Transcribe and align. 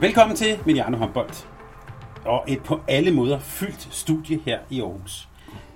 Velkommen 0.00 0.36
til 0.36 0.58
Mediano 0.66 0.96
Håndbold. 0.96 1.30
Og 2.24 2.44
et 2.48 2.62
på 2.62 2.80
alle 2.88 3.10
måder 3.10 3.38
fyldt 3.38 3.88
studie 3.90 4.38
her 4.46 4.58
i 4.70 4.80
Aarhus. 4.80 5.28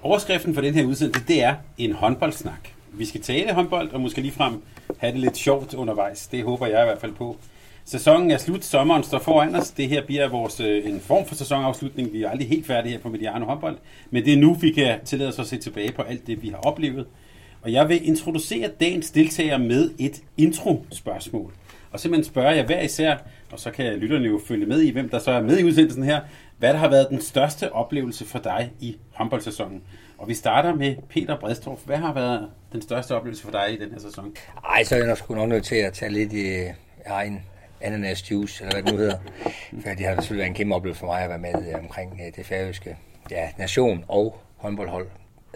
Overskriften 0.02 0.55
for 0.55 0.60
den 0.60 0.74
her 0.74 0.84
udsendelse, 0.84 1.24
det 1.28 1.42
er 1.42 1.55
en 1.78 1.92
håndboldsnak. 1.92 2.69
Vi 2.92 3.05
skal 3.05 3.20
tale 3.20 3.52
håndbold, 3.52 3.91
og 3.91 4.00
måske 4.00 4.20
ligefrem 4.20 4.62
have 4.98 5.12
det 5.12 5.20
lidt 5.20 5.37
sjovt 5.37 5.74
undervejs. 5.74 6.27
Det 6.27 6.45
håber 6.45 6.66
jeg 6.66 6.83
i 6.83 6.84
hvert 6.84 7.00
fald 7.00 7.12
på. 7.12 7.37
Sæsonen 7.84 8.30
er 8.30 8.38
slut, 8.38 8.64
sommeren 8.64 9.02
står 9.02 9.19
foran 9.19 9.55
os. 9.55 9.70
Det 9.70 9.88
her 9.88 10.06
bliver 10.06 10.28
vores, 10.28 10.61
øh, 10.61 10.86
en 10.86 11.00
form 11.00 11.27
for 11.27 11.34
sæsonafslutning. 11.34 12.12
Vi 12.12 12.22
er 12.22 12.30
aldrig 12.30 12.48
helt 12.48 12.66
færdige 12.66 12.92
her 12.92 13.00
på 13.00 13.09
Mediano 13.09 13.47
Håndbold. 13.47 13.77
Men 14.11 14.25
det 14.25 14.33
er 14.33 14.39
nu, 14.39 14.55
vi 14.55 14.70
kan 14.70 14.98
tillade 15.05 15.28
os 15.28 15.39
at 15.39 15.47
se 15.47 15.56
tilbage 15.56 15.92
på 15.92 16.02
alt 16.02 16.27
det, 16.27 16.42
vi 16.42 16.48
har 16.48 16.58
oplevet. 16.58 17.06
Og 17.62 17.72
jeg 17.72 17.89
vil 17.89 18.08
introducere 18.08 18.69
dagens 18.80 19.11
deltager 19.11 19.58
med 19.58 19.91
et 19.98 20.22
intro-spørgsmål. 20.36 21.52
Og 21.95 22.00
simpelthen 22.00 22.33
spørge 22.33 22.56
jer 22.56 22.67
hver 22.67 22.81
især, 22.81 23.17
og 23.53 23.59
så 23.61 23.70
kan 23.70 23.95
lytterne 23.95 24.27
jo 24.27 24.41
følge 24.48 24.67
med 24.67 24.81
i, 24.81 24.91
hvem 24.91 25.09
der 25.09 25.19
så 25.19 25.31
er 25.31 25.42
med 25.42 25.59
i 25.59 25.64
udsendelsen 25.64 26.05
her, 26.05 26.20
hvad 26.59 26.73
der 26.73 26.78
har 26.78 26.89
været 26.89 27.06
den 27.11 27.20
største 27.20 27.73
oplevelse 27.73 28.25
for 28.25 28.39
dig 28.39 28.73
i 28.81 28.97
håndboldsæsonen. 29.12 29.83
Og 30.19 30.28
vi 30.28 30.34
starter 30.34 30.75
med 30.75 30.97
Peter 31.09 31.39
Bredstrup. 31.41 31.78
Hvad 31.86 31.97
har 31.97 32.14
været 32.14 32.51
den 32.73 32.83
største 32.83 33.17
oplevelse 33.17 33.42
for 33.42 33.51
dig 33.51 33.73
i 33.73 33.77
den 33.77 33.91
her 33.91 33.98
sæson? 33.98 34.36
Ej, 34.64 34.84
så 34.84 34.95
er 34.95 34.98
jeg 34.98 35.09
nok 35.09 35.19
sgu 35.19 35.34
nok 35.34 35.48
nødt 35.48 35.64
til 35.64 35.77
at 35.77 35.92
tage 35.92 36.12
lidt 36.12 36.33
i 36.33 36.64
egen 37.06 37.42
ananas 37.81 38.31
juice, 38.31 38.64
eller 38.64 38.75
hvad 38.75 38.83
det 38.83 38.92
nu 38.92 38.98
hedder. 38.98 39.19
For 39.83 39.91
det 39.91 40.06
har 40.06 40.14
selvfølgelig 40.14 40.39
været 40.39 40.48
en 40.48 40.55
kæmpe 40.55 40.75
oplevelse 40.75 41.01
for 41.01 41.06
mig 41.06 41.23
at 41.23 41.29
være 41.29 41.39
med 41.39 41.69
øh, 41.69 41.79
omkring 41.79 42.20
øh, 42.27 42.36
det 42.36 42.47
færøske 42.47 42.97
ja, 43.31 43.48
nation 43.58 44.05
og 44.08 44.41
håndboldhold 44.56 45.06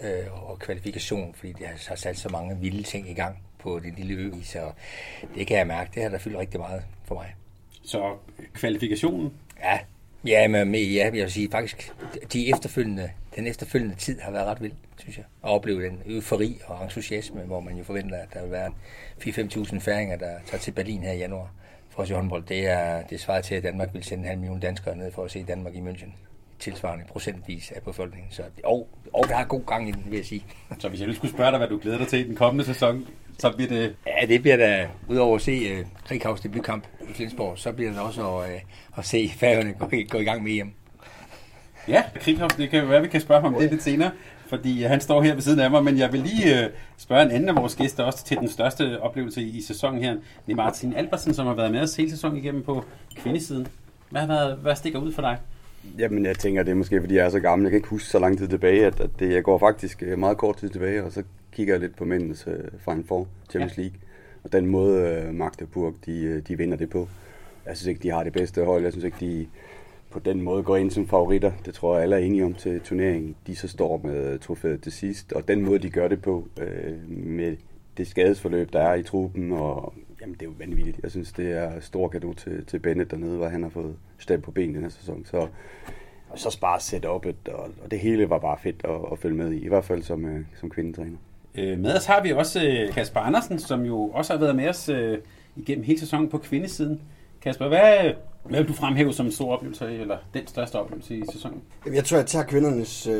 øh, 0.03 0.49
og 0.49 0.59
kvalifikation, 0.59 1.33
fordi 1.33 1.53
det 1.53 1.67
har 1.87 1.95
sat 1.95 2.17
så 2.17 2.29
mange 2.29 2.57
vilde 2.57 2.83
ting 2.83 3.09
i 3.09 3.13
gang 3.13 3.37
på 3.59 3.79
det 3.79 3.93
lille 3.97 4.13
ø, 4.13 4.31
så 4.43 4.71
det 5.35 5.47
kan 5.47 5.57
jeg 5.57 5.67
mærke, 5.67 5.91
det 5.95 6.03
har 6.03 6.09
der 6.09 6.17
fyldt 6.17 6.37
rigtig 6.37 6.59
meget 6.59 6.81
for 7.05 7.15
mig. 7.15 7.35
Så 7.83 8.15
kvalifikationen? 8.53 9.33
Ja, 9.59 9.79
ja, 10.25 10.47
men 10.47 10.75
ja, 10.75 11.03
jeg 11.03 11.13
vil 11.13 11.31
sige 11.31 11.51
faktisk, 11.51 11.93
de 12.33 12.49
efterfølgende, 12.49 13.11
den 13.35 13.47
efterfølgende 13.47 13.95
tid 13.95 14.19
har 14.19 14.31
været 14.31 14.45
ret 14.45 14.61
vild, 14.61 14.73
synes 14.97 15.17
jeg. 15.17 15.25
At 15.43 15.49
opleve 15.49 15.85
den 15.85 16.01
eufori 16.05 16.59
og 16.65 16.83
entusiasme, 16.83 17.41
hvor 17.41 17.59
man 17.59 17.77
jo 17.77 17.83
forventer, 17.83 18.17
at 18.17 18.33
der 18.33 18.41
vil 18.41 18.51
være 18.51 18.71
4-5.000 19.21 19.79
færinger, 19.79 20.17
der 20.17 20.39
tager 20.45 20.61
til 20.61 20.71
Berlin 20.71 21.03
her 21.03 21.11
i 21.11 21.17
januar 21.17 21.51
for 21.89 22.01
at 22.01 22.07
se 22.07 22.15
håndbold. 22.15 22.43
Det 22.43 22.67
er, 22.67 23.01
det 23.01 23.19
svarer 23.19 23.41
til, 23.41 23.55
at 23.55 23.63
Danmark 23.63 23.93
vil 23.93 24.03
sende 24.03 24.23
en 24.23 24.27
halv 24.27 24.39
million 24.39 24.59
danskere 24.59 24.95
ned 24.95 25.11
for 25.11 25.23
at 25.23 25.31
se 25.31 25.43
Danmark 25.43 25.75
i 25.75 25.79
München 25.79 26.11
tilsvarende 26.59 27.05
procentvis 27.07 27.71
af 27.71 27.81
befolkningen. 27.81 28.31
Så, 28.31 28.43
og, 28.63 28.87
og 29.13 29.27
der 29.27 29.35
er 29.35 29.43
god 29.43 29.65
gang 29.65 29.89
i 29.89 29.91
den, 29.91 30.03
vil 30.05 30.15
jeg 30.15 30.25
sige. 30.25 30.45
Så 30.79 30.89
hvis 30.89 30.99
jeg 30.99 31.07
nu 31.07 31.13
skulle 31.13 31.33
spørge 31.33 31.51
dig, 31.51 31.57
hvad 31.57 31.67
du 31.67 31.79
glæder 31.81 31.97
dig 31.97 32.07
til 32.07 32.19
i 32.19 32.23
den 32.23 32.35
kommende 32.35 32.65
sæson, 32.65 33.07
så 33.39 33.51
bliver 33.55 33.69
det... 33.69 33.95
Ja, 34.07 34.25
det 34.25 34.41
bliver 34.41 34.57
da, 34.57 34.87
udover 35.07 35.35
at 35.35 35.41
se 35.41 35.79
uh, 35.79 35.85
Krighavs 36.07 36.41
debutkamp 36.41 36.83
i 37.09 37.13
Flensborg, 37.13 37.57
så 37.57 37.71
bliver 37.71 37.91
det 37.91 37.99
også 37.99 38.21
at, 38.21 38.49
uh, 38.49 38.97
at 38.97 39.05
se 39.05 39.31
færgerne 39.35 39.73
gå, 39.73 39.91
gå 40.09 40.17
i 40.17 40.23
gang 40.23 40.43
med 40.43 40.51
hjem. 40.51 40.71
Ja, 41.87 42.03
Krighavs, 42.15 42.53
det 42.53 42.69
kan 42.69 42.89
være, 42.89 43.01
vi 43.01 43.07
kan 43.07 43.21
spørge 43.21 43.41
ham 43.41 43.53
om 43.53 43.61
det 43.61 43.71
lidt 43.71 43.83
senere, 43.83 44.11
fordi 44.47 44.83
han 44.83 45.01
står 45.01 45.21
her 45.21 45.33
ved 45.33 45.41
siden 45.41 45.59
af 45.59 45.71
mig, 45.71 45.83
men 45.83 45.97
jeg 45.97 46.13
vil 46.13 46.19
lige 46.19 46.65
uh, 46.65 46.71
spørge 46.97 47.23
en 47.23 47.31
anden 47.31 47.49
af 47.49 47.55
vores 47.55 47.75
gæster 47.75 48.03
også 48.03 48.25
til 48.25 48.37
den 48.37 48.49
største 48.49 49.01
oplevelse 49.01 49.41
i, 49.41 49.57
i 49.57 49.61
sæsonen 49.61 50.03
her. 50.03 50.11
Det 50.45 50.51
er 50.51 50.55
Martin 50.55 50.93
Albersen, 50.93 51.33
som 51.33 51.47
har 51.47 51.53
været 51.53 51.71
med 51.71 51.81
os 51.81 51.95
hele 51.95 52.09
sæsonen 52.09 52.37
igennem 52.37 52.63
på 52.63 52.85
kvindesiden. 53.15 53.67
Hvad, 54.09 54.27
været, 54.27 54.57
hvad 54.57 54.75
stikker 54.75 54.99
ud 54.99 55.13
for 55.13 55.21
dig? 55.21 55.37
Jamen, 55.99 56.25
jeg 56.25 56.37
tænker, 56.37 56.63
det 56.63 56.71
er 56.71 56.75
måske, 56.75 57.01
fordi 57.01 57.15
jeg 57.15 57.25
er 57.25 57.29
så 57.29 57.39
gammel. 57.39 57.65
Jeg 57.65 57.71
kan 57.71 57.77
ikke 57.77 57.89
huske 57.89 58.09
så 58.09 58.19
lang 58.19 58.37
tid 58.37 58.47
tilbage, 58.47 58.85
at, 58.85 58.99
at 58.99 59.09
det, 59.19 59.33
jeg 59.33 59.43
går 59.43 59.57
faktisk 59.57 60.03
meget 60.17 60.37
kort 60.37 60.57
tid 60.57 60.69
tilbage, 60.69 61.03
og 61.03 61.11
så 61.11 61.23
kigger 61.51 61.73
jeg 61.73 61.81
lidt 61.81 61.95
på 61.95 62.05
mændenes 62.05 62.47
uh, 62.47 62.53
Final 62.79 63.03
Four 63.03 63.27
Champions 63.49 63.77
ja. 63.77 63.81
League. 63.81 63.99
Og 64.43 64.51
den 64.51 64.65
måde, 64.65 65.25
uh, 65.27 65.35
Magdeburg, 65.35 65.93
de, 66.05 66.41
de 66.41 66.57
vinder 66.57 66.77
det 66.77 66.89
på. 66.89 67.07
Jeg 67.65 67.77
synes 67.77 67.87
ikke, 67.87 68.03
de 68.03 68.09
har 68.09 68.23
det 68.23 68.33
bedste 68.33 68.65
hold. 68.65 68.83
Jeg 68.83 68.91
synes 68.91 69.05
ikke, 69.05 69.17
de 69.19 69.47
på 70.11 70.19
den 70.19 70.41
måde 70.41 70.63
går 70.63 70.77
ind 70.77 70.91
som 70.91 71.07
favoritter. 71.07 71.51
Det 71.65 71.73
tror 71.73 71.95
jeg, 71.95 72.03
alle 72.03 72.15
er 72.15 72.19
enige 72.19 72.45
om 72.45 72.53
til 72.53 72.79
turneringen. 72.79 73.35
De 73.47 73.55
så 73.55 73.67
står 73.67 74.01
med 74.03 74.39
trofæet 74.39 74.81
til 74.81 74.91
sidst. 74.91 75.33
Og 75.33 75.47
den 75.47 75.65
måde, 75.65 75.79
de 75.79 75.89
gør 75.89 76.07
det 76.07 76.21
på, 76.21 76.47
uh, 76.57 77.17
med 77.17 77.57
det 77.97 78.07
skadesforløb, 78.07 78.73
der 78.73 78.81
er 78.81 78.95
i 78.95 79.03
truppen, 79.03 79.51
og 79.51 79.93
jamen, 80.21 80.33
det 80.33 80.41
er 80.41 80.45
jo 80.45 80.53
vanvittigt. 80.57 80.99
Jeg 81.03 81.11
synes, 81.11 81.31
det 81.31 81.51
er 81.51 81.79
stor 81.79 82.07
gave 82.07 82.33
til, 82.33 82.65
til 82.65 82.79
Bennett 82.79 83.11
dernede, 83.11 83.37
hvor 83.37 83.47
han 83.47 83.63
har 83.63 83.69
fået 83.69 83.95
stemt 84.17 84.43
på 84.43 84.51
benene 84.51 84.75
den 84.75 84.83
her 84.83 84.89
sæson. 84.89 85.25
Så, 85.25 85.47
og 86.29 86.39
så 86.39 86.57
bare 86.61 86.79
sætte 86.79 87.09
op, 87.09 87.25
og, 87.25 87.69
og 87.83 87.91
det 87.91 87.99
hele 87.99 88.29
var 88.29 88.39
bare 88.39 88.57
fedt 88.63 88.81
at, 88.83 89.11
at 89.11 89.19
følge 89.19 89.35
med 89.35 89.51
i, 89.51 89.59
i 89.59 89.67
hvert 89.67 89.85
fald 89.85 90.03
som, 90.03 90.25
uh, 90.25 90.39
som 90.59 90.69
kvindetræner. 90.69 91.17
Øh, 91.55 91.79
med 91.79 91.95
os 91.95 92.05
har 92.05 92.23
vi 92.23 92.31
også 92.31 92.59
uh, 92.59 92.93
Kasper 92.93 93.19
Andersen, 93.19 93.59
som 93.59 93.81
jo 93.81 94.01
også 94.13 94.33
har 94.33 94.39
været 94.39 94.55
med 94.55 94.69
os 94.69 94.89
uh, 94.89 95.13
igennem 95.55 95.83
hele 95.83 95.99
sæsonen 95.99 96.29
på 96.29 96.37
kvindesiden. 96.37 97.01
Kasper, 97.41 97.67
hvad, 97.67 98.13
hvad 98.43 98.59
vil 98.59 98.67
du 98.67 98.73
fremhæve 98.73 99.13
som 99.13 99.25
en 99.25 99.31
stor 99.31 99.53
oplevelse, 99.53 99.85
eller 99.85 100.17
den 100.33 100.47
største 100.47 100.75
oplevelse 100.75 101.15
i 101.15 101.23
sæsonen? 101.31 101.61
Jeg 101.93 102.05
tror, 102.05 102.17
jeg 102.17 102.25
tager 102.25 102.45
kvindernes 102.45 103.07
uh, 103.07 103.13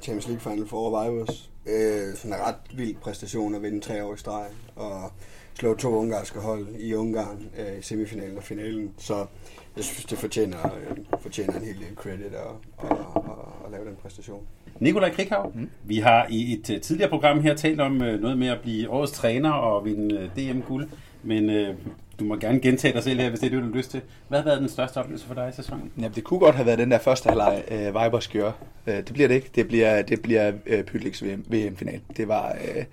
Champions 0.00 0.28
League 0.28 0.40
Final 0.40 0.66
for 0.66 1.04
Vibers. 1.04 1.50
Uh, 1.66 2.16
sådan 2.16 2.32
en 2.32 2.40
ret 2.46 2.54
vild 2.74 2.96
præstation 2.96 3.54
at 3.54 3.62
vinde 3.62 3.80
tre 3.80 4.04
år 4.04 4.14
i 4.14 4.16
streg, 4.16 4.46
og 4.76 5.12
slå 5.58 5.74
to 5.74 5.88
ungarske 5.88 6.40
hold 6.40 6.66
i 6.78 6.94
Ungarn 6.94 7.46
uh, 7.58 7.78
i 7.78 7.82
semifinalen 7.82 8.36
og 8.36 8.42
finalen. 8.42 8.90
Så 8.98 9.26
jeg 9.76 9.84
synes, 9.84 10.04
det 10.04 10.18
fortjener, 10.18 10.56
uh, 10.64 11.20
fortjener 11.20 11.52
en 11.52 11.64
hel 11.64 11.74
del 11.74 11.96
credit 11.96 12.24
at, 12.24 12.32
at, 12.82 12.96
at, 13.16 13.22
at 13.66 13.70
lave 13.72 13.84
den 13.84 13.96
præstation. 14.02 14.42
Nikolaj 14.80 15.10
Krighav, 15.14 15.52
mm. 15.54 15.70
vi 15.84 15.98
har 15.98 16.26
i 16.30 16.52
et 16.52 16.70
uh, 16.70 16.80
tidligere 16.80 17.10
program 17.10 17.40
her 17.40 17.54
talt 17.54 17.80
om 17.80 17.92
noget 17.92 18.38
med 18.38 18.48
at 18.48 18.60
blive 18.62 18.90
årets 18.90 19.12
træner 19.12 19.50
og 19.50 19.84
vinde 19.84 20.30
DM-guld, 20.36 20.88
men 21.22 21.50
uh, 21.50 21.76
du 22.20 22.24
må 22.24 22.36
gerne 22.36 22.60
gentage 22.60 22.94
dig 22.94 23.02
selv 23.02 23.20
her, 23.20 23.28
hvis 23.28 23.40
det 23.40 23.46
er 23.46 23.50
det, 23.50 23.62
du 23.62 23.68
har 23.68 23.76
lyst 23.76 23.90
til. 23.90 24.00
Hvad 24.28 24.38
har 24.38 24.44
været 24.44 24.60
den 24.60 24.68
største 24.68 24.98
oplevelse 24.98 25.26
for 25.26 25.34
dig 25.34 25.48
i 25.48 25.52
sæsonen? 25.52 25.92
Jamen, 25.96 26.12
det 26.14 26.24
kunne 26.24 26.40
godt 26.40 26.54
have 26.54 26.66
været 26.66 26.78
den 26.78 26.90
der 26.90 26.98
første 26.98 27.28
halvleg, 27.28 27.62
uh, 27.70 28.04
Vibers 28.04 28.28
gør. 28.28 28.52
Uh, 28.86 28.92
det 28.92 29.12
bliver 29.12 29.28
det 29.28 29.34
ikke. 29.34 29.50
Det 29.54 29.68
bliver, 29.68 30.02
det 30.02 30.22
bliver 30.22 30.52
Pytliks 30.86 31.24
VM, 31.24 31.44
VM-final. 31.48 32.00
Det 32.16 32.28
var 32.28 32.56
uh, 32.76 32.84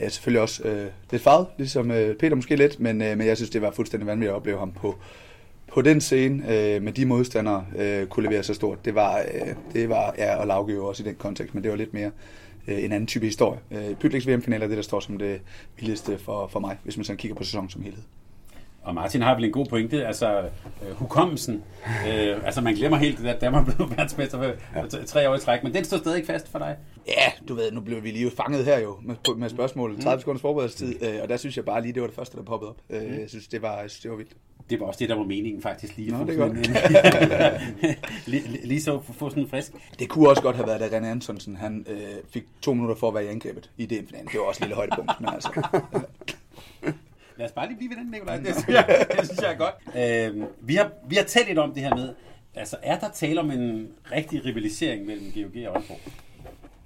er 0.00 0.08
selvfølgelig 0.08 0.42
også 0.42 0.62
øh, 0.62 0.86
lidt 1.10 1.22
farvet, 1.22 1.46
ligesom 1.58 1.90
øh, 1.90 2.16
Peter 2.16 2.36
måske 2.36 2.56
lidt, 2.56 2.80
men, 2.80 3.02
øh, 3.02 3.18
men 3.18 3.26
jeg 3.26 3.36
synes, 3.36 3.50
det 3.50 3.62
var 3.62 3.70
fuldstændig 3.70 4.06
vanvittigt 4.06 4.30
at 4.30 4.36
opleve 4.36 4.58
ham 4.58 4.72
på, 4.72 4.96
på 5.72 5.82
den 5.82 6.00
scene 6.00 6.42
øh, 6.54 6.82
med 6.82 6.92
de 6.92 7.06
modstandere 7.06 7.66
øh, 7.78 8.06
kunne 8.06 8.26
levere 8.28 8.42
så 8.42 8.54
stort. 8.54 8.84
Det 8.84 8.94
var, 8.94 9.18
øh, 9.18 9.54
det 9.72 9.88
var 9.88 10.14
ja, 10.18 10.36
og 10.36 10.46
Lauke 10.46 10.72
jo 10.72 10.86
også 10.86 11.02
i 11.02 11.06
den 11.06 11.14
kontekst, 11.14 11.54
men 11.54 11.62
det 11.62 11.70
var 11.70 11.76
lidt 11.76 11.94
mere 11.94 12.10
øh, 12.68 12.84
en 12.84 12.92
anden 12.92 13.06
type 13.06 13.26
historie. 13.26 13.60
Øh, 13.70 13.94
Pytliks 13.94 14.28
VM-final 14.28 14.62
er 14.62 14.66
det, 14.66 14.76
der 14.76 14.82
står 14.82 15.00
som 15.00 15.18
det 15.18 15.40
vildeste 15.78 16.18
for, 16.18 16.46
for 16.46 16.60
mig, 16.60 16.76
hvis 16.84 16.96
man 16.96 17.04
sådan 17.04 17.16
kigger 17.16 17.34
på 17.34 17.44
sæsonen 17.44 17.70
som 17.70 17.82
helhed. 17.82 18.02
Og 18.82 18.94
Martin 18.94 19.22
har 19.22 19.34
vel 19.34 19.44
en 19.44 19.52
god 19.52 19.66
pointe, 19.66 20.06
altså 20.06 20.38
øh, 20.82 20.90
hukommelsen. 20.94 21.64
Øh, 22.08 22.36
altså 22.44 22.60
man 22.60 22.74
glemmer 22.74 22.98
helt, 22.98 23.26
at 23.26 23.40
Danmark 23.40 23.64
blev 23.64 23.90
verdensmester 23.96 24.38
for 24.38 24.44
ja. 24.80 25.04
tre 25.06 25.30
år 25.30 25.34
i 25.34 25.38
træk, 25.38 25.62
men 25.62 25.74
den 25.74 25.84
står 25.84 25.96
stadig 25.96 26.26
fast 26.26 26.48
for 26.48 26.58
dig. 26.58 26.76
Ja, 27.06 27.32
du 27.48 27.54
ved, 27.54 27.72
nu 27.72 27.80
blev 27.80 28.04
vi 28.04 28.10
lige 28.10 28.30
fanget 28.30 28.64
her 28.64 28.78
jo 28.78 28.96
med, 29.02 29.36
med 29.36 29.48
spørgsmålet. 29.48 30.02
30 30.02 30.16
mm. 30.16 30.20
sekunders 30.20 30.40
forberedelsestid, 30.40 31.02
øh, 31.02 31.22
og 31.22 31.28
der 31.28 31.36
synes 31.36 31.56
jeg 31.56 31.64
bare 31.64 31.82
lige, 31.82 31.92
det 31.92 32.02
var 32.02 32.08
det 32.08 32.16
første, 32.16 32.36
der 32.36 32.42
poppede 32.42 32.70
op. 32.70 32.76
Øh, 32.90 33.02
mm. 33.02 33.20
Jeg 33.20 33.28
synes, 33.28 33.48
det 33.48 33.62
var, 33.62 33.80
jeg 33.80 33.90
synes, 33.90 34.02
det 34.02 34.10
var 34.10 34.16
vildt. 34.16 34.32
Det 34.70 34.80
var 34.80 34.86
også 34.86 34.98
det, 34.98 35.08
der 35.08 35.14
var 35.14 35.24
meningen 35.24 35.62
faktisk 35.62 35.96
lige. 35.96 36.10
Nå, 36.10 36.24
det 36.24 36.34
er 36.34 36.48
godt. 36.48 36.56
lige, 38.68 38.82
så 38.82 39.00
få 39.12 39.30
sådan 39.30 39.48
frisk. 39.48 39.72
Det 39.98 40.08
kunne 40.08 40.28
også 40.28 40.42
godt 40.42 40.56
have 40.56 40.66
været, 40.66 40.82
at 40.82 41.02
René 41.02 41.06
Antonsen 41.06 41.56
han, 41.56 41.86
øh, 41.88 41.98
fik 42.32 42.44
to 42.62 42.74
minutter 42.74 42.94
for 42.94 43.08
at 43.08 43.14
være 43.14 43.24
i 43.24 43.28
angrebet 43.28 43.70
i 43.76 43.86
det. 43.86 44.10
Det 44.10 44.40
var 44.40 44.40
også 44.40 44.58
et 44.58 44.60
lille 44.60 44.74
højdepunkt. 44.74 45.12
Men 45.20 45.28
altså, 45.28 45.62
Lad 47.40 47.46
os 47.48 47.52
bare 47.52 47.66
lige 47.68 47.76
blive 47.76 47.90
ved 47.90 47.96
den, 47.96 48.10
Nikolaj. 48.10 48.36
Det 48.36 48.54
synes 48.54 48.68
jeg, 48.68 49.06
det 49.16 49.24
synes 49.26 49.40
jeg 49.40 49.52
er 49.52 49.56
godt. 49.56 49.74
Øh, 49.96 50.46
vi, 50.60 50.74
har, 50.74 50.90
vi 51.08 51.16
har 51.16 51.22
talt 51.22 51.46
lidt 51.46 51.58
om 51.58 51.74
det 51.74 51.82
her 51.82 51.96
med, 51.96 52.14
altså 52.54 52.76
er 52.82 52.98
der 52.98 53.10
tale 53.10 53.40
om 53.40 53.50
en 53.50 53.88
rigtig 54.12 54.44
rivalisering 54.44 55.06
mellem 55.06 55.32
GOG 55.32 55.68
og 55.68 55.76
Aalborg? 55.76 55.98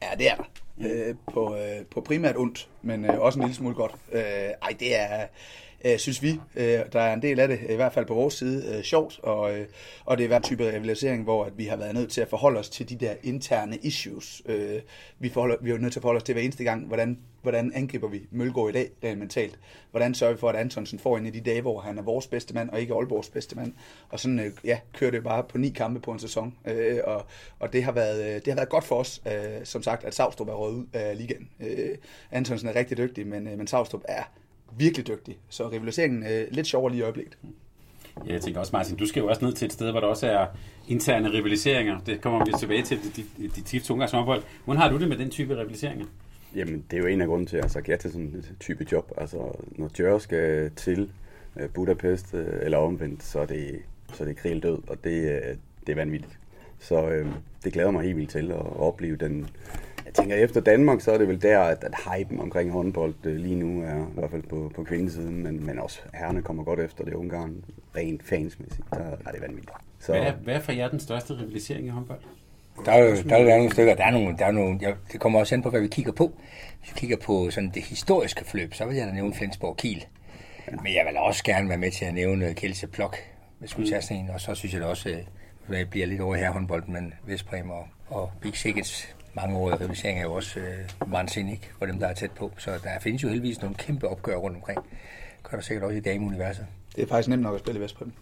Ja, 0.03 0.09
det 0.19 0.31
er 0.31 0.35
der. 0.37 0.45
øh, 1.09 1.15
på, 1.33 1.57
øh, 1.57 1.85
på 1.91 2.01
primært 2.01 2.37
ondt, 2.37 2.69
men 2.83 3.05
øh, 3.05 3.21
også 3.21 3.39
en 3.39 3.45
lille 3.45 3.57
smule 3.57 3.75
godt. 3.75 3.95
Øh, 4.13 4.23
ej, 4.23 4.77
det 4.81 5.01
er, 5.01 5.27
øh, 5.85 5.99
synes 5.99 6.23
vi, 6.23 6.41
øh, 6.57 6.81
der 6.93 7.01
er 7.01 7.15
en 7.15 7.23
del 7.23 7.41
af 7.41 7.49
det, 7.49 7.61
i 7.69 7.75
hvert 7.75 7.93
fald 7.93 8.07
på 8.07 8.15
vores 8.15 8.35
side, 8.35 8.77
øh, 8.77 8.83
sjovt, 8.83 9.21
og, 9.23 9.59
øh, 9.59 9.67
og 10.05 10.19
det 10.19 10.25
er 10.25 10.29
hver 10.29 10.39
type 10.39 10.69
rivalisering, 10.69 11.25
hvor 11.25 11.45
at 11.45 11.53
vi 11.59 11.65
har 11.65 11.77
været 11.77 11.95
nødt 11.95 12.11
til 12.11 12.21
at 12.21 12.29
forholde 12.29 12.61
os 12.61 12.69
til 12.69 12.89
de 12.89 12.97
der 12.97 13.15
interne 13.23 13.77
issues. 13.77 14.43
Øh, 14.47 14.81
vi, 15.19 15.29
forholder, 15.29 15.57
vi 15.61 15.71
er 15.71 15.79
nødt 15.79 15.93
til 15.93 15.99
at 15.99 16.03
forholde 16.03 16.17
os 16.17 16.23
til 16.23 16.33
hver 16.33 16.43
eneste 16.43 16.65
gang, 16.65 16.87
hvordan, 16.87 17.19
hvordan 17.43 17.73
angriber 17.75 18.09
vi 18.09 18.23
Mølgaard 18.31 18.69
i 18.69 18.73
dag, 18.73 18.91
rent 19.05 19.19
mentalt. 19.19 19.59
Hvordan 19.91 20.15
sørger 20.15 20.35
vi 20.35 20.41
for, 20.41 20.49
at 20.49 20.57
Antonsen 20.57 20.99
får 20.99 21.19
en 21.19 21.27
af 21.27 21.33
de 21.33 21.41
dage, 21.41 21.61
hvor 21.61 21.81
han 21.81 21.99
er 21.99 22.03
vores 22.03 22.27
bedste 22.27 22.55
mand, 22.55 22.71
og 22.71 22.81
ikke 22.81 22.95
Aalborgs 22.95 23.29
bedste 23.29 23.57
mand. 23.57 23.73
Og 24.09 24.21
sådan, 24.21 24.39
øh, 24.39 24.51
ja, 24.65 24.79
kører 24.93 25.11
det 25.11 25.25
bare 25.25 25.45
på 25.45 25.59
ni 25.59 25.69
kampe 25.69 26.01
på 26.01 26.11
en 26.11 26.19
sæson. 26.19 26.55
Øh, 26.67 26.99
og, 27.05 27.27
og 27.59 27.73
det 27.73 27.85
har, 27.85 27.93
været, 27.93 28.25
øh, 28.25 28.35
det 28.35 28.47
har 28.47 28.55
været 28.55 28.69
godt 28.69 28.85
for 28.85 28.97
os, 28.97 29.23
øh, 29.27 29.65
som 29.65 29.83
sagt, 29.83 30.05
at 30.05 30.15
Savstrup 30.15 30.49
er 30.49 30.53
røget 30.53 30.75
ud 30.75 30.87
af 30.93 31.19
ligaen. 31.19 31.49
Øh, 31.61 31.99
Antonsen 32.31 32.69
er 32.69 32.75
rigtig 32.75 32.97
dygtig, 32.97 33.27
men, 33.27 33.49
øh, 33.49 33.59
men 33.59 33.67
Savstrup 33.67 34.03
er 34.09 34.23
virkelig 34.79 35.07
dygtig. 35.07 35.39
Så 35.49 35.71
rivaliseringen 35.71 36.23
er 36.23 36.41
øh, 36.41 36.47
lidt 36.51 36.67
sjovere 36.67 36.93
lige 36.93 37.01
i 37.01 37.03
øjeblikket. 37.03 37.39
Ja, 38.27 38.33
jeg 38.33 38.41
tænker 38.41 38.61
også, 38.61 38.71
Martin, 38.73 38.97
du 38.97 39.07
skal 39.07 39.21
jo 39.21 39.27
også 39.27 39.45
ned 39.45 39.53
til 39.53 39.67
et 39.67 39.73
sted, 39.73 39.91
hvor 39.91 40.01
der 40.01 40.07
også 40.07 40.27
er 40.27 40.47
interne 40.89 41.33
rivaliseringer. 41.33 42.01
Det 42.07 42.21
kommer 42.21 42.45
vi 42.45 42.53
tilbage 42.59 42.83
til, 42.83 42.99
de, 43.17 43.25
de, 43.39 43.49
de 43.49 43.79
tunge 43.79 44.09
håndbold. 44.13 44.43
Hvordan 44.65 44.83
har 44.83 44.91
du 44.91 44.99
det 44.99 45.09
med 45.09 45.19
den 45.19 45.31
type 45.31 45.55
rivaliseringer? 45.55 46.07
Jamen, 46.55 46.85
det 46.91 46.97
er 46.97 47.01
jo 47.01 47.07
en 47.07 47.21
af 47.21 47.27
grunden 47.27 47.47
til, 47.47 47.57
at 47.57 47.61
jeg 47.61 47.65
har 47.65 47.73
sagt 47.73 47.89
ja 47.89 47.97
til 47.97 48.13
sådan 48.13 48.35
et 48.39 48.57
type 48.61 48.87
job. 48.93 49.13
Altså, 49.17 49.53
når 49.71 49.91
Jør 49.99 50.19
skal 50.19 50.71
til 50.71 51.11
øh, 51.57 51.69
Budapest 51.69 52.35
øh, 52.35 52.47
eller 52.63 52.79
omvendt, 52.79 53.23
så 53.23 53.41
er 53.41 53.47
det, 53.47 53.81
så 54.15 54.23
er 54.23 54.29
det 54.29 54.37
krig 54.37 54.63
død, 54.63 54.79
og 54.89 55.05
det, 55.05 55.41
det 55.87 55.93
er 55.93 55.97
vanvittigt. 55.97 56.39
Så 56.79 57.09
øh, 57.09 57.27
det 57.65 57.73
glæder 57.73 57.91
mig 57.91 58.05
helt 58.05 58.17
vildt 58.17 58.31
til 58.31 58.51
at 58.51 58.77
opleve 58.77 59.17
den, 59.17 59.47
jeg 60.19 60.23
tænker, 60.23 60.37
efter 60.37 60.61
Danmark, 60.61 61.01
så 61.01 61.13
er 61.13 61.19
det 61.19 61.29
vel 61.29 61.43
der, 61.43 61.61
at, 61.61 61.85
at 61.85 61.95
hypen 61.95 62.41
omkring 62.41 62.71
håndbold 62.71 63.15
øh, 63.25 63.37
lige 63.37 63.55
nu 63.55 63.83
er, 63.83 64.07
i 64.07 64.15
hvert 64.15 64.31
fald 64.31 64.43
på, 64.43 64.73
på 64.75 64.85
kvindesiden, 64.85 65.43
men, 65.43 65.67
men 65.67 65.79
også 65.79 66.01
herrene 66.15 66.43
kommer 66.43 66.65
godt 66.65 66.81
efter 66.81 67.05
det 67.05 67.15
Ungarn, 67.15 67.65
rent 67.97 68.23
fansmæssigt, 68.29 68.83
der 68.93 69.17
er 69.27 69.33
det 69.33 69.41
vanvittigt. 69.41 69.71
Så, 69.99 70.13
hvad, 70.13 70.23
er, 70.23 70.33
hvad 70.33 70.55
er 70.55 70.61
for 70.61 70.73
jer 70.73 70.89
den 70.89 71.01
største 71.01 71.35
rivalisering 71.35 71.87
i 71.87 71.89
håndbold? 71.89 72.21
Der 72.85 72.93
er 72.93 72.99
jo 72.99 73.17
der 73.17 73.37
er 73.37 73.57
nogle 73.57 73.73
stykker, 73.73 73.95
der 73.95 74.05
er 74.05 74.11
nogle, 74.11 74.37
der 74.39 74.47
er 74.47 74.51
nogle 74.51 74.79
ja, 74.83 74.93
det 75.13 75.21
kommer 75.21 75.41
også 75.41 75.55
an 75.55 75.63
på, 75.63 75.71
hvad 75.71 75.81
vi 75.81 75.89
kigger 75.89 76.13
på. 76.13 76.33
Hvis 76.81 76.95
vi 76.95 76.99
kigger 76.99 77.17
på 77.17 77.51
sådan 77.51 77.71
det 77.75 77.83
historiske 77.83 78.45
forløb, 78.45 78.75
så 78.75 78.87
vil 78.87 78.97
jeg 78.97 79.07
da 79.07 79.13
nævne 79.13 79.35
Flensborg 79.35 79.77
Kiel. 79.77 80.05
Men 80.71 80.95
jeg 80.95 81.07
vil 81.07 81.17
også 81.17 81.45
gerne 81.45 81.69
være 81.69 81.79
med 81.79 81.91
til 81.91 82.05
at 82.05 82.15
nævne 82.15 82.55
Kjelse 82.55 82.87
Plok, 82.87 83.17
hvis 83.59 83.71
skulle 83.71 83.91
tage 83.91 84.03
sådan 84.03 84.17
en. 84.17 84.31
Og 84.31 84.41
så 84.41 84.55
synes 84.55 84.75
jeg 84.75 84.81
da 84.81 84.87
også, 84.87 85.09
at 85.09 85.25
det 85.69 85.91
bliver 85.91 86.07
lidt 86.07 86.21
over 86.21 86.37
her 86.37 86.51
håndbold, 86.51 86.87
men 86.89 87.15
Vestbrem 87.27 87.71
og, 87.71 87.89
og 88.09 88.33
Big 88.43 88.57
Sickets 88.57 89.17
mange 89.35 89.57
år 89.57 89.77
rivalisering 89.77 90.19
er 90.19 90.23
jo 90.23 90.33
også 90.33 90.61
øh, 90.61 91.13
vandsindelig 91.13 91.61
for 91.79 91.87
dem, 91.87 91.99
der 91.99 92.07
er 92.07 92.15
tæt 92.15 92.31
på. 92.31 92.53
Så 92.59 92.71
der 92.83 92.99
findes 93.01 93.23
jo 93.23 93.29
heldigvis 93.29 93.61
nogle 93.61 93.77
kæmpe 93.77 94.09
opgør 94.09 94.37
rundt 94.37 94.57
omkring. 94.57 94.79
Det 94.79 95.51
gør 95.51 95.57
der 95.57 95.63
sikkert 95.63 95.85
også 95.85 95.97
i 95.97 96.01
dameuniverset. 96.01 96.67
Det 96.97 97.03
er 97.03 97.07
faktisk 97.07 97.29
nemt 97.29 97.43
nok 97.43 97.55
at 97.55 97.61
spille 97.61 97.81
i 97.81 97.83
Vestbrem. 97.83 98.13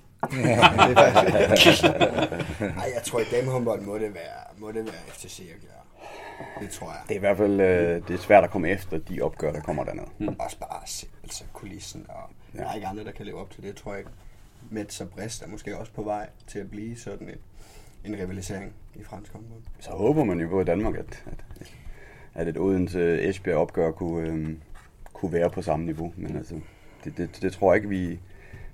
Nej, 2.60 2.90
jeg 2.94 3.02
tror, 3.04 3.20
i 3.20 3.24
damehåndbold 3.30 3.80
må 3.80 3.98
det 3.98 4.14
være, 4.14 4.58
må 4.58 4.68
det 4.68 4.84
være 4.84 4.94
FTC 5.08 5.40
at 5.40 5.60
gøre. 5.60 5.82
Det 6.60 6.70
tror 6.70 6.86
jeg. 6.86 7.00
Det 7.08 7.14
er 7.14 7.16
i 7.16 7.20
hvert 7.20 7.36
fald 7.36 7.60
øh, 7.60 8.08
det 8.08 8.14
er 8.14 8.18
svært 8.18 8.44
at 8.44 8.50
komme 8.50 8.68
efter 8.68 8.98
de 8.98 9.22
opgør, 9.22 9.52
der 9.52 9.60
kommer 9.60 9.84
dernede. 9.84 10.06
Mm. 10.18 10.36
Også 10.38 10.58
bare 10.58 10.80
altså, 11.22 11.44
kulissen, 11.52 12.06
og 12.08 12.30
ja. 12.54 12.58
der 12.58 12.68
er 12.68 12.74
ikke 12.74 12.86
andre, 12.86 13.04
der 13.04 13.12
kan 13.12 13.26
leve 13.26 13.40
op 13.40 13.50
til 13.50 13.62
det, 13.62 13.76
tror 13.76 13.94
jeg. 13.94 14.04
Mets 14.70 15.00
og 15.00 15.10
Brest 15.10 15.42
er 15.42 15.46
måske 15.46 15.78
også 15.78 15.92
på 15.92 16.02
vej 16.02 16.28
til 16.46 16.58
at 16.58 16.70
blive 16.70 16.98
sådan 16.98 17.28
et, 17.28 17.38
en 18.04 18.14
rivalisering 18.18 18.72
i 18.94 19.02
fransk 19.02 19.32
håndbold. 19.32 19.60
Så 19.80 19.90
håber 19.90 20.24
man 20.24 20.40
jo 20.40 20.48
på 20.48 20.60
i 20.60 20.64
Danmark, 20.64 20.94
at, 20.94 21.24
at, 21.26 21.44
at 22.34 22.48
et 22.48 22.58
Odense 22.58 23.28
Esbjerg 23.28 23.56
opgør 23.56 23.90
kunne, 23.90 24.28
øh, 24.28 24.48
kunne 25.12 25.32
være 25.32 25.50
på 25.50 25.62
samme 25.62 25.86
niveau. 25.86 26.12
Men 26.16 26.36
altså, 26.36 26.54
det, 27.04 27.16
det, 27.16 27.38
det 27.42 27.52
tror 27.52 27.72
jeg 27.72 27.76
ikke, 27.76 27.88
vi, 27.88 28.18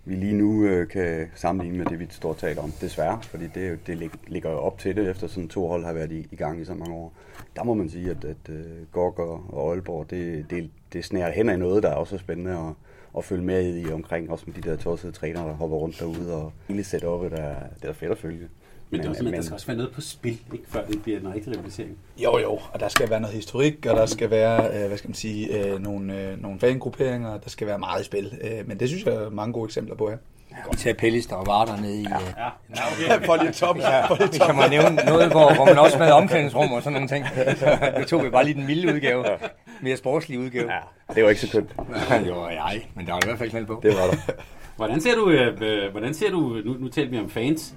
vi 0.05 0.15
lige 0.15 0.35
nu 0.35 0.65
øh, 0.65 0.89
kan 0.89 1.31
sammenligne 1.35 1.79
med 1.79 1.87
det, 1.87 1.99
vi 1.99 2.07
står 2.11 2.29
og 2.29 2.39
taler 2.39 2.63
om. 2.63 2.71
Desværre, 2.81 3.23
fordi 3.23 3.47
det, 3.55 3.87
det 3.87 4.11
ligger 4.27 4.51
jo 4.51 4.59
op 4.59 4.79
til 4.79 4.97
det, 4.97 5.11
efter 5.11 5.27
sådan 5.27 5.49
to 5.49 5.69
hold 5.69 5.85
har 5.85 5.93
været 5.93 6.13
i, 6.13 6.27
i 6.31 6.37
gang 6.37 6.61
i 6.61 6.65
så 6.65 6.75
mange 6.75 6.95
år. 6.95 7.13
Der 7.57 7.65
må 7.65 7.75
man 7.75 7.91
sige, 7.91 8.11
at, 8.11 8.25
at 8.25 8.49
øh, 8.49 8.87
Gorg 8.93 9.19
og 9.53 9.71
Aalborg, 9.71 10.11
det, 10.11 10.51
det, 10.51 10.71
det 10.93 11.05
snærer 11.05 11.33
hen 11.33 11.49
af 11.49 11.59
noget, 11.59 11.83
der 11.83 11.91
er 11.91 11.95
også 11.95 12.15
er 12.15 12.19
spændende 12.19 12.53
at, 12.53 12.75
at 13.19 13.25
følge 13.25 13.45
med 13.45 13.77
i 13.77 13.93
omkring, 13.93 14.31
også 14.31 14.45
med 14.47 14.55
de 14.55 14.71
der 14.71 14.77
tossede 14.77 15.13
trænere, 15.13 15.49
der 15.49 15.55
hopper 15.55 15.77
rundt 15.77 15.99
derude, 15.99 16.35
og 16.35 16.53
hele 16.69 16.83
setup'et, 16.83 17.31
der, 17.37 17.55
det 17.83 17.89
er 17.89 17.93
fedt 17.93 18.13
at 18.13 18.19
følge. 18.19 18.49
Men, 18.91 19.01
men, 19.01 19.25
men 19.25 19.33
der 19.33 19.43
skal 19.43 19.55
også 19.55 19.67
være 19.67 19.77
noget 19.77 19.93
på 19.93 20.01
spil, 20.01 20.39
ikke, 20.53 20.65
før 20.69 20.87
det 20.87 21.03
bliver 21.03 21.21
en 21.21 21.35
rigtig 21.35 21.53
rivalisering. 21.53 21.99
Jo, 22.17 22.39
jo, 22.39 22.59
og 22.73 22.81
der 22.81 22.89
skal 22.89 23.11
være 23.11 23.21
noget 23.21 23.37
historik, 23.37 23.87
og 23.87 23.97
der 23.97 24.07
skal 24.07 24.31
være, 24.31 24.83
øh, 24.83 24.89
hvad 24.89 24.99
skal 24.99 25.09
man 25.09 25.15
sige, 25.15 25.59
øh, 25.59 25.83
nogle, 25.83 26.21
øh, 26.21 26.43
nogle 26.43 26.61
fangrupperinger, 26.61 27.39
der 27.39 27.51
skal 27.51 27.67
være 27.67 27.79
meget 27.79 28.01
i 28.01 28.05
spil. 28.05 28.39
Øh, 28.43 28.69
men 28.69 28.81
det 28.81 28.89
synes 28.89 29.05
jeg 29.05 29.15
er 29.15 29.31
mange 29.31 29.53
gode 29.53 29.65
eksempler 29.65 29.97
på 29.97 30.11
her. 30.11 30.17
Vi 30.71 30.77
tager 30.77 30.95
Pellis, 30.95 31.27
der 31.27 31.37
var 31.37 31.65
dernede 31.65 32.01
i... 32.01 32.03
Ja, 32.03 32.17
øh, 32.17 32.23
ja. 32.39 32.45
ja 32.77 33.13
okay. 33.17 33.25
for 33.27 33.37
det 33.37 33.55
top. 33.55 33.79
Ja, 33.79 34.07
for 34.07 34.15
det 34.15 34.31
top. 34.33 34.47
kan 34.47 34.57
man 34.57 34.71
nævne 34.71 34.97
noget, 35.07 35.31
hvor, 35.31 35.55
hvor 35.55 35.65
man 35.65 35.79
også 35.79 35.99
med 35.99 36.11
omklædningsrum 36.11 36.73
og 36.73 36.83
sådan 36.83 36.93
nogle 36.93 37.09
ting. 37.09 37.27
Det 37.97 38.07
tog 38.07 38.25
vi 38.25 38.31
bare 38.31 38.45
lige 38.45 38.55
den 38.55 38.67
milde 38.67 38.95
udgave. 38.95 39.25
Mere 39.81 39.97
sportslige 39.97 40.41
udgave. 40.41 40.73
Ja, 40.73 41.15
det 41.15 41.23
var 41.23 41.29
ikke 41.29 41.41
så 41.41 41.51
kønt. 41.53 41.71
det 42.25 42.33
var 42.33 42.51
jeg, 42.51 42.87
men 42.95 43.07
der 43.07 43.13
var 43.13 43.21
i 43.25 43.27
hvert 43.27 43.39
fald 43.39 43.51
knald 43.51 43.67
på. 43.67 43.81
Det 43.83 43.95
var 43.95 44.07
der. 44.07 44.33
Hvordan 44.77 45.01
ser 45.01 45.15
du, 45.15 45.31
øh, 45.31 45.91
hvordan 45.91 46.15
ser 46.15 46.31
du 46.31 46.61
nu, 46.65 46.77
nu 46.79 46.89
taler 46.89 47.11
vi 47.11 47.19
om 47.19 47.31
fans, 47.31 47.75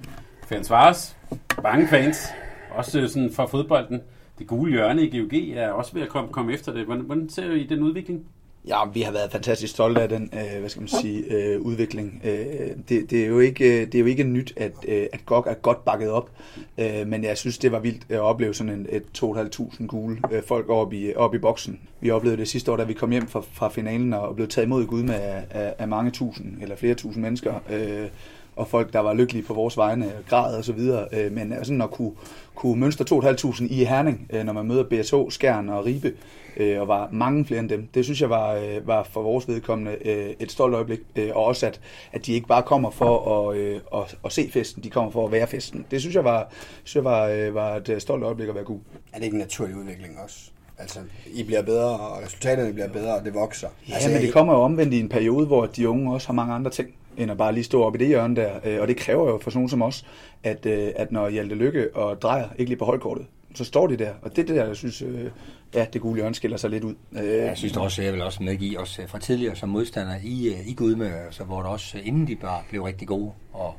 fans 0.52 0.70
Vares, 0.70 1.16
mange 1.62 1.88
fans, 1.88 2.26
også 2.70 3.00
øh, 3.00 3.08
sådan 3.08 3.32
fra 3.32 3.46
fodbolden. 3.46 4.02
Det 4.38 4.46
gule 4.46 4.72
hjørne 4.72 5.06
i 5.06 5.18
GOG 5.18 5.56
er 5.56 5.70
også 5.70 5.94
ved 5.94 6.02
at 6.02 6.08
komme, 6.08 6.32
komme 6.32 6.52
efter 6.52 6.72
det. 6.72 6.84
Hvordan, 6.84 7.04
hvordan 7.04 7.28
ser 7.28 7.52
i 7.52 7.66
den 7.66 7.82
udvikling? 7.82 8.24
Ja, 8.68 8.76
vi 8.94 9.00
har 9.00 9.12
været 9.12 9.32
fantastisk 9.32 9.72
stolte 9.72 10.02
af 10.02 10.08
den, 10.08 10.30
øh, 10.32 10.60
hvad 10.60 10.68
skal 10.68 10.80
man 10.80 10.88
sige, 10.88 11.24
øh, 11.34 11.60
udvikling. 11.60 12.20
Øh, 12.24 12.70
det, 12.88 13.10
det, 13.10 13.22
er 13.22 13.26
jo 13.26 13.38
ikke, 13.38 13.64
øh, 13.64 13.86
det 13.86 13.94
er 13.94 13.98
jo 13.98 14.06
ikke 14.06 14.24
nyt, 14.24 14.52
at, 14.56 14.72
øh, 14.88 15.06
at 15.12 15.26
GOG 15.26 15.46
er 15.46 15.54
godt 15.54 15.84
bakket 15.84 16.10
op, 16.10 16.30
øh, 16.78 17.06
men 17.06 17.24
jeg 17.24 17.38
synes, 17.38 17.58
det 17.58 17.72
var 17.72 17.78
vildt 17.78 18.06
at 18.08 18.20
opleve 18.20 18.54
sådan 18.54 18.72
en, 18.72 18.86
et 18.90 19.02
2.500 19.18 19.86
gule 19.86 20.18
øh, 20.32 20.42
folk 20.42 20.68
oppe 20.68 20.96
i, 20.96 21.14
op 21.14 21.34
i 21.34 21.38
boksen. 21.38 21.80
Vi 22.00 22.10
oplevede 22.10 22.40
det 22.40 22.48
sidste 22.48 22.72
år, 22.72 22.76
da 22.76 22.84
vi 22.84 22.92
kom 22.92 23.10
hjem 23.10 23.26
fra, 23.28 23.42
fra 23.52 23.68
finalen 23.68 24.12
og 24.12 24.36
blev 24.36 24.48
taget 24.48 24.66
imod 24.66 24.86
Gud 24.86 25.02
med 25.02 25.14
af, 25.14 25.44
af, 25.50 25.74
af 25.78 25.88
mange 25.88 26.10
tusind, 26.10 26.62
eller 26.62 26.76
flere 26.76 26.94
tusind 26.94 27.22
mennesker. 27.22 27.54
Øh, 27.70 28.08
og 28.56 28.68
folk, 28.68 28.92
der 28.92 28.98
var 28.98 29.14
lykkelige 29.14 29.44
på 29.44 29.54
vores 29.54 29.76
vegne, 29.76 30.12
grad 30.28 30.56
og 30.56 30.64
så 30.64 30.72
videre. 30.72 31.08
Øh, 31.12 31.32
men 31.32 31.54
sådan 31.62 31.82
at 31.82 31.90
kunne, 31.90 32.12
kunne 32.54 32.80
mønstre 32.80 33.04
2.500 33.10 33.64
i 33.70 33.84
Herning, 33.84 34.26
øh, 34.32 34.44
når 34.44 34.52
man 34.52 34.66
møder 34.66 34.84
BSH, 34.84 35.14
Skjern 35.30 35.68
og 35.68 35.84
Ribe, 35.84 36.12
øh, 36.56 36.80
og 36.80 36.88
var 36.88 37.08
mange 37.12 37.44
flere 37.44 37.60
end 37.60 37.68
dem. 37.68 37.88
Det 37.94 38.04
synes 38.04 38.20
jeg 38.20 38.30
var, 38.30 38.80
var 38.84 39.02
for 39.02 39.22
vores 39.22 39.48
vedkommende 39.48 39.96
et 40.42 40.52
stolt 40.52 40.74
øjeblik, 40.74 41.00
og 41.34 41.44
også 41.44 41.66
at, 41.66 41.80
at 42.12 42.26
de 42.26 42.32
ikke 42.32 42.46
bare 42.46 42.62
kommer 42.62 42.90
for 42.90 43.50
at, 43.50 43.58
at, 44.00 44.18
at 44.24 44.32
se 44.32 44.50
festen, 44.50 44.82
de 44.82 44.90
kommer 44.90 45.10
for 45.10 45.26
at 45.26 45.32
være 45.32 45.46
festen. 45.46 45.86
Det 45.90 46.00
synes 46.00 46.16
jeg 46.16 46.24
var, 46.24 46.48
synes 46.84 46.94
jeg 46.94 47.04
var, 47.04 47.50
var 47.50 47.76
et 47.76 48.02
stolt 48.02 48.24
øjeblik 48.24 48.48
at 48.48 48.54
være 48.54 48.64
god. 48.64 48.78
Er 49.12 49.16
det 49.18 49.24
ikke 49.24 49.34
en 49.34 49.40
naturlig 49.40 49.76
udvikling 49.76 50.18
også? 50.24 50.36
Altså, 50.78 50.98
I 51.26 51.42
bliver 51.42 51.62
bedre, 51.62 51.98
og 51.98 52.22
resultaterne 52.22 52.72
bliver 52.72 52.88
bedre, 52.88 53.14
og 53.14 53.24
det 53.24 53.34
vokser. 53.34 53.68
Ja, 53.88 53.94
altså, 53.94 54.10
men 54.10 54.22
det 54.22 54.32
kommer 54.32 54.52
jo 54.52 54.60
omvendt 54.60 54.94
i 54.94 55.00
en 55.00 55.08
periode, 55.08 55.46
hvor 55.46 55.66
de 55.66 55.88
unge 55.88 56.12
også 56.12 56.26
har 56.26 56.34
mange 56.34 56.54
andre 56.54 56.70
ting 56.70 56.94
end 57.16 57.30
at 57.30 57.38
bare 57.38 57.52
lige 57.52 57.64
stå 57.64 57.82
op 57.82 57.94
i 57.94 57.98
det 57.98 58.06
hjørne 58.06 58.36
der. 58.36 58.50
Øh, 58.64 58.80
og 58.80 58.88
det 58.88 58.96
kræver 58.96 59.30
jo 59.30 59.38
for 59.38 59.50
sådan 59.50 59.58
nogen 59.58 59.68
som 59.68 59.82
os, 59.82 60.06
at, 60.42 60.66
øh, 60.66 60.92
at 60.96 61.12
når 61.12 61.28
Hjalte 61.28 61.54
Lykke 61.54 61.96
og 61.96 62.22
Drejer 62.22 62.48
ikke 62.58 62.70
lige 62.70 62.78
på 62.78 62.84
holdkortet, 62.84 63.26
så 63.54 63.64
står 63.64 63.86
de 63.86 63.96
der. 63.96 64.10
Og 64.22 64.30
det 64.36 64.42
er 64.42 64.46
det 64.46 64.56
der, 64.56 64.66
jeg 64.66 64.76
synes, 64.76 65.02
øh, 65.02 65.30
ja, 65.74 65.86
det 65.92 66.00
gule 66.00 66.16
hjørne 66.16 66.34
skiller 66.34 66.56
sig 66.56 66.70
lidt 66.70 66.84
ud. 66.84 66.94
Jeg 67.12 67.56
synes 67.56 67.76
også, 67.76 68.02
jeg 68.02 68.12
vil 68.12 68.22
også 68.22 68.42
medgive 68.42 68.78
os 68.78 69.00
fra 69.06 69.18
tidligere 69.18 69.56
som 69.56 69.68
modstander 69.68 70.14
i, 70.22 70.54
i 70.66 70.74
Gudmø, 70.74 71.10
så 71.30 71.44
hvor 71.44 71.56
det 71.56 71.66
også 71.66 71.98
inden 71.98 72.26
de 72.26 72.36
bare 72.36 72.62
blev 72.70 72.82
rigtig 72.82 73.08
gode, 73.08 73.32
og 73.52 73.74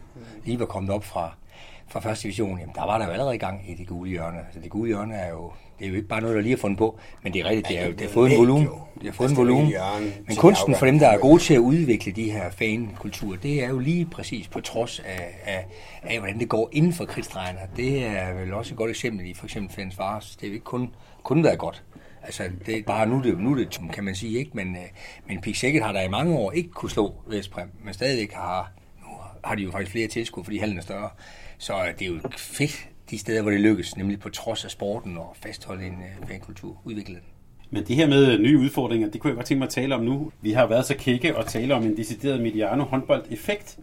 lige 0.45 0.59
var 0.59 0.65
kommet 0.65 0.91
op 0.91 1.03
fra, 1.03 1.35
fra 1.93 1.99
første 1.99 2.23
division, 2.23 2.59
jamen 2.59 2.75
der 2.75 2.85
var 2.85 2.97
der 2.97 3.05
jo 3.05 3.11
allerede 3.11 3.35
i 3.35 3.37
gang 3.37 3.69
i 3.69 3.73
det 3.73 3.87
gule 3.87 4.09
hjørne. 4.09 4.37
Altså 4.39 4.59
det 4.59 4.69
gule 4.69 4.87
hjørne 4.87 5.15
er 5.15 5.29
jo 5.29 5.51
det 5.79 5.85
er 5.85 5.89
jo 5.89 5.95
ikke 5.95 6.07
bare 6.07 6.21
noget, 6.21 6.35
der 6.35 6.41
lige 6.41 6.51
har 6.51 6.57
fundet 6.57 6.77
på, 6.77 6.99
men 7.23 7.33
det 7.33 7.41
er 7.41 7.45
rigtigt, 7.45 7.67
det, 7.67 7.79
er 7.79 7.85
jo, 7.85 7.91
det 7.91 8.01
har 8.01 8.09
fået 8.09 8.31
en 8.31 8.37
volumen. 8.37 8.67
Det 8.95 9.05
har 9.05 9.11
fået 9.11 9.29
en 9.29 9.37
volumen. 9.37 9.73
Men 10.27 10.35
kunsten 10.37 10.75
for 10.75 10.85
dem, 10.85 10.99
der 10.99 11.07
er 11.07 11.17
gode 11.17 11.41
til 11.41 11.53
at 11.53 11.59
udvikle 11.59 12.11
de 12.11 12.31
her 12.31 12.49
fankulturer, 12.49 13.37
det 13.37 13.63
er 13.63 13.69
jo 13.69 13.79
lige 13.79 14.05
præcis 14.05 14.47
på 14.47 14.61
trods 14.61 14.99
af, 14.99 15.39
af, 15.45 15.65
af 16.03 16.19
hvordan 16.19 16.39
det 16.39 16.49
går 16.49 16.69
inden 16.71 16.93
for 16.93 17.05
kridtstregerne. 17.05 17.59
Det 17.75 18.05
er 18.05 18.33
vel 18.33 18.53
også 18.53 18.73
et 18.73 18.77
godt 18.77 18.89
eksempel 18.89 19.25
i 19.25 19.33
for 19.33 19.45
eksempel 19.45 19.75
Fans 19.75 19.99
Vars. 19.99 20.35
Det 20.35 20.43
er 20.43 20.47
jo 20.47 20.53
ikke 20.53 20.63
kun, 20.63 20.89
kun 21.23 21.43
været 21.43 21.59
godt. 21.59 21.83
Altså, 22.23 22.43
det 22.65 22.77
er 22.77 22.83
bare 22.83 23.07
nu 23.07 23.21
det, 23.23 23.39
nu 23.39 23.57
det 23.57 23.79
kan 23.93 24.03
man 24.03 24.15
sige, 24.15 24.39
ikke? 24.39 24.51
Men, 24.53 24.75
øh, 24.75 24.81
men 25.27 25.41
Pik 25.41 25.55
Sækket 25.55 25.83
har 25.83 25.91
der 25.91 26.01
i 26.01 26.09
mange 26.09 26.37
år 26.37 26.51
ikke 26.51 26.69
kunne 26.69 26.91
slå 26.91 27.13
Vestprem, 27.27 27.69
men 27.83 27.93
stadigvæk 27.93 28.33
har, 28.33 28.71
har 29.43 29.55
de 29.55 29.63
jo 29.63 29.71
faktisk 29.71 29.91
flere 29.91 30.07
tilskud, 30.07 30.43
fordi 30.43 30.57
hallen 30.57 30.77
er 30.77 30.81
større. 30.81 31.09
Så 31.57 31.73
øh, 31.73 31.99
det 31.99 32.07
er 32.07 32.11
jo 32.11 32.19
fedt, 32.37 32.87
de 33.09 33.17
steder, 33.17 33.41
hvor 33.41 33.51
det 33.51 33.59
lykkes, 33.59 33.97
nemlig 33.97 34.19
på 34.19 34.29
trods 34.29 34.65
af 34.65 34.71
sporten 34.71 35.17
og 35.17 35.35
fastholde 35.43 35.85
en 35.85 35.93
øh, 35.93 36.27
fankultur, 36.27 36.81
udvikle 36.83 37.15
den. 37.15 37.23
Men 37.69 37.83
det 37.83 37.95
her 37.95 38.07
med 38.07 38.31
øh, 38.31 38.39
nye 38.39 38.59
udfordringer, 38.59 39.09
det 39.09 39.21
kunne 39.21 39.29
jeg 39.29 39.35
godt 39.35 39.45
tænke 39.45 39.59
mig 39.59 39.65
at 39.65 39.73
tale 39.73 39.95
om 39.95 40.01
nu. 40.03 40.31
Vi 40.41 40.51
har 40.51 40.67
været 40.67 40.85
så 40.85 40.95
kække 40.97 41.37
og 41.37 41.47
tale 41.47 41.75
om 41.75 41.83
en 41.83 41.97
decideret 41.97 42.41
Mediano 42.41 42.83
håndbold-effekt. 42.83 43.79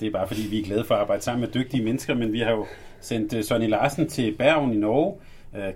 Det 0.00 0.08
er 0.08 0.12
bare 0.12 0.28
fordi, 0.28 0.42
vi 0.50 0.60
er 0.60 0.64
glade 0.64 0.84
for 0.84 0.94
at 0.94 1.00
arbejde 1.00 1.22
sammen 1.22 1.40
med 1.40 1.48
dygtige 1.48 1.84
mennesker, 1.84 2.14
men 2.14 2.32
vi 2.32 2.40
har 2.40 2.50
jo 2.50 2.66
sendt 3.00 3.46
Sonny 3.46 3.68
Larsen 3.68 4.08
til 4.08 4.36
Bergen 4.36 4.72
i 4.72 4.76
Norge, 4.76 5.14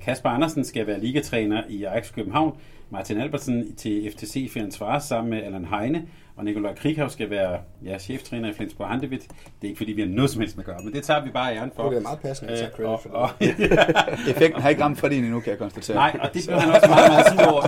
Kasper 0.00 0.28
Andersen 0.28 0.64
skal 0.64 0.86
være 0.86 1.00
ligatræner 1.00 1.62
i 1.68 1.84
Ajax 1.84 2.12
København. 2.12 2.56
Martin 2.90 3.20
Albertsen 3.20 3.74
til 3.76 4.12
FTC 4.12 4.50
Ferencvaros 4.52 5.02
sammen 5.02 5.30
med 5.30 5.42
Allan 5.42 5.64
Heine. 5.64 6.06
Og 6.40 6.46
Nikolaj 6.46 6.74
Krighav 6.74 7.10
skal 7.10 7.30
være 7.30 7.58
ja, 7.84 7.98
cheftræner 7.98 8.50
i 8.50 8.52
Flensborg 8.52 8.88
Handewitt. 8.88 9.22
Det 9.28 9.34
er 9.62 9.68
ikke 9.68 9.76
fordi, 9.78 9.92
vi 9.92 10.00
har 10.00 10.08
noget 10.08 10.30
som 10.30 10.40
helst 10.40 10.56
med 10.56 10.64
at 10.64 10.66
gøre, 10.66 10.78
men 10.84 10.92
det 10.94 11.02
tager 11.02 11.24
vi 11.24 11.30
bare 11.30 11.56
æren 11.56 11.70
for. 11.76 11.88
Det 11.90 11.96
er 11.98 12.02
meget 12.02 12.18
passende 12.20 12.52
at 12.52 12.58
tage 12.58 12.70
Øh, 12.70 12.76
credit 12.76 12.86
og- 12.90 13.00
for 13.02 13.08
og- 13.10 13.30
det. 13.40 14.28
Effekten 14.36 14.62
har 14.62 14.68
ikke 14.68 14.82
ramt 14.82 14.98
Fredin 14.98 15.24
endnu, 15.24 15.40
kan 15.40 15.50
jeg 15.50 15.58
konstatere. 15.58 15.94
Nej, 15.96 16.18
og 16.22 16.34
det 16.34 16.42
blev 16.46 16.58
han 16.58 16.70
også 16.74 16.88
meget, 16.88 17.10
meget 17.12 17.26
sur 17.26 17.52
over. 17.52 17.62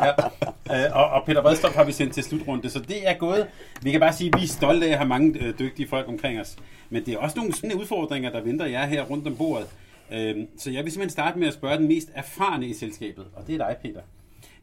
Ja. 0.70 0.86
Øh, 0.86 0.96
Og, 0.96 1.06
og 1.10 1.22
Peter 1.26 1.42
Bredstrup 1.42 1.72
har 1.74 1.84
vi 1.84 1.92
sendt 1.92 2.14
til 2.14 2.22
slutrunde, 2.22 2.70
så 2.70 2.78
det 2.78 3.08
er 3.08 3.14
gået. 3.14 3.46
Vi 3.82 3.90
kan 3.90 4.00
bare 4.00 4.12
sige, 4.12 4.30
at 4.34 4.40
vi 4.40 4.44
er 4.44 4.48
stolte 4.48 4.86
af 4.86 4.90
at 4.90 4.96
have 4.98 5.08
mange 5.08 5.38
øh, 5.40 5.58
dygtige 5.58 5.88
folk 5.88 6.08
omkring 6.08 6.40
os. 6.40 6.56
Men 6.90 7.06
det 7.06 7.14
er 7.14 7.18
også 7.18 7.38
nogle 7.38 7.54
sådan 7.54 7.72
udfordringer, 7.74 8.30
der 8.30 8.40
venter 8.40 8.66
jer 8.66 8.86
her 8.86 9.02
rundt 9.02 9.26
om 9.26 9.36
bordet. 9.36 9.66
Øh, 10.12 10.36
Så 10.58 10.70
jeg 10.70 10.84
vil 10.84 10.92
simpelthen 10.92 11.10
starte 11.10 11.38
med 11.38 11.48
at 11.48 11.54
spørge 11.54 11.76
den 11.76 11.88
mest 11.88 12.08
erfarne 12.14 12.66
i 12.66 12.74
selskabet, 12.74 13.24
og 13.34 13.46
det 13.46 13.54
er 13.54 13.58
dig, 13.66 13.76
Peter. 13.82 14.00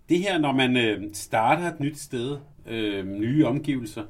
Det 0.09 0.19
her, 0.19 0.37
når 0.37 0.51
man 0.51 0.77
øh, 0.77 1.01
starter 1.13 1.67
et 1.67 1.79
nyt 1.79 1.99
sted, 1.99 2.37
øh, 2.69 3.07
nye 3.07 3.45
omgivelser, 3.45 4.03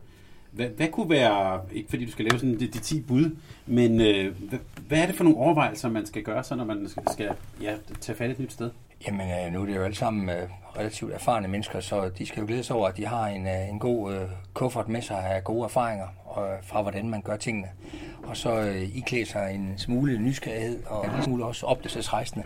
hvad, 0.52 0.68
hvad 0.68 0.88
kunne 0.88 1.10
være, 1.10 1.62
ikke 1.72 1.90
fordi 1.90 2.06
du 2.06 2.12
skal 2.12 2.26
lave 2.26 2.40
sådan 2.40 2.60
de, 2.60 2.68
de 2.68 2.80
10 2.80 3.02
bud, 3.02 3.36
men 3.66 4.02
øh, 4.02 4.36
hvad, 4.50 4.60
hvad 4.88 4.98
er 5.00 5.06
det 5.06 5.16
for 5.16 5.24
nogle 5.24 5.40
overvejelser, 5.40 5.90
man 5.90 6.06
skal 6.06 6.24
gøre 6.24 6.44
så, 6.44 6.56
når 6.56 6.66
man 6.66 6.88
skal, 6.88 7.04
skal 7.12 7.30
ja, 7.62 7.76
tage 8.02 8.16
fat 8.16 8.30
i 8.30 8.32
et 8.32 8.40
nyt 8.40 8.54
sted? 8.54 8.70
Jamen, 9.08 9.28
øh, 9.32 9.54
nu 9.54 9.62
er 9.62 9.66
det 9.66 9.76
jo 9.76 9.84
alle 9.84 9.96
sammen 9.96 10.30
øh, 10.30 10.50
relativt 10.78 11.14
erfarne 11.14 11.48
mennesker, 11.48 11.80
så 11.80 12.10
de 12.18 12.26
skal 12.26 12.42
jo 12.42 12.48
glæde 12.48 12.64
sig 12.64 12.76
over, 12.76 12.88
at 12.88 12.98
de 12.98 13.06
har 13.06 13.28
en, 13.28 13.48
øh, 13.48 13.70
en 13.70 13.80
god 13.80 14.14
øh, 14.14 14.22
kuffert 14.54 14.90
med 14.90 15.02
sig 15.02 15.18
af 15.18 15.44
gode 15.44 15.64
erfaringer 15.64 16.08
og, 16.26 16.48
øh, 16.48 16.58
fra, 16.64 16.82
hvordan 16.82 17.10
man 17.10 17.22
gør 17.22 17.38
tingene. 17.38 17.68
Og 18.24 18.38
så 18.38 18.60
øh, 18.60 18.98
iklæde 18.98 19.26
sig 19.26 19.56
en 19.56 19.74
smule 19.78 20.20
nysgerrighed 20.20 20.84
og 20.86 21.06
en 21.06 21.24
smule 21.24 21.46
også 21.46 21.66
opdagelsesrejsende. 21.66 22.46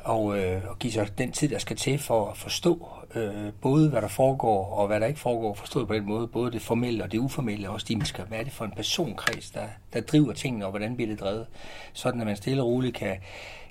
Og, 0.00 0.38
øh, 0.38 0.62
og 0.68 0.78
give 0.78 0.92
sig 0.92 1.18
den 1.18 1.32
tid, 1.32 1.48
der 1.48 1.58
skal 1.58 1.76
til 1.76 1.98
for 1.98 2.30
at 2.30 2.36
forstå 2.36 2.88
øh, 3.16 3.52
både, 3.60 3.90
hvad 3.90 4.02
der 4.02 4.08
foregår 4.08 4.66
og 4.66 4.86
hvad 4.86 5.00
der 5.00 5.06
ikke 5.06 5.20
foregår. 5.20 5.54
Forstået 5.54 5.88
på 5.88 5.94
den 5.94 6.06
måde, 6.06 6.26
både 6.26 6.52
det 6.52 6.62
formelle 6.62 7.04
og 7.04 7.12
det 7.12 7.18
uformelle, 7.18 7.68
og 7.68 7.74
også 7.74 7.86
de 7.88 7.96
mennesker. 7.96 8.24
Hvad 8.24 8.38
er 8.38 8.44
det 8.44 8.52
for 8.52 8.64
en 8.64 8.72
personkreds, 8.76 9.50
der, 9.50 9.66
der 9.92 10.00
driver 10.00 10.32
tingene, 10.32 10.64
og 10.64 10.70
hvordan 10.70 10.96
bliver 10.96 11.10
det 11.10 11.20
drevet? 11.20 11.46
Sådan, 11.92 12.20
at 12.20 12.26
man 12.26 12.36
stille 12.36 12.62
og 12.62 12.68
roligt 12.68 12.94
kan 12.94 13.16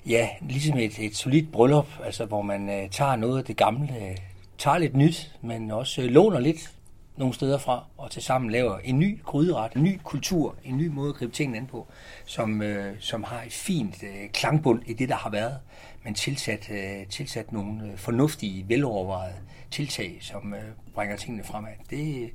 Ja, 0.06 0.28
ligesom 0.40 0.78
et, 0.78 0.98
et 0.98 1.16
solidt 1.16 1.52
bryllup, 1.52 1.86
altså 2.04 2.24
hvor 2.24 2.42
man 2.42 2.68
øh, 2.68 2.90
tager 2.90 3.16
noget 3.16 3.38
af 3.38 3.44
det 3.44 3.56
gamle, 3.56 3.88
øh, 3.96 4.16
tager 4.58 4.78
lidt 4.78 4.96
nyt, 4.96 5.32
men 5.42 5.70
også 5.70 6.02
øh, 6.02 6.08
låner 6.08 6.40
lidt 6.40 6.72
nogle 7.16 7.34
steder 7.34 7.58
fra, 7.58 7.84
og 7.98 8.10
til 8.10 8.22
sammen 8.22 8.50
laver 8.50 8.78
en 8.78 8.98
ny 8.98 9.22
gryderet, 9.22 9.72
en 9.76 9.82
ny 9.82 10.00
kultur, 10.04 10.54
en 10.64 10.76
ny 10.76 10.86
måde 10.86 11.08
at 11.08 11.14
gribe 11.14 11.32
tingene 11.32 11.58
an 11.58 11.66
på, 11.66 11.86
som, 12.24 12.62
øh, 12.62 12.96
som 13.00 13.24
har 13.24 13.42
et 13.42 13.52
fint 13.52 14.02
øh, 14.02 14.28
klangbund 14.32 14.82
i 14.86 14.92
det, 14.92 15.08
der 15.08 15.14
har 15.14 15.30
været, 15.30 15.58
men 16.04 16.14
tilsat, 16.14 16.70
øh, 16.70 17.06
tilsat 17.06 17.52
nogle 17.52 17.84
øh, 17.84 17.96
fornuftige, 17.96 18.68
velovervejede 18.68 19.36
tiltag, 19.70 20.18
som 20.20 20.54
øh, 20.54 20.62
bringer 20.94 21.16
tingene 21.16 21.44
fremad. 21.44 21.72
Det, 21.90 22.30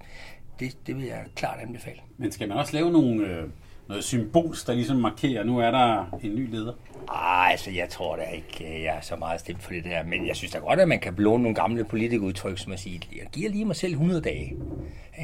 det, 0.60 0.88
det 0.88 0.96
vil 0.96 1.06
jeg 1.06 1.26
klart 1.36 1.60
anbefale. 1.60 2.00
Men 2.18 2.32
skal 2.32 2.48
man 2.48 2.58
også 2.58 2.74
lave 2.74 2.92
nogle, 2.92 3.28
øh, 3.28 3.50
noget 3.90 4.04
symbols, 4.04 4.64
der 4.64 4.74
ligesom 4.74 4.98
markerer, 4.98 5.44
nu 5.44 5.60
er 5.60 5.72
der 5.72 6.20
en 6.24 6.36
ny 6.36 6.52
leder? 6.52 6.74
Ah, 7.08 7.52
altså, 7.52 7.72
jeg 7.72 7.90
tror 7.90 8.16
da 8.16 8.22
ikke, 8.24 8.76
øh, 8.76 8.84
jeg 8.84 8.96
er 8.96 9.02
så 9.02 9.16
meget 9.16 9.40
stemt 9.40 9.64
for 9.64 9.72
det 9.72 9.84
der. 9.84 10.04
Men 10.04 10.28
jeg 10.28 10.36
synes 10.36 10.52
da 10.52 10.60
godt, 10.60 10.80
at 10.80 10.88
man 10.88 11.00
kan 11.00 11.14
låne 11.18 11.44
nogle 11.44 11.56
gamle 11.56 11.84
politikudtryk, 11.84 12.58
som 12.58 12.72
at 12.72 12.80
sige, 12.80 13.02
jeg 13.16 13.28
giver 13.32 13.50
lige 13.50 13.66
mig 13.66 13.76
selv 13.76 13.92
100 13.92 14.22
dage. 14.22 14.56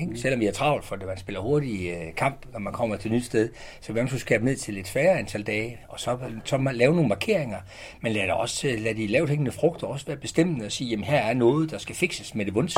Ikke? 0.02 0.20
Selvom 0.20 0.40
vi 0.40 0.46
er 0.46 0.52
travlt, 0.52 0.86
for 0.86 0.96
det 0.96 1.08
man 1.08 1.18
spiller 1.18 1.42
hurtig 1.42 1.90
øh, 1.90 2.16
kamp, 2.16 2.46
når 2.54 2.60
man 2.60 2.74
kommer 2.74 2.96
til 2.96 3.12
et 3.12 3.16
nyt 3.16 3.26
sted. 3.26 3.50
Så 3.82 3.94
vi 3.94 4.00
skulle 4.08 4.20
skabe 4.20 4.46
ned 4.46 4.56
til 4.56 4.74
lidt 4.74 4.88
færre 4.88 5.20
antal 5.20 5.44
dage, 5.44 5.80
og 5.90 6.00
så, 6.00 6.18
så 6.44 6.58
man 6.58 6.76
lave 6.76 6.94
nogle 6.94 7.10
markeringer. 7.10 7.60
Men 8.02 8.14
lad, 8.14 8.30
også, 8.30 8.68
øh, 8.68 8.84
lad 8.84 8.96
de 8.96 9.08
lavt 9.08 9.30
hængende 9.30 9.52
frugter 9.52 9.88
også 9.88 10.06
være 10.06 10.18
bestemmende 10.18 10.66
og 10.66 10.72
sige, 10.72 10.90
jamen 10.90 11.06
her 11.06 11.20
er 11.20 11.34
noget, 11.34 11.72
der 11.72 11.78
skal 11.78 11.96
fikses 11.96 12.36
med 12.36 12.46
det 12.46 12.56
vunds. 12.56 12.78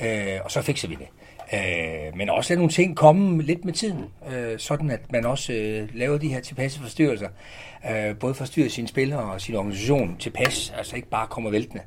Øh, 0.00 0.38
og 0.44 0.50
så 0.50 0.62
fikser 0.62 0.88
vi 0.88 0.94
det. 0.94 1.08
Øh, 1.54 2.16
men 2.16 2.30
også 2.30 2.52
lade 2.52 2.58
nogle 2.58 2.72
ting 2.72 2.96
komme 2.96 3.42
lidt 3.42 3.64
med 3.64 3.72
tiden, 3.72 4.04
øh, 4.32 4.58
sådan 4.58 4.90
at 4.90 5.12
man 5.12 5.26
også 5.26 5.52
øh, 5.52 5.88
laver 5.94 6.18
de 6.18 6.28
her 6.28 6.40
tilpasse 6.40 6.80
forstyrrelser. 6.80 7.28
Øh, 7.90 8.16
både 8.16 8.34
forstyrrer 8.34 8.68
sine 8.68 8.88
spillere 8.88 9.32
og 9.32 9.40
sin 9.40 9.54
organisation 9.54 10.16
tilpas, 10.18 10.74
altså 10.76 10.96
ikke 10.96 11.08
bare 11.08 11.26
kommer 11.26 11.50
væltende. 11.50 11.82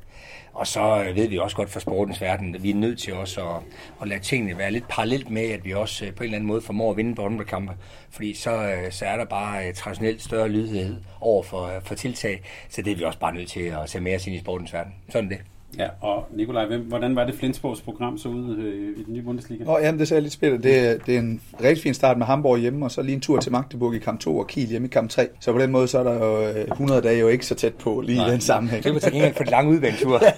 Og 0.52 0.66
så 0.66 1.04
øh, 1.04 1.16
ved 1.16 1.28
vi 1.28 1.38
også 1.38 1.56
godt 1.56 1.70
fra 1.70 1.80
sportens 1.80 2.20
verden, 2.20 2.54
at 2.54 2.62
vi 2.62 2.70
er 2.70 2.74
nødt 2.74 2.98
til 2.98 3.14
også 3.14 3.48
at, 3.48 3.62
at 4.02 4.08
lade 4.08 4.20
tingene 4.20 4.58
være 4.58 4.70
lidt 4.70 4.88
parallelt 4.88 5.30
med, 5.30 5.50
at 5.50 5.64
vi 5.64 5.74
også 5.74 6.04
øh, 6.04 6.14
på 6.14 6.22
en 6.22 6.24
eller 6.24 6.36
anden 6.36 6.48
måde 6.48 6.60
formår 6.60 6.90
at 6.90 6.96
vinde 6.96 7.14
på 7.14 7.22
håndboldkampe. 7.22 7.72
Fordi 8.10 8.34
så, 8.34 8.50
øh, 8.50 8.92
så 8.92 9.06
er 9.06 9.16
der 9.16 9.24
bare 9.24 9.68
øh, 9.68 9.74
traditionelt 9.74 10.22
større 10.22 10.48
lydighed 10.48 10.96
over 11.20 11.42
for, 11.42 11.66
øh, 11.66 11.82
for 11.82 11.94
tiltag, 11.94 12.42
så 12.68 12.82
det 12.82 12.92
er 12.92 12.96
vi 12.96 13.04
også 13.04 13.18
bare 13.18 13.34
nødt 13.34 13.48
til 13.48 13.60
at 13.60 13.90
se 13.90 14.00
mere 14.00 14.14
ind 14.14 14.36
i 14.36 14.38
sportens 14.38 14.72
verden. 14.72 14.94
Sådan 15.08 15.30
det. 15.30 15.38
Ja, 15.78 15.88
og 16.00 16.26
Nikolaj, 16.34 16.66
hvem, 16.66 16.80
hvordan 16.80 17.16
var 17.16 17.24
det 17.24 17.34
Flensborgs 17.34 17.80
program 17.80 18.18
så 18.18 18.28
ud 18.28 18.56
øh, 18.56 18.98
i 19.00 19.04
den 19.04 19.14
nye 19.14 19.22
Bundesliga? 19.22 19.64
Nå, 19.64 19.78
jamen, 19.78 19.98
det 19.98 20.08
ser 20.08 20.20
lidt 20.20 20.32
spændende. 20.32 20.68
Det, 20.68 20.78
er- 20.78 20.98
det 21.06 21.14
er 21.14 21.18
en 21.18 21.40
rigtig 21.64 21.82
fin 21.82 21.94
start 21.94 22.18
med 22.18 22.26
Hamburg 22.26 22.58
hjemme, 22.58 22.84
og 22.86 22.90
så 22.90 23.02
lige 23.02 23.14
en 23.14 23.20
tur 23.20 23.40
til 23.40 23.52
Magdeburg 23.52 23.94
i 23.94 23.98
kamp 23.98 24.20
2 24.20 24.38
og 24.38 24.46
Kiel 24.46 24.68
hjemme 24.68 24.88
i 24.88 24.90
kamp 24.90 25.10
3. 25.10 25.28
Så 25.40 25.52
på 25.52 25.58
den 25.58 25.70
måde, 25.70 25.88
så 25.88 25.98
er 25.98 26.02
der 26.04 26.14
jo 26.26 26.48
øh, 26.48 26.64
100 26.72 27.00
dage 27.02 27.18
jo 27.20 27.28
ikke 27.28 27.46
så 27.46 27.54
tæt 27.54 27.74
på 27.74 28.00
lige 28.00 28.26
i 28.26 28.30
den 28.30 28.40
sammenhæng. 28.40 28.84
Det 28.84 28.94
var 28.94 29.00
til 29.00 29.12
gengæld 29.12 29.34
for 29.34 29.44
de 29.44 29.50
lange 29.50 29.70
udventure. 29.70 30.20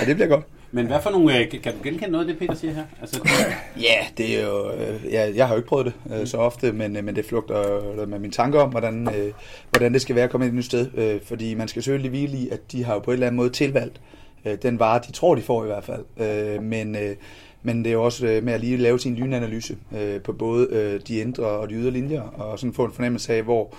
Ja, 0.00 0.04
det 0.06 0.14
bliver 0.16 0.28
godt. 0.28 0.44
Men 0.70 0.86
hvad 0.86 1.02
for 1.02 1.10
nogle, 1.10 1.38
øh, 1.38 1.50
kan 1.50 1.72
du 1.72 1.78
genkende 1.82 2.10
noget 2.12 2.28
af 2.28 2.34
det, 2.34 2.38
Peter 2.38 2.54
siger 2.54 2.72
her? 2.74 2.84
Altså, 3.00 3.20
Ja, 3.88 4.06
det 4.16 4.38
er 4.38 4.46
jo... 4.46 4.72
Øh, 4.72 5.12
ja, 5.12 5.32
jeg 5.34 5.46
har 5.46 5.54
jo 5.54 5.58
ikke 5.58 5.68
prøvet 5.68 5.86
det 5.86 6.20
øh, 6.20 6.26
så 6.26 6.36
ofte, 6.36 6.72
men, 6.72 6.92
men 6.92 7.16
det 7.16 7.24
flugter 7.24 8.06
med 8.06 8.18
mine 8.18 8.32
tanker 8.32 8.60
om, 8.60 8.70
hvordan, 8.70 9.08
øh, 9.16 9.32
hvordan 9.70 9.92
det 9.92 10.02
skal 10.02 10.14
være 10.14 10.24
at 10.24 10.30
komme 10.30 10.46
ind 10.46 10.52
et 10.52 10.56
nyt 10.56 10.64
sted. 10.64 10.88
Øh, 10.94 11.20
fordi 11.22 11.54
man 11.54 11.68
skal 11.68 11.82
selvfølgelig 11.82 12.10
hvile 12.10 12.38
i, 12.38 12.48
at 12.48 12.72
de 12.72 12.84
har 12.84 12.94
jo 12.94 13.00
på 13.00 13.10
en 13.10 13.12
eller 13.12 13.26
anden 13.26 13.36
måde 13.36 13.50
tilvalgt 13.50 14.00
øh, 14.44 14.58
den 14.62 14.78
vare, 14.78 15.00
de 15.06 15.12
tror, 15.12 15.34
de 15.34 15.42
får 15.42 15.64
i 15.64 15.66
hvert 15.66 15.84
fald. 15.84 16.04
Øh, 16.20 16.62
men, 16.62 16.96
øh, 16.96 17.16
men 17.62 17.78
det 17.78 17.86
er 17.86 17.94
jo 17.94 18.04
også 18.04 18.40
med 18.42 18.52
at 18.52 18.60
lige 18.60 18.76
lave 18.76 18.98
sin 18.98 19.14
lynanalyse 19.14 19.76
øh, 19.98 20.20
på 20.20 20.32
både 20.32 20.68
øh, 20.70 21.00
de 21.08 21.18
indre 21.18 21.44
og 21.44 21.70
de 21.70 21.74
ydre 21.74 21.90
linjer, 21.90 22.22
og 22.22 22.58
sådan 22.58 22.74
få 22.74 22.84
en 22.84 22.92
fornemmelse 22.92 23.34
af, 23.34 23.42
hvor, 23.42 23.74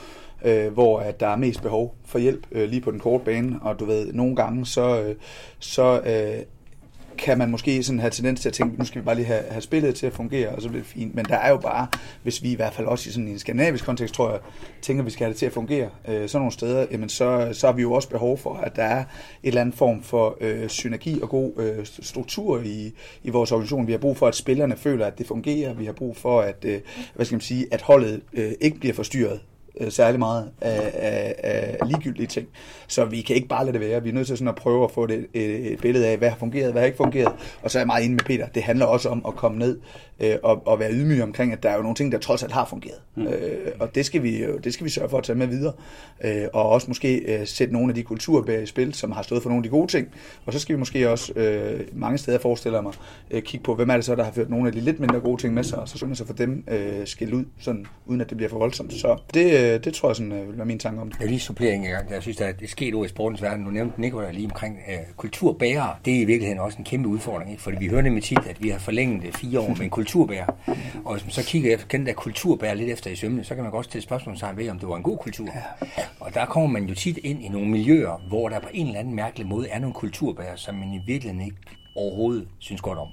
øh, 0.46 0.74
hvor 0.74 1.00
at 1.00 1.19
der 1.19 1.27
er 1.27 1.36
mest 1.36 1.62
behov 1.62 1.96
for 2.05 2.19
hjælp 2.19 2.48
øh, 2.51 2.69
lige 2.69 2.81
på 2.81 2.91
den 2.91 3.00
korte 3.00 3.25
bane. 3.25 3.60
Og 3.62 3.79
du 3.79 3.86
ved, 3.86 4.13
nogle 4.13 4.36
gange 4.36 4.65
så, 4.65 5.01
øh, 5.01 5.15
så 5.60 6.01
øh, 6.01 6.43
kan 7.19 7.38
man 7.38 7.51
måske 7.51 7.83
sådan 7.83 7.99
have 7.99 8.11
tendens 8.11 8.41
til 8.41 8.49
at 8.49 8.53
tænke, 8.53 8.79
nu 8.79 8.85
skal 8.85 9.01
vi 9.01 9.05
bare 9.05 9.15
lige 9.15 9.25
have, 9.25 9.43
have 9.49 9.61
spillet 9.61 9.95
til 9.95 10.07
at 10.07 10.13
fungere, 10.13 10.49
og 10.49 10.61
så 10.61 10.69
bliver 10.69 10.83
det 10.83 10.91
fint. 10.91 11.15
Men 11.15 11.25
der 11.25 11.35
er 11.35 11.49
jo 11.49 11.57
bare, 11.57 11.88
hvis 12.23 12.43
vi 12.43 12.51
i 12.51 12.55
hvert 12.55 12.73
fald 12.73 12.88
også 12.88 13.09
i 13.09 13.11
sådan 13.11 13.27
en 13.27 13.39
skandinavisk 13.39 13.85
kontekst, 13.85 14.15
tror 14.15 14.31
jeg, 14.31 14.39
tænker, 14.81 15.01
at 15.01 15.05
vi 15.05 15.11
skal 15.11 15.25
have 15.25 15.31
det 15.31 15.39
til 15.39 15.45
at 15.45 15.51
fungere 15.51 15.89
øh, 16.07 16.29
sådan 16.29 16.41
nogle 16.41 16.51
steder, 16.51 16.85
jamen 16.91 17.09
så, 17.09 17.49
så 17.53 17.67
har 17.67 17.73
vi 17.73 17.81
jo 17.81 17.93
også 17.93 18.09
behov 18.09 18.38
for, 18.38 18.55
at 18.55 18.75
der 18.75 18.83
er 18.83 18.99
et 18.99 19.05
eller 19.43 19.61
andet 19.61 19.75
form 19.75 20.03
for 20.03 20.38
øh, 20.41 20.69
synergi 20.69 21.21
og 21.21 21.29
god 21.29 21.51
øh, 21.57 21.85
struktur 22.01 22.61
i, 22.61 22.93
i 23.23 23.29
vores 23.29 23.51
organisation. 23.51 23.88
Vi 23.88 23.91
har 23.91 23.99
brug 23.99 24.17
for, 24.17 24.27
at 24.27 24.35
spillerne 24.35 24.77
føler, 24.77 25.05
at 25.05 25.17
det 25.17 25.27
fungerer. 25.27 25.73
Vi 25.73 25.85
har 25.85 25.93
brug 25.93 26.17
for, 26.17 26.41
at, 26.41 26.65
øh, 26.65 26.79
hvad 27.15 27.25
skal 27.25 27.35
man 27.35 27.41
sige, 27.41 27.67
at 27.71 27.81
holdet 27.81 28.21
øh, 28.33 28.51
ikke 28.61 28.79
bliver 28.79 28.93
forstyrret 28.93 29.39
øh, 29.79 29.91
særlig 29.91 30.19
meget 30.19 30.51
af, 30.62 30.91
af, 30.93 31.36
af 31.43 31.77
ligegyldige 31.88 32.27
ting. 32.27 32.48
Så 32.88 33.05
vi 33.05 33.21
kan 33.21 33.36
ikke 33.36 33.48
bare 33.48 33.65
lade 33.65 33.79
det 33.79 33.88
være. 33.88 34.03
Vi 34.03 34.09
er 34.09 34.13
nødt 34.13 34.27
til 34.27 34.38
sådan 34.38 34.48
at 34.48 34.55
prøve 34.55 34.83
at 34.83 34.91
få 34.91 35.05
det, 35.05 35.25
et, 35.33 35.71
et 35.71 35.81
billede 35.81 36.07
af, 36.07 36.17
hvad 36.17 36.29
har 36.29 36.38
fungeret, 36.38 36.71
hvad 36.71 36.81
har 36.81 36.86
ikke 36.86 36.98
fungeret. 36.98 37.33
Og 37.63 37.71
så 37.71 37.77
er 37.77 37.81
jeg 37.81 37.88
meget 37.88 38.03
enig 38.05 38.15
med 38.15 38.24
Peter. 38.24 38.48
Det 38.48 38.63
handler 38.63 38.86
også 38.86 39.09
om 39.09 39.25
at 39.27 39.36
komme 39.36 39.57
ned 39.57 39.79
øh, 40.19 40.35
og, 40.43 40.67
og 40.67 40.79
være 40.79 40.91
ydmyg 40.91 41.23
omkring, 41.23 41.53
at 41.53 41.63
der 41.63 41.69
er 41.69 41.75
jo 41.75 41.81
nogle 41.81 41.95
ting, 41.95 42.11
der 42.11 42.17
trods 42.17 42.43
alt 42.43 42.51
har 42.51 42.65
fungeret. 42.65 42.99
Mm. 43.15 43.27
Øh, 43.27 43.71
og 43.79 43.95
det 43.95 44.05
skal, 44.05 44.23
vi, 44.23 44.45
det 44.63 44.73
skal 44.73 44.85
vi 44.85 44.89
sørge 44.89 45.09
for 45.09 45.17
at 45.17 45.23
tage 45.23 45.38
med 45.38 45.47
videre. 45.47 45.73
Øh, 46.23 46.47
og 46.53 46.69
også 46.69 46.88
måske 46.88 47.17
øh, 47.17 47.47
sætte 47.47 47.73
nogle 47.73 47.89
af 47.89 47.95
de 47.95 48.03
kulturbærere 48.03 48.63
i 48.63 48.65
spil, 48.65 48.93
som 48.93 49.11
har 49.11 49.21
stået 49.21 49.41
for 49.41 49.49
nogle 49.49 49.59
af 49.59 49.63
de 49.63 49.69
gode 49.69 49.88
ting. 49.88 50.07
Og 50.45 50.53
så 50.53 50.59
skal 50.59 50.75
vi 50.75 50.79
måske 50.79 51.09
også 51.09 51.33
øh, 51.35 51.79
mange 51.93 52.17
steder, 52.17 52.39
forestiller 52.39 52.81
mig, 52.81 52.93
øh, 53.31 53.41
kigge 53.41 53.63
på, 53.63 53.75
hvem 53.75 53.89
er 53.89 53.95
det 53.95 54.05
så, 54.05 54.15
der 54.15 54.23
har 54.23 54.31
ført 54.31 54.49
nogle 54.49 54.67
af 54.67 54.73
de 54.73 54.79
lidt 54.79 54.99
mindre 54.99 55.19
gode 55.19 55.41
ting 55.41 55.53
med 55.53 55.63
sig, 55.63 55.79
og 55.79 55.89
så 55.89 55.97
synes 55.97 56.19
jeg 56.19 56.27
for 56.27 56.33
dem 56.33 56.63
øh, 56.67 57.07
skilt 57.07 57.33
ud, 57.33 57.45
sådan, 57.59 57.85
uden 58.05 58.21
at 58.21 58.29
det 58.29 58.38
bliver 58.38 58.49
for 58.49 58.57
voldsomt. 58.57 58.93
Så 58.93 59.17
det, 59.33 59.45
øh, 59.45 59.83
det 59.83 59.93
tror 59.93 60.09
jeg 60.09 60.15
sådan, 60.15 60.31
øh, 60.31 60.47
vil 60.47 60.57
være 60.57 60.65
min 60.65 60.79
tanke 60.79 61.01
om 61.01 61.09
det. 61.09 61.19
Jeg 61.19 61.25
vil 61.25 61.31
lige 61.31 61.39
supplere 61.39 61.73
en 61.73 61.81
gang. 61.81 62.11
Jeg 62.11 62.21
synes, 62.21 62.38
der 62.38 62.45
er 62.45 62.53
et 62.61 62.69
sket 62.69 62.93
ord 62.93 63.05
i 63.05 63.09
sportens 63.09 63.41
verden. 63.41 63.63
Nu 63.63 63.71
nævnte 63.71 64.01
Nicolai 64.01 64.33
lige 64.33 64.45
omkring 64.45 64.77
øh, 64.89 64.97
kulturbærere. 65.17 65.95
Det 66.05 66.15
er 66.15 66.21
i 66.21 66.25
virkeligheden 66.25 66.59
også 66.59 66.77
en 66.77 66.83
kæmpe 66.83 67.09
udfordring, 67.09 67.51
ikke? 67.51 67.63
fordi 67.63 67.77
vi 67.79 67.88
hører 67.88 68.01
nemlig 68.01 68.23
tit, 68.23 68.38
at 68.49 68.63
vi 68.63 68.69
har 68.69 68.79
forlænget 68.79 69.21
det 69.21 69.38
fire 69.38 69.59
år 69.59 69.67
med 69.67 69.81
en 69.81 69.89
kulturbærer. 70.10 70.46
Og 71.06 71.13
hvis 71.13 71.24
man 71.24 71.32
så 71.32 71.44
kigger 71.44 71.74
efter 71.74 71.88
den 71.88 72.06
der 72.06 72.13
kulturbærer 72.13 72.74
lidt 72.74 72.89
efter 72.89 73.12
i 73.12 73.16
sømne, 73.16 73.44
så 73.44 73.56
kan 73.56 73.63
man 73.63 73.72
godt 73.72 73.86
stille 73.86 74.04
spørgsmål 74.04 74.38
sig 74.38 74.58
ved, 74.58 74.70
om 74.70 74.80
det 74.80 74.89
var 74.89 74.96
en 74.96 75.04
god 75.04 75.18
kultur. 75.18 75.50
Og 76.20 76.34
der 76.34 76.46
kommer 76.46 76.70
man 76.70 76.86
jo 76.86 76.96
tit 76.96 77.18
ind 77.18 77.44
i 77.44 77.48
nogle 77.48 77.70
miljøer, 77.70 78.22
hvor 78.28 78.50
der 78.50 78.60
på 78.60 78.70
en 78.74 78.88
eller 78.88 79.00
anden 79.00 79.16
mærkelig 79.16 79.48
måde 79.48 79.70
er 79.70 79.80
nogle 79.80 79.94
kulturbærer, 79.94 80.56
som 80.56 80.75
man 80.75 80.94
i 80.94 81.01
virkeligheden 81.06 81.46
ikke 81.46 81.58
overhovedet 81.96 82.48
synes 82.60 82.82
godt 82.82 83.00
om. 83.00 83.08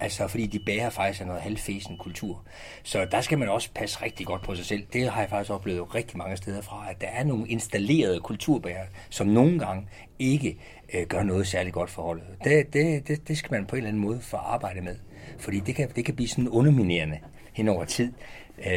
Altså, 0.00 0.28
fordi 0.28 0.46
de 0.46 0.58
bærer 0.58 0.90
faktisk 0.90 1.20
af 1.20 1.26
noget 1.26 1.42
halvfæsen 1.42 1.96
kultur. 1.96 2.42
Så 2.82 3.06
der 3.10 3.20
skal 3.20 3.38
man 3.38 3.48
også 3.48 3.68
passe 3.74 4.02
rigtig 4.02 4.26
godt 4.26 4.42
på 4.42 4.54
sig 4.54 4.64
selv. 4.64 4.82
Det 4.92 5.10
har 5.10 5.20
jeg 5.20 5.30
faktisk 5.30 5.50
oplevet 5.50 5.94
rigtig 5.94 6.18
mange 6.18 6.36
steder 6.36 6.62
fra, 6.62 6.86
at 6.90 7.00
der 7.00 7.06
er 7.06 7.24
nogle 7.24 7.48
installerede 7.48 8.20
kulturbærere, 8.20 8.86
som 9.10 9.26
nogle 9.26 9.58
gange 9.58 9.86
ikke 10.18 10.58
øh, 10.94 11.06
gør 11.06 11.22
noget 11.22 11.46
særligt 11.46 11.74
godt 11.74 11.90
for 11.90 12.02
holdet. 12.02 12.24
Det, 12.44 12.72
det, 12.72 13.08
det, 13.08 13.28
det 13.28 13.38
skal 13.38 13.52
man 13.52 13.66
på 13.66 13.76
en 13.76 13.78
eller 13.78 13.88
anden 13.88 14.02
måde 14.02 14.20
få 14.20 14.36
arbejde 14.36 14.80
med. 14.80 14.96
Fordi 15.40 15.60
det 15.60 15.74
kan, 15.74 15.88
det 15.96 16.04
kan 16.04 16.14
blive 16.14 16.28
sådan 16.28 16.48
underminerende 16.48 17.18
hen 17.52 17.68
over 17.68 17.84
tid. 17.84 18.12
Øh, 18.66 18.72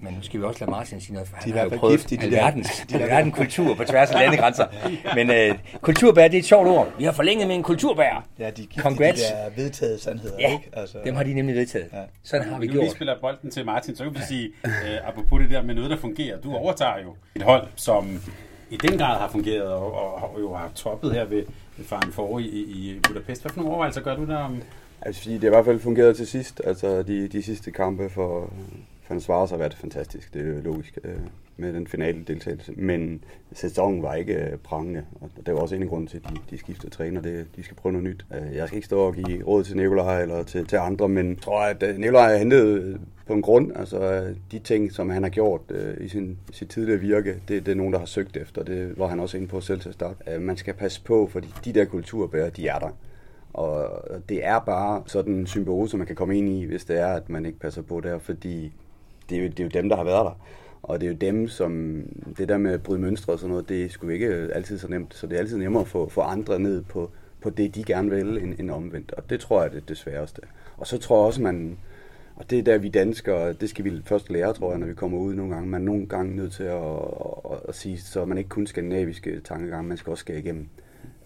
men 0.00 0.12
nu 0.14 0.22
skal 0.22 0.40
vi 0.40 0.44
også 0.44 0.60
lade 0.60 0.70
Martin 0.70 1.00
sige 1.00 1.12
noget, 1.12 1.28
for 1.28 1.36
De 1.36 1.42
han 1.42 1.52
har 1.52 1.64
i 1.64 1.68
hvert 1.68 1.76
jo 1.76 1.80
prøvet 1.80 1.98
giftige, 2.00 2.20
de 2.20 2.24
alverdens, 2.26 2.86
der. 2.90 2.98
alverdens 2.98 3.34
kultur 3.36 3.74
på 3.74 3.84
tværs 3.84 4.10
af 4.10 4.18
landegrænser. 4.20 4.66
Men 5.16 5.30
øh, 5.30 5.58
kulturbær, 5.80 6.28
det 6.28 6.34
er 6.34 6.38
et 6.38 6.44
sjovt 6.44 6.68
ord. 6.68 6.88
Vi 6.98 7.04
har 7.04 7.12
forlænget 7.12 7.46
med 7.48 7.56
en 7.56 7.62
kulturbær. 7.62 8.26
Ja, 8.38 8.50
de, 8.50 8.62
de, 8.62 8.80
Congrats. 8.80 9.20
de 9.22 9.26
der 9.36 9.50
vedtaget 9.56 10.00
sandheder, 10.00 10.36
Ja, 10.40 10.52
ikke? 10.52 10.70
Altså, 10.72 10.98
dem 11.04 11.14
har 11.14 11.22
de 11.24 11.34
nemlig 11.34 11.56
vedtaget. 11.56 11.88
Ja. 11.92 11.98
Sådan 12.22 12.48
har 12.48 12.58
vi 12.58 12.66
Nu 12.66 12.72
lige 12.72 12.82
gjort. 12.82 12.94
spiller 12.94 13.20
bolden 13.20 13.50
til 13.50 13.64
Martin, 13.66 13.96
så 13.96 14.04
kan 14.04 14.14
vi 14.14 14.20
sige, 14.28 14.50
øh, 14.66 15.08
apropos 15.08 15.40
det 15.42 15.50
der 15.50 15.62
med 15.62 15.74
noget, 15.74 15.90
der 15.90 15.96
fungerer. 15.96 16.40
Du 16.40 16.54
overtager 16.56 16.98
jo 17.04 17.14
et 17.36 17.42
hold, 17.42 17.66
som 17.76 18.22
i 18.70 18.76
den 18.76 18.98
grad 18.98 19.18
har 19.18 19.28
fungeret 19.28 19.62
og, 19.72 19.92
og, 19.94 20.14
og 20.34 20.40
jo 20.40 20.54
har 20.54 20.70
toppet 20.74 21.12
her 21.14 21.24
ved, 21.24 21.44
ved 21.76 21.86
Faren 21.86 22.12
for 22.12 22.38
i, 22.38 22.42
i 22.44 22.98
Budapest. 23.08 23.42
Hvad 23.42 23.50
for 23.50 23.56
nogle 23.56 23.70
overvejelser 23.70 24.00
gør 24.00 24.16
du 24.16 24.26
der 24.26 24.36
om? 24.36 24.62
Altså, 25.06 25.22
fordi 25.22 25.34
det 25.34 25.42
har 25.42 25.48
i 25.48 25.50
hvert 25.50 25.64
fald 25.64 25.78
fungeret 25.78 26.16
til 26.16 26.26
sidst. 26.26 26.60
Altså, 26.64 27.02
de, 27.02 27.28
de 27.28 27.42
sidste 27.42 27.70
kampe 27.70 28.08
for 28.08 28.52
Ferencvaros 29.02 29.50
har 29.50 29.56
været 29.56 29.74
fantastisk. 29.74 30.34
Det 30.34 30.42
er 30.42 30.46
jo 30.46 30.60
logisk 30.60 30.98
øh, 31.04 31.14
med 31.56 31.72
den 31.72 31.86
finale 31.86 32.24
deltagelse. 32.24 32.72
Men 32.76 33.24
sæsonen 33.52 34.02
var 34.02 34.14
ikke 34.14 34.34
øh, 34.34 34.58
prangende, 34.58 35.04
og 35.20 35.30
det 35.46 35.54
var 35.54 35.60
også 35.60 35.74
en 35.74 35.82
af 35.82 35.88
grunden 35.88 36.06
til, 36.06 36.16
at 36.24 36.30
de, 36.30 36.36
de 36.50 36.58
skiftede 36.58 36.92
træner. 36.92 37.20
Det, 37.20 37.46
de 37.56 37.62
skal 37.62 37.76
prøve 37.76 37.92
noget 37.92 38.08
nyt. 38.08 38.24
Øh, 38.34 38.56
jeg 38.56 38.68
skal 38.68 38.76
ikke 38.76 38.86
stå 38.86 38.98
og 38.98 39.14
give 39.14 39.44
råd 39.44 39.64
til 39.64 39.76
Nikolaj 39.76 40.22
eller 40.22 40.42
til, 40.42 40.66
til 40.66 40.76
andre, 40.76 41.08
men 41.08 41.28
jeg 41.28 41.40
tror, 41.40 41.60
at 41.60 41.82
øh, 41.82 41.98
Nikolaj 41.98 42.30
har 42.30 42.38
hentet 42.38 42.82
øh, 42.82 42.96
på 43.26 43.32
en 43.32 43.42
grund. 43.42 43.72
Altså, 43.76 44.12
øh, 44.12 44.36
de 44.52 44.58
ting, 44.58 44.92
som 44.92 45.10
han 45.10 45.22
har 45.22 45.30
gjort 45.30 45.60
øh, 45.70 45.94
i 46.04 46.08
sin, 46.08 46.38
sit 46.52 46.68
tidligere 46.68 47.00
virke, 47.00 47.40
det, 47.48 47.66
det 47.66 47.72
er 47.72 47.76
nogen, 47.76 47.92
der 47.92 47.98
har 47.98 48.06
søgt 48.06 48.36
efter. 48.36 48.62
Det 48.62 48.98
var 48.98 49.06
han 49.06 49.20
også 49.20 49.36
inde 49.36 49.48
på 49.48 49.60
selv 49.60 49.80
til 49.80 49.88
at 49.88 49.94
starte. 49.94 50.34
Øh, 50.34 50.42
man 50.42 50.56
skal 50.56 50.74
passe 50.74 51.02
på, 51.04 51.28
fordi 51.32 51.48
de 51.64 51.72
der 51.72 51.84
kulturbærer, 51.84 52.50
de 52.50 52.68
er 52.68 52.78
der. 52.78 52.90
Og 53.54 54.04
det 54.28 54.46
er 54.46 54.58
bare 54.58 55.02
sådan 55.06 55.34
en 55.34 55.46
symbiose, 55.46 55.96
man 55.96 56.06
kan 56.06 56.16
komme 56.16 56.38
ind 56.38 56.48
i, 56.48 56.64
hvis 56.64 56.84
det 56.84 56.98
er, 56.98 57.06
at 57.06 57.28
man 57.28 57.46
ikke 57.46 57.58
passer 57.58 57.82
på 57.82 58.00
der, 58.00 58.18
fordi 58.18 58.72
det 59.30 59.38
er 59.38 59.42
jo, 59.42 59.48
det 59.48 59.60
er 59.60 59.64
jo 59.64 59.70
dem, 59.70 59.88
der 59.88 59.96
har 59.96 60.04
været 60.04 60.24
der. 60.24 60.38
Og 60.82 61.00
det 61.00 61.06
er 61.06 61.10
jo 61.10 61.16
dem, 61.16 61.48
som 61.48 62.02
det 62.38 62.48
der 62.48 62.58
med 62.58 62.72
at 62.72 62.82
bryde 62.82 63.00
mønstre 63.00 63.32
og 63.32 63.38
sådan 63.38 63.50
noget, 63.50 63.68
det 63.68 63.84
er 63.84 63.88
sgu 63.88 64.08
ikke 64.08 64.50
altid 64.54 64.78
så 64.78 64.88
nemt. 64.88 65.14
Så 65.14 65.26
det 65.26 65.34
er 65.34 65.40
altid 65.40 65.56
nemmere 65.56 65.80
at 65.80 65.88
få, 65.88 66.08
få 66.08 66.20
andre 66.20 66.58
ned 66.58 66.82
på, 66.82 67.10
på 67.40 67.50
det, 67.50 67.74
de 67.74 67.84
gerne 67.84 68.10
vil, 68.10 68.38
end, 68.38 68.54
end 68.58 68.70
omvendt. 68.70 69.12
Og 69.12 69.30
det 69.30 69.40
tror 69.40 69.62
jeg, 69.62 69.70
det 69.70 69.76
er 69.76 69.86
det 69.86 69.96
sværeste. 69.96 70.42
Og 70.76 70.86
så 70.86 70.98
tror 70.98 71.16
jeg 71.16 71.26
også, 71.26 71.42
man, 71.42 71.78
og 72.36 72.50
det 72.50 72.58
er 72.58 72.62
der, 72.62 72.78
vi 72.78 72.88
danskere, 72.88 73.52
det 73.52 73.68
skal 73.68 73.84
vi 73.84 74.02
først 74.04 74.30
lære, 74.30 74.52
tror 74.52 74.70
jeg, 74.70 74.78
når 74.78 74.86
vi 74.86 74.94
kommer 74.94 75.18
ud 75.18 75.34
nogle 75.34 75.54
gange. 75.54 75.68
Man 75.68 75.80
er 75.80 75.84
nogle 75.84 76.06
gange 76.06 76.36
nødt 76.36 76.52
til 76.52 76.64
at, 76.64 76.82
at, 77.52 77.58
at 77.68 77.74
sige, 77.74 77.98
så 77.98 78.24
man 78.24 78.38
ikke 78.38 78.50
kun 78.50 78.66
skandinaviske 78.66 79.40
tankegange, 79.40 79.88
man 79.88 79.96
skal 79.96 80.10
også 80.10 80.20
skære 80.20 80.38
igennem. 80.38 80.68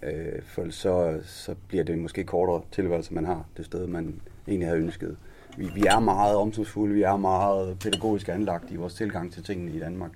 Øh, 0.02 0.42
for 0.42 0.70
så, 0.70 1.18
så 1.24 1.54
bliver 1.68 1.84
det 1.84 1.98
måske 1.98 2.24
kortere 2.24 2.62
tilværelse, 2.72 3.14
man 3.14 3.24
har 3.24 3.44
det 3.56 3.64
sted, 3.64 3.86
man 3.86 4.20
egentlig 4.48 4.68
havde 4.68 4.80
ønsket. 4.80 5.16
Vi, 5.56 5.70
vi 5.74 5.82
er 5.86 6.00
meget 6.00 6.36
omsorgsfulde, 6.36 6.94
vi 6.94 7.02
er 7.02 7.16
meget 7.16 7.78
pædagogisk 7.78 8.28
anlagt 8.28 8.70
i 8.70 8.76
vores 8.76 8.94
tilgang 8.94 9.32
til 9.32 9.44
tingene 9.44 9.72
i 9.72 9.78
Danmark. 9.78 10.10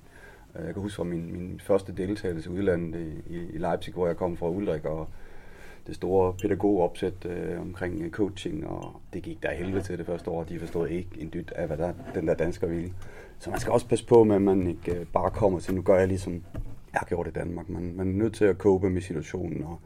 Øh, 0.59 0.65
jeg 0.65 0.75
kan 0.75 0.83
huske 0.83 0.97
fra 0.97 1.05
min, 1.05 1.33
min 1.33 1.61
første 1.65 1.93
deltagelse 1.93 2.51
i 2.51 2.53
udlandet 2.53 3.23
i, 3.27 3.37
i 3.37 3.59
Leipzig, 3.59 3.95
hvor 3.95 4.07
jeg 4.07 4.17
kom 4.17 4.37
fra 4.37 4.49
Ulrik, 4.49 4.85
og 4.85 5.09
det 5.87 5.95
store 5.95 6.33
pædagogopsæt 6.33 7.25
øh, 7.25 7.61
omkring 7.61 8.03
øh, 8.03 8.11
coaching, 8.11 8.67
og 8.67 9.01
det 9.13 9.23
gik 9.23 9.43
der 9.43 9.53
helvede 9.53 9.83
til 9.83 9.99
det 9.99 10.07
første 10.07 10.31
år. 10.31 10.45
De 10.45 10.59
forstod 10.59 10.89
ikke 10.89 11.09
en 11.19 11.31
dyt 11.35 11.53
af, 11.57 11.67
hvad 11.67 11.77
der, 11.77 11.93
den 12.15 12.29
der 12.29 12.35
dansker 12.35 12.67
ville. 12.67 12.93
Så 13.39 13.51
man 13.51 13.61
skal 13.61 13.73
også 13.73 13.89
passe 13.89 14.07
på 14.07 14.25
med, 14.25 14.37
at 14.37 14.43
man 14.43 14.67
ikke 14.67 14.95
øh, 14.95 15.07
bare 15.07 15.31
kommer 15.31 15.61
til, 15.61 15.75
nu 15.75 15.83
gør 15.83 15.99
jeg 15.99 16.09
ligesom 16.09 16.43
har 16.99 17.07
gjort 17.07 17.27
i 17.27 17.31
Danmark. 17.31 17.69
Man, 17.69 17.93
man 17.97 18.09
er 18.09 18.13
nødt 18.13 18.35
til 18.35 18.45
at 18.45 18.57
cope 18.57 18.91
med 18.91 19.03
situationen, 19.03 19.65
og, 19.65 19.81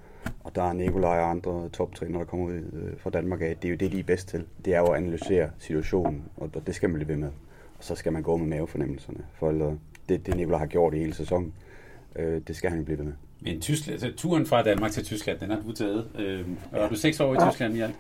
og 0.45 0.55
der 0.55 0.63
er 0.63 0.73
Nikolaj 0.73 1.19
og 1.19 1.31
andre 1.31 1.69
toptrænere, 1.69 2.19
der 2.19 2.27
kommer 2.27 2.47
ud 2.47 2.53
øh, 2.53 2.99
fra 2.99 3.11
Danmark 3.11 3.41
af. 3.41 3.57
Det 3.57 3.69
er 3.69 3.73
jo 3.73 3.77
det, 3.77 3.93
de 3.93 3.99
er 3.99 4.05
bedst 4.05 4.29
til. 4.29 4.45
Det 4.65 4.75
er 4.75 4.79
jo 4.79 4.87
at 4.87 4.97
analysere 4.97 5.51
situationen, 5.59 6.25
og 6.37 6.51
og 6.55 6.67
det 6.67 6.75
skal 6.75 6.91
man 6.91 6.95
blive 6.95 7.09
ved 7.09 7.17
med. 7.17 7.31
Og 7.79 7.85
så 7.85 7.95
skal 7.95 8.13
man 8.13 8.23
gå 8.23 8.37
med 8.37 8.47
mavefornemmelserne, 8.47 9.19
for 9.35 9.77
det, 10.09 10.27
det 10.27 10.37
Nikolaj 10.37 10.59
har 10.59 10.67
gjort 10.67 10.95
i 10.95 10.99
hele 10.99 11.15
sæsonen, 11.15 11.53
øh, 12.17 12.41
det 12.47 12.57
skal 12.57 12.71
han 12.71 12.85
blive 12.85 12.99
ved 12.99 13.05
med. 13.05 13.13
Men 13.41 13.61
Tyskland, 13.61 14.15
turen 14.17 14.47
fra 14.47 14.63
Danmark 14.63 14.91
til 14.91 15.05
Tyskland, 15.05 15.39
den 15.39 15.51
har 15.51 15.61
du 15.67 15.73
taget. 15.73 16.07
Øh, 16.19 16.47
og 16.73 16.79
er 16.79 16.89
du 16.89 16.95
seks 16.95 17.21
år 17.21 17.35
i 17.35 17.51
Tyskland, 17.51 17.75
Jan? 17.75 17.91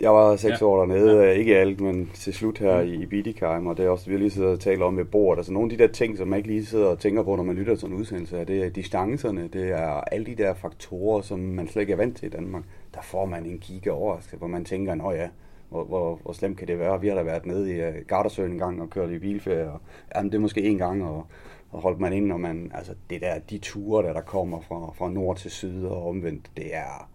Jeg 0.00 0.10
var 0.10 0.36
seks 0.36 0.60
Ja. 0.60 0.66
år 0.66 0.78
dernede, 0.78 1.22
ja. 1.22 1.30
ikke 1.30 1.56
alt, 1.56 1.80
men 1.80 2.10
til 2.14 2.34
slut 2.34 2.58
her 2.58 2.80
i, 2.80 2.94
i 2.94 3.06
Bidikheim, 3.06 3.66
og 3.66 3.76
det 3.76 3.84
er 3.84 3.88
også, 3.88 4.10
vi 4.10 4.16
lige 4.16 4.30
siddet 4.30 4.50
og 4.50 4.60
talt 4.60 4.82
om 4.82 4.96
ved 4.96 5.04
bordet. 5.04 5.38
Altså 5.38 5.52
nogle 5.52 5.72
af 5.72 5.78
de 5.78 5.84
der 5.84 5.92
ting, 5.92 6.16
som 6.16 6.28
man 6.28 6.36
ikke 6.36 6.48
lige 6.48 6.66
sidder 6.66 6.86
og 6.86 6.98
tænker 6.98 7.22
på, 7.22 7.36
når 7.36 7.42
man 7.42 7.56
lytter 7.56 7.76
til 7.76 7.88
en 7.88 7.94
udsendelse, 7.94 8.38
er, 8.38 8.44
det 8.44 8.64
er 8.64 8.70
distancerne, 8.70 9.48
det 9.52 9.70
er 9.70 9.86
alle 10.12 10.26
de 10.26 10.34
der 10.34 10.54
faktorer, 10.54 11.20
som 11.22 11.38
man 11.38 11.68
slet 11.68 11.80
ikke 11.82 11.92
er 11.92 11.96
vant 11.96 12.16
til 12.16 12.26
i 12.26 12.30
Danmark. 12.30 12.62
Der 12.94 13.00
får 13.02 13.24
man 13.26 13.46
en 13.46 13.58
kigge 13.58 13.92
overraskelse, 13.92 14.36
hvor 14.36 14.46
man 14.46 14.64
tænker, 14.64 14.94
nå 14.94 15.12
ja, 15.12 15.28
hvor, 15.68 15.84
hvor, 15.84 16.18
hvor 16.22 16.32
slemt 16.32 16.58
kan 16.58 16.68
det 16.68 16.78
være? 16.78 17.00
Vi 17.00 17.08
har 17.08 17.14
da 17.14 17.22
været 17.22 17.46
nede 17.46 17.76
i 17.76 17.88
uh, 17.88 17.94
Gardasøen 18.08 18.52
en 18.52 18.58
gang 18.58 18.82
og 18.82 18.90
kørt 18.90 19.10
i 19.10 19.18
bilferie, 19.18 19.70
og 19.70 19.80
jamen, 20.16 20.32
det 20.32 20.36
er 20.36 20.42
måske 20.42 20.62
en 20.62 20.78
gang, 20.78 21.04
og, 21.04 21.26
og 21.70 21.80
holdt 21.80 22.00
man 22.00 22.12
ind, 22.12 22.26
når 22.26 22.36
man, 22.36 22.72
altså 22.74 22.92
det 23.10 23.20
der, 23.20 23.38
de 23.50 23.58
ture, 23.58 24.06
der, 24.06 24.12
der 24.12 24.20
kommer 24.20 24.60
fra, 24.60 24.92
fra 24.98 25.10
nord 25.10 25.36
til 25.36 25.50
syd 25.50 25.84
og 25.84 26.08
omvendt, 26.08 26.50
det 26.56 26.74
er, 26.76 27.08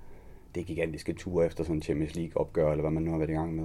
det 0.56 0.62
er 0.62 0.66
gigantiske 0.66 1.14
ture 1.14 1.46
efter 1.46 1.64
sådan 1.64 1.76
en 1.76 1.82
Champions 1.82 2.16
League 2.16 2.42
opgør, 2.42 2.72
eller 2.72 2.82
hvad 2.82 2.92
man 2.92 3.04
nu 3.04 3.12
har 3.12 3.18
været 3.18 3.30
i 3.30 3.34
gang 3.34 3.56
med. 3.56 3.64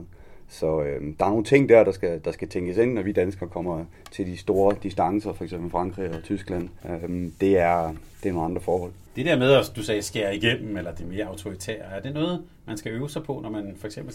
Så 0.49 0.83
øh, 0.83 1.03
der 1.19 1.25
er 1.25 1.29
nogle 1.29 1.45
ting 1.45 1.69
der, 1.69 1.85
der 1.85 1.93
skal, 1.93 2.21
der 2.25 2.33
skal 2.33 2.49
tænkes 2.49 2.77
ind, 2.77 2.93
når 2.93 3.03
vi 3.03 3.13
danskere 3.13 3.49
kommer 3.49 3.85
til 4.11 4.27
de 4.27 4.37
store 4.37 4.77
distancer, 4.83 5.33
for 5.33 5.45
eksempel 5.45 5.71
Frankrig 5.71 6.11
og 6.11 6.23
Tyskland. 6.23 6.69
Øh, 6.89 7.31
det, 7.41 7.59
er, 7.59 7.95
det 8.23 8.29
er 8.29 8.33
nogle 8.33 8.45
andre 8.45 8.61
forhold. 8.61 8.93
Det 9.17 9.27
der 9.27 9.39
med, 9.39 9.53
at 9.53 9.73
du 9.77 9.83
sagde 9.83 10.03
skære 10.03 10.37
igennem, 10.37 10.77
eller 10.77 10.93
det 10.95 11.09
mere 11.09 11.25
autoritære, 11.25 11.97
er 11.97 12.01
det 12.01 12.15
noget, 12.15 12.43
man 12.67 12.77
skal 12.77 12.93
øve 12.93 13.09
sig 13.11 13.23
på, 13.23 13.41
når 13.43 13.51
man 13.51 13.75
for 13.79 13.87
eksempel 13.87 14.15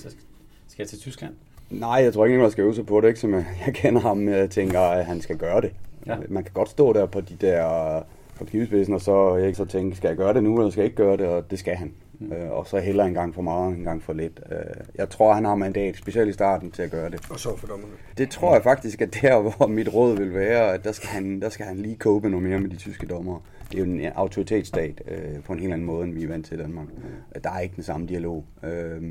skal- 0.67 0.85
til 0.87 0.99
Tyskland? 0.99 1.33
Nej, 1.69 1.89
jeg 2.03 2.13
tror 2.13 2.25
ikke, 2.25 2.37
man 2.39 2.51
skal 2.51 2.63
øve 2.63 2.75
sig 2.75 2.85
på 2.85 3.01
det. 3.01 3.07
Ikke 3.07 3.19
som 3.19 3.33
jeg, 3.33 3.45
jeg 3.65 3.73
kender 3.73 4.01
ham, 4.01 4.29
jeg 4.29 4.49
tænker, 4.49 4.79
at 4.79 5.05
han 5.05 5.21
skal 5.21 5.37
gøre 5.37 5.61
det. 5.61 5.71
Ja. 6.07 6.15
Man 6.29 6.43
kan 6.43 6.53
godt 6.53 6.69
stå 6.69 6.93
der 6.93 7.05
på 7.05 7.21
de 7.21 7.35
der 7.41 8.01
på 8.35 8.45
og 8.93 9.01
så 9.01 9.35
ikke 9.35 9.57
så 9.57 9.65
tænke, 9.65 9.95
skal 9.95 10.07
jeg 10.07 10.17
gøre 10.17 10.33
det 10.33 10.43
nu, 10.43 10.57
eller 10.57 10.69
skal 10.71 10.81
jeg 10.81 10.85
ikke 10.85 10.97
gøre 10.97 11.17
det, 11.17 11.25
og 11.27 11.51
det 11.51 11.59
skal 11.59 11.75
han. 11.75 11.93
Mm. 12.19 12.33
Øh, 12.33 12.51
og 12.51 12.67
så 12.67 12.79
heller 12.79 13.03
en 13.03 13.13
gang 13.13 13.35
for 13.35 13.41
meget, 13.41 13.77
en 13.77 13.83
gang 13.83 14.03
for 14.03 14.13
lidt. 14.13 14.39
Øh, 14.51 14.57
jeg 14.95 15.09
tror, 15.09 15.33
han 15.33 15.45
har 15.45 15.55
mandat, 15.55 15.97
specielt 15.97 16.29
i 16.29 16.33
starten, 16.33 16.71
til 16.71 16.81
at 16.81 16.91
gøre 16.91 17.09
det. 17.09 17.19
Og 17.29 17.39
så 17.39 17.57
for 17.57 17.67
dommerne. 17.67 17.93
Det 18.17 18.29
tror 18.29 18.53
jeg 18.53 18.63
faktisk 18.63 19.01
er 19.01 19.05
der, 19.05 19.41
hvor 19.57 19.67
mit 19.67 19.93
råd 19.93 20.17
vil 20.17 20.33
være, 20.33 20.73
at 20.73 20.83
der 20.83 20.91
skal 20.91 21.09
han, 21.09 21.41
der 21.41 21.49
skal 21.49 21.65
han 21.65 21.77
lige 21.77 21.95
cope 21.95 22.29
noget 22.29 22.45
mere 22.45 22.59
med 22.59 22.69
de 22.69 22.75
tyske 22.75 23.07
dommere. 23.07 23.39
Det 23.71 23.79
er 23.79 23.85
jo 23.85 23.91
en 23.91 24.05
autoritetsstat 24.15 25.01
øh, 25.07 25.43
på 25.43 25.53
en 25.53 25.59
helt 25.59 25.73
anden 25.73 25.87
måde, 25.87 26.03
end 26.03 26.13
vi 26.13 26.23
er 26.23 26.27
vant 26.27 26.45
til 26.45 26.59
i 26.59 26.61
Danmark. 26.61 26.87
Der 27.43 27.51
er 27.51 27.59
ikke 27.59 27.75
den 27.75 27.83
samme 27.83 28.07
dialog. 28.07 28.45
Øh, 28.63 29.01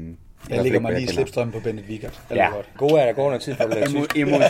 Jeg 0.50 0.62
ligger 0.62 0.80
mig 0.80 0.92
lige 0.92 1.04
i 1.04 1.06
slipstrømmen 1.06 1.52
på 1.52 1.60
Bennett 1.60 1.88
Wiegert. 1.88 2.20
Alt 2.30 2.38
Ja. 2.38 2.48
godt. 2.54 2.66
God 2.76 2.90
er 2.90 3.04
der 3.04 3.12
går 3.12 3.26
noget 3.26 3.42
tid, 3.42 3.54
du 3.54 3.68
lærer 3.68 3.86
Emo, 3.88 4.04
emotion, 4.36 4.44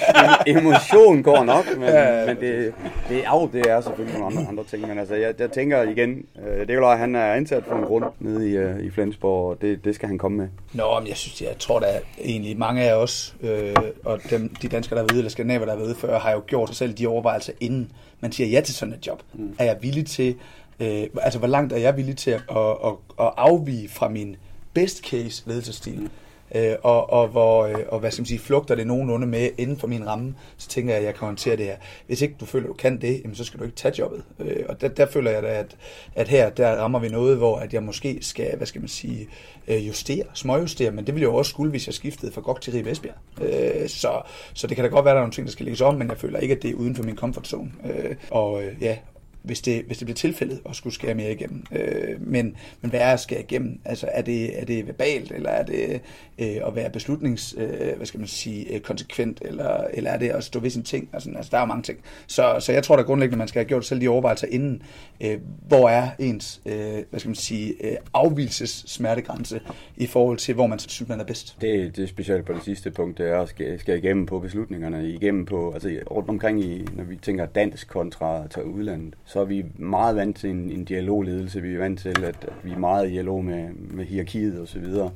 emotion 0.46 1.22
går 1.22 1.44
nok, 1.44 1.64
men, 1.76 1.88
Ja, 1.88 2.20
ja, 2.20 2.26
men 2.26 2.37
det, 2.37 2.74
det, 3.09 3.24
er, 3.24 3.48
det 3.52 3.66
er 3.70 3.80
selvfølgelig 3.80 4.18
nogle 4.18 4.38
andre, 4.38 4.48
andre 4.50 4.64
ting. 4.64 4.88
Men 4.88 4.98
altså, 4.98 5.14
jeg, 5.14 5.35
jeg 5.38 5.50
tænker 5.52 5.83
igen, 5.83 6.24
øh, 6.46 6.61
det 6.61 6.70
er 6.70 6.74
jo 6.74 6.90
at 6.90 6.98
han 6.98 7.14
er 7.14 7.33
ansat 7.33 7.62
for 7.68 7.74
en 7.76 7.85
grund 7.85 8.04
nede 8.20 8.50
i, 8.50 8.57
øh, 8.57 8.80
i 8.80 8.90
Flensborg, 8.90 9.50
og 9.50 9.59
det, 9.61 9.85
det 9.85 9.94
skal 9.94 10.09
han 10.09 10.18
komme 10.18 10.38
med. 10.38 10.48
Nå, 10.72 11.00
men 11.00 11.09
jeg 11.09 11.16
synes, 11.16 11.42
jeg 11.42 11.59
tror 11.59 11.80
da 11.80 11.87
egentlig 12.24 12.59
mange 12.59 12.83
af 12.83 12.94
os, 12.94 13.35
øh, 13.42 13.74
og 14.04 14.20
dem, 14.30 14.54
de 14.62 14.68
danskere, 14.68 14.96
der 14.96 15.02
har 15.02 15.07
været 15.07 15.18
eller 15.18 15.30
skandinaver, 15.30 15.64
der 15.64 15.72
har 15.72 15.78
været 15.78 15.88
ude 15.88 15.96
før, 15.96 16.18
har 16.18 16.33
jo 16.33 16.42
gjort 16.46 16.68
sig 16.68 16.76
selv 16.76 16.92
de 16.92 17.07
overvejelser, 17.07 17.52
inden 17.61 17.90
man 18.20 18.33
siger 18.33 18.48
ja 18.48 18.61
til 18.61 18.74
sådan 18.74 18.94
et 18.94 19.07
job. 19.07 19.22
Mm. 19.35 19.54
Er 19.59 19.64
jeg 19.64 19.76
villig 19.80 20.07
til, 20.07 20.35
øh, 20.80 21.02
altså 21.22 21.38
hvor 21.38 21.48
langt 21.48 21.72
er 21.72 21.76
jeg 21.78 21.96
villig 21.96 22.16
til 22.16 22.30
at, 22.30 22.40
at, 22.57 22.66
at, 22.85 22.92
at 23.20 23.30
afvige 23.37 23.88
fra 23.88 24.09
min 24.09 24.37
best 24.74 25.04
case 25.04 25.42
ledelsesstil? 25.46 26.10
Øh, 26.54 26.74
og, 26.82 27.12
og, 27.12 27.28
hvor, 27.28 27.64
øh, 27.64 27.74
og 27.88 28.00
hvad 28.00 28.10
skal 28.10 28.22
man 28.22 28.26
sige, 28.26 28.38
flugter 28.38 28.74
det 28.74 28.87
nogenlunde 28.87 29.26
med 29.26 29.50
inden 29.58 29.76
for 29.76 29.87
min 29.87 30.06
ramme, 30.06 30.34
så 30.56 30.68
tænker 30.68 30.92
jeg, 30.92 31.00
at 31.00 31.06
jeg 31.06 31.14
kan 31.14 31.26
håndtere 31.26 31.56
det 31.56 31.64
her. 31.64 31.76
Hvis 32.06 32.22
ikke 32.22 32.34
du 32.40 32.44
føler, 32.44 32.64
at 32.64 32.68
du 32.68 32.74
kan 32.74 33.00
det, 33.00 33.20
jamen, 33.22 33.34
så 33.34 33.44
skal 33.44 33.60
du 33.60 33.64
ikke 33.64 33.76
tage 33.76 33.94
jobbet. 33.98 34.22
Øh, 34.38 34.64
og 34.68 34.80
der, 34.80 34.88
der 34.88 35.06
føler 35.06 35.30
jeg 35.30 35.42
da, 35.42 35.48
at, 35.48 35.76
at 36.14 36.28
her, 36.28 36.50
der 36.50 36.76
rammer 36.76 36.98
vi 36.98 37.08
noget, 37.08 37.37
hvor 37.37 37.56
at 37.56 37.74
jeg 37.74 37.82
måske 37.82 38.18
skal, 38.20 38.56
hvad 38.56 38.66
skal 38.66 38.80
man 38.80 38.88
sige, 38.88 39.28
øh, 39.68 39.88
justere, 39.88 40.24
småjustere, 40.34 40.90
men 40.90 41.06
det 41.06 41.14
ville 41.14 41.26
jeg 41.26 41.32
jo 41.32 41.37
også 41.37 41.50
skulle, 41.50 41.70
hvis 41.70 41.87
jeg 41.87 41.94
skiftede 41.94 42.32
fra 42.32 42.40
GOG 42.40 42.60
til 42.60 42.72
Ribe 42.72 42.90
Esbjerg. 42.90 43.14
Øh, 43.42 43.88
så, 43.88 44.22
så 44.54 44.66
det 44.66 44.76
kan 44.76 44.84
da 44.84 44.90
godt 44.90 45.04
være, 45.04 45.12
at 45.12 45.16
der 45.16 45.20
er 45.20 45.24
nogle 45.24 45.32
ting, 45.32 45.46
der 45.46 45.52
skal 45.52 45.64
lægges 45.64 45.80
om, 45.80 45.94
men 45.94 46.08
jeg 46.08 46.18
føler 46.18 46.38
ikke, 46.38 46.54
at 46.54 46.62
det 46.62 46.70
er 46.70 46.74
uden 46.74 46.96
for 46.96 47.02
min 47.02 47.16
comfort 47.16 47.46
zone. 47.46 47.70
Øh, 47.84 48.16
og 48.30 48.62
øh, 48.62 48.72
ja, 48.80 48.96
hvis 49.44 49.61
det, 49.61 49.83
hvis 49.87 49.98
det 49.98 50.07
bliver 50.07 50.16
tilfældet 50.16 50.61
at 50.68 50.76
skulle 50.76 50.94
skære 50.94 51.14
mere 51.14 51.33
igennem. 51.33 51.64
Øh, 51.72 52.26
men, 52.26 52.57
men 52.80 52.90
hvad 52.90 53.00
er 53.00 53.12
at 53.12 53.20
skære 53.20 53.40
igennem? 53.40 53.80
Altså 53.85 54.09
er 54.12 54.22
det, 54.22 54.61
er 54.61 54.64
det 54.64 54.87
verbalt, 54.87 55.33
eller 55.33 55.50
er 55.50 55.64
det 55.64 56.00
øh, 56.38 56.57
at 56.66 56.76
være 56.76 56.90
beslutnings, 56.90 57.54
øh, 57.59 57.96
hvad 57.96 58.07
skal 58.07 58.20
man 58.20 58.26
sige, 58.26 58.74
øh, 58.74 58.80
konsekvent, 58.80 59.42
eller, 59.44 59.85
eller 59.92 60.11
er 60.11 60.18
det 60.18 60.28
at 60.28 60.44
stå 60.44 60.61
ved 60.61 60.70
sine 60.70 60.85
ting? 60.85 61.09
Altså, 61.12 61.30
altså 61.37 61.50
der 61.50 61.57
er 61.57 61.62
jo 61.62 61.66
mange 61.66 61.83
ting. 61.83 61.98
Så, 62.26 62.57
så 62.61 62.72
jeg 62.72 62.83
tror 62.83 62.96
da 62.96 63.02
grundlæggende, 63.02 63.38
man 63.38 63.48
skal 63.48 63.59
have 63.61 63.68
gjort 63.68 63.85
selv 63.85 64.00
de 64.00 64.09
overvejelser 64.09 64.46
inden, 64.50 64.83
øh, 65.20 65.38
hvor 65.68 65.88
er 65.88 66.09
ens, 66.18 66.61
øh, 66.66 66.74
hvad 67.11 67.20
skal 67.20 67.28
man 67.28 67.35
sige, 67.35 67.74
øh, 67.80 67.96
afvielses 68.14 68.85
smertegrænse 68.87 69.61
i 69.96 70.07
forhold 70.07 70.38
til, 70.38 70.54
hvor 70.54 70.66
man 70.66 70.78
synes, 70.78 71.09
man 71.09 71.20
er 71.20 71.24
bedst. 71.24 71.57
Det, 71.61 71.96
det 71.96 72.04
er 72.04 72.09
specielt 72.09 72.46
på 72.46 72.52
det 72.52 72.62
sidste 72.62 72.90
punkt, 72.90 73.18
det 73.18 73.28
er 73.28 73.40
at 73.40 73.48
skære, 73.48 73.78
skære 73.78 73.98
igennem 73.98 74.26
på 74.26 74.38
beslutningerne, 74.38 75.09
igennem 75.09 75.44
på, 75.46 75.72
altså 75.72 75.98
rundt 76.11 76.28
omkring, 76.28 76.64
i, 76.64 76.87
når 76.96 77.04
vi 77.04 77.16
tænker 77.16 77.46
dansk 77.46 77.88
kontra 77.88 78.46
til 78.48 78.62
udlandet, 78.62 79.14
så 79.35 79.40
er 79.40 79.44
vi 79.44 79.64
meget 79.77 80.16
vant 80.16 80.37
til 80.37 80.51
en, 80.51 80.70
en 80.70 80.85
dialogledelse, 80.85 81.62
vi 81.62 81.75
er 81.75 81.79
vant 81.79 82.01
til, 82.01 82.09
at, 82.09 82.25
at 82.25 82.53
vi 82.62 82.73
er 82.73 82.79
meget 82.79 83.09
i 83.09 83.12
dialog 83.12 83.44
med, 83.44 83.68
med 83.73 84.05
hierarkiet 84.05 84.61
og 84.61 84.68
så 84.68 84.79
videre. 84.79 85.11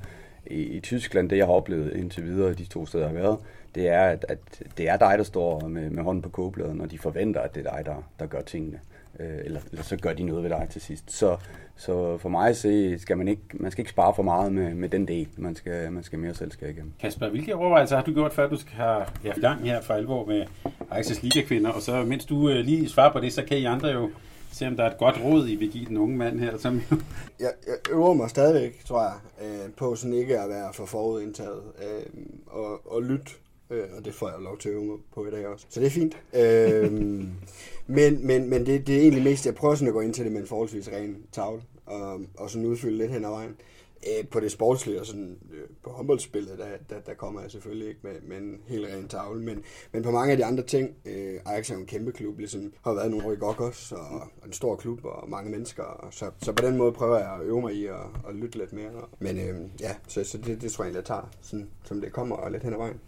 I, 0.46 0.62
I 0.62 0.80
Tyskland, 0.80 1.30
det 1.30 1.36
jeg 1.36 1.46
har 1.46 1.52
oplevet 1.52 1.92
indtil 1.92 2.24
videre, 2.24 2.54
de 2.54 2.64
to 2.64 2.86
steder 2.86 3.04
jeg 3.04 3.14
har 3.14 3.20
været, 3.22 3.38
det 3.74 3.88
er, 3.88 4.02
at, 4.02 4.26
at 4.28 4.38
det 4.78 4.88
er 4.88 4.96
dig, 4.96 5.18
der 5.18 5.24
står 5.24 5.68
med, 5.68 5.90
med 5.90 6.02
hånden 6.02 6.22
på 6.22 6.28
kogebladet, 6.28 6.76
når 6.76 6.86
de 6.86 6.98
forventer, 6.98 7.40
at 7.40 7.54
det 7.54 7.66
er 7.66 7.76
dig, 7.76 7.86
der, 7.86 8.08
der 8.18 8.26
gør 8.26 8.40
tingene. 8.40 8.76
Øh, 8.76 8.97
eller, 9.18 9.60
eller 9.70 9.82
så 9.82 9.96
gør 9.96 10.12
de 10.12 10.22
noget 10.22 10.42
ved 10.42 10.50
dig 10.50 10.66
til 10.70 10.80
sidst. 10.80 11.12
Så, 11.12 11.36
så 11.76 12.18
for 12.18 12.28
mig 12.28 12.48
at 12.48 12.56
se, 12.56 12.98
skal 12.98 13.18
man 13.18 13.28
ikke, 13.28 13.42
man 13.52 13.70
skal 13.70 13.82
ikke 13.82 13.90
spare 13.90 14.14
for 14.14 14.22
meget 14.22 14.52
med, 14.52 14.74
med 14.74 14.88
den 14.88 15.08
del. 15.08 15.28
Man 15.36 15.54
skal, 15.54 15.92
man 15.92 16.02
skal 16.02 16.18
mere 16.18 16.34
selv 16.34 16.52
skære 16.52 16.70
igennem. 16.70 16.92
Kasper, 17.00 17.28
hvilke 17.28 17.56
overvejelser 17.56 17.96
har 17.96 18.04
du 18.04 18.12
gjort, 18.12 18.32
før 18.32 18.48
du 18.48 18.56
skal 18.56 18.72
have 18.74 19.04
ja, 19.24 19.40
gang 19.40 19.60
her 19.64 19.80
for 19.82 19.94
alvor 19.94 20.26
med 20.26 20.44
Ajax' 20.92 21.22
Liga-kvinder? 21.22 21.70
Og 21.70 21.82
så 21.82 22.04
mens 22.04 22.24
du 22.24 22.50
øh, 22.50 22.64
lige 22.64 22.88
svarer 22.88 23.12
på 23.12 23.20
det, 23.20 23.32
så 23.32 23.44
kan 23.44 23.58
I 23.58 23.64
andre 23.64 23.88
jo 23.88 24.10
se, 24.52 24.66
om 24.66 24.76
der 24.76 24.84
er 24.84 24.90
et 24.90 24.98
godt 24.98 25.20
råd, 25.24 25.48
I 25.48 25.54
vil 25.54 25.70
give 25.70 25.84
den 25.84 25.96
unge 25.96 26.16
mand 26.16 26.40
her. 26.40 26.58
Som 26.58 26.80
jo... 26.90 26.96
jeg, 27.40 27.52
jeg 27.66 27.74
øver 27.90 28.14
mig 28.14 28.30
stadigvæk, 28.30 28.84
tror 28.84 29.02
jeg, 29.02 29.14
øh, 29.42 29.72
på 29.76 29.94
sådan 29.94 30.14
ikke 30.14 30.40
at 30.40 30.48
være 30.48 30.72
for 30.74 30.86
forudindtaget 30.86 31.62
øh, 31.82 32.22
og, 32.46 32.92
og 32.92 33.02
lytte. 33.02 33.32
Øh, 33.70 33.84
og 33.98 34.04
det 34.04 34.14
får 34.14 34.28
jeg 34.28 34.38
lov 34.40 34.58
til 34.58 34.68
at 34.68 34.74
øve 34.74 34.98
på 35.14 35.26
i 35.26 35.30
dag 35.30 35.46
også. 35.46 35.66
Så 35.68 35.80
det 35.80 35.86
er 35.86 35.90
fint. 35.90 36.16
øh, 36.34 37.22
men 37.88 38.26
men, 38.26 38.50
men 38.50 38.66
det, 38.66 38.86
det 38.86 38.96
er 38.96 39.00
egentlig 39.00 39.24
mest, 39.24 39.46
jeg 39.46 39.54
prøver 39.54 39.74
sådan 39.74 39.88
at 39.88 39.94
gå 39.94 40.00
ind 40.00 40.14
til 40.14 40.24
det 40.24 40.32
med 40.32 40.40
en 40.40 40.46
forholdsvis 40.46 40.88
ren 40.88 41.16
tavle. 41.32 41.62
Og, 41.86 42.20
og 42.38 42.50
sådan 42.50 42.66
udfylde 42.66 42.98
lidt 42.98 43.12
hen 43.12 43.24
ad 43.24 43.30
vejen. 43.30 43.56
Øh, 44.06 44.28
på 44.28 44.40
det 44.40 44.52
sportslige 44.52 45.00
og 45.00 45.06
sådan, 45.06 45.38
øh, 45.52 45.64
på 45.82 45.90
håndboldspillet, 45.90 46.58
der, 46.58 46.66
der, 46.90 47.00
der 47.00 47.14
kommer 47.14 47.40
jeg 47.40 47.50
selvfølgelig 47.50 47.88
ikke 47.88 48.00
med, 48.02 48.12
med 48.22 48.36
en 48.36 48.60
helt 48.66 48.86
ren 48.86 49.08
tavle, 49.08 49.42
men, 49.42 49.62
men 49.92 50.02
på 50.02 50.10
mange 50.10 50.30
af 50.32 50.36
de 50.36 50.44
andre 50.44 50.62
ting, 50.62 50.90
øh, 51.04 51.40
Ajax 51.46 51.70
er 51.70 51.74
jo 51.74 51.80
en 51.80 51.86
kæmpe 51.86 52.12
klub, 52.12 52.38
ligesom 52.38 52.72
har 52.84 52.92
været 52.92 53.10
nogle 53.10 53.26
år 53.26 53.32
i 53.32 53.36
Gokos, 53.36 53.92
og, 53.92 54.08
og 54.40 54.46
en 54.46 54.52
stor 54.52 54.76
klub, 54.76 55.04
og 55.04 55.30
mange 55.30 55.50
mennesker, 55.50 55.82
og 55.82 56.14
så, 56.14 56.30
så 56.42 56.52
på 56.52 56.66
den 56.66 56.76
måde 56.76 56.92
prøver 56.92 57.18
jeg 57.18 57.34
at 57.34 57.46
øve 57.46 57.60
mig 57.60 57.74
i 57.74 57.86
at, 57.86 57.94
at 58.28 58.34
lytte 58.34 58.58
lidt 58.58 58.72
mere. 58.72 58.90
Men 59.18 59.38
øh, 59.38 59.60
ja, 59.80 59.94
så, 60.08 60.24
så 60.24 60.38
det, 60.38 60.62
det 60.62 60.72
tror 60.72 60.84
jeg 60.84 60.88
egentlig, 60.88 60.98
jeg 60.98 61.04
tager, 61.04 61.30
sådan, 61.40 61.68
som 61.84 62.00
det 62.00 62.12
kommer, 62.12 62.36
og 62.36 62.50
lidt 62.50 62.62
hen 62.62 62.72
ad 62.72 62.78
vejen. 62.78 63.00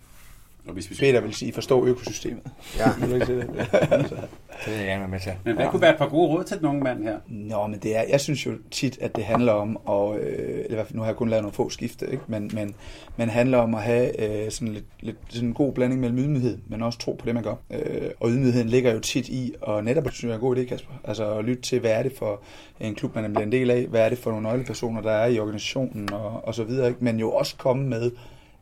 Og 0.66 0.72
hvis 0.72 0.90
vi 0.90 0.94
Peter 0.94 1.20
vil 1.20 1.34
sige, 1.34 1.52
forstå 1.52 1.86
økosystemet. 1.86 2.42
Ja. 2.78 2.90
Se 3.26 3.36
det? 3.36 3.48
Det 4.64 4.72
vil 4.72 4.78
jeg 4.78 4.86
gerne 4.86 5.00
være 5.00 5.08
med 5.08 5.20
til. 5.20 5.32
Men 5.44 5.54
hvad 5.54 5.66
kunne 5.68 5.82
være 5.82 5.92
et 5.92 5.98
par 5.98 6.08
gode 6.08 6.28
råd 6.28 6.44
til 6.44 6.58
den 6.58 6.66
unge 6.66 6.84
mand 6.84 7.02
her? 7.02 7.16
Nå, 7.28 7.66
men 7.66 7.78
det 7.78 7.96
er, 7.96 8.02
jeg 8.10 8.20
synes 8.20 8.46
jo 8.46 8.52
tit, 8.70 8.98
at 9.00 9.16
det 9.16 9.24
handler 9.24 9.52
om, 9.52 9.76
og, 9.76 10.18
øh, 10.18 10.64
eller 10.68 10.84
nu 10.90 11.00
har 11.00 11.08
jeg 11.08 11.16
kun 11.16 11.28
lavet 11.28 11.42
nogle 11.42 11.54
få 11.54 11.70
skifte, 11.70 12.06
ikke? 12.10 12.22
Men, 12.26 12.50
men, 12.54 12.74
men 13.16 13.28
handler 13.28 13.58
om 13.58 13.74
at 13.74 13.82
have 13.82 14.20
øh, 14.44 14.50
sådan 14.50 14.74
lidt, 14.74 14.84
lidt 15.00 15.16
sådan 15.28 15.48
en 15.48 15.54
god 15.54 15.72
blanding 15.72 16.00
mellem 16.00 16.18
ydmyghed, 16.18 16.58
men 16.68 16.82
også 16.82 16.98
tro 16.98 17.12
på 17.12 17.26
det, 17.26 17.34
man 17.34 17.44
gør. 17.44 17.54
Øh, 17.70 18.10
og 18.20 18.30
ydmygheden 18.30 18.68
ligger 18.68 18.92
jo 18.92 19.00
tit 19.00 19.28
i, 19.28 19.54
og 19.60 19.84
netop 19.84 20.04
synes 20.10 20.22
jeg 20.22 20.30
er 20.30 20.34
en 20.34 20.40
god 20.40 20.56
idé, 20.56 20.64
Kasper, 20.64 20.92
altså 21.04 21.34
at 21.34 21.44
lytte 21.44 21.62
til, 21.62 21.80
hvad 21.80 21.92
er 21.92 22.02
det 22.02 22.12
for 22.18 22.40
en 22.80 22.94
klub, 22.94 23.14
man 23.14 23.36
er 23.36 23.40
en 23.40 23.52
del 23.52 23.70
af, 23.70 23.86
hvad 23.86 24.00
er 24.00 24.08
det 24.08 24.18
for 24.18 24.30
nogle 24.30 24.48
nøglepersoner, 24.48 25.00
der 25.00 25.12
er 25.12 25.26
i 25.26 25.38
organisationen, 25.38 26.12
og, 26.12 26.44
og 26.44 26.54
så 26.54 26.64
videre, 26.64 26.88
ikke? 26.88 27.04
men 27.04 27.20
jo 27.20 27.32
også 27.32 27.56
komme 27.56 27.88
med 27.88 28.10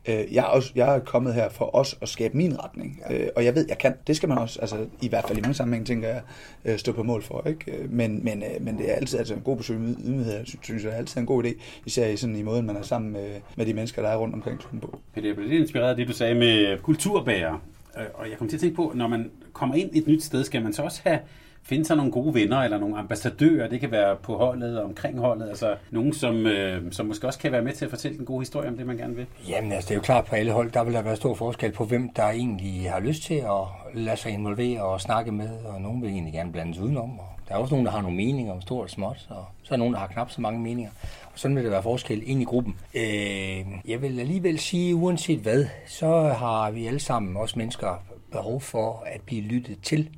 Øh, 0.09 0.33
jeg, 0.33 0.41
er 0.41 0.47
også, 0.47 0.71
jeg 0.75 0.95
er 0.95 0.99
kommet 0.99 1.33
her 1.33 1.49
for 1.49 1.75
os 1.75 1.97
at 2.01 2.09
skabe 2.09 2.37
min 2.37 2.63
retning, 2.63 3.01
ja. 3.09 3.17
øh, 3.17 3.29
og 3.35 3.45
jeg 3.45 3.55
ved, 3.55 3.65
jeg 3.69 3.77
kan. 3.77 3.93
Det 4.07 4.15
skal 4.15 4.29
man 4.29 4.37
også, 4.37 4.59
altså 4.61 4.85
i 5.01 5.07
hvert 5.07 5.25
fald 5.27 5.37
i 5.37 5.41
mange 5.41 5.53
sammenhænge, 5.53 5.85
tænker 5.85 6.07
jeg, 6.07 6.21
øh, 6.65 6.77
stå 6.77 6.91
på 6.91 7.03
mål 7.03 7.23
for. 7.23 7.47
Ikke? 7.47 7.71
Øh, 7.71 7.91
men, 7.91 8.23
men, 8.23 8.43
øh, 8.43 8.65
men 8.65 8.77
det 8.77 8.91
er 8.91 8.95
altid 8.95 9.19
altså, 9.19 9.33
en 9.33 9.41
god 9.41 9.57
besøg 9.57 9.79
med 9.79 9.95
ydmyghed, 10.05 10.33
jeg 10.33 10.45
synes, 10.61 10.83
jeg 10.83 10.91
er 10.91 10.95
altid 10.95 11.21
en 11.21 11.25
god 11.27 11.43
idé, 11.43 11.49
især 11.85 12.07
i, 12.07 12.17
sådan, 12.17 12.35
i 12.35 12.41
måden, 12.41 12.65
man 12.65 12.75
er 12.75 12.81
sammen 12.81 13.11
med, 13.11 13.29
med 13.55 13.65
de 13.65 13.73
mennesker, 13.73 14.01
der 14.01 14.09
er 14.09 14.17
rundt 14.17 14.35
omkring 14.35 14.59
klubben 14.59 14.79
på. 14.79 14.99
Peter, 15.13 15.27
jeg 15.27 15.35
blev 15.35 15.49
lidt 15.49 15.61
inspireret 15.61 15.89
af 15.89 15.95
det, 15.95 16.07
du 16.07 16.13
sagde 16.13 16.35
med 16.35 16.77
kulturbærer. 16.81 17.61
Øh, 17.97 18.05
Og 18.13 18.29
jeg 18.29 18.37
kom 18.37 18.47
til 18.47 18.57
at 18.57 18.61
tænke 18.61 18.75
på, 18.75 18.91
når 18.95 19.07
man 19.07 19.31
kommer 19.53 19.75
ind 19.75 19.89
et 19.93 20.07
nyt 20.07 20.23
sted, 20.23 20.43
skal 20.43 20.63
man 20.63 20.73
så 20.73 20.81
også 20.81 21.01
have 21.03 21.19
finde 21.63 21.85
sig 21.85 21.97
nogle 21.97 22.11
gode 22.11 22.33
venner 22.33 22.57
eller 22.57 22.77
nogle 22.77 22.97
ambassadører. 22.97 23.69
Det 23.69 23.79
kan 23.79 23.91
være 23.91 24.15
på 24.15 24.37
holdet 24.37 24.79
og 24.79 24.85
omkring 24.85 25.19
holdet. 25.19 25.49
Altså 25.49 25.75
nogen, 25.91 26.13
som, 26.13 26.47
øh, 26.47 26.91
som 26.91 27.05
måske 27.05 27.27
også 27.27 27.39
kan 27.39 27.51
være 27.51 27.61
med 27.61 27.73
til 27.73 27.85
at 27.85 27.91
fortælle 27.91 28.19
en 28.19 28.25
god 28.25 28.41
historie 28.41 28.69
om 28.69 28.77
det, 28.77 28.85
man 28.85 28.97
gerne 28.97 29.15
vil. 29.15 29.25
Jamen 29.49 29.71
altså, 29.71 29.87
det 29.87 29.93
er 29.93 29.95
jo 29.95 30.01
klart 30.01 30.25
på 30.25 30.35
alle 30.35 30.51
hold, 30.51 30.71
der 30.71 30.83
vil 30.83 30.93
der 30.93 31.01
være 31.01 31.15
stor 31.15 31.33
forskel 31.33 31.71
på, 31.71 31.85
hvem 31.85 32.09
der 32.09 32.23
egentlig 32.23 32.91
har 32.91 32.99
lyst 32.99 33.23
til 33.23 33.33
at 33.33 33.93
lade 33.93 34.17
sig 34.17 34.31
involvere 34.31 34.81
og 34.83 35.01
snakke 35.01 35.31
med, 35.31 35.49
og 35.65 35.81
nogen 35.81 36.01
vil 36.01 36.09
egentlig 36.09 36.33
gerne 36.33 36.51
blandes 36.51 36.79
udenom. 36.79 37.19
Og 37.19 37.25
der 37.47 37.55
er 37.55 37.59
også 37.59 37.73
nogen, 37.73 37.85
der 37.85 37.91
har 37.91 38.01
nogle 38.01 38.17
meninger 38.17 38.53
om 38.53 38.61
stort 38.61 38.83
og 38.83 38.89
småt, 38.89 39.27
og 39.29 39.45
så 39.63 39.73
er 39.73 39.77
nogen, 39.77 39.93
der 39.93 39.99
har 39.99 40.07
knap 40.07 40.31
så 40.31 40.41
mange 40.41 40.59
meninger. 40.59 40.91
Og 41.33 41.39
sådan 41.39 41.55
vil 41.55 41.63
der 41.63 41.69
være 41.69 41.83
forskel 41.83 42.21
ind 42.25 42.41
i 42.41 42.45
gruppen. 42.45 42.75
Øh, 42.95 43.65
jeg 43.87 44.01
vil 44.01 44.19
alligevel 44.19 44.59
sige, 44.59 44.95
uanset 44.95 45.39
hvad, 45.39 45.65
så 45.87 46.23
har 46.23 46.71
vi 46.71 46.87
alle 46.87 46.99
sammen, 46.99 47.37
også 47.37 47.59
mennesker, 47.59 48.03
behov 48.31 48.61
for 48.61 49.03
at 49.05 49.21
blive 49.21 49.41
lyttet 49.41 49.77
til. 49.83 50.09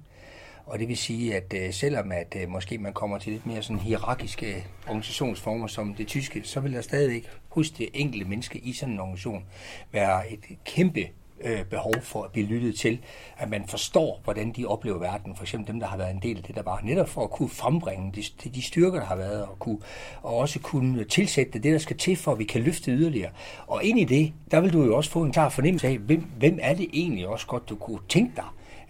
Og 0.66 0.80
det 0.80 0.88
vil 0.88 0.98
sige, 0.98 1.36
at 1.36 1.54
øh, 1.56 1.74
selvom 1.74 2.12
at 2.12 2.36
øh, 2.42 2.50
måske 2.50 2.78
man 2.78 2.94
kommer 2.94 3.18
til 3.18 3.32
lidt 3.32 3.46
mere 3.46 3.64
sådan 3.64 3.80
hierarkiske 3.80 4.66
organisationsformer 4.88 5.68
som 5.68 5.94
det 5.94 6.08
tyske, 6.08 6.42
så 6.44 6.60
vil 6.60 6.74
der 6.74 6.82
stadigvæk 6.82 7.28
hos 7.50 7.72
det 7.72 7.90
enkelte 7.94 8.26
menneske 8.26 8.60
i 8.60 8.74
sådan 8.74 8.94
en 8.94 9.00
organisation 9.00 9.46
være 9.92 10.32
et 10.32 10.40
kæmpe 10.66 11.08
øh, 11.44 11.66
behov 11.66 11.94
for 12.02 12.24
at 12.24 12.32
blive 12.32 12.48
lyttet 12.48 12.76
til, 12.76 13.00
at 13.38 13.50
man 13.50 13.68
forstår, 13.68 14.22
hvordan 14.24 14.52
de 14.52 14.66
oplever 14.66 15.00
verden, 15.00 15.36
for 15.36 15.44
eksempel 15.44 15.74
dem, 15.74 15.80
der 15.80 15.88
har 15.88 15.98
været 15.98 16.12
en 16.12 16.22
del 16.24 16.38
af 16.38 16.44
det, 16.44 16.56
der 16.56 16.64
var, 16.64 16.82
netop 16.84 17.10
for 17.10 17.24
at 17.24 17.32
kunne 17.32 17.50
frembringe 17.50 18.12
de, 18.16 18.50
de 18.50 18.62
styrker, 18.62 19.00
der 19.00 19.06
har 19.06 19.16
været, 19.16 19.44
og, 19.44 19.60
kunne, 19.60 19.78
og 20.22 20.38
også 20.38 20.60
kunne 20.60 21.04
tilsætte 21.04 21.60
det, 21.60 21.74
der 21.74 21.78
skal 21.78 21.98
til, 21.98 22.16
for 22.16 22.32
at 22.32 22.40
vi 22.40 22.44
kan 22.44 22.62
løfte 22.62 22.92
yderligere. 22.92 23.32
Og 23.68 23.84
ind 23.84 24.00
i 24.00 24.04
det, 24.04 24.34
der 24.52 24.60
vil 24.60 24.74
du 24.74 24.84
jo 24.84 24.98
også 24.98 25.12
få 25.12 25.24
en 25.24 25.32
klar 25.32 25.50
fornemmelse 25.50 25.88
af, 25.88 25.98
hvem, 25.98 26.26
hvem 26.38 26.60
er 26.62 26.74
det 26.74 26.90
egentlig 26.94 27.28
også 27.28 27.48
godt, 27.48 27.70
du 27.70 27.76
kunne 27.76 28.00
tænke 28.10 28.36
dig, 28.36 28.46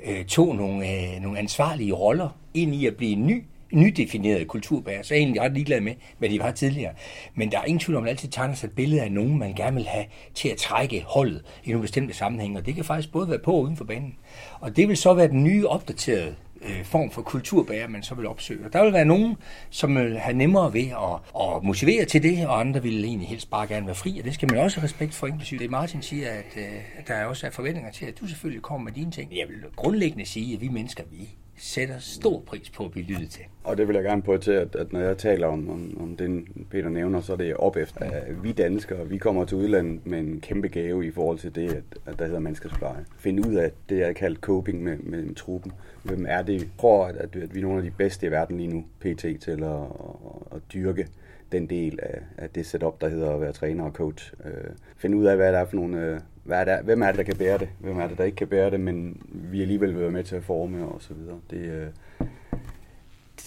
øh, 0.05 0.25
tog 0.25 0.55
nogle, 0.55 0.89
øh, 0.89 1.21
nogle 1.21 1.39
ansvarlige 1.39 1.93
roller 1.93 2.29
ind 2.53 2.75
i 2.75 2.85
at 2.85 2.95
blive 2.95 3.11
en 3.11 3.27
ny 3.27 3.43
nydefinerede 3.71 4.45
kulturbærer, 4.45 5.03
så 5.03 5.13
er 5.13 5.17
jeg 5.17 5.23
egentlig 5.23 5.41
ret 5.41 5.53
ligeglad 5.53 5.81
med, 5.81 5.93
hvad 6.17 6.29
de 6.29 6.39
var 6.39 6.51
tidligere. 6.51 6.93
Men 7.35 7.51
der 7.51 7.59
er 7.59 7.63
ingen 7.63 7.79
tvivl 7.79 7.95
om, 7.97 8.03
at 8.03 8.03
man 8.03 8.09
altid 8.09 8.29
tegner 8.29 8.55
sig 8.55 8.67
et 8.67 8.75
billede 8.75 9.01
af 9.01 9.11
nogen, 9.11 9.39
man 9.39 9.53
gerne 9.53 9.75
vil 9.75 9.85
have 9.85 10.05
til 10.33 10.49
at 10.49 10.57
trække 10.57 11.03
holdet 11.07 11.41
i 11.63 11.69
nogle 11.69 11.81
bestemte 11.81 12.13
sammenhænge, 12.13 12.59
og 12.59 12.65
det 12.65 12.75
kan 12.75 12.85
faktisk 12.85 13.11
både 13.11 13.29
være 13.29 13.39
på 13.39 13.51
og 13.51 13.61
uden 13.61 13.77
for 13.77 13.85
banen. 13.85 14.15
Og 14.59 14.75
det 14.75 14.87
vil 14.87 14.97
så 14.97 15.13
være 15.13 15.27
den 15.27 15.43
nye 15.43 15.67
opdaterede 15.67 16.35
øh, 16.61 16.85
form 16.85 17.11
for 17.11 17.21
kulturbærer, 17.21 17.87
man 17.87 18.03
så 18.03 18.15
vil 18.15 18.27
opsøge. 18.27 18.65
Og 18.65 18.73
der 18.73 18.83
vil 18.83 18.93
være 18.93 19.05
nogen, 19.05 19.35
som 19.69 19.95
vil 19.95 20.19
have 20.19 20.37
nemmere 20.37 20.73
ved 20.73 20.87
at, 20.87 21.41
at 21.41 21.63
motivere 21.63 22.05
til 22.05 22.23
det, 22.23 22.47
og 22.47 22.59
andre 22.59 22.83
vil 22.83 23.05
egentlig 23.05 23.27
helst 23.27 23.49
bare 23.49 23.67
gerne 23.67 23.85
være 23.85 23.95
fri, 23.95 24.19
og 24.19 24.25
det 24.25 24.33
skal 24.33 24.51
man 24.51 24.59
også 24.59 24.79
have 24.79 24.85
respekt 24.85 25.13
for, 25.13 25.27
inklusive 25.27 25.59
det 25.59 25.71
Martin 25.71 26.01
siger, 26.01 26.29
at, 26.29 26.57
øh, 26.57 26.63
at 26.97 27.07
der 27.07 27.25
også 27.25 27.47
er 27.47 27.51
forventninger 27.51 27.91
til, 27.91 28.05
at 28.05 28.19
du 28.19 28.27
selvfølgelig 28.27 28.61
kommer 28.61 28.83
med 28.85 28.91
dine 28.91 29.11
ting. 29.11 29.37
Jeg 29.37 29.47
vil 29.49 29.57
grundlæggende 29.75 30.25
sige, 30.25 30.55
at 30.55 30.61
vi 30.61 30.67
mennesker, 30.67 31.03
vi 31.11 31.29
sætter 31.61 31.99
stor 31.99 32.39
pris 32.39 32.69
på 32.69 32.85
at 32.85 32.91
blive 32.91 33.05
lyttet 33.05 33.29
til. 33.29 33.43
Og 33.63 33.77
det 33.77 33.87
vil 33.87 33.93
jeg 33.93 34.03
gerne 34.03 34.21
på 34.21 34.37
til, 34.37 34.51
at, 34.51 34.75
at 34.75 34.93
når 34.93 34.99
jeg 34.99 35.17
taler 35.17 35.47
om, 35.47 35.69
om, 35.69 35.97
om 36.01 36.17
den, 36.17 36.47
Peter 36.69 36.89
nævner, 36.89 37.21
så 37.21 37.33
er 37.33 37.37
det 37.37 37.55
op 37.55 37.77
efter. 37.77 37.99
At 37.99 38.43
vi 38.43 38.51
danskere, 38.51 39.09
vi 39.09 39.17
kommer 39.17 39.45
til 39.45 39.57
udlandet 39.57 40.05
med 40.05 40.19
en 40.19 40.41
kæmpe 40.41 40.67
gave 40.67 41.05
i 41.05 41.11
forhold 41.11 41.39
til 41.39 41.55
det, 41.55 41.69
at, 41.69 41.83
at 42.05 42.19
der 42.19 42.25
hedder 42.25 42.39
menneskespleje. 42.39 43.05
Finde 43.19 43.47
ud 43.47 43.55
af 43.55 43.71
det, 43.89 43.97
jeg 43.97 44.15
kaldt 44.15 44.39
coping 44.39 44.83
med, 44.83 44.97
med 44.97 45.35
truppen. 45.35 45.71
Hvem 46.03 46.25
er 46.29 46.41
det? 46.41 46.53
Jeg 46.53 46.67
tror, 46.79 47.05
at, 47.05 47.15
at, 47.15 47.35
at 47.35 47.55
vi 47.55 47.59
er 47.59 47.63
nogle 47.63 47.77
af 47.77 47.83
de 47.83 47.91
bedste 47.91 48.27
i 48.27 48.31
verden 48.31 48.57
lige 48.57 48.73
nu, 48.73 48.85
pt. 48.99 49.19
til 49.19 49.63
at, 49.63 49.63
at, 49.63 50.55
at 50.55 50.61
dyrke 50.73 51.07
den 51.51 51.69
del 51.69 51.99
af, 52.01 52.21
af 52.37 52.49
det 52.49 52.65
setup, 52.65 53.01
der 53.01 53.09
hedder 53.09 53.33
at 53.33 53.41
være 53.41 53.51
træner 53.51 53.83
og 53.83 53.91
coach. 53.91 54.33
Øh, 54.45 54.71
finde 54.97 55.17
ud 55.17 55.25
af, 55.25 55.35
hvad 55.35 55.53
der 55.53 55.59
er 55.59 55.65
for 55.65 55.75
nogle... 55.75 55.99
Øh, 55.99 56.19
hvad 56.43 56.59
er 56.59 56.65
der, 56.65 56.81
hvem 56.81 57.01
er 57.01 57.07
det, 57.07 57.17
der 57.17 57.23
kan 57.23 57.37
bære 57.37 57.57
det? 57.57 57.69
Hvem 57.79 57.99
er 57.99 58.07
det, 58.07 58.17
der 58.17 58.23
ikke 58.23 58.35
kan 58.35 58.47
bære 58.47 58.71
det, 58.71 58.79
men 58.79 59.21
vi 59.29 59.61
alligevel 59.61 59.93
vil 59.93 60.01
være 60.01 60.11
med 60.11 60.23
til 60.23 60.35
at 60.35 60.43
forme 60.43 60.85
og 60.85 61.01
så 61.01 61.13
videre. 61.13 61.39
Det, 61.49 61.57
øh, 61.57 61.87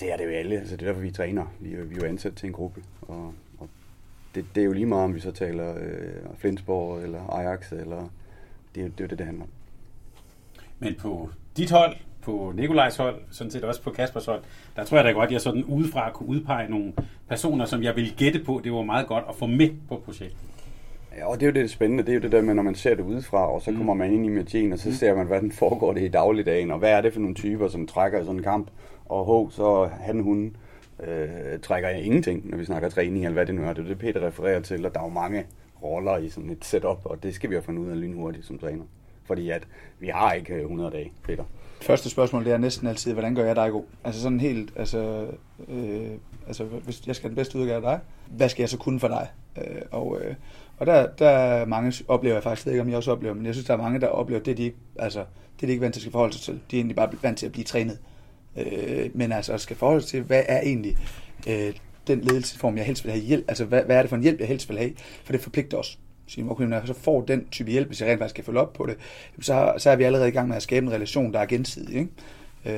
det 0.01 0.13
er 0.13 0.17
det 0.17 0.25
jo 0.25 0.31
alle. 0.31 0.59
Altså, 0.59 0.77
det 0.77 0.83
er 0.83 0.87
derfor, 0.87 1.01
vi 1.01 1.11
træner. 1.11 1.55
Vi, 1.61 1.69
vi 1.69 1.95
er 1.95 2.01
jo 2.01 2.05
ansat 2.07 2.35
til 2.35 2.47
en 2.47 2.53
gruppe. 2.53 2.83
Og, 3.03 3.35
og 3.59 3.69
det, 4.35 4.45
det, 4.55 4.61
er 4.61 4.65
jo 4.65 4.73
lige 4.73 4.87
meget, 4.87 5.05
om 5.05 5.15
vi 5.15 5.21
så 5.21 5.33
taler 5.33 5.75
øh, 5.77 6.37
Flensborg 6.39 7.03
eller 7.03 7.31
Ajax, 7.31 7.73
eller 7.73 8.09
det, 8.75 8.85
er 8.85 8.89
det 8.89 9.01
er 9.01 9.05
jo 9.05 9.09
det, 9.09 9.19
det 9.19 9.27
handler 9.27 9.45
om. 9.45 9.51
Men 10.79 10.95
på 10.95 11.31
dit 11.57 11.71
hold, 11.71 11.97
på 12.25 12.53
Nikolajs 12.57 12.97
hold, 12.97 13.17
sådan 13.31 13.51
set 13.51 13.65
også 13.65 13.83
på 13.83 13.91
Kaspers 13.91 14.27
hold, 14.27 14.43
der 14.77 14.85
tror 14.85 14.97
jeg 14.97 15.05
da 15.05 15.11
godt, 15.11 15.27
at 15.27 15.33
jeg 15.33 15.41
sådan 15.41 15.65
udefra 15.65 16.11
kunne 16.11 16.29
udpege 16.29 16.71
nogle 16.71 16.93
personer, 17.29 17.65
som 17.65 17.83
jeg 17.83 17.97
ville 17.97 18.11
gætte 18.17 18.39
på, 18.47 18.61
det 18.65 18.73
var 18.73 18.83
meget 18.83 19.07
godt 19.07 19.25
at 19.29 19.35
få 19.35 19.47
med 19.47 19.71
på 19.89 19.97
projektet. 20.05 20.39
Ja, 21.19 21.27
og 21.27 21.41
det 21.41 21.47
er 21.47 21.51
jo 21.51 21.63
det 21.63 21.71
spændende, 21.71 22.03
det 22.03 22.11
er 22.11 22.15
jo 22.15 22.21
det 22.21 22.33
der 22.33 22.43
med, 22.43 22.55
når 22.55 22.63
man 22.63 22.75
ser 22.75 22.95
det 22.95 23.03
udefra, 23.03 23.53
og 23.53 23.63
så 23.63 23.71
Mm. 23.71 23.77
kommer 23.77 23.95
man 23.95 24.13
ind 24.13 24.27
i 24.27 24.29
matchen, 24.29 24.73
og 24.73 24.79
så 24.79 24.97
ser 24.97 25.15
man, 25.15 25.27
hvordan 25.27 25.53
foregår 25.53 25.93
det 25.93 26.03
i 26.03 26.09
dagligdagen, 26.09 26.71
og 26.71 26.79
hvad 26.79 26.91
er 26.91 27.01
det 27.01 27.13
for 27.13 27.21
nogle 27.21 27.35
typer, 27.35 27.69
som 27.69 27.87
trækker 27.87 28.19
i 28.21 28.25
sådan 28.25 28.37
en 28.37 28.43
kamp, 28.43 28.69
og 29.07 29.25
hov, 29.25 29.51
så 29.51 29.89
han, 30.01 30.21
hun 30.21 30.57
øh, 31.07 31.59
trækker 31.63 31.89
ingenting, 31.89 32.51
når 32.51 32.59
vi 32.59 32.65
snakker 32.65 32.89
træning, 32.89 33.25
eller 33.25 33.33
hvad 33.35 33.47
det 33.47 33.55
nu 33.55 33.63
er. 33.65 33.73
Det 33.73 33.85
er 33.85 33.89
det, 33.89 33.99
Peter 33.99 34.27
refererer 34.27 34.61
til, 34.61 34.87
og 34.87 34.95
der 34.95 35.01
er 35.01 35.05
jo 35.05 35.11
mange 35.11 35.45
roller 35.83 36.19
i 36.19 36.29
sådan 36.29 36.51
et 36.51 36.65
setup, 36.65 36.99
og 37.05 37.23
det 37.23 37.35
skal 37.35 37.51
vi 37.51 37.55
jo 37.55 37.61
finde 37.61 37.81
ud 37.81 37.91
af 37.91 38.01
lynhurtigt 38.01 38.47
som 38.47 38.59
træner. 38.59 38.85
Fordi 39.25 39.51
at 39.51 39.63
vi 40.01 40.09
har 40.09 40.33
ikke 40.33 40.55
øh, 40.55 40.61
100 40.61 40.91
dage, 40.91 41.13
Peter. 41.23 41.45
Første 41.85 42.11
spørgsmål, 42.11 42.45
det 42.45 42.53
er 42.53 42.59
næsten 42.59 42.87
altid, 42.87 43.13
hvordan 43.13 43.35
gør 43.35 43.45
jeg 43.45 43.57
dig 43.57 43.71
god? 43.71 43.85
Altså 44.05 44.23
sådan 44.23 44.41
helt, 44.41 44.73
altså, 44.77 45.27
øh, 45.69 46.11
altså 46.47 46.65
hvis 46.65 47.07
jeg 47.07 47.17
skal 47.17 47.23
have 47.23 47.31
den 47.31 47.37
bedste 47.37 47.59
udgave 47.59 47.77
af 47.77 47.83
dig, 47.83 48.01
hvad 48.31 48.49
skal 48.49 48.63
jeg 48.63 48.69
så 48.69 48.79
kunne 48.79 49.01
for 49.01 49.09
dig? 49.09 49.29
Øh, 49.57 49.83
og 49.91 50.21
øh, 50.21 50.35
og 50.79 50.87
der, 50.87 51.07
der 51.07 51.29
er 51.29 51.67
mange, 51.67 52.05
oplever 52.09 52.35
jeg 52.35 52.43
faktisk 52.43 52.67
ikke, 52.67 52.81
om 52.81 52.89
jeg 52.89 52.97
også 52.97 53.13
oplever, 53.13 53.35
men 53.35 53.47
jeg 53.47 53.55
synes, 53.55 53.67
der 53.67 53.75
er 53.75 53.79
mange, 53.79 54.01
der 54.01 54.07
oplever 54.07 54.41
det, 54.41 54.57
de 54.57 54.63
ikke, 54.63 54.77
altså, 54.99 55.25
det, 55.61 55.69
de 55.69 55.73
ikke 55.73 55.81
er 55.81 55.85
vant 55.85 55.95
til 55.95 56.07
at 56.07 56.13
forholde 56.13 56.35
sig 56.35 56.43
til. 56.43 56.55
De 56.71 56.77
er 56.77 56.81
egentlig 56.81 56.97
bare 56.97 57.11
vant 57.23 57.39
til 57.39 57.47
at 57.47 57.53
blive 57.53 57.65
trænet. 57.65 57.99
Øh, 58.57 59.11
men 59.15 59.33
altså 59.33 59.59
skal 59.59 59.77
forholde 59.77 60.01
sig 60.01 60.11
til, 60.11 60.23
hvad 60.23 60.43
er 60.49 60.61
egentlig 60.61 60.97
øh, 61.49 61.75
den 62.07 62.21
ledelsesform, 62.21 62.77
jeg 62.77 62.85
helst 62.85 63.05
vil 63.05 63.13
have 63.13 63.25
hjælp, 63.25 63.45
altså 63.49 63.65
hvad, 63.65 63.83
hvad 63.83 63.97
er 63.97 64.01
det 64.01 64.09
for 64.09 64.17
en 64.17 64.23
hjælp, 64.23 64.41
jeg 64.41 64.49
helst 64.49 64.69
vil 64.69 64.79
have, 64.79 64.93
for 65.25 65.33
det 65.33 65.41
forpligter 65.41 65.79
os 65.79 65.99
sige, 66.27 66.51
okay, 66.51 66.65
når 66.65 66.77
jeg 66.79 66.87
så 66.87 66.95
får 66.95 67.21
den 67.23 67.47
type 67.51 67.71
hjælp, 67.71 67.87
hvis 67.87 68.01
jeg 68.01 68.09
rent 68.11 68.19
faktisk 68.21 68.35
kan 68.35 68.45
følge 68.45 68.61
op 68.61 68.73
på 68.73 68.87
det, 68.87 68.97
så, 69.41 69.73
så 69.79 69.91
er 69.91 69.97
vi 69.97 70.05
allerede 70.05 70.29
i 70.29 70.33
gang 70.33 70.49
med 70.49 70.57
at 70.57 70.63
skabe 70.63 70.87
en 70.87 70.93
relation, 70.93 71.33
der 71.33 71.39
er 71.41 71.47
gensidig. 71.47 71.95
Ikke? 71.97 72.09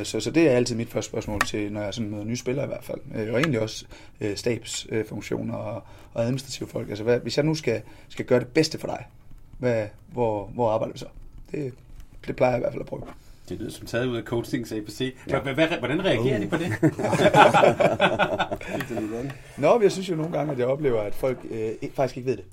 Øh, 0.01 0.05
Så, 0.07 0.21
så 0.21 0.31
det 0.31 0.49
er 0.49 0.57
altid 0.57 0.77
mit 0.77 0.89
første 0.91 1.09
spørgsmål 1.11 1.41
til, 1.41 1.73
når 1.73 1.83
jeg 1.83 1.95
sådan 1.95 2.11
møder 2.11 2.25
nye 2.25 2.37
spillere 2.37 2.65
i 2.65 2.69
hvert 2.69 2.85
fald. 2.85 2.99
Øh, 3.15 3.33
Og 3.35 3.41
egentlig 3.41 3.61
også 3.61 3.85
øh, 4.21 4.37
stabsfunktioner 4.37 5.55
og, 5.55 5.83
og 6.15 6.23
administrative 6.23 6.69
folk. 6.69 6.89
Altså, 6.89 7.05
hvad, 7.05 7.21
hvis 7.21 7.37
jeg 7.37 7.45
nu 7.45 7.55
skal, 7.55 7.83
skal 8.09 8.25
gøre 8.25 8.41
det 8.41 8.49
bedste 8.49 8.79
for 8.79 8.87
dig, 8.87 9.07
hvad, 9.59 9.87
hvor, 10.13 10.51
hvor 10.55 10.71
arbejder 10.71 10.93
vi 10.93 10.99
så? 10.99 11.07
Det, 11.53 11.73
det 12.27 12.37
plejer 12.37 12.53
jeg 12.53 12.59
i 12.59 12.63
hvert 12.63 12.73
fald 12.73 12.81
at 12.83 12.87
prøve. 12.89 13.03
Det 13.49 13.59
lyder 13.59 13.71
som 13.71 13.87
taget 13.87 14.07
ud 14.07 14.17
af 14.17 14.23
coachings 14.23 14.73
ABC. 14.73 15.15
Ja. 15.29 15.41
Hvordan 15.79 16.05
reagerer 16.05 16.39
de 16.41 16.47
på 16.47 16.57
det? 16.63 16.73
Nå, 19.59 19.75
men 19.75 19.83
jeg 19.83 19.93
synes 19.93 20.11
jo 20.11 20.15
nogle 20.15 20.33
gange, 20.39 20.53
at 20.53 20.59
jeg 20.59 20.67
oplever, 20.67 21.01
at 21.01 21.15
folk 21.15 21.39
øh, 21.51 21.59
ikke- 21.83 21.95
faktisk 21.95 22.17
ikke 22.17 22.31
ved 22.31 22.37
det. 22.37 22.45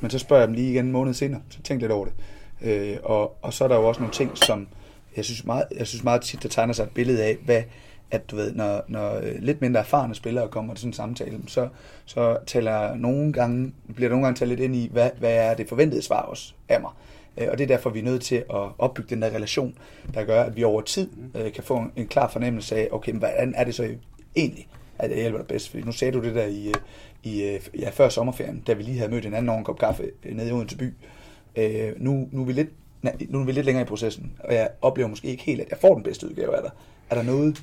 Men 0.00 0.10
så 0.10 0.18
spørger 0.18 0.40
jeg 0.40 0.48
dem 0.48 0.54
lige 0.54 0.70
igen 0.70 0.84
en 0.84 0.92
måned 0.92 1.14
senere, 1.14 1.40
så 1.50 1.62
tænk 1.62 1.80
lidt 1.80 1.92
over 1.92 2.04
det. 2.04 2.14
Øh, 2.62 2.96
og, 3.02 3.36
og 3.42 3.52
så 3.52 3.64
er 3.64 3.68
der 3.68 3.76
jo 3.76 3.88
også 3.88 4.00
nogle 4.00 4.14
ting, 4.14 4.38
som 4.38 4.68
jeg 5.16 5.24
synes 5.24 5.44
meget, 5.44 5.64
jeg 5.78 5.86
synes 5.86 6.04
meget 6.04 6.22
tit, 6.22 6.42
der 6.42 6.48
tegner 6.48 6.72
sig 6.72 6.82
et 6.82 6.90
billede 6.90 7.24
af, 7.24 7.36
hvad, 7.44 7.62
at 8.10 8.30
du 8.30 8.36
ved, 8.36 8.52
når, 8.52 8.84
når 8.88 9.16
øh, 9.16 9.34
lidt 9.38 9.60
mindre 9.60 9.80
erfarne 9.80 10.14
spillere 10.14 10.48
kommer 10.48 10.74
til 10.74 10.80
sådan 10.80 10.90
en 10.90 10.94
samtale, 10.94 11.40
så, 11.46 11.68
så 12.04 12.38
taler 12.46 12.94
nogle 12.94 13.32
gange, 13.32 13.72
bliver 13.94 14.08
der 14.08 14.16
nogle 14.16 14.26
gange 14.26 14.38
talt 14.38 14.48
lidt 14.48 14.60
ind 14.60 14.76
i, 14.76 14.88
hvad, 14.92 15.10
hvad 15.18 15.34
er 15.34 15.54
det 15.54 15.68
forventede 15.68 16.02
svar 16.02 16.20
også 16.22 16.52
af 16.68 16.80
mig. 16.80 16.90
Øh, 17.36 17.48
Og 17.50 17.58
det 17.58 17.64
er 17.64 17.68
derfor, 17.68 17.90
vi 17.90 17.98
er 17.98 18.04
nødt 18.04 18.22
til 18.22 18.36
at 18.36 18.68
opbygge 18.78 19.10
den 19.10 19.22
der 19.22 19.28
relation, 19.28 19.74
der 20.14 20.24
gør, 20.24 20.42
at 20.42 20.56
vi 20.56 20.64
over 20.64 20.80
tid 20.80 21.10
øh, 21.34 21.52
kan 21.52 21.64
få 21.64 21.76
en, 21.76 21.92
en 21.96 22.06
klar 22.06 22.28
fornemmelse 22.28 22.76
af, 22.76 22.88
okay, 22.92 23.12
hvordan 23.12 23.54
er 23.56 23.64
det 23.64 23.74
så 23.74 23.88
egentlig, 24.36 24.68
at 25.00 25.10
jeg 25.10 25.18
hjælper 25.18 25.38
dig 25.38 25.46
bedst? 25.46 25.68
Fordi 25.68 25.82
nu 25.82 25.92
sagde 25.92 26.12
du 26.12 26.22
det 26.22 26.34
der 26.34 26.46
i, 26.46 26.68
øh, 26.68 26.74
i 27.22 27.42
øh, 27.42 27.60
ja, 27.78 27.90
før 27.90 28.08
sommerferien, 28.08 28.62
da 28.66 28.72
vi 28.72 28.82
lige 28.82 28.98
havde 28.98 29.10
mødt 29.10 29.26
en 29.26 29.34
anden 29.34 29.48
over 29.48 29.58
en 29.58 29.64
kop 29.64 29.78
kaffe 29.78 30.10
øh, 30.24 30.36
nede 30.36 30.48
i 30.48 30.52
Odense 30.52 30.76
by. 30.76 30.92
Øh, 31.56 31.92
nu, 31.96 32.28
nu, 32.32 32.40
er 32.40 32.46
vi 32.46 32.52
lidt, 32.52 32.68
nej, 33.02 33.16
nu 33.28 33.40
er 33.40 33.44
vi 33.44 33.52
lidt 33.52 33.66
længere 33.66 33.82
i 33.82 33.86
processen, 33.86 34.32
og 34.38 34.54
jeg 34.54 34.68
oplever 34.82 35.08
måske 35.08 35.28
ikke 35.28 35.42
helt, 35.42 35.60
at 35.60 35.70
jeg 35.70 35.78
får 35.78 35.94
den 35.94 36.02
bedste 36.02 36.26
udgave 36.26 36.56
af 36.56 36.62
dig. 36.62 36.70
Er 37.10 37.14
der 37.14 37.22
noget, 37.22 37.62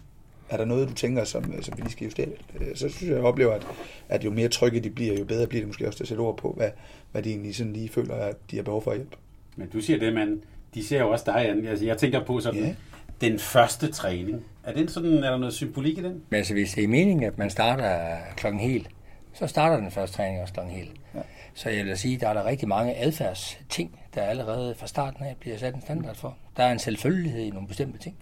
er 0.50 0.58
der 0.58 0.66
noget 0.66 0.90
du 0.90 0.94
tænker, 0.94 1.24
som, 1.24 1.62
som 1.62 1.78
vi 1.78 1.82
lige 1.82 1.92
skal 1.92 2.06
justere 2.06 2.26
lidt? 2.26 2.80
Så 2.80 2.90
synes 2.90 3.10
jeg, 3.10 3.16
jeg 3.16 3.24
oplever, 3.26 3.54
at, 3.54 3.68
at 4.10 4.26
jo 4.26 4.32
mere 4.32 4.48
trygge 4.48 4.80
de 4.80 4.90
bliver, 4.90 5.18
jo 5.20 5.26
bedre 5.26 5.48
bliver 5.48 5.62
det 5.62 5.68
måske 5.68 5.88
også 5.88 5.98
til 5.98 6.04
at 6.04 6.08
sætte 6.08 6.22
ord 6.22 6.38
på, 6.38 6.54
hvad, 6.58 6.70
hvad 7.12 7.24
de 7.24 7.30
egentlig 7.30 7.56
sådan 7.56 7.74
lige 7.74 7.90
føler, 7.90 8.16
at 8.16 8.36
de 8.52 8.56
har 8.56 8.64
behov 8.64 8.84
for 8.84 8.94
hjælp. 8.94 9.16
Men 9.56 9.70
du 9.70 9.82
siger 9.82 10.00
det, 10.00 10.14
man, 10.14 10.42
de 10.74 10.86
ser 10.86 11.00
jo 11.00 11.10
også 11.10 11.24
dig 11.26 11.50
an. 11.50 11.66
Altså, 11.66 11.86
jeg 11.86 11.98
tænker 11.98 12.26
på 12.26 12.40
sådan, 12.40 12.60
yeah. 12.60 12.76
Den 13.22 13.40
første 13.40 13.92
træning. 13.92 14.46
Er, 14.64 14.74
det 14.74 14.92
sådan, 14.92 15.24
er 15.24 15.30
der 15.30 15.38
noget 15.38 15.54
symbolik 15.54 15.98
i 15.98 16.04
den? 16.04 16.24
Men 16.30 16.38
altså, 16.38 16.54
hvis 16.54 16.74
det 16.74 16.84
er 16.84 16.88
meningen, 16.88 17.24
at 17.24 17.38
man 17.38 17.50
starter 17.50 18.18
klokken 18.36 18.62
helt, 18.62 18.90
så 19.34 19.48
starter 19.48 19.78
den 19.78 19.92
første 19.92 20.18
træning 20.18 20.42
også 20.42 20.54
klokken 20.54 20.76
helt. 20.76 20.92
Ja. 21.16 21.20
Så 21.54 21.70
jeg 21.70 21.86
vil 21.86 21.98
sige, 21.98 22.18
der 22.18 22.30
er 22.30 22.34
der 22.34 22.46
rigtig 22.46 22.68
mange 22.68 22.98
adfærdsting, 22.98 24.00
der 24.16 24.22
allerede 24.22 24.76
fra 24.76 24.88
starten 24.88 25.24
af 25.24 25.36
bliver 25.40 25.58
sat 25.58 25.76
en 25.76 25.82
standard 25.82 26.16
for. 26.16 26.38
Der 26.58 26.64
er 26.64 26.72
en 26.72 26.80
selvfølgelighed 26.80 27.42
i 27.42 27.50
nogle 27.50 27.68
bestemte 27.68 28.00
ting. 28.00 28.16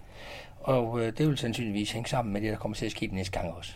Og 0.60 1.00
øh, 1.00 1.12
det 1.18 1.28
vil 1.28 1.38
sandsynligvis 1.38 1.92
hænge 1.92 2.08
sammen 2.08 2.32
med 2.32 2.40
det, 2.40 2.50
der 2.50 2.56
kommer 2.56 2.76
til 2.76 2.86
at 2.86 2.92
ske 2.92 3.06
den 3.06 3.14
næste 3.14 3.40
gang 3.40 3.54
også. 3.54 3.72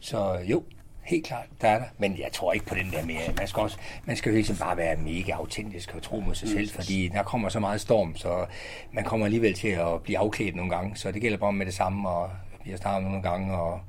Så 0.00 0.38
jo, 0.44 0.62
helt 1.06 1.26
klart, 1.26 1.44
der 1.60 1.68
er 1.68 1.78
der. 1.78 1.86
Men 1.98 2.18
jeg 2.18 2.32
tror 2.32 2.52
ikke 2.52 2.66
på 2.66 2.74
den 2.74 2.90
der 2.90 3.04
med, 3.04 3.14
man 3.38 3.46
skal, 3.46 3.62
også, 3.62 3.76
man 4.04 4.16
skal 4.16 4.30
jo 4.30 4.34
hele 4.34 4.46
tiden 4.46 4.60
bare 4.60 4.76
være 4.76 4.96
mega 4.96 5.32
autentisk 5.32 5.94
og 5.94 6.02
tro 6.02 6.20
mod 6.20 6.34
sig 6.34 6.48
selv, 6.48 6.70
fordi 6.70 7.08
der 7.08 7.22
kommer 7.22 7.48
så 7.48 7.60
meget 7.60 7.80
storm, 7.80 8.16
så 8.16 8.46
man 8.92 9.04
kommer 9.04 9.26
alligevel 9.26 9.54
til 9.54 9.68
at 9.68 10.02
blive 10.02 10.18
afklædt 10.18 10.56
nogle 10.56 10.70
gange. 10.70 10.96
Så 10.96 11.12
det 11.12 11.22
gælder 11.22 11.38
bare 11.38 11.48
om 11.48 11.54
med 11.54 11.66
det 11.66 11.74
samme, 11.74 12.08
og 12.08 12.30
vi 12.64 12.70
har 12.70 12.78
snakket 12.78 13.10
nogle 13.10 13.22
gange, 13.22 13.56
og 13.56 13.80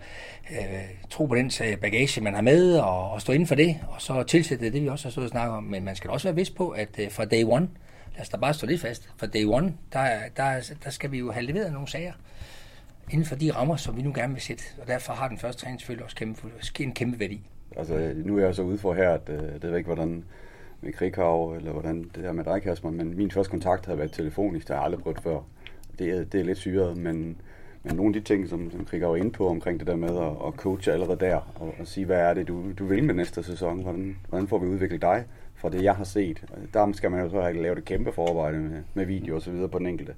øh, 0.52 0.82
tro 1.10 1.26
på 1.26 1.36
den 1.36 1.52
bagage, 1.82 2.22
man 2.22 2.34
har 2.34 2.42
med, 2.42 2.78
og, 2.80 3.12
og 3.12 3.22
stå 3.22 3.34
inden 3.34 3.48
for 3.48 3.56
det, 3.56 3.80
og 3.88 4.02
så 4.02 4.24
tilsætte 4.24 4.72
det, 4.72 4.82
vi 4.82 4.88
også 4.88 5.06
har 5.06 5.12
stået 5.12 5.26
og 5.26 5.32
snakket 5.32 5.58
om. 5.58 5.64
Men 5.64 5.84
man 5.84 5.96
skal 5.96 6.10
også 6.10 6.28
være 6.28 6.36
vidst 6.36 6.56
på, 6.56 6.70
at 6.70 7.00
øh, 7.00 7.12
fra 7.12 7.26
day 7.26 7.44
one, 7.44 7.70
lad 8.16 8.22
os 8.22 8.30
da 8.30 8.38
bare 8.38 8.54
stå 8.54 8.68
lidt 8.68 8.82
fast, 8.82 9.10
fra 9.18 9.28
day 9.28 9.46
one, 9.46 9.74
der, 9.94 10.20
der, 10.38 10.74
der 10.84 10.90
skal 10.90 11.12
vi 11.12 11.18
jo 11.18 11.32
have 11.32 11.46
leveret 11.46 11.74
nogle 11.74 11.88
sager 11.88 12.14
inden 13.12 13.26
for 13.26 13.36
de 13.36 13.52
rammer, 13.52 13.76
som 13.76 13.98
vi 13.98 14.02
nu 14.02 14.12
gerne 14.16 14.34
vil 14.34 14.42
sætte. 14.42 14.64
Og 14.82 14.88
derfor 14.88 15.14
har 15.14 15.28
den 15.28 15.38
første 15.38 15.62
træning 15.62 15.80
selvfølgelig 15.80 16.04
også 16.04 16.16
kæmpe, 16.16 16.42
en 16.80 16.92
kæmpe 16.92 17.20
værdi. 17.20 17.42
Altså, 17.76 18.14
nu 18.16 18.38
er 18.38 18.46
jeg 18.46 18.56
så 18.56 18.62
ude 18.62 18.78
for 18.78 18.94
her, 18.94 19.10
at 19.10 19.30
øh, 19.30 19.40
det 19.40 19.64
ved 19.64 19.70
jeg 19.70 19.78
ikke, 19.78 19.88
hvordan 19.88 20.24
med 20.82 20.94
Krighav, 20.94 21.54
eller 21.58 21.72
hvordan 21.72 22.10
det 22.16 22.24
her 22.24 22.32
med 22.32 22.44
dig, 22.44 22.62
Kasper, 22.62 22.90
men 22.90 23.18
min 23.18 23.32
første 23.32 23.52
kontakt 23.52 23.86
havde 23.86 24.00
været 24.00 24.12
telefonisk, 24.12 24.68
det 24.68 24.76
har 24.76 24.82
jeg 24.82 24.86
aldrig 24.86 25.02
prøvet 25.02 25.22
før. 25.22 25.40
Det 26.00 26.10
er, 26.10 26.24
det 26.24 26.40
er 26.40 26.44
lidt 26.44 26.58
syret, 26.58 26.98
men, 26.98 27.38
men 27.84 27.96
nogle 27.96 28.16
af 28.16 28.22
de 28.22 28.28
ting, 28.28 28.50
som, 28.50 28.72
som 28.72 28.86
Krighav 28.86 29.12
er 29.12 29.16
inde 29.16 29.32
på 29.32 29.48
omkring 29.48 29.80
det 29.80 29.88
der 29.88 29.96
med 29.96 30.18
at, 30.18 30.48
at 30.48 30.54
coache 30.54 30.94
allerede 30.94 31.20
der, 31.20 31.54
og, 31.56 31.74
og 31.80 31.88
sige, 31.88 32.06
hvad 32.06 32.20
er 32.20 32.34
det, 32.34 32.48
du, 32.48 32.64
du 32.80 32.86
vil 32.86 33.04
med 33.04 33.14
næste 33.14 33.44
sæson, 33.44 33.82
hvordan, 33.82 34.18
hvordan 34.30 34.48
får 34.48 34.58
vi 34.58 34.68
udviklet 34.68 35.02
dig 35.02 35.26
fra 35.56 35.70
det, 35.70 35.84
jeg 35.84 35.96
har 35.96 36.04
set. 36.04 36.44
Der 36.74 36.92
skal 36.94 37.12
man 37.12 37.24
jo 37.24 37.30
så 37.30 37.42
have 37.42 37.62
lavet 37.62 37.78
et 37.78 37.86
kæmpe 37.86 38.12
forarbejde 38.12 38.58
med, 38.58 38.84
med 38.94 39.06
video 39.06 39.36
og 39.36 39.42
så 39.42 39.52
videre 39.52 39.70
på 39.70 39.80
den 39.80 39.88
enkelte 39.88 40.14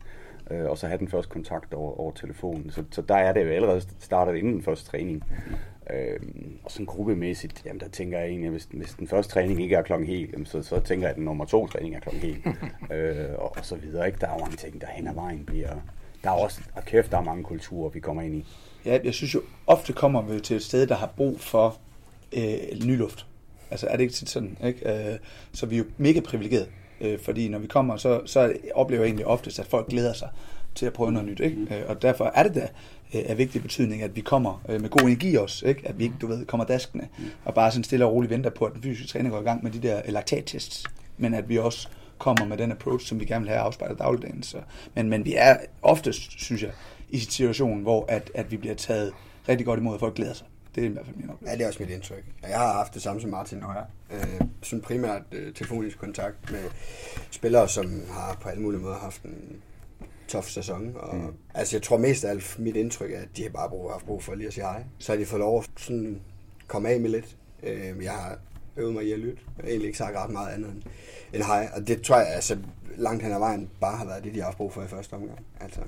øh, 0.52 0.70
og 0.70 0.78
så 0.78 0.88
have 0.88 0.98
den 0.98 1.08
første 1.08 1.32
kontakt 1.32 1.74
over, 1.74 2.00
over 2.00 2.12
telefonen. 2.12 2.72
Så, 2.72 2.84
så 2.92 3.02
der 3.02 3.16
er 3.16 3.34
det 3.34 3.46
jo 3.46 3.50
allerede 3.50 3.82
startet 4.00 4.36
inden 4.36 4.54
den 4.54 4.64
første 4.64 4.90
træning. 4.90 5.24
Øh, 5.94 6.20
og 6.64 6.72
sådan 6.72 6.86
gruppemæssigt, 6.86 7.62
jamen 7.66 7.80
der 7.80 7.90
tænker 7.90 8.20
jeg 8.20 8.28
egentlig, 8.28 8.48
at 8.48 8.52
hvis, 8.52 8.68
hvis 8.72 8.94
den 8.94 9.08
første 9.08 9.34
træning 9.34 9.62
ikke 9.62 9.76
er 9.76 9.82
klokken 9.82 10.08
helt, 10.08 10.32
jamen, 10.32 10.46
så, 10.46 10.62
så 10.62 10.80
tænker 10.80 11.08
jeg, 11.08 11.10
at 11.10 11.16
den 11.16 11.26
nummer 11.26 11.46
to 11.46 11.68
træning 11.68 11.96
er 11.96 12.00
klokken 12.00 12.22
helt. 12.22 12.48
øh, 12.94 13.30
og, 13.38 13.58
og 13.58 13.66
så 13.66 13.76
videre. 13.76 14.08
Ikke? 14.08 14.18
Der 14.22 14.28
er 14.28 14.34
jo 14.34 14.40
mange 14.40 14.58
ting, 14.58 14.82
der 14.82 14.88
hen 14.88 15.08
ad 15.08 15.14
vejen 15.14 15.46
bliver... 15.46 15.70
Der 16.24 16.30
er 16.30 16.34
også, 16.34 16.62
og 16.76 16.86
kæft, 16.86 17.12
der 17.12 17.18
er 17.18 17.24
mange 17.24 17.44
kulturer, 17.44 17.90
vi 17.90 18.00
kommer 18.00 18.22
ind 18.22 18.36
i. 18.36 18.46
Ja, 18.86 19.00
jeg 19.04 19.14
synes 19.14 19.36
jo, 19.36 19.42
ofte 19.68 19.94
kommer 19.94 20.22
vi 20.22 20.40
til 20.40 20.56
et 20.56 20.64
sted, 20.64 20.88
der 20.88 20.96
har 20.96 21.14
brug 21.18 21.40
for 21.40 21.78
øh, 22.38 22.86
ny 22.86 22.98
luft. 22.98 23.26
Altså 23.72 23.88
er 23.88 23.92
det 23.92 24.04
ikke 24.04 24.14
tit 24.14 24.30
sådan, 24.30 24.58
ikke? 24.64 25.12
Øh, 25.12 25.20
så 25.54 25.66
vi 25.66 25.76
er 25.76 25.80
jo 25.80 25.86
mega 25.98 26.20
privilegeret, 26.20 26.70
øh, 27.02 27.20
fordi 27.20 27.50
når 27.50 27.60
vi 27.60 27.68
kommer, 27.68 27.98
så, 27.98 28.22
så 28.26 28.54
oplever 28.76 29.02
jeg 29.02 29.08
egentlig 29.08 29.26
oftest, 29.26 29.60
at 29.60 29.66
folk 29.66 29.88
glæder 29.88 30.14
sig 30.14 30.30
til 30.76 30.86
at 30.86 30.94
prøve 30.94 31.12
noget 31.12 31.28
nyt, 31.28 31.40
ikke? 31.40 31.56
Mm. 31.58 31.68
Øh, 31.72 31.82
og 31.88 32.02
derfor 32.02 32.32
er 32.36 32.44
det 32.44 32.56
da 32.56 32.68
øh, 33.14 33.22
af 33.26 33.38
vigtig 33.38 33.62
betydning, 33.62 34.02
at 34.02 34.16
vi 34.16 34.22
kommer 34.22 34.62
øh, 34.70 34.82
med 34.82 34.90
god 34.90 35.02
energi 35.02 35.36
også, 35.36 35.68
ikke? 35.68 35.88
At 35.88 36.00
vi 36.00 36.04
ikke, 36.04 36.16
du 36.22 36.28
ved, 36.28 36.46
kommer 36.46 36.66
daskende 36.66 37.08
mm. 37.18 37.26
og 37.46 37.54
bare 37.54 37.72
sådan 37.72 37.84
stille 37.84 38.06
og 38.06 38.14
roligt 38.14 38.32
venter 38.32 38.50
på, 38.50 38.66
at 38.66 38.74
den 38.74 38.84
fysiske 38.84 39.08
træning 39.08 39.34
går 39.34 39.42
i 39.42 39.44
gang 39.44 39.64
med 39.64 39.72
de 39.72 39.88
der 39.88 40.02
laktattests, 40.08 40.84
men 41.18 41.34
at 41.34 41.50
vi 41.50 41.58
også 41.58 41.88
kommer 42.18 42.46
med 42.46 42.58
den 42.58 42.72
approach, 42.72 43.08
som 43.08 43.20
vi 43.20 43.26
gerne 43.26 43.42
vil 43.42 43.50
have 43.50 43.62
afspejlet 43.62 44.00
dagligdagen. 44.00 44.44
Så, 44.44 44.58
men, 44.96 45.10
men 45.10 45.26
vi 45.26 45.36
er 45.38 45.58
oftest, 45.82 46.42
synes 46.42 46.64
jeg, 46.64 46.72
i 47.10 47.16
en 47.16 47.22
situation, 47.22 47.82
hvor 47.82 48.06
at, 48.08 48.32
at 48.36 48.52
vi 48.52 48.58
bliver 48.58 48.76
taget 48.76 49.14
rigtig 49.50 49.66
godt 49.66 49.80
imod, 49.80 49.94
at 49.94 50.00
folk 50.00 50.16
glæder 50.16 50.34
sig. 50.34 50.48
Det 50.76 50.84
er 50.84 50.90
i 50.90 50.92
hvert 50.92 51.06
fald 51.06 51.16
min 51.16 51.30
oplevelse. 51.30 51.52
Ja, 51.52 51.58
det 51.58 51.64
er 51.64 51.68
også 51.68 51.84
mit 51.84 51.90
indtryk. 51.90 52.24
Jeg 52.42 52.58
har 52.58 52.74
haft 52.74 52.94
det 52.94 53.02
samme 53.02 53.22
som 53.22 53.30
Martin 53.30 53.64
og 53.64 53.76
jeg. 53.76 53.86
Øh, 54.12 54.42
sådan 54.62 54.82
primært 54.82 55.22
øh, 55.32 55.54
telefonisk 55.54 56.00
kontakt 56.00 56.52
med 56.52 56.64
spillere, 57.32 57.68
som 57.70 58.02
har 58.10 58.38
på 58.42 58.50
alle 58.50 58.62
mulige 58.62 58.82
måder 58.82 58.98
haft 58.98 59.24
en 59.24 59.62
tof 60.28 60.50
sæson. 60.50 60.96
Og, 60.96 61.16
mm. 61.16 61.34
Altså, 61.54 61.76
jeg 61.76 61.84
tror 61.84 61.98
mest 61.98 62.26
af 62.26 62.30
alt, 62.30 62.60
mit 62.60 62.76
indtryk 62.76 63.12
er, 63.12 63.20
at 63.20 63.28
de 63.38 63.44
har 63.44 63.50
bare 63.50 63.70
brug, 63.70 63.92
haft 63.92 64.06
brug 64.06 64.24
for 64.24 64.36
lige 64.36 64.48
at 64.48 64.54
sige 64.54 64.64
hej. 64.64 64.84
Så 65.00 65.12
har 65.12 65.20
de 65.20 65.26
fået 65.26 65.40
lov 65.40 65.60
at 65.60 65.70
sådan 65.78 66.22
komme 66.68 66.90
af 66.90 67.00
med 67.00 67.10
lidt. 67.10 67.38
Øh, 67.64 68.04
jeg 68.04 68.12
har 68.12 68.38
øvet 68.78 68.94
mig 68.94 69.04
i 69.04 69.12
at 69.12 69.20
lytte. 69.20 69.42
Jeg 69.58 69.64
har 69.64 69.70
egentlig 69.70 69.88
ikke 69.88 69.98
sagt 69.98 70.16
ret 70.16 70.30
meget 70.30 70.54
andet 70.54 70.70
end, 70.72 70.84
end 71.34 71.44
hej. 71.44 71.70
Og 71.76 71.88
det 71.88 72.02
tror 72.02 72.18
jeg, 72.18 72.28
altså, 72.28 72.58
langt 72.98 73.24
hen 73.24 73.32
ad 73.32 73.40
vejen 73.40 73.70
bare 73.82 73.98
har 73.98 74.06
været 74.06 74.24
det, 74.24 74.34
de 74.34 74.40
har 74.40 74.46
haft 74.46 74.58
brug 74.58 74.74
for 74.74 74.84
i 74.84 74.88
første 74.88 75.14
omgang. 75.14 75.40
Altså, 75.62 75.82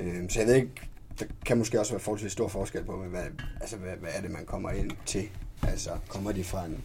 øh, 0.00 0.30
så 0.30 0.40
jeg 0.40 0.48
ved 0.48 0.54
ikke, 0.54 0.89
der 1.20 1.26
kan 1.46 1.58
måske 1.58 1.80
også 1.80 1.92
være 1.92 2.00
forholdsvis 2.00 2.32
stor 2.32 2.48
forskel 2.48 2.84
på, 2.84 2.96
hvad, 2.96 3.24
altså, 3.60 3.76
hvad, 3.76 3.92
hvad 4.00 4.10
er 4.16 4.20
det, 4.20 4.30
man 4.30 4.44
kommer 4.44 4.70
ind 4.70 4.90
til. 5.06 5.28
Altså, 5.62 5.90
kommer 6.08 6.32
de 6.32 6.44
fra 6.44 6.64
en 6.64 6.84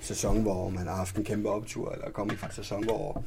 sæson, 0.00 0.42
hvor 0.42 0.68
man 0.68 0.86
har 0.86 0.94
haft 0.94 1.16
en 1.16 1.24
kæmpe 1.24 1.48
optur, 1.48 1.92
eller 1.92 2.10
kommer 2.10 2.34
de 2.34 2.38
fra 2.38 2.46
en 2.46 2.52
sæson, 2.52 2.84
hvor, 2.84 3.22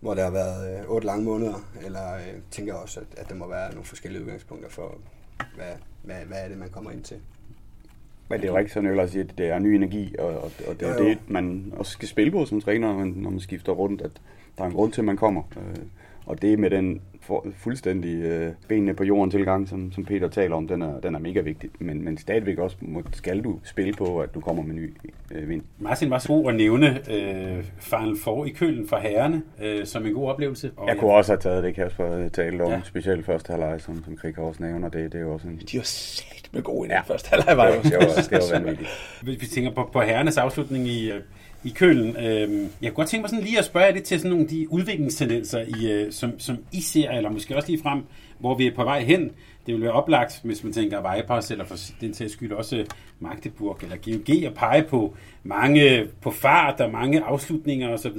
hvor 0.00 0.14
der 0.14 0.24
har 0.24 0.30
været 0.30 0.80
øh, 0.80 0.90
otte 0.90 1.06
lange 1.06 1.24
måneder, 1.24 1.68
eller 1.84 2.14
øh, 2.14 2.40
tænker 2.50 2.72
jeg 2.72 2.82
også, 2.82 3.00
at, 3.00 3.06
at 3.16 3.28
der 3.28 3.34
må 3.34 3.48
være 3.48 3.70
nogle 3.70 3.84
forskellige 3.84 4.22
udgangspunkter 4.22 4.68
for, 4.68 4.98
hvad, 5.56 5.66
hvad, 6.02 6.16
hvad 6.26 6.38
er 6.44 6.48
det, 6.48 6.58
man 6.58 6.68
kommer 6.68 6.90
ind 6.90 7.02
til. 7.02 7.16
Men 8.28 8.40
det 8.40 8.48
er 8.50 8.60
jo 8.60 8.68
sådan, 8.68 8.90
at 8.90 8.96
jeg 8.96 9.10
siger, 9.10 9.24
at 9.24 9.38
det 9.38 9.48
er 9.48 9.58
ny 9.58 9.66
energi, 9.66 10.14
og, 10.18 10.26
og, 10.26 10.52
og 10.68 10.80
det 10.80 10.88
er 10.88 10.92
Jo, 10.92 11.08
det, 11.08 11.18
man 11.28 11.72
også 11.76 11.92
skal 11.92 12.08
spille 12.08 12.32
på 12.32 12.46
som 12.46 12.60
træner, 12.60 12.88
når 12.88 12.98
man, 12.98 13.08
når 13.08 13.30
man 13.30 13.40
skifter 13.40 13.72
rundt, 13.72 14.02
at 14.02 14.10
der 14.58 14.64
er 14.64 14.68
en 14.68 14.74
grund 14.74 14.92
til, 14.92 15.00
at 15.00 15.04
man 15.04 15.16
kommer. 15.16 15.42
Øh, 15.56 15.76
og 16.30 16.42
det 16.42 16.58
med 16.58 16.70
den 16.70 17.00
for, 17.22 17.46
fuldstændig 17.56 18.14
øh, 18.22 18.52
benene 18.68 18.94
på 18.94 19.04
jorden 19.04 19.30
tilgang, 19.30 19.68
som, 19.68 19.92
som 19.92 20.04
Peter 20.04 20.28
taler 20.28 20.56
om, 20.56 20.68
den 20.68 20.82
er, 20.82 21.00
den 21.00 21.14
er 21.14 21.18
mega 21.18 21.40
vigtig. 21.40 21.70
Men, 21.78 22.04
men 22.04 22.18
stadigvæk 22.18 22.58
også 22.58 22.76
må, 22.80 23.02
skal 23.12 23.44
du 23.44 23.58
spille 23.64 23.92
på, 23.92 24.18
at 24.20 24.34
du 24.34 24.40
kommer 24.40 24.62
med 24.62 24.74
ny 24.74 24.94
øh, 25.34 25.48
vind. 25.48 25.62
Martin 25.78 26.10
var 26.10 26.18
så 26.18 26.28
god 26.28 26.48
at 26.48 26.54
nævne 26.54 26.98
øh, 27.10 27.64
Final 27.78 28.16
Four 28.24 28.44
i 28.44 28.48
kølen 28.50 28.88
for 28.88 28.96
herrerne 28.96 29.42
øh, 29.62 29.86
som 29.86 30.06
en 30.06 30.14
god 30.14 30.28
oplevelse. 30.28 30.70
Og 30.76 30.88
Jeg 30.88 30.96
kunne 30.96 31.10
også 31.12 31.32
have 31.32 31.40
taget 31.40 31.64
det, 31.64 31.74
Kasper 31.74 32.28
talte 32.28 32.62
om, 32.62 32.70
Ja. 32.70 32.80
specielt 32.84 33.26
første 33.26 33.50
halvleg, 33.50 33.80
som, 33.80 34.04
som 34.04 34.16
Krik 34.16 34.38
også 34.38 34.62
nævner. 34.62 34.88
Det, 34.88 35.12
det 35.12 35.18
er 35.18 35.22
jo 35.22 35.32
også 35.32 35.48
en... 35.48 35.60
De 35.72 35.76
var 35.78 35.84
sat 35.84 36.48
med 36.52 36.62
gode 36.62 36.86
i 36.86 36.88
den 36.88 36.96
Ja. 37.08 37.14
første 37.14 37.28
halvleg, 37.30 37.56
var 37.56 37.66
Det 37.66 37.74
var, 37.76 37.82
det 37.82 37.92
var, 37.92 38.38
det 38.38 38.52
var 38.52 38.58
vanvittigt. 38.58 38.88
Hvis 39.22 39.40
vi 39.40 39.46
tænker 39.46 39.70
på, 39.70 39.90
på 39.92 40.00
herrenes 40.00 40.36
afslutning 40.38 40.86
i, 40.86 41.10
øh, 41.10 41.20
i 41.64 41.70
Kølen. 41.70 42.16
Øh, 42.16 42.68
jeg 42.82 42.90
kunne 42.90 42.90
godt 42.90 43.08
tænke 43.08 43.22
mig 43.22 43.30
sådan 43.30 43.44
lige 43.44 43.58
at 43.58 43.64
spørge 43.64 43.86
jer 43.86 43.92
lidt 43.92 44.04
til 44.04 44.18
sådan 44.18 44.30
nogle 44.30 44.44
af 44.44 44.48
de 44.48 44.72
udviklingstendenser, 44.72 45.60
I, 45.60 45.92
øh, 45.92 46.12
som, 46.12 46.40
som 46.40 46.58
I 46.72 46.80
ser, 46.80 47.10
eller 47.10 47.30
måske 47.30 47.56
også 47.56 47.68
lige 47.68 47.82
frem, 47.82 48.02
hvor 48.38 48.54
vi 48.54 48.66
er 48.66 48.74
på 48.74 48.84
vej 48.84 49.02
hen. 49.02 49.30
Det 49.66 49.74
vil 49.74 49.82
være 49.82 49.92
oplagt, 49.92 50.40
hvis 50.44 50.64
man 50.64 50.72
tænker 50.72 51.00
Vejpas, 51.00 51.50
eller 51.50 51.64
for 51.64 51.76
den 52.00 52.14
sags 52.14 52.32
skyld 52.32 52.52
også 52.52 52.84
Magdeburg 53.20 53.78
eller 53.82 53.96
GOG, 53.96 54.44
at 54.44 54.54
pege 54.54 54.82
på 54.82 55.16
mange 55.42 56.08
på 56.20 56.30
fart 56.30 56.80
og 56.80 56.90
mange 56.90 57.20
afslutninger 57.22 57.88
osv. 57.88 58.18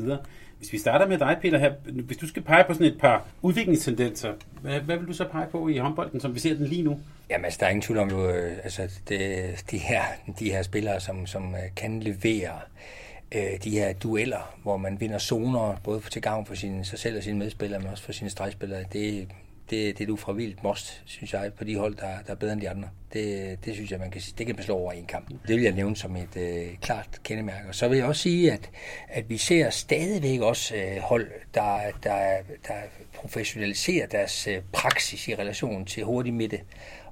Hvis 0.58 0.74
vi 0.74 0.78
starter 0.78 1.08
med 1.08 1.18
dig, 1.18 1.38
Peter, 1.42 1.58
her, 1.58 1.72
hvis 1.86 2.18
du 2.18 2.28
skal 2.28 2.44
pege 2.44 2.64
på 2.68 2.74
sådan 2.74 2.88
et 2.88 3.00
par 3.00 3.26
udviklingstendenser, 3.42 4.34
hvad, 4.62 4.80
hvad 4.80 4.98
vil 4.98 5.08
du 5.08 5.14
så 5.14 5.28
pege 5.32 5.48
på 5.52 5.68
i 5.68 5.78
håndbolden, 5.78 6.20
som 6.20 6.36
vi 6.36 6.40
ser 6.40 6.56
den 6.56 6.68
lige 6.68 6.84
nu? 6.84 7.00
Jamen, 7.30 7.46
altså, 7.46 7.58
der 7.60 7.66
er 7.66 7.70
ingen 7.70 7.82
tvivl 7.82 8.00
om, 8.00 8.10
jo, 8.10 8.30
øh, 8.30 8.52
altså, 8.64 8.82
det, 9.10 9.44
de, 9.72 9.78
her, 9.78 10.02
de 10.40 10.52
her 10.52 10.62
spillere, 10.62 11.00
som, 11.00 11.26
som 11.26 11.56
øh, 11.56 11.62
kan 11.76 12.00
levere 12.00 12.52
øh, 12.52 13.01
Øh, 13.36 13.64
de 13.64 13.70
her 13.70 13.94
dueller, 13.94 14.58
hvor 14.64 14.78
man 14.78 15.00
vinder 15.00 15.18
zoner, 15.18 15.82
både 15.84 16.02
til 16.12 16.22
gavn 16.22 16.46
for 16.46 16.56
sin, 16.56 16.86
sig 16.86 17.00
selv 17.00 17.18
og 17.18 17.24
sine 17.24 17.40
medspillere, 17.40 17.80
men 17.80 17.90
også 17.90 18.04
for 18.04 18.12
sine 18.12 18.30
stregspillere, 18.30 18.84
det, 18.94 19.28
det, 19.70 19.98
det 19.98 20.02
er 20.02 20.08
du 20.08 20.16
fra 20.16 20.32
vildt 20.32 20.64
most, 20.64 21.02
synes 21.06 21.34
jeg, 21.34 21.54
på 21.54 21.64
de 21.64 21.78
hold, 21.78 21.96
der, 21.96 22.08
der 22.28 22.32
er 22.32 22.36
bedre 22.36 22.54
end 22.54 22.62
de 22.62 22.70
andre. 22.70 22.90
Det, 23.14 23.66
det 23.66 23.74
synes 23.74 23.92
jeg, 23.92 24.00
man 24.00 24.12
kan, 24.12 24.22
det 24.38 24.46
kan 24.46 24.56
man 24.56 24.66
slå 24.66 24.76
over 24.76 24.94
i 24.94 25.00
en 25.00 25.06
kamp. 25.06 25.30
Det 25.48 25.56
vil 25.56 25.62
jeg 25.62 25.74
nævne 25.74 25.96
som 25.96 26.16
et 26.16 26.38
øh, 26.38 26.78
klart 26.82 27.20
kendemærke. 27.24 27.68
Og 27.68 27.76
så 27.76 27.88
vil 27.88 27.98
jeg 27.98 28.08
også 28.08 28.22
sige, 28.22 28.52
at, 28.52 28.70
at 29.10 29.30
vi 29.30 29.38
ser 29.38 29.70
stadigvæk 29.70 30.40
også 30.40 30.76
øh, 30.76 30.98
hold, 30.98 31.32
der, 31.54 31.80
der, 32.04 32.38
der 32.68 32.74
professionaliserer 33.14 34.08
deres 34.08 34.48
øh, 34.48 34.62
praksis 34.72 35.28
i 35.28 35.36
relation 35.36 35.86
til 35.86 36.04
hurtig 36.04 36.34
midte 36.34 36.60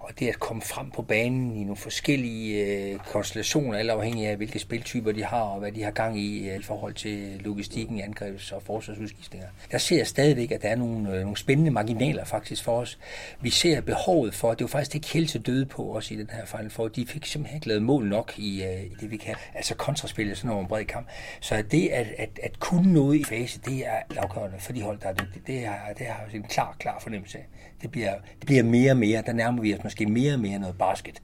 og 0.09 0.19
det 0.19 0.27
at 0.27 0.39
komme 0.39 0.61
frem 0.61 0.91
på 0.91 1.01
banen 1.01 1.55
i 1.55 1.63
nogle 1.63 1.75
forskellige 1.75 2.65
øh, 2.65 2.99
konstellationer, 2.99 3.77
alt 3.77 3.89
afhængig 3.89 4.27
af 4.27 4.37
hvilke 4.37 4.59
spiltyper 4.59 5.11
de 5.11 5.23
har, 5.23 5.41
og 5.41 5.59
hvad 5.59 5.71
de 5.71 5.83
har 5.83 5.91
gang 5.91 6.19
i 6.19 6.49
øh, 6.49 6.59
i 6.59 6.63
forhold 6.63 6.93
til 6.93 7.41
logistikken 7.43 7.99
angrebs- 7.99 8.51
og 8.51 8.63
forsvarsudskiftninger. 8.63 9.47
Der 9.71 9.77
ser 9.77 9.97
jeg 9.97 10.07
stadigvæk, 10.07 10.51
at 10.51 10.61
der 10.61 10.69
er 10.69 10.75
nogle, 10.75 11.15
øh, 11.15 11.21
nogle 11.21 11.37
spændende 11.37 11.71
marginaler 11.71 12.25
faktisk 12.25 12.63
for 12.63 12.79
os. 12.79 12.99
Vi 13.41 13.49
ser 13.49 13.81
behovet 13.81 14.33
for, 14.33 14.53
det 14.53 14.61
var 14.61 14.67
faktisk 14.67 14.93
det 14.93 15.01
Kjeldse 15.01 15.39
døde 15.39 15.65
på 15.65 15.95
os 15.95 16.11
i 16.11 16.15
den 16.15 16.29
her 16.33 16.45
fejl, 16.45 16.69
for 16.69 16.87
de 16.87 17.05
fik 17.05 17.25
simpelthen 17.25 17.57
ikke 17.57 17.67
lavet 17.67 17.83
mål 17.83 18.05
nok 18.05 18.33
i, 18.37 18.63
øh, 18.63 18.83
i 18.83 18.95
det, 19.01 19.11
vi 19.11 19.17
kan. 19.17 19.35
Altså 19.55 19.75
kontraspillet 19.75 20.37
sådan 20.37 20.51
over 20.51 20.61
en 20.61 20.67
bred 20.67 20.85
kamp. 20.85 21.07
Så 21.39 21.63
det 21.71 21.87
at, 21.87 22.07
at, 22.17 22.39
at 22.43 22.59
kunne 22.59 22.93
noget 22.93 23.19
i 23.19 23.23
fase, 23.23 23.59
det 23.65 23.87
er 23.87 23.99
afgørende 24.17 24.59
for 24.59 24.73
de 24.73 24.81
hold, 24.81 24.99
der 24.99 25.09
er 25.09 25.13
dygtige. 25.13 25.43
Det 25.47 25.65
har, 25.65 25.93
det 25.97 26.05
har 26.05 26.23
jeg 26.31 26.35
en 26.35 26.43
klar, 26.43 26.75
klar 26.79 26.99
fornemmelse 26.99 27.37
af. 27.37 27.45
Det 27.81 27.91
bliver, 27.91 28.13
det 28.39 28.45
bliver 28.45 28.63
mere 28.63 28.91
og 28.91 28.97
mere, 28.97 29.23
der 29.25 29.33
nærmer 29.33 29.61
vi 29.61 29.73
os 29.73 29.83
måske 29.83 30.05
mere 30.05 30.33
og 30.33 30.39
mere 30.39 30.59
noget 30.59 30.77
basket. 30.77 31.21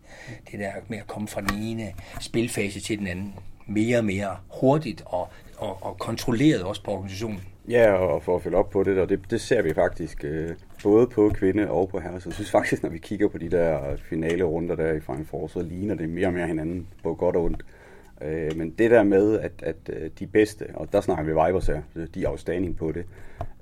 Det 0.51 0.59
der 0.59 0.71
med 0.87 0.97
at 0.97 1.07
komme 1.07 1.27
fra 1.27 1.41
den 1.41 1.63
ene 1.63 1.93
spilfase 2.21 2.79
til 2.79 2.99
den 2.99 3.07
anden. 3.07 3.33
Mere 3.67 3.97
og 3.97 4.05
mere 4.05 4.37
hurtigt 4.61 5.03
og, 5.05 5.27
og, 5.57 5.77
og 5.83 5.97
kontrolleret 5.97 6.63
også 6.63 6.83
på 6.83 6.91
organisationen. 6.91 7.41
Ja, 7.67 7.91
og 7.91 8.23
for 8.23 8.35
at 8.35 8.41
følge 8.41 8.57
op 8.57 8.69
på 8.69 8.83
det, 8.83 8.97
og 8.97 9.09
det, 9.09 9.19
det 9.29 9.41
ser 9.41 9.61
vi 9.61 9.73
faktisk 9.73 10.23
øh, 10.23 10.49
både 10.83 11.07
på 11.07 11.31
kvinde 11.33 11.69
og 11.69 11.89
på 11.89 11.99
herre. 11.99 12.21
Så 12.21 12.29
jeg 12.29 12.33
synes 12.33 12.51
faktisk, 12.51 12.83
når 12.83 12.89
vi 12.89 12.97
kigger 12.97 13.27
på 13.27 13.37
de 13.37 13.51
der 13.51 13.97
finale 14.09 14.43
runder 14.43 14.75
der 14.75 14.93
i 14.93 14.99
Final 14.99 15.25
Four, 15.25 15.47
så 15.47 15.61
ligner 15.61 15.95
det 15.95 16.09
mere 16.09 16.27
og 16.27 16.33
mere 16.33 16.47
hinanden 16.47 16.87
på 17.03 17.13
godt 17.13 17.35
og 17.35 17.43
ondt. 17.43 17.61
Øh, 17.61 17.84
Øh, 18.21 18.57
men 18.57 18.69
det 18.69 18.91
der 18.91 19.03
med, 19.03 19.39
at, 19.39 19.51
at 19.63 19.75
øh, 19.89 20.09
de 20.19 20.27
bedste, 20.27 20.65
og 20.73 20.93
der 20.93 21.01
snakker 21.01 21.23
vi 21.23 21.31
Vibers 21.31 21.67
her, 21.67 21.81
de 22.15 22.23
er 22.23 22.29
afstanding 22.29 22.77
på 22.77 22.91
det, 22.91 23.05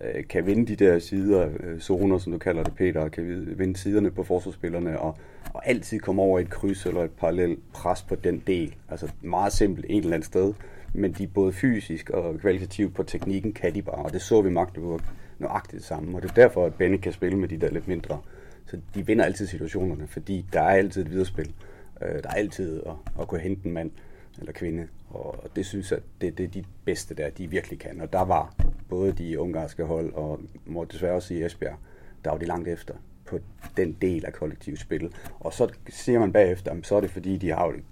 øh, 0.01 0.27
kan 0.27 0.45
vinde 0.45 0.65
de 0.65 0.85
der 0.85 0.99
sider, 0.99 1.49
øh, 1.59 1.79
zoner, 1.79 2.17
som 2.17 2.31
du 2.31 2.37
kalder 2.37 2.63
det, 2.63 2.75
Peter, 2.75 3.09
kan 3.09 3.53
vinde 3.57 3.77
siderne 3.77 4.11
på 4.11 4.23
forsvarsspillerne, 4.23 4.99
og, 4.99 5.17
og 5.53 5.67
altid 5.67 5.99
komme 5.99 6.21
over 6.21 6.39
et 6.39 6.49
kryds 6.49 6.85
eller 6.85 7.03
et 7.03 7.11
parallelt 7.11 7.59
pres 7.73 8.01
på 8.01 8.15
den 8.15 8.43
del. 8.47 8.75
Altså 8.89 9.11
meget 9.21 9.53
simpelt 9.53 9.85
et 9.89 9.97
eller 9.97 10.13
andet 10.13 10.25
sted, 10.25 10.53
men 10.93 11.11
de 11.11 11.27
både 11.27 11.53
fysisk 11.53 12.09
og 12.09 12.39
kvalitativt 12.39 12.95
på 12.95 13.03
teknikken 13.03 13.53
kan 13.53 13.73
de 13.73 13.81
bare, 13.81 14.05
og 14.05 14.13
det 14.13 14.21
så 14.21 14.41
vi 14.41 14.49
Magdeburg 14.49 15.01
nøjagtigt 15.39 15.79
det 15.79 15.87
samme, 15.87 16.17
og 16.17 16.21
det 16.21 16.29
er 16.29 16.33
derfor, 16.33 16.65
at 16.65 16.73
Benny 16.73 16.97
kan 16.97 17.11
spille 17.11 17.37
med 17.37 17.47
de 17.47 17.57
der 17.57 17.71
lidt 17.71 17.87
mindre. 17.87 18.19
Så 18.65 18.77
de 18.95 19.05
vinder 19.05 19.25
altid 19.25 19.47
situationerne, 19.47 20.07
fordi 20.07 20.45
der 20.53 20.61
er 20.61 20.69
altid 20.69 21.01
et 21.01 21.11
viderespil. 21.11 21.53
Øh, 22.01 22.23
der 22.23 22.29
er 22.29 22.33
altid 22.33 22.81
at, 22.85 22.93
at 23.21 23.27
kunne 23.27 23.39
hente 23.39 23.65
en 23.65 23.73
mand 23.73 23.91
eller 24.39 24.51
kvinde. 24.51 24.87
Og 25.09 25.43
det 25.55 25.65
synes 25.65 25.91
jeg, 25.91 25.99
det, 26.21 26.37
det 26.37 26.43
er 26.43 26.47
de 26.47 26.63
bedste 26.85 27.15
der, 27.15 27.29
de 27.29 27.49
virkelig 27.49 27.79
kan. 27.79 28.01
Og 28.01 28.13
der 28.13 28.25
var 28.25 28.53
både 28.89 29.11
de 29.11 29.39
ungarske 29.39 29.83
hold, 29.83 30.13
og 30.13 30.39
må 30.65 30.83
desværre 30.83 31.13
også 31.13 31.27
sige 31.27 31.45
Esbjerg, 31.45 31.77
der 32.23 32.31
var 32.31 32.37
de 32.37 32.45
langt 32.45 32.67
efter 32.67 32.93
på 33.25 33.39
den 33.77 33.97
del 34.01 34.25
af 34.25 34.33
kollektivt 34.33 34.79
spil. 34.79 35.13
Og 35.39 35.53
så 35.53 35.73
ser 35.89 36.19
man 36.19 36.31
bagefter, 36.31 36.75
så 36.83 36.95
er 36.95 37.01
det 37.01 37.09
fordi, 37.09 37.37
de 37.37 37.49
har 37.49 37.67
et 37.67 37.83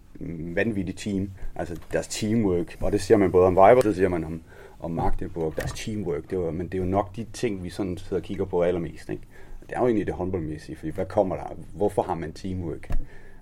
vanvittigt 0.55 0.97
team, 0.97 1.31
altså 1.55 1.79
deres 1.91 2.07
teamwork, 2.07 2.77
og 2.81 2.91
det 2.91 3.01
siger 3.01 3.17
man 3.17 3.31
både 3.31 3.47
om 3.47 3.53
Viber, 3.53 3.81
det 3.81 3.95
siger 3.95 4.09
man 4.09 4.23
om, 4.23 4.41
om 4.79 4.91
Magdeburg, 4.91 5.53
deres 5.55 5.71
teamwork, 5.71 6.29
det 6.29 6.39
var, 6.39 6.51
men 6.51 6.67
det 6.67 6.73
er 6.73 6.83
jo 6.83 6.89
nok 6.89 7.15
de 7.15 7.25
ting, 7.33 7.63
vi 7.63 7.69
sådan 7.69 7.97
sidder 7.97 8.15
og 8.15 8.23
kigger 8.23 8.45
på 8.45 8.63
allermest. 8.63 9.09
Ikke? 9.09 9.23
Det 9.61 9.71
er 9.75 9.79
jo 9.79 9.85
egentlig 9.85 10.07
det 10.07 10.15
håndboldmæssige, 10.15 10.75
fordi 10.75 10.91
hvad 10.91 11.05
kommer 11.05 11.35
der? 11.35 11.55
Hvorfor 11.73 12.01
har 12.01 12.15
man 12.15 12.33
teamwork? 12.33 12.91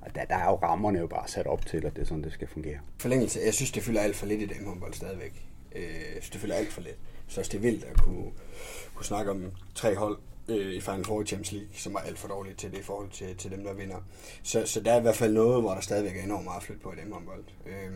Og 0.01 0.15
der, 0.15 0.25
der 0.25 0.35
er 0.35 0.45
jo 0.45 0.55
rammerne 0.55 0.99
jo 0.99 1.07
bare 1.07 1.27
sat 1.27 1.47
op 1.47 1.65
til, 1.65 1.85
at 1.85 1.95
det 1.95 2.01
er 2.01 2.05
sådan, 2.05 2.23
det 2.23 2.33
skal 2.33 2.47
fungere. 2.47 2.79
Forlængelse, 2.97 3.39
jeg 3.45 3.53
synes, 3.53 3.71
det 3.71 3.83
fylder 3.83 4.01
alt 4.01 4.15
for 4.15 4.25
lidt 4.25 4.41
i 4.41 4.45
damehåndbold 4.45 4.93
stadigvæk. 4.93 5.45
Øh, 5.75 5.83
jeg 5.83 6.11
synes, 6.11 6.29
det 6.29 6.41
fylder 6.41 6.55
alt 6.55 6.73
for 6.73 6.81
lidt. 6.81 6.97
Så 7.27 7.41
det 7.41 7.53
er 7.53 7.59
vildt 7.59 7.83
at 7.83 8.01
kunne, 8.01 8.31
kunne 8.95 9.05
snakke 9.05 9.31
om 9.31 9.51
tre 9.75 9.95
hold 9.95 10.17
øh, 10.49 10.73
i 10.73 10.81
Final 10.81 11.05
Four 11.05 11.23
Champions 11.23 11.51
League, 11.51 11.69
som 11.73 11.95
er 11.95 11.99
alt 11.99 12.19
for 12.19 12.27
dårligt 12.27 12.57
til 12.57 12.71
det 12.71 12.77
i 12.77 12.83
forhold 12.83 13.09
til, 13.09 13.35
til 13.35 13.51
dem, 13.51 13.63
der 13.63 13.73
vinder. 13.73 13.97
Så, 14.43 14.65
så 14.65 14.79
der 14.79 14.93
er 14.93 14.97
i 14.97 15.01
hvert 15.01 15.15
fald 15.15 15.33
noget, 15.33 15.61
hvor 15.61 15.73
der 15.73 15.81
stadigvæk 15.81 16.17
er 16.17 16.23
enormt 16.23 16.43
meget 16.43 16.63
flyt 16.63 16.81
på 16.81 16.91
i 16.91 16.95
damehåndbold. 16.95 17.43
Øh, 17.65 17.91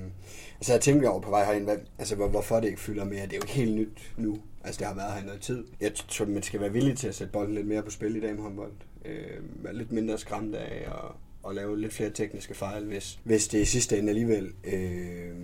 altså 0.56 0.74
jeg 0.74 0.82
tænker 0.82 1.10
over 1.10 1.22
på 1.22 1.30
vej 1.30 1.46
herind, 1.46 1.63
hvad, 1.63 1.78
altså 2.00 2.16
hvor, 2.16 2.28
hvorfor 2.28 2.60
det 2.60 2.68
ikke 2.68 2.82
fylder 2.82 3.06
mere. 3.06 3.24
Det 3.24 3.34
er 3.34 3.38
jo 3.38 3.44
ikke 3.44 3.54
helt 3.54 3.76
nyt 3.76 4.13
nu. 4.18 4.38
Altså 4.63 4.80
det 4.80 4.88
har 4.88 4.96
været 4.96 5.13
her 5.13 5.22
i 5.22 5.26
noget 5.26 5.42
tid. 5.42 5.66
Jeg 5.82 5.96
tror, 5.96 6.26
man 6.26 6.44
skal 6.44 6.60
være 6.60 6.72
villig 6.72 6.98
til 6.98 7.08
at 7.08 7.16
sætte 7.16 7.34
bolden 7.34 7.56
lidt 7.56 7.68
mere 7.68 7.84
på 7.84 7.92
spil 7.92 8.16
i 8.16 8.20
damehåndbold. 8.20 8.74
Øh, 9.06 9.38
være 9.63 9.76
lidt 9.76 9.92
mindre 9.92 10.18
skræmt 10.18 10.56
af 10.56 10.88
og 10.92 11.16
og 11.44 11.56
lave 11.56 11.82
lidt 11.82 11.94
flere 11.94 12.10
tekniske 12.10 12.54
fejl, 12.54 12.86
hvis, 12.86 13.20
hvis 13.24 13.48
det 13.48 13.60
i 13.60 13.66
sidste 13.66 13.98
ende 13.98 14.10
alligevel 14.10 14.54
øh, 14.64 15.36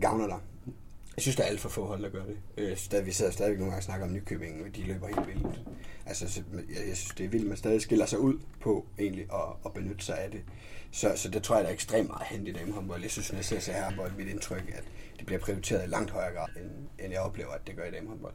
gavner 0.00 0.26
dig. 0.26 0.38
Jeg 1.16 1.22
synes, 1.22 1.36
der 1.36 1.42
er 1.42 1.46
alt 1.48 1.60
for 1.60 1.68
få 1.68 1.84
hold, 1.84 2.02
der 2.02 2.08
gør 2.08 2.24
det. 2.24 2.36
Øh, 2.56 2.76
stadig, 2.76 3.06
vi 3.06 3.12
sidder 3.12 3.32
stadig 3.32 3.52
nogle 3.52 3.64
gange 3.64 3.78
og 3.78 3.82
snakker 3.82 4.06
om 4.06 4.12
Nykøbing, 4.12 4.64
og 4.64 4.76
de 4.76 4.82
løber 4.82 5.06
helt 5.06 5.26
vildt. 5.26 5.60
Altså, 6.06 6.42
jeg, 6.52 6.88
jeg 6.88 6.96
synes, 6.96 7.14
det 7.14 7.24
er 7.24 7.28
vildt, 7.28 7.48
man 7.48 7.56
stadig 7.56 7.82
skiller 7.82 8.06
sig 8.06 8.18
ud 8.18 8.38
på 8.60 8.86
egentlig 8.98 9.26
at, 9.32 9.56
at 9.66 9.72
benytte 9.72 10.04
sig 10.04 10.18
af 10.18 10.30
det. 10.30 10.40
Så, 10.90 11.12
så 11.16 11.28
det 11.28 11.42
tror 11.42 11.56
jeg, 11.56 11.64
der 11.64 11.70
er 11.70 11.74
ekstremt 11.74 12.08
meget 12.08 12.26
hen 12.26 12.46
i 12.46 12.52
damehåndbold. 12.52 13.02
Jeg 13.02 13.10
synes, 13.10 13.32
når 13.32 13.38
jeg 13.38 13.44
ser 13.44 13.60
så 13.60 13.72
her, 13.72 14.16
mit 14.18 14.28
indtryk, 14.28 14.74
at 14.74 14.84
det 15.18 15.26
bliver 15.26 15.38
prioriteret 15.38 15.84
i 15.84 15.90
langt 15.90 16.10
højere 16.10 16.34
grad, 16.34 16.48
end, 16.56 16.70
end 17.04 17.12
jeg 17.12 17.20
oplever, 17.20 17.50
at 17.50 17.66
det 17.66 17.76
gør 17.76 17.84
i 17.84 17.90
damehåndbold. 17.90 18.34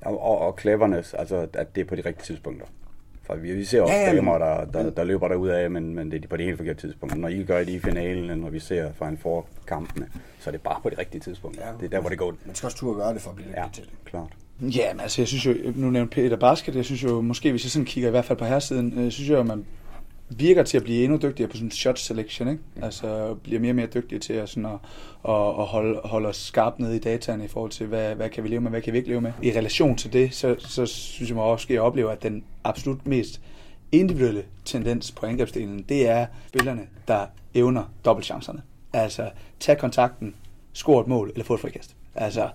Og, 0.00 0.20
og, 0.20 0.38
og 0.38 0.58
cleverness, 0.60 1.14
altså 1.14 1.48
at 1.52 1.74
det 1.74 1.80
er 1.80 1.84
på 1.84 1.96
de 1.96 2.00
rigtige 2.00 2.24
tidspunkter. 2.24 2.66
For 3.26 3.36
vi, 3.36 3.54
vi 3.54 3.64
ser 3.64 3.82
også 3.82 3.94
ja, 3.94 4.14
damer, 4.14 4.38
der, 4.38 4.64
der, 4.64 4.90
der 4.90 5.04
løber 5.04 5.28
derud 5.28 5.48
af, 5.48 5.70
men, 5.70 5.94
men 5.94 6.10
det 6.10 6.24
er 6.24 6.28
på 6.28 6.36
det 6.36 6.44
helt 6.44 6.56
forkerte 6.56 6.80
tidspunkt. 6.80 7.18
Når 7.18 7.28
I 7.28 7.42
gør 7.42 7.58
det 7.58 7.68
i 7.68 7.78
finalen, 7.78 8.38
når 8.38 8.50
vi 8.50 8.58
ser 8.58 8.90
en 9.02 9.18
for 9.18 9.46
kampene, 9.66 10.06
så 10.40 10.50
er 10.50 10.52
det 10.52 10.60
bare 10.60 10.80
på 10.82 10.90
det 10.90 10.98
rigtige 10.98 11.20
tidspunkt. 11.20 11.56
Ja, 11.56 11.62
det 11.80 11.84
er 11.84 11.88
der, 11.88 12.00
hvor 12.00 12.08
det 12.08 12.18
går. 12.18 12.34
Man 12.46 12.54
skal 12.54 12.66
også 12.66 12.76
turde 12.78 12.98
gøre 12.98 13.14
det 13.14 13.22
for 13.22 13.30
at 13.30 13.36
blive 13.36 13.48
ja, 13.56 13.64
til 13.72 13.84
det. 13.84 13.92
klart. 14.04 14.28
Ja, 14.60 14.92
men 14.92 15.00
altså, 15.00 15.22
jeg 15.22 15.28
synes 15.28 15.46
jo, 15.46 15.54
nu 15.74 15.90
nævnte 15.90 16.14
Peter 16.14 16.36
Basket, 16.36 16.76
jeg 16.76 16.84
synes 16.84 17.02
jo, 17.02 17.20
måske 17.20 17.50
hvis 17.50 17.64
jeg 17.64 17.70
sådan 17.70 17.86
kigger 17.86 18.08
i 18.08 18.10
hvert 18.10 18.24
fald 18.24 18.38
på 18.38 18.44
herresiden, 18.44 18.92
jeg 18.96 19.04
øh, 19.04 19.10
synes 19.10 19.30
jo, 19.30 19.40
at 19.40 19.46
man 19.46 19.64
virker 20.28 20.62
til 20.62 20.76
at 20.76 20.82
blive 20.82 21.04
endnu 21.04 21.18
dygtigere 21.22 21.50
på 21.50 21.56
sådan 21.56 21.70
shot 21.70 21.98
selection, 21.98 22.48
ikke? 22.48 22.62
Altså 22.82 23.34
bliver 23.42 23.60
mere 23.60 23.70
og 23.70 23.76
mere 23.76 23.86
dygtige 23.86 24.18
til 24.18 24.32
at, 24.32 24.48
sådan 24.48 24.66
at, 24.66 24.78
at, 25.28 25.34
at 25.34 25.66
holde, 25.66 26.00
holde 26.04 26.28
os 26.28 26.36
skarpt 26.36 26.78
nede 26.78 26.96
i 26.96 26.98
dataen 26.98 27.40
i 27.42 27.48
forhold 27.48 27.70
til, 27.70 27.86
hvad, 27.86 28.14
hvad 28.14 28.30
kan 28.30 28.44
vi 28.44 28.48
leve 28.48 28.60
med, 28.60 28.70
hvad 28.70 28.82
kan 28.82 28.92
vi 28.92 28.98
ikke 28.98 29.10
leve 29.10 29.20
med. 29.20 29.32
I 29.42 29.50
relation 29.50 29.96
til 29.96 30.12
det, 30.12 30.34
så, 30.34 30.56
så 30.58 30.86
synes 30.86 31.30
jeg 31.30 31.38
også, 31.38 31.66
at 31.66 31.74
jeg 31.74 31.80
oplever, 31.80 32.10
at 32.10 32.22
den 32.22 32.44
absolut 32.64 33.06
mest 33.06 33.40
individuelle 33.92 34.44
tendens 34.64 35.12
på 35.12 35.26
angrebsdelen, 35.26 35.82
det 35.88 36.08
er 36.08 36.26
spillerne, 36.48 36.86
der 37.08 37.26
evner 37.54 37.92
dobbeltchancerne. 38.04 38.62
Altså, 38.92 39.30
tag 39.60 39.78
kontakten, 39.78 40.34
score 40.72 41.00
et 41.00 41.06
mål 41.06 41.30
eller 41.30 41.44
få 41.44 41.54
et 41.54 41.60
frikast. 41.60 41.96
Altså, 42.14 42.48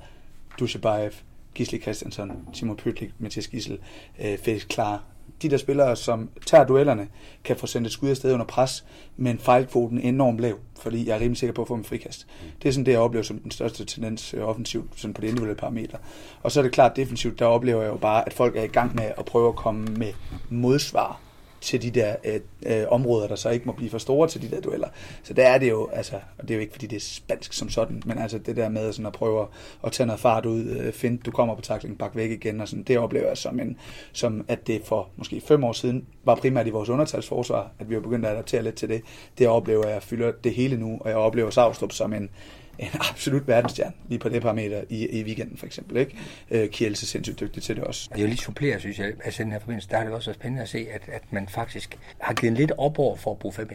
Dushabayev, 0.60 1.12
Gisli 1.55 1.79
Christiansen, 1.79 2.31
Simon 2.53 2.77
Pytlik, 2.77 3.12
Mathias 3.19 3.47
Gissel, 3.47 3.79
øh, 4.19 4.38
Felix 4.38 4.67
Klar. 4.67 5.03
De 5.41 5.49
der 5.49 5.58
spillere, 5.58 5.95
som 5.95 6.30
tager 6.45 6.65
duellerne, 6.65 7.08
kan 7.43 7.56
få 7.56 7.67
sendt 7.67 7.88
et 7.88 7.93
skud 7.93 8.10
afsted 8.10 8.34
under 8.34 8.45
pres, 8.45 8.86
men 9.17 9.39
fejlkvoten 9.39 9.97
er 9.97 10.01
enormt 10.01 10.39
lav, 10.39 10.56
fordi 10.80 11.08
jeg 11.08 11.15
er 11.15 11.19
rimelig 11.19 11.38
sikker 11.38 11.54
på 11.54 11.62
at 11.62 11.67
få 11.67 11.73
en 11.73 11.84
frikast. 11.84 12.27
Det 12.62 12.69
er 12.69 12.73
sådan 12.73 12.86
det, 12.86 12.91
jeg 12.91 12.99
oplever 12.99 13.23
som 13.23 13.39
den 13.39 13.51
største 13.51 13.86
tendens 13.86 14.34
øh, 14.34 14.43
offensivt, 14.43 14.88
sådan 14.95 15.13
på 15.13 15.21
det 15.21 15.27
individuelle 15.27 15.60
parameter. 15.60 15.97
Og 16.43 16.51
så 16.51 16.60
er 16.60 16.63
det 16.63 16.71
klart 16.71 16.95
defensivt, 16.95 17.39
der 17.39 17.45
oplever 17.45 17.82
jeg 17.82 17.91
jo 17.91 17.97
bare, 17.97 18.25
at 18.25 18.34
folk 18.34 18.56
er 18.56 18.63
i 18.63 18.67
gang 18.67 18.95
med 18.95 19.12
at 19.17 19.25
prøve 19.25 19.47
at 19.47 19.56
komme 19.56 19.86
med 19.86 20.13
modsvar 20.49 21.31
til 21.62 21.82
de 21.82 21.91
der 21.91 22.15
øh, 22.24 22.39
øh, 22.65 22.86
områder, 22.89 23.28
der 23.28 23.36
så 23.36 23.50
ikke 23.50 23.65
må 23.65 23.71
blive 23.71 23.89
for 23.89 23.97
store 23.97 24.28
til 24.28 24.41
de 24.41 24.56
der 24.56 24.62
dueller. 24.62 24.88
Så 25.24 25.34
der 25.34 25.47
er 25.47 25.58
det 25.58 25.69
jo, 25.69 25.89
altså, 25.93 26.15
og 26.15 26.43
det 26.43 26.52
er 26.52 26.56
jo 26.56 26.62
ikke 26.62 26.74
fordi 26.74 26.88
det 26.88 26.95
er 26.95 27.00
spansk 27.02 27.54
som 27.54 27.69
sådan, 27.69 28.02
men 28.06 28.17
altså 28.17 28.38
det 28.38 28.56
der 28.56 28.69
med 28.69 28.93
sådan 28.93 29.06
at 29.06 29.14
prøve 29.14 29.47
at 29.84 29.91
tage 29.91 30.07
noget 30.07 30.20
fart 30.20 30.45
ud, 30.45 30.64
øh, 30.64 30.93
finde, 30.93 31.18
du 31.18 31.32
kommer 31.32 31.55
på 31.55 31.62
takling, 31.62 31.97
bak 31.97 32.16
væk 32.16 32.32
igen, 32.32 32.62
og 32.62 32.68
sådan, 32.68 32.84
det 32.84 32.97
oplever 32.97 33.28
jeg 33.28 33.38
som, 33.38 33.59
en, 33.59 33.78
som 34.14 34.45
at 34.47 34.68
det 34.68 34.82
for 34.86 35.09
måske 35.16 35.41
fem 35.41 35.64
år 35.64 35.74
siden 35.74 36.05
var 36.24 36.36
primært 36.36 36.68
i 36.68 36.70
vores 36.70 36.89
undertalsforsvar, 36.89 37.72
at 37.80 37.89
vi 37.89 37.95
var 37.95 38.01
begyndt 38.01 38.26
at 38.26 38.32
adaptere 38.32 38.64
lidt 38.64 38.76
til 38.76 38.89
det. 38.89 39.01
Det 39.38 39.47
oplever 39.47 39.88
jeg 39.88 40.03
fylder 40.03 40.32
det 40.32 40.53
hele 40.53 40.78
nu, 40.78 40.97
og 41.01 41.09
jeg 41.09 41.18
oplever 41.18 41.49
Savstrup 41.49 41.91
som 41.91 42.14
en, 42.14 42.30
en 42.82 42.89
absolut 43.11 43.47
verdensstjerne 43.47 43.93
lige 44.09 44.19
på 44.19 44.29
det 44.29 44.41
parameter 44.41 44.84
i, 44.89 45.19
i 45.19 45.23
weekenden 45.23 45.57
for 45.57 45.65
eksempel. 45.65 45.97
Ikke? 45.97 46.17
Øh, 46.51 46.69
Kielse 46.69 47.03
er 47.03 47.07
sindssygt 47.07 47.39
dygtig 47.39 47.63
til 47.63 47.75
det 47.75 47.84
også. 47.84 48.09
Det 48.11 48.17
er 48.17 48.21
jo 48.21 48.27
lige 48.27 48.38
supplere, 48.38 48.79
synes 48.79 48.99
jeg, 48.99 49.13
altså 49.25 49.43
den 49.43 49.51
her 49.51 49.59
forbindelse, 49.59 49.89
der 49.89 49.97
har 49.97 50.03
det 50.03 50.13
også 50.13 50.29
været 50.29 50.39
spændende 50.39 50.63
at 50.63 50.69
se, 50.69 50.88
at, 50.91 51.01
at 51.07 51.23
man 51.32 51.47
faktisk 51.47 51.97
har 52.19 52.34
givet 52.34 52.57
lidt 52.57 52.71
op 52.77 52.99
over 52.99 53.15
for 53.15 53.32
at 53.32 53.39
bruge 53.39 53.53
5 53.53 53.69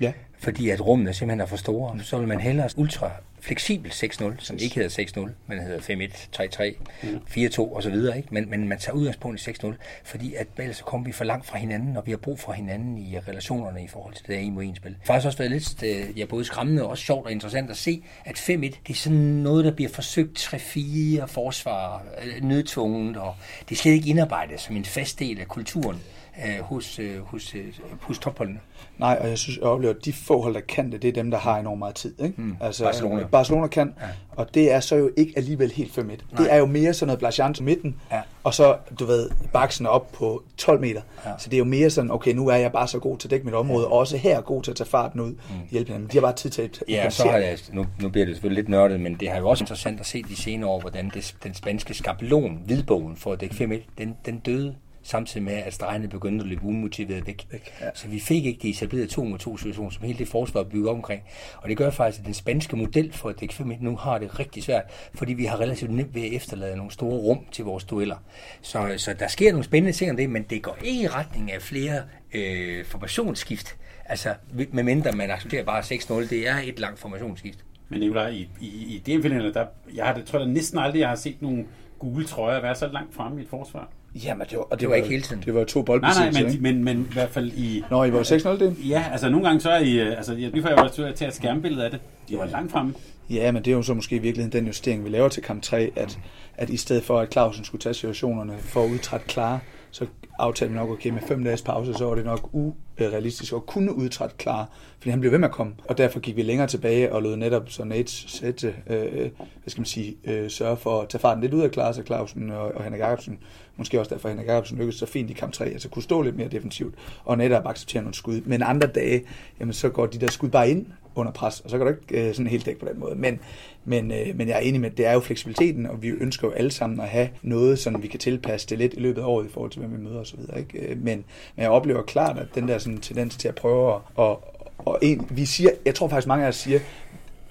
Ja. 0.00 0.12
fordi 0.38 0.70
at 0.70 0.86
rummene 0.86 1.14
simpelthen 1.14 1.40
er 1.40 1.46
for 1.46 1.56
store. 1.56 2.00
Så 2.02 2.18
vil 2.18 2.28
man 2.28 2.40
hellere 2.40 2.68
ultra 2.76 3.10
fleksibel 3.40 3.90
6-0, 3.90 4.32
som 4.38 4.56
ikke 4.60 4.74
hedder 4.74 5.02
6-0, 5.26 5.30
men 5.46 5.58
hedder 5.58 5.80
5-1, 5.80 6.28
3-3, 6.36 7.58
4-2 7.58 7.60
og 7.60 7.82
så 7.82 7.90
videre. 7.90 8.16
Ikke? 8.16 8.28
Men, 8.30 8.50
men 8.50 8.68
man 8.68 8.78
tager 8.78 8.96
udgangspunkt 8.96 9.46
i 9.46 9.50
6-0, 9.50 9.72
fordi 10.04 10.34
at 10.34 10.46
ellers 10.58 10.76
så 10.76 10.84
kommer 10.84 11.06
vi 11.06 11.12
for 11.12 11.24
langt 11.24 11.46
fra 11.46 11.58
hinanden, 11.58 11.96
og 11.96 12.06
vi 12.06 12.10
har 12.10 12.18
brug 12.18 12.40
for 12.40 12.52
hinanden 12.52 12.98
i 12.98 13.18
relationerne 13.18 13.84
i 13.84 13.88
forhold 13.88 14.14
til 14.14 14.26
det 14.26 14.34
der 14.34 14.40
en 14.40 14.54
mod 14.54 14.64
en 14.64 14.76
spil. 14.76 14.90
Det 14.90 14.98
har 15.00 15.06
faktisk 15.06 15.26
også 15.26 15.38
været 15.38 15.50
lidt 15.50 15.82
øh, 15.82 16.18
ja, 16.18 16.24
både 16.24 16.44
skræmmende 16.44 16.82
og 16.82 16.90
også 16.90 17.04
sjovt 17.04 17.26
og 17.26 17.32
interessant 17.32 17.70
at 17.70 17.76
se, 17.76 18.02
at 18.24 18.38
5-1, 18.38 18.50
det 18.52 18.78
er 18.88 18.94
sådan 18.94 19.18
noget, 19.18 19.64
der 19.64 19.70
bliver 19.70 19.90
forsøgt 19.90 20.38
3-4 20.38 21.24
forsvar, 21.24 22.02
øh, 22.24 22.44
nødtvunget, 22.44 23.16
og 23.16 23.34
det 23.68 23.74
er 23.74 23.78
slet 23.78 23.92
ikke 23.92 24.10
indarbejdet 24.10 24.60
som 24.60 24.76
en 24.76 24.84
fast 24.84 25.18
del 25.18 25.40
af 25.40 25.48
kulturen 25.48 26.00
øh, 26.46 26.60
hos, 26.64 26.98
øh, 26.98 27.20
hos, 27.20 27.54
øh, 27.54 27.64
hos 28.00 28.18
topholdene. 28.18 28.60
Nej, 28.98 29.18
og 29.20 29.28
jeg 29.28 29.38
synes, 29.38 29.58
jeg 29.58 29.66
oplever, 29.66 29.94
at 29.94 30.04
de 30.04 30.12
få 30.12 30.42
hold, 30.42 30.54
der 30.54 30.60
kan 30.60 30.92
det, 30.92 31.02
det 31.02 31.08
er 31.08 31.12
dem, 31.12 31.30
der 31.30 31.38
har 31.38 31.58
enormt 31.58 31.78
meget 31.78 31.94
tid. 31.94 32.14
Ikke? 32.22 32.42
Mm. 32.42 32.56
Altså, 32.60 32.84
Barcelona. 32.84 33.26
Barcelona 33.26 33.66
kan, 33.66 33.94
ja. 34.00 34.06
og 34.30 34.54
det 34.54 34.72
er 34.72 34.80
så 34.80 34.96
jo 34.96 35.10
ikke 35.16 35.32
alligevel 35.36 35.70
helt 35.72 35.98
5-1. 35.98 36.02
Det 36.38 36.52
er 36.52 36.56
jo 36.56 36.66
mere 36.66 36.94
sådan 36.94 37.06
noget 37.06 37.18
Blasian 37.18 37.54
midten, 37.60 37.96
Ja. 38.12 38.20
og 38.44 38.54
så, 38.54 38.76
du 38.98 39.04
ved, 39.04 39.30
baksen 39.52 39.86
op 39.86 40.12
på 40.12 40.42
12 40.56 40.80
meter. 40.80 41.00
Ja. 41.26 41.30
Så 41.38 41.50
det 41.50 41.56
er 41.56 41.58
jo 41.58 41.64
mere 41.64 41.90
sådan, 41.90 42.10
okay, 42.10 42.32
nu 42.32 42.48
er 42.48 42.56
jeg 42.56 42.72
bare 42.72 42.88
så 42.88 42.98
god 42.98 43.18
til 43.18 43.26
at 43.28 43.30
dække 43.30 43.44
mit 43.44 43.54
område, 43.54 43.86
og 43.86 43.92
også 43.92 44.16
her 44.16 44.40
god 44.40 44.62
til 44.62 44.70
at 44.70 44.76
tage 44.76 44.88
farten 44.90 45.20
ud, 45.20 45.30
mm. 45.30 45.36
hjælpe 45.70 45.88
hinanden. 45.88 46.08
De 46.08 46.16
har 46.16 46.20
bare 46.20 46.32
tid 46.36 46.50
til 46.50 46.62
at 46.62 46.82
Ja, 46.88 47.10
så 47.10 47.28
har 47.28 47.38
jeg, 47.38 47.58
nu, 47.72 47.86
nu 48.00 48.08
bliver 48.08 48.26
det 48.26 48.34
selvfølgelig 48.34 48.62
lidt 48.62 48.68
nørdet, 48.68 49.00
men 49.00 49.14
det 49.14 49.30
har 49.30 49.38
jo 49.38 49.48
også 49.48 49.64
interessant 49.64 50.00
at 50.00 50.06
se 50.06 50.22
de 50.22 50.36
senere 50.36 50.70
år, 50.70 50.80
hvordan 50.80 51.10
det, 51.14 51.34
den 51.42 51.54
spanske 51.54 51.94
skabelon, 51.94 52.62
hvidbogen 52.66 53.16
for 53.16 53.32
at 53.32 53.40
dække 53.40 53.54
5 53.54 53.72
den, 53.98 54.16
den 54.26 54.38
døde 54.38 54.74
samtidig 55.10 55.42
med, 55.42 55.52
at 55.52 55.74
stregene 55.74 56.08
begyndte 56.08 56.42
at 56.42 56.48
løbe 56.48 56.64
umotiveret 56.64 57.26
væk. 57.26 57.46
Væk, 57.50 57.72
ja. 57.80 57.86
Så 57.94 58.08
vi 58.08 58.20
fik 58.20 58.46
ikke 58.46 58.58
de 58.62 58.70
etablerede 58.70 59.06
to 59.06 59.24
mod 59.24 59.38
to 59.38 59.56
situationer, 59.56 59.90
som 59.90 60.04
hele 60.04 60.18
det 60.18 60.28
forsvar 60.28 60.62
bygger 60.62 60.90
omkring. 60.90 61.22
Og 61.56 61.68
det 61.68 61.76
gør 61.76 61.90
faktisk, 61.90 62.20
at 62.20 62.26
den 62.26 62.34
spanske 62.34 62.76
model 62.76 63.12
for 63.12 63.28
at 63.28 63.40
dække 63.40 63.54
5 63.54 63.72
nu 63.80 63.96
har 63.96 64.18
det 64.18 64.38
rigtig 64.38 64.62
svært, 64.62 64.84
fordi 65.14 65.32
vi 65.32 65.44
har 65.44 65.60
relativt 65.60 65.90
nemt 65.90 66.14
ved 66.14 66.22
at 66.22 66.32
efterlade 66.32 66.76
nogle 66.76 66.92
store 66.92 67.18
rum 67.18 67.46
til 67.52 67.64
vores 67.64 67.84
dueller. 67.84 68.16
Så, 68.62 68.94
så 68.96 69.14
der 69.18 69.28
sker 69.28 69.50
nogle 69.50 69.64
spændende 69.64 69.96
ting 69.96 70.10
om 70.10 70.16
det, 70.16 70.30
men 70.30 70.42
det 70.42 70.62
går 70.62 70.78
ikke 70.84 71.02
i 71.02 71.08
retning 71.08 71.52
af 71.52 71.62
flere 71.62 72.02
øh, 72.34 72.84
formationsskift. 72.84 73.76
Altså, 74.04 74.34
medmindre 74.72 75.12
man 75.12 75.30
accepterer 75.30 75.64
bare 75.64 75.80
6-0, 75.80 76.30
det 76.30 76.48
er 76.48 76.56
et 76.64 76.78
langt 76.78 76.98
formationsskift. 76.98 77.58
Men 77.88 78.00
Nicolaj, 78.00 78.28
i, 78.28 78.48
i, 78.60 78.66
i 78.66 79.02
DM-finalen, 79.06 79.54
der, 79.54 79.66
jeg 79.94 80.06
har, 80.06 80.14
det, 80.14 80.24
tror 80.24 80.38
jeg 80.38 80.48
næsten 80.48 80.78
aldrig, 80.78 81.00
jeg 81.00 81.08
har 81.08 81.16
set 81.16 81.42
nogle 81.42 81.66
gule 81.98 82.26
trøjer 82.26 82.60
være 82.60 82.74
så 82.74 82.88
langt 82.88 83.14
fremme 83.14 83.40
i 83.40 83.42
et 83.42 83.48
forsvar. 83.48 83.90
Jamen, 84.14 84.46
det 84.50 84.58
var, 84.58 84.64
og 84.64 84.70
det, 84.70 84.80
Det 84.80 84.88
var 84.88 84.94
ikke 84.94 85.08
hele 85.08 85.22
tiden. 85.22 85.42
Det 85.46 85.54
var 85.54 85.64
to 85.64 85.78
Nej, 85.80 85.84
boldbesiddelser, 85.86 86.42
nej, 86.42 86.50
ikke? 86.50 86.62
men, 86.62 86.84
men, 86.84 86.96
men 86.96 87.06
i 87.10 87.12
hvert 87.12 87.30
fald 87.30 87.52
i... 87.52 87.84
Nå, 87.90 88.04
I 88.04 88.12
var 88.12 88.22
6-0 88.22 88.48
det? 88.48 88.76
Ja, 88.88 89.04
altså 89.12 89.30
nogle 89.30 89.46
gange 89.46 89.60
så 89.60 89.70
er 89.70 89.78
I... 89.80 89.98
øh, 90.00 90.16
Altså, 90.16 90.32
jeg- 90.34 90.50
lige 90.50 90.62
før 90.62 90.68
jeg 90.68 90.76
var 90.78 90.88
til 90.88 91.02
at 91.02 91.14
tage 91.14 91.28
et 91.28 91.34
skærmbillede 91.34 91.84
af 91.84 91.90
det. 91.90 92.00
De 92.28 92.38
var 92.38 92.46
langt 92.46 92.72
fremme. 92.72 92.94
Ja, 93.30 93.52
men 93.52 93.64
det 93.64 93.70
er 93.70 93.74
jo 93.76 93.82
så 93.82 93.94
måske 93.94 94.16
i 94.16 94.18
virkeligheden 94.18 94.58
den 94.60 94.66
justering, 94.66 95.04
vi 95.04 95.08
laver 95.08 95.28
til 95.28 95.42
kamp 95.42 95.62
3, 95.62 95.90
at, 95.96 96.18
at 96.56 96.70
i 96.70 96.76
stedet 96.76 97.02
for, 97.04 97.20
at 97.20 97.32
Clausen 97.32 97.64
skulle 97.64 97.82
tage 97.82 97.94
situationerne 97.94 98.52
for 98.58 98.84
at 98.84 98.90
udtrætte 98.90 99.26
klare, 99.26 99.58
så 99.90 100.06
aftalte 100.38 100.72
vi 100.72 100.78
nok, 100.78 100.90
okay, 100.90 101.10
med 101.10 101.20
fem 101.28 101.44
dages 101.44 101.62
pause, 101.62 101.94
så 101.94 102.04
var 102.04 102.14
det 102.14 102.24
nok 102.24 102.48
urealistisk 102.52 103.52
at 103.52 103.66
kunne 103.66 103.94
udtrætte 103.94 104.36
klar, 104.38 104.70
fordi 104.98 105.10
han 105.10 105.20
blev 105.20 105.32
ved 105.32 105.38
med 105.38 105.48
at 105.48 105.54
komme. 105.54 105.74
Og 105.88 105.98
derfor 105.98 106.20
gik 106.20 106.36
vi 106.36 106.42
længere 106.42 106.66
tilbage 106.66 107.12
og 107.12 107.22
lod 107.22 107.36
netop 107.36 107.70
så 107.70 107.84
Nate 107.84 108.12
sætte, 108.12 108.74
øh, 108.86 109.10
hvad 109.12 109.30
skal 109.66 109.80
man 109.80 109.86
sige, 109.86 110.16
øh, 110.24 110.50
sørge 110.50 110.76
for 110.76 111.00
at 111.00 111.08
tage 111.08 111.20
farten 111.20 111.42
lidt 111.42 111.54
ud 111.54 111.62
af 111.62 111.70
Klaas 111.70 111.98
og 111.98 112.04
Clausen 112.04 112.50
og, 112.50 112.72
og 112.74 112.84
Henrik 112.84 113.00
Jacobsen, 113.00 113.38
måske 113.76 114.00
også 114.00 114.14
derfor 114.14 114.28
Henrik 114.28 114.46
Jacobsen 114.46 114.78
lykkedes 114.78 114.98
så 114.98 115.06
fint 115.06 115.30
i 115.30 115.32
kamp 115.32 115.52
3, 115.52 115.64
altså 115.64 115.88
kunne 115.88 116.02
stå 116.02 116.22
lidt 116.22 116.36
mere 116.36 116.48
defensivt, 116.48 116.94
og 117.24 117.38
netop 117.38 117.66
acceptere 117.66 118.02
nogle 118.02 118.14
skud. 118.14 118.40
Men 118.40 118.62
andre 118.62 118.86
dage, 118.86 119.22
jamen 119.60 119.72
så 119.72 119.88
går 119.88 120.06
de 120.06 120.18
der 120.18 120.28
skud 120.28 120.48
bare 120.48 120.70
ind 120.70 120.86
under 121.14 121.32
pres, 121.32 121.60
og 121.60 121.70
så 121.70 121.78
kan 121.78 121.86
du 121.86 121.92
ikke 121.92 122.28
øh, 122.28 122.34
sådan 122.34 122.46
helt 122.46 122.66
dække 122.66 122.80
på 122.80 122.86
den 122.86 123.00
måde. 123.00 123.14
Men, 123.14 123.40
men, 123.84 124.12
øh, 124.12 124.36
men 124.36 124.48
jeg 124.48 124.56
er 124.56 124.60
enig 124.60 124.80
med, 124.80 124.90
at 124.90 124.98
det 124.98 125.06
er 125.06 125.12
jo 125.12 125.20
fleksibiliteten, 125.20 125.86
og 125.86 126.02
vi 126.02 126.08
ønsker 126.08 126.48
jo 126.48 126.52
alle 126.52 126.70
sammen 126.70 127.00
at 127.00 127.08
have 127.08 127.28
noget, 127.42 127.78
sådan 127.78 128.02
vi 128.02 128.08
kan 128.08 128.20
tilpasse 128.20 128.68
det 128.68 128.78
lidt 128.78 128.94
i 128.94 129.00
løbet 129.00 129.22
af 129.22 129.26
året 129.26 129.46
i 129.46 129.48
forhold 129.48 129.70
til, 129.70 129.80
hvem 129.80 129.92
vi 129.92 130.04
møder 130.04 130.20
osv. 130.20 130.38
Ikke? 130.58 130.78
Øh, 130.78 130.88
Men, 130.88 131.24
men 131.56 131.62
jeg 131.62 131.70
oplever 131.70 132.02
klart, 132.02 132.38
at 132.38 132.46
den 132.54 132.68
der 132.68 132.78
sådan, 132.78 132.98
tendens 132.98 133.36
til 133.36 133.48
at 133.48 133.54
prøve 133.54 133.94
at, 133.94 134.00
og, 134.14 134.44
og 134.78 134.98
en, 135.02 135.26
vi 135.30 135.44
siger, 135.44 135.70
jeg 135.84 135.94
tror 135.94 136.08
faktisk 136.08 136.28
mange 136.28 136.44
af 136.44 136.48
os 136.48 136.56
siger, 136.56 136.80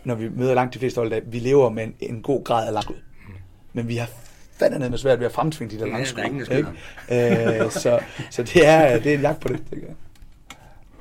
når 0.03 0.15
vi 0.15 0.29
møder 0.29 0.53
langt 0.53 0.73
de 0.73 0.79
fleste 0.79 0.99
hold, 0.99 1.13
at 1.13 1.33
vi 1.33 1.39
lever 1.39 1.69
med 1.69 1.83
en, 1.83 1.95
en 1.99 2.21
god 2.21 2.43
grad 2.43 2.67
af 2.67 2.73
langskud. 2.73 2.95
Men 3.73 3.87
vi 3.87 3.95
har 3.95 4.09
fandme 4.59 4.89
med 4.89 4.97
svært 4.97 5.19
ved 5.19 5.25
at 5.25 5.31
fremtvinge 5.31 5.75
de 5.75 5.79
der 5.79 5.85
er 5.85 6.25
ingen, 6.25 6.45
der 6.45 6.57
ikke? 6.57 7.63
Øh, 7.63 7.71
så, 7.71 7.99
så 8.29 8.43
det 8.43 8.67
er, 8.67 8.99
det 8.99 9.11
er 9.11 9.15
en 9.15 9.21
jagt 9.21 9.39
på 9.39 9.47
det, 9.47 9.63
det 9.69 9.81
gør. 9.81 9.93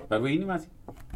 Var 0.08 0.18
du 0.18 0.26
enig, 0.26 0.46
Martin? 0.46 0.68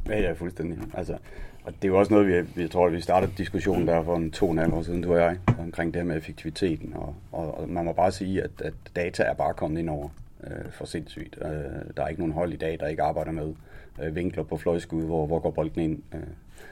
Ja, 0.08 0.20
ja, 0.20 0.32
fuldstændig. 0.32 0.78
Altså, 0.94 1.18
og 1.64 1.72
det 1.72 1.84
er 1.84 1.88
jo 1.88 1.98
også 1.98 2.12
noget, 2.14 2.28
vi, 2.28 2.62
vi 2.62 2.68
tror, 2.68 2.86
at 2.86 2.92
vi 2.92 3.00
startede 3.00 3.32
diskussionen 3.38 3.88
der 3.88 4.04
for 4.04 4.16
en 4.16 4.30
to 4.30 4.46
og 4.46 4.52
en 4.52 4.58
halv 4.58 4.72
år 4.74 4.82
siden, 4.82 5.02
du 5.02 5.12
og 5.12 5.18
jeg, 5.18 5.38
omkring 5.58 5.94
det 5.94 6.02
her 6.02 6.06
med 6.06 6.16
effektiviteten. 6.16 6.94
Og, 6.94 7.14
og, 7.32 7.58
og 7.58 7.68
man 7.68 7.84
må 7.84 7.92
bare 7.92 8.12
sige, 8.12 8.42
at, 8.42 8.50
at 8.64 8.74
data 8.96 9.22
er 9.22 9.34
bare 9.34 9.54
kommet 9.54 9.78
ind 9.78 9.90
over 9.90 10.08
øh, 10.44 10.72
for 10.72 10.84
sindssygt. 10.84 11.38
Øh, 11.42 11.48
der 11.96 12.02
er 12.02 12.08
ikke 12.08 12.20
nogen 12.20 12.34
hold 12.34 12.52
i 12.52 12.56
dag, 12.56 12.80
der 12.80 12.86
ikke 12.86 13.02
arbejder 13.02 13.32
med 13.32 13.54
øh, 14.02 14.16
vinkler 14.16 14.42
på 14.42 14.56
fløjskud, 14.56 15.02
hvor, 15.02 15.26
hvor 15.26 15.38
går 15.38 15.50
bolden 15.50 15.82
ind. 15.82 16.02
Øh, 16.14 16.20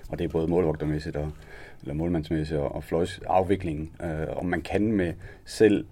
og 0.09 0.19
det 0.19 0.25
er 0.25 0.29
både 0.29 0.49
målvogtermæssigt 0.49 1.17
og 1.17 1.33
eller 1.83 1.95
målmandsmæssigt 1.95 2.61
og, 2.61 2.75
og 2.75 2.85
fløjsafviklingen. 2.85 3.91
Øh, 4.03 4.27
og 4.29 4.47
man 4.47 4.63
kan 4.63 4.93
med 4.93 5.13
selv 5.45 5.87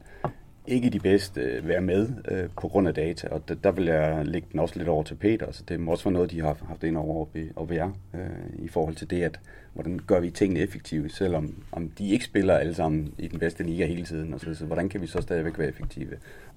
ikke 0.68 0.90
de 0.90 1.00
bedste 1.00 1.40
øh, 1.40 1.68
være 1.68 1.80
med 1.80 2.08
øh, 2.30 2.48
på 2.60 2.68
grund 2.68 2.88
af 2.88 2.94
data, 2.94 3.28
og 3.28 3.48
der, 3.48 3.54
der 3.54 3.72
vil 3.72 3.84
jeg 3.84 4.26
lægge 4.26 4.48
den 4.52 4.60
også 4.60 4.78
lidt 4.78 4.88
over 4.88 5.02
til 5.02 5.14
Peter, 5.14 5.52
så 5.52 5.62
det 5.68 5.80
må 5.80 5.90
også 5.90 6.04
være 6.04 6.12
noget, 6.12 6.30
de 6.30 6.40
har 6.40 6.56
haft 6.68 6.84
ind 6.84 6.96
over 6.96 7.20
op 7.20 7.36
og 7.56 7.62
op 7.62 7.72
i 7.72 7.74
jer, 7.74 7.90
øh, 8.14 8.64
i 8.64 8.68
forhold 8.68 8.94
til 8.94 9.10
det, 9.10 9.22
at 9.22 9.40
hvordan 9.74 10.00
gør 10.06 10.20
vi 10.20 10.30
tingene 10.30 10.60
effektive, 10.60 11.08
selvom 11.08 11.54
om 11.72 11.88
de 11.88 12.10
ikke 12.10 12.24
spiller 12.24 12.54
alle 12.54 12.74
sammen 12.74 13.14
i 13.18 13.28
den 13.28 13.38
bedste 13.38 13.64
liga 13.64 13.86
hele 13.86 14.04
tiden, 14.04 14.34
og 14.34 14.40
så, 14.40 14.54
så 14.54 14.64
hvordan 14.64 14.88
kan 14.88 15.00
vi 15.00 15.06
så 15.06 15.20
stadigvæk 15.20 15.58
være 15.58 15.68
effektive? 15.68 16.10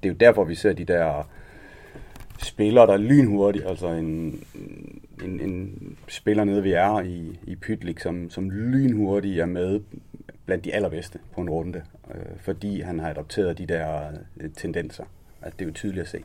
Det 0.03 0.09
er 0.09 0.13
jo 0.13 0.15
derfor, 0.19 0.43
vi 0.43 0.55
ser 0.55 0.73
de 0.73 0.85
der 0.85 1.27
spillere, 2.43 2.87
der 2.87 2.93
er 2.93 2.97
lynhurtige, 2.97 3.67
altså 3.67 3.87
en, 3.87 4.43
en, 5.23 5.39
en 5.39 5.77
spiller 6.07 6.43
nede 6.43 6.63
ved 6.63 6.69
jer 6.69 7.01
i, 7.01 7.39
i 7.47 7.55
Pytlik, 7.55 7.99
som, 7.99 8.29
som 8.29 8.49
lynhurtigt 8.49 9.39
er 9.39 9.45
med 9.45 9.79
blandt 10.45 10.65
de 10.65 10.73
allerbedste 10.73 11.19
på 11.33 11.41
en 11.41 11.49
runde, 11.49 11.83
øh, 12.15 12.39
fordi 12.39 12.81
han 12.81 12.99
har 12.99 13.09
adopteret 13.09 13.57
de 13.57 13.65
der 13.65 14.11
øh, 14.39 14.49
tendenser. 14.49 15.03
Altså, 15.41 15.55
det 15.59 15.65
er 15.65 15.69
jo 15.69 15.73
tydeligt 15.73 16.01
at 16.01 16.07
se. 16.07 16.23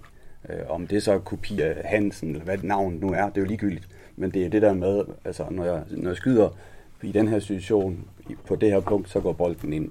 Øh, 0.49 0.61
om 0.69 0.87
det 0.87 1.03
så 1.03 1.13
er 1.13 1.19
kopi 1.19 1.61
af 1.61 1.83
Hansen, 1.85 2.31
eller 2.31 2.45
hvad 2.45 2.59
navnet 2.59 3.01
nu 3.01 3.13
er, 3.13 3.29
det 3.29 3.37
er 3.37 3.41
jo 3.41 3.47
ligegyldigt. 3.47 3.89
Men 4.17 4.31
det 4.31 4.45
er 4.45 4.49
det 4.49 4.63
der 4.63 4.75
med, 4.75 5.05
altså 5.25 5.47
når 5.51 5.65
jeg, 5.65 5.83
når 5.91 6.11
jeg 6.11 6.17
skyder 6.17 6.49
i 7.03 7.13
den 7.13 7.29
her 7.29 7.39
situation, 7.39 8.09
på 8.47 8.57
det 8.57 8.71
her 8.71 8.81
punkt, 8.81 9.11
så 9.11 9.21
går 9.21 9.33
bolden 9.33 9.73
ind. 9.73 9.91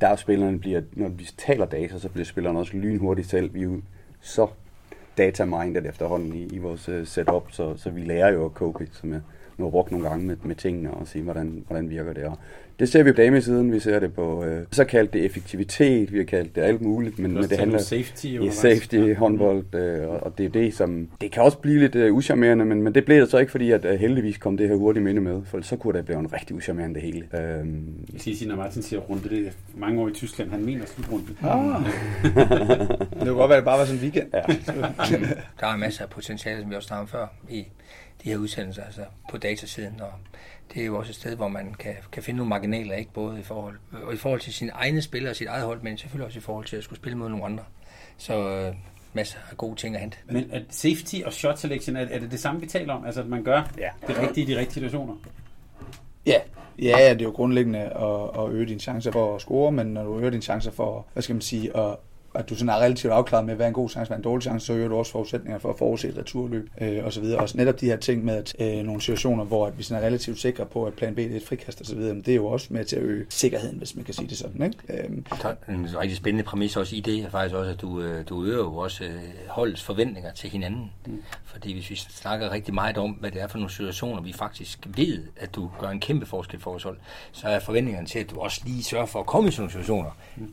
Der 0.00 0.16
spillerne 0.16 0.58
bliver, 0.58 0.82
når 0.92 1.08
vi 1.08 1.28
taler 1.36 1.66
data, 1.66 1.98
så 1.98 2.08
bliver 2.08 2.24
spillerne 2.24 2.58
også 2.58 2.76
lynhurtigt 2.76 3.28
selv. 3.28 3.54
Vi 3.54 3.60
er 3.60 3.64
jo 3.64 3.80
så 4.20 4.46
data-minded 5.18 5.86
efterhånden 5.86 6.34
i, 6.34 6.46
i 6.46 6.58
vores 6.58 6.88
uh, 6.88 7.06
setup, 7.06 7.52
så, 7.52 7.76
så 7.76 7.90
vi 7.90 8.00
lærer 8.00 8.32
jo 8.32 8.44
at 8.44 8.52
cope, 8.52 8.88
som 8.92 9.12
jeg 9.12 9.20
nu 9.58 9.64
har 9.64 9.70
brugt 9.70 9.90
nogle 9.90 10.08
gange 10.08 10.26
med, 10.26 10.36
med 10.42 10.54
tingene 10.54 10.90
og 10.90 11.06
se, 11.08 11.22
hvordan, 11.22 11.64
hvordan 11.66 11.90
virker 11.90 12.12
det. 12.12 12.24
Og 12.24 12.38
det 12.78 12.88
ser 12.88 13.02
vi 13.02 13.12
på 13.12 13.16
damesiden, 13.16 13.72
vi 13.72 13.80
ser 13.80 13.98
det 14.00 14.12
på, 14.14 14.44
øh, 14.44 14.66
så 14.70 14.84
kaldt 14.84 15.12
det 15.12 15.24
effektivitet, 15.24 16.12
vi 16.12 16.18
har 16.18 16.24
kaldt 16.24 16.56
det 16.56 16.62
alt 16.62 16.80
muligt, 16.80 17.18
men, 17.18 17.34
men 17.34 17.42
det 17.42 17.58
handler 17.58 17.78
om 17.78 17.84
safety 17.84 18.24
i 18.24 18.38
undervejs. 18.38 18.54
safety, 18.54 19.14
håndbold, 19.14 19.74
øh, 19.74 20.08
og, 20.08 20.22
og 20.22 20.38
det 20.38 20.46
er 20.46 20.50
det, 20.50 20.74
som, 20.74 21.08
det 21.20 21.30
kan 21.32 21.42
også 21.42 21.58
blive 21.58 21.78
lidt 21.78 21.94
øh, 21.94 22.14
uschammerende, 22.14 22.64
men, 22.64 22.82
men 22.82 22.94
det 22.94 23.04
blev 23.04 23.20
det 23.20 23.30
så 23.30 23.38
ikke, 23.38 23.50
fordi 23.52 23.70
at 23.70 23.84
øh, 23.84 24.00
heldigvis 24.00 24.38
kom 24.38 24.56
det 24.56 24.68
her 24.68 24.76
hurtigt 24.76 25.04
minde 25.04 25.20
med, 25.20 25.42
for 25.44 25.60
så 25.62 25.76
kunne 25.76 25.98
det 25.98 26.04
blive 26.04 26.18
en 26.18 26.32
rigtig 26.32 26.56
uschammerende 26.56 26.94
det 26.94 27.02
hele. 27.02 27.24
Øhm, 27.34 27.94
Jeg 28.12 28.20
skal 28.20 28.36
sige, 28.36 28.48
når 28.48 28.56
Martin 28.56 28.82
siger 28.82 29.00
runde, 29.00 29.28
det 29.28 29.46
er 29.46 29.50
mange 29.76 30.00
år 30.02 30.08
i 30.08 30.12
Tyskland, 30.12 30.50
han 30.50 30.64
mener 30.64 30.86
slutrunde. 30.86 31.26
Ah. 31.42 31.84
det 32.24 33.28
kunne 33.28 33.34
godt 33.34 33.48
være, 33.48 33.58
at 33.58 33.60
det 33.60 33.64
bare 33.64 33.78
var 33.78 33.84
sådan 33.84 33.98
en 34.00 34.02
weekend. 34.02 34.26
ja. 34.34 34.40
Der 35.60 35.66
er 35.66 35.76
masser 35.76 36.04
af 36.04 36.10
potentiale, 36.10 36.60
som 36.60 36.70
vi 36.70 36.74
også 36.76 36.86
snakkede 36.86 37.02
om 37.02 37.08
før, 37.08 37.26
i 37.50 37.66
de 38.24 38.30
her 38.30 38.36
udsendelser, 38.36 38.84
altså 38.84 39.04
på 39.30 39.36
datasiden, 39.38 40.00
og 40.00 40.12
det 40.74 40.82
er 40.82 40.86
jo 40.86 40.98
også 40.98 41.10
et 41.10 41.16
sted, 41.16 41.36
hvor 41.36 41.48
man 41.48 41.74
kan, 41.74 41.94
kan 42.12 42.22
finde 42.22 42.36
nogle 42.38 42.48
marginaler, 42.48 42.94
ikke 42.94 43.12
både 43.12 43.40
i 43.40 43.42
forhold, 43.42 43.76
og 43.92 44.14
i 44.14 44.16
forhold 44.16 44.40
til 44.40 44.52
sine 44.52 44.70
egne 44.70 45.02
spillere 45.02 45.32
og 45.32 45.36
sit 45.36 45.46
eget 45.46 45.64
hold, 45.64 45.82
men 45.82 45.98
selvfølgelig 45.98 46.26
også 46.26 46.38
i 46.38 46.42
forhold 46.42 46.64
til 46.64 46.76
at 46.76 46.84
skulle 46.84 46.98
spille 46.98 47.18
mod 47.18 47.28
nogle 47.28 47.44
andre. 47.44 47.64
Så 48.16 48.48
øh, 48.48 48.74
masser 49.12 49.38
af 49.50 49.56
gode 49.56 49.76
ting 49.76 49.94
at 49.94 50.00
hente. 50.00 50.16
Men 50.26 50.50
at 50.52 50.62
safety 50.70 51.16
og 51.26 51.32
shot 51.32 51.58
selection, 51.58 51.96
er, 51.96 52.00
er 52.10 52.18
det 52.18 52.30
det 52.30 52.40
samme, 52.40 52.60
vi 52.60 52.66
taler 52.66 52.94
om? 52.94 53.04
Altså, 53.04 53.20
at 53.20 53.26
man 53.28 53.42
gør 53.44 53.70
Ja. 53.78 53.88
det 54.06 54.18
rigtige 54.18 54.46
i 54.46 54.54
de 54.54 54.58
rigtige 54.58 54.74
situationer? 54.74 55.14
Ja, 56.26 56.40
ja, 56.78 56.98
ja, 56.98 57.12
det 57.12 57.20
er 57.20 57.24
jo 57.24 57.30
grundlæggende 57.30 57.78
at, 57.80 58.42
at 58.44 58.50
øge 58.50 58.66
dine 58.66 58.80
chancer 58.80 59.12
for 59.12 59.34
at 59.34 59.40
score, 59.40 59.72
men 59.72 59.86
når 59.86 60.04
du 60.04 60.18
øger 60.18 60.30
dine 60.30 60.42
chancer 60.42 60.70
for, 60.70 61.06
hvad 61.12 61.22
skal 61.22 61.34
man 61.34 61.40
sige, 61.42 61.76
at, 61.76 61.96
at 62.34 62.50
du 62.50 62.54
sådan 62.54 62.68
er 62.68 62.76
relativt 62.76 63.12
afklaret 63.12 63.46
med, 63.46 63.54
hvad 63.54 63.68
en 63.68 63.72
god 63.72 63.88
chance, 63.88 64.08
hvad 64.08 64.16
er 64.16 64.18
en 64.18 64.24
dårlig 64.24 64.42
chance, 64.42 64.66
så 64.66 64.72
øger 64.72 64.88
du 64.88 64.96
også 64.96 65.12
forudsætninger 65.12 65.58
for 65.58 65.70
at 65.70 65.78
forudse 65.78 66.08
et 66.08 66.18
returløb 66.18 66.70
øh, 66.80 67.04
og 67.04 67.12
så 67.12 67.52
netop 67.54 67.80
de 67.80 67.86
her 67.86 67.96
ting 67.96 68.24
med 68.24 68.34
at, 68.34 68.54
øh, 68.58 68.84
nogle 68.84 69.00
situationer, 69.00 69.44
hvor 69.44 69.66
at 69.66 69.78
vi 69.78 69.82
sådan 69.82 70.02
er 70.02 70.06
relativt 70.06 70.38
sikre 70.40 70.66
på, 70.66 70.84
at 70.84 70.94
plan 70.94 71.14
B 71.14 71.16
det 71.16 71.32
er 71.32 71.36
et 71.36 71.46
frikast 71.46 71.80
og 71.80 71.86
så 71.86 71.94
videre, 71.94 72.14
men 72.14 72.22
det 72.22 72.32
er 72.32 72.36
jo 72.36 72.46
også 72.46 72.66
med 72.70 72.84
til 72.84 72.96
at 72.96 73.02
øge 73.02 73.26
sikkerheden, 73.28 73.78
hvis 73.78 73.96
man 73.96 74.04
kan 74.04 74.14
sige 74.14 74.28
det 74.28 74.38
sådan. 74.38 74.62
Ikke? 74.62 75.04
Øhm, 75.04 75.24
En 75.68 75.98
rigtig 76.00 76.16
spændende 76.16 76.44
præmis 76.44 76.76
også 76.76 76.96
i 76.96 77.00
det 77.00 77.18
er 77.18 77.30
faktisk 77.30 77.54
også, 77.54 77.70
at 77.70 77.80
du, 77.80 78.00
øh, 78.00 78.28
du 78.28 78.44
øger 78.44 78.58
jo 78.58 78.76
også 78.76 79.04
øh, 79.04 79.10
holdets 79.48 79.82
forventninger 79.82 80.32
til 80.32 80.50
hinanden. 80.50 80.90
Mm. 81.06 81.22
Fordi 81.44 81.72
hvis 81.72 81.90
vi 81.90 81.96
snakker 81.96 82.50
rigtig 82.50 82.74
meget 82.74 82.98
om, 82.98 83.10
hvad 83.10 83.30
det 83.30 83.42
er 83.42 83.46
for 83.46 83.58
nogle 83.58 83.70
situationer, 83.72 84.22
vi 84.22 84.32
faktisk 84.32 84.88
ved, 84.96 85.22
at 85.36 85.54
du 85.54 85.70
gør 85.80 85.88
en 85.88 86.00
kæmpe 86.00 86.26
forskel 86.26 86.60
for 86.60 86.70
vores 86.70 86.82
hold, 86.82 86.96
så 87.32 87.48
er 87.48 87.58
forventningerne 87.58 88.06
til, 88.06 88.18
at 88.18 88.30
du 88.30 88.40
også 88.40 88.60
lige 88.64 88.82
sørger 88.82 89.06
for 89.06 89.20
at 89.20 89.26
komme 89.26 89.48
i 89.48 89.52
sådan 89.52 89.62
nogle 89.62 89.72
situationer, 89.72 90.10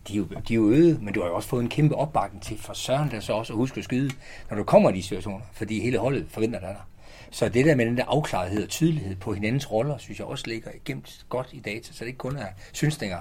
de 0.07 0.13
er, 0.13 0.17
jo, 0.17 0.23
de 0.47 0.53
er 0.53 0.55
jo 0.55 0.69
øget, 0.69 1.01
men 1.01 1.13
du 1.13 1.21
har 1.21 1.27
jo 1.27 1.35
også 1.35 1.49
fået 1.49 1.63
en 1.63 1.68
kæmpe 1.69 1.95
opbakning 1.95 2.43
til 2.43 2.57
for 2.57 2.73
søren 2.73 3.11
der 3.11 3.19
så 3.19 3.33
også 3.33 3.53
at 3.53 3.57
huske 3.57 3.77
at 3.77 3.83
skyde, 3.83 4.11
når 4.49 4.57
du 4.57 4.63
kommer 4.63 4.89
i 4.89 4.93
de 4.93 5.03
situationer, 5.03 5.45
fordi 5.53 5.81
hele 5.81 5.97
holdet 5.97 6.25
forventer 6.29 6.59
dig 6.59 6.69
der. 6.69 6.87
Så 7.31 7.49
det 7.49 7.65
der 7.65 7.75
med 7.75 7.85
den 7.85 7.97
der 7.97 8.05
afklarethed 8.07 8.63
og 8.63 8.69
tydelighed 8.69 9.15
på 9.15 9.33
hinandens 9.33 9.71
roller, 9.71 9.97
synes 9.97 10.19
jeg 10.19 10.27
også 10.27 10.43
ligger 10.47 10.71
gemt 10.85 11.25
godt 11.29 11.49
i 11.51 11.59
data, 11.59 11.93
så 11.93 11.99
det 11.99 12.07
ikke 12.07 12.17
kun 12.17 12.37
er 12.37 12.47
synsninger 12.73 13.17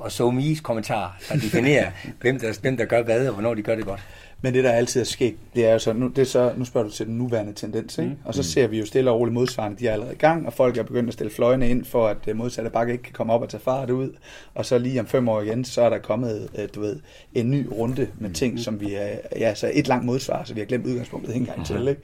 og 0.00 0.12
så 0.12 0.30
mis 0.30 0.60
kommentarer, 0.60 1.10
der 1.28 1.34
definerer, 1.34 1.90
hvem 2.20 2.38
der, 2.38 2.58
hvem 2.60 2.76
der 2.76 2.84
gør 2.84 3.02
hvad, 3.02 3.26
og 3.26 3.32
hvornår 3.32 3.54
de 3.54 3.62
gør 3.62 3.74
det 3.74 3.84
godt. 3.84 4.00
Men 4.42 4.54
det, 4.54 4.64
der 4.64 4.70
altid 4.70 5.00
er 5.00 5.04
sket, 5.04 5.34
det 5.54 5.66
er 5.66 5.72
jo 5.72 5.78
så, 5.78 5.92
nu, 5.92 6.08
det 6.08 6.18
er 6.18 6.26
så, 6.26 6.52
nu 6.56 6.64
spørger 6.64 6.88
du 6.88 6.92
til 6.94 7.06
den 7.06 7.18
nuværende 7.18 7.52
tendens, 7.52 7.98
ikke? 7.98 8.10
Mm. 8.10 8.16
og 8.24 8.34
så 8.34 8.42
ser 8.42 8.66
vi 8.66 8.78
jo 8.78 8.86
stille 8.86 9.10
og 9.10 9.20
roligt 9.20 9.34
modsvarende, 9.34 9.78
de 9.78 9.88
er 9.88 9.92
allerede 9.92 10.14
i 10.14 10.18
gang, 10.18 10.46
og 10.46 10.52
folk 10.52 10.76
er 10.76 10.82
begyndt 10.82 11.08
at 11.08 11.14
stille 11.14 11.32
fløjene 11.32 11.70
ind, 11.70 11.84
for 11.84 12.08
at 12.08 12.16
øh, 12.26 12.36
modsatte 12.36 12.70
bakke 12.70 12.92
ikke 12.92 13.04
kan 13.04 13.12
komme 13.12 13.32
op 13.32 13.42
og 13.42 13.48
tage 13.48 13.60
fart 13.60 13.90
ud, 13.90 14.10
og 14.54 14.66
så 14.66 14.78
lige 14.78 15.00
om 15.00 15.06
fem 15.06 15.28
år 15.28 15.40
igen, 15.40 15.64
så 15.64 15.82
er 15.82 15.90
der 15.90 15.98
kommet, 15.98 16.48
øh, 16.58 16.68
du 16.74 16.80
ved, 16.80 16.96
en 17.34 17.50
ny 17.50 17.68
runde 17.72 18.08
med 18.18 18.30
ting, 18.30 18.60
som 18.60 18.80
vi 18.80 18.94
er, 18.94 19.08
ja, 19.36 19.54
så 19.54 19.70
et 19.74 19.88
langt 19.88 20.06
modsvar, 20.06 20.44
så 20.44 20.54
vi 20.54 20.60
har 20.60 20.66
glemt 20.66 20.86
udgangspunktet 20.86 21.36
en 21.36 21.46
gang 21.46 21.66
til, 21.66 21.88
ikke? 21.88 22.02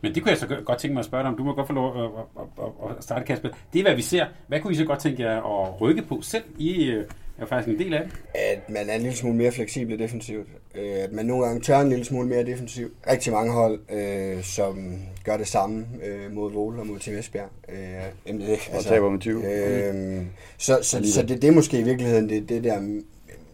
Men 0.00 0.14
det 0.14 0.22
kunne 0.22 0.30
jeg 0.30 0.38
så 0.38 0.46
godt 0.64 0.78
tænke 0.78 0.94
mig 0.94 1.00
at 1.00 1.06
spørge 1.06 1.22
dig 1.22 1.30
om. 1.30 1.36
Du 1.36 1.44
må 1.44 1.54
godt 1.54 1.66
få 1.66 1.72
lov 1.72 2.04
at, 2.04 2.10
at, 2.38 2.64
at, 2.64 2.96
at 2.96 3.04
starte, 3.04 3.24
Kasper. 3.24 3.48
Det 3.72 3.78
er, 3.78 3.82
hvad 3.82 3.94
vi 3.94 4.02
ser. 4.02 4.26
Hvad 4.46 4.60
kunne 4.60 4.72
I 4.72 4.76
så 4.76 4.84
godt 4.84 5.00
tænke 5.00 5.22
jer 5.22 5.62
at 5.62 5.80
rykke 5.80 6.02
på 6.02 6.20
selv? 6.22 6.44
I 6.58 6.84
øh, 6.84 7.04
er 7.38 7.46
faktisk 7.46 7.68
en 7.68 7.84
del 7.84 7.94
af 7.94 8.02
det. 8.04 8.12
At 8.34 8.70
man 8.70 8.88
er 8.88 8.94
en 8.94 9.00
lille 9.02 9.16
smule 9.16 9.36
mere 9.36 9.52
fleksibel 9.52 9.98
defensivt. 9.98 10.48
Øh, 10.74 11.04
At 11.04 11.12
man 11.12 11.26
nogle 11.26 11.46
gange 11.46 11.60
tør 11.60 11.78
en 11.80 11.88
lille 11.88 12.04
smule 12.04 12.28
mere 12.28 12.44
defensivt. 12.44 12.92
Rigtig 13.10 13.32
mange 13.32 13.52
hold, 13.52 13.80
øh, 13.90 14.42
som 14.42 14.98
gør 15.24 15.36
det 15.36 15.46
samme 15.46 15.86
øh, 16.04 16.32
mod 16.32 16.52
Vole 16.52 16.80
og 16.80 16.86
mod 16.86 16.98
Team 16.98 17.18
Esbjerg. 17.18 17.48
Øh, 17.68 17.78
jamen, 18.26 18.40
det, 18.40 18.58
Og 18.74 18.84
taber 18.84 19.10
med 19.10 19.20
20. 19.20 19.44
Øh, 19.44 20.22
så 20.58 20.78
så, 20.82 21.12
så 21.12 21.22
det, 21.22 21.42
det 21.42 21.48
er 21.48 21.52
måske 21.52 21.78
i 21.80 21.82
virkeligheden 21.82 22.28
det, 22.28 22.48
det 22.48 22.64
der 22.64 23.00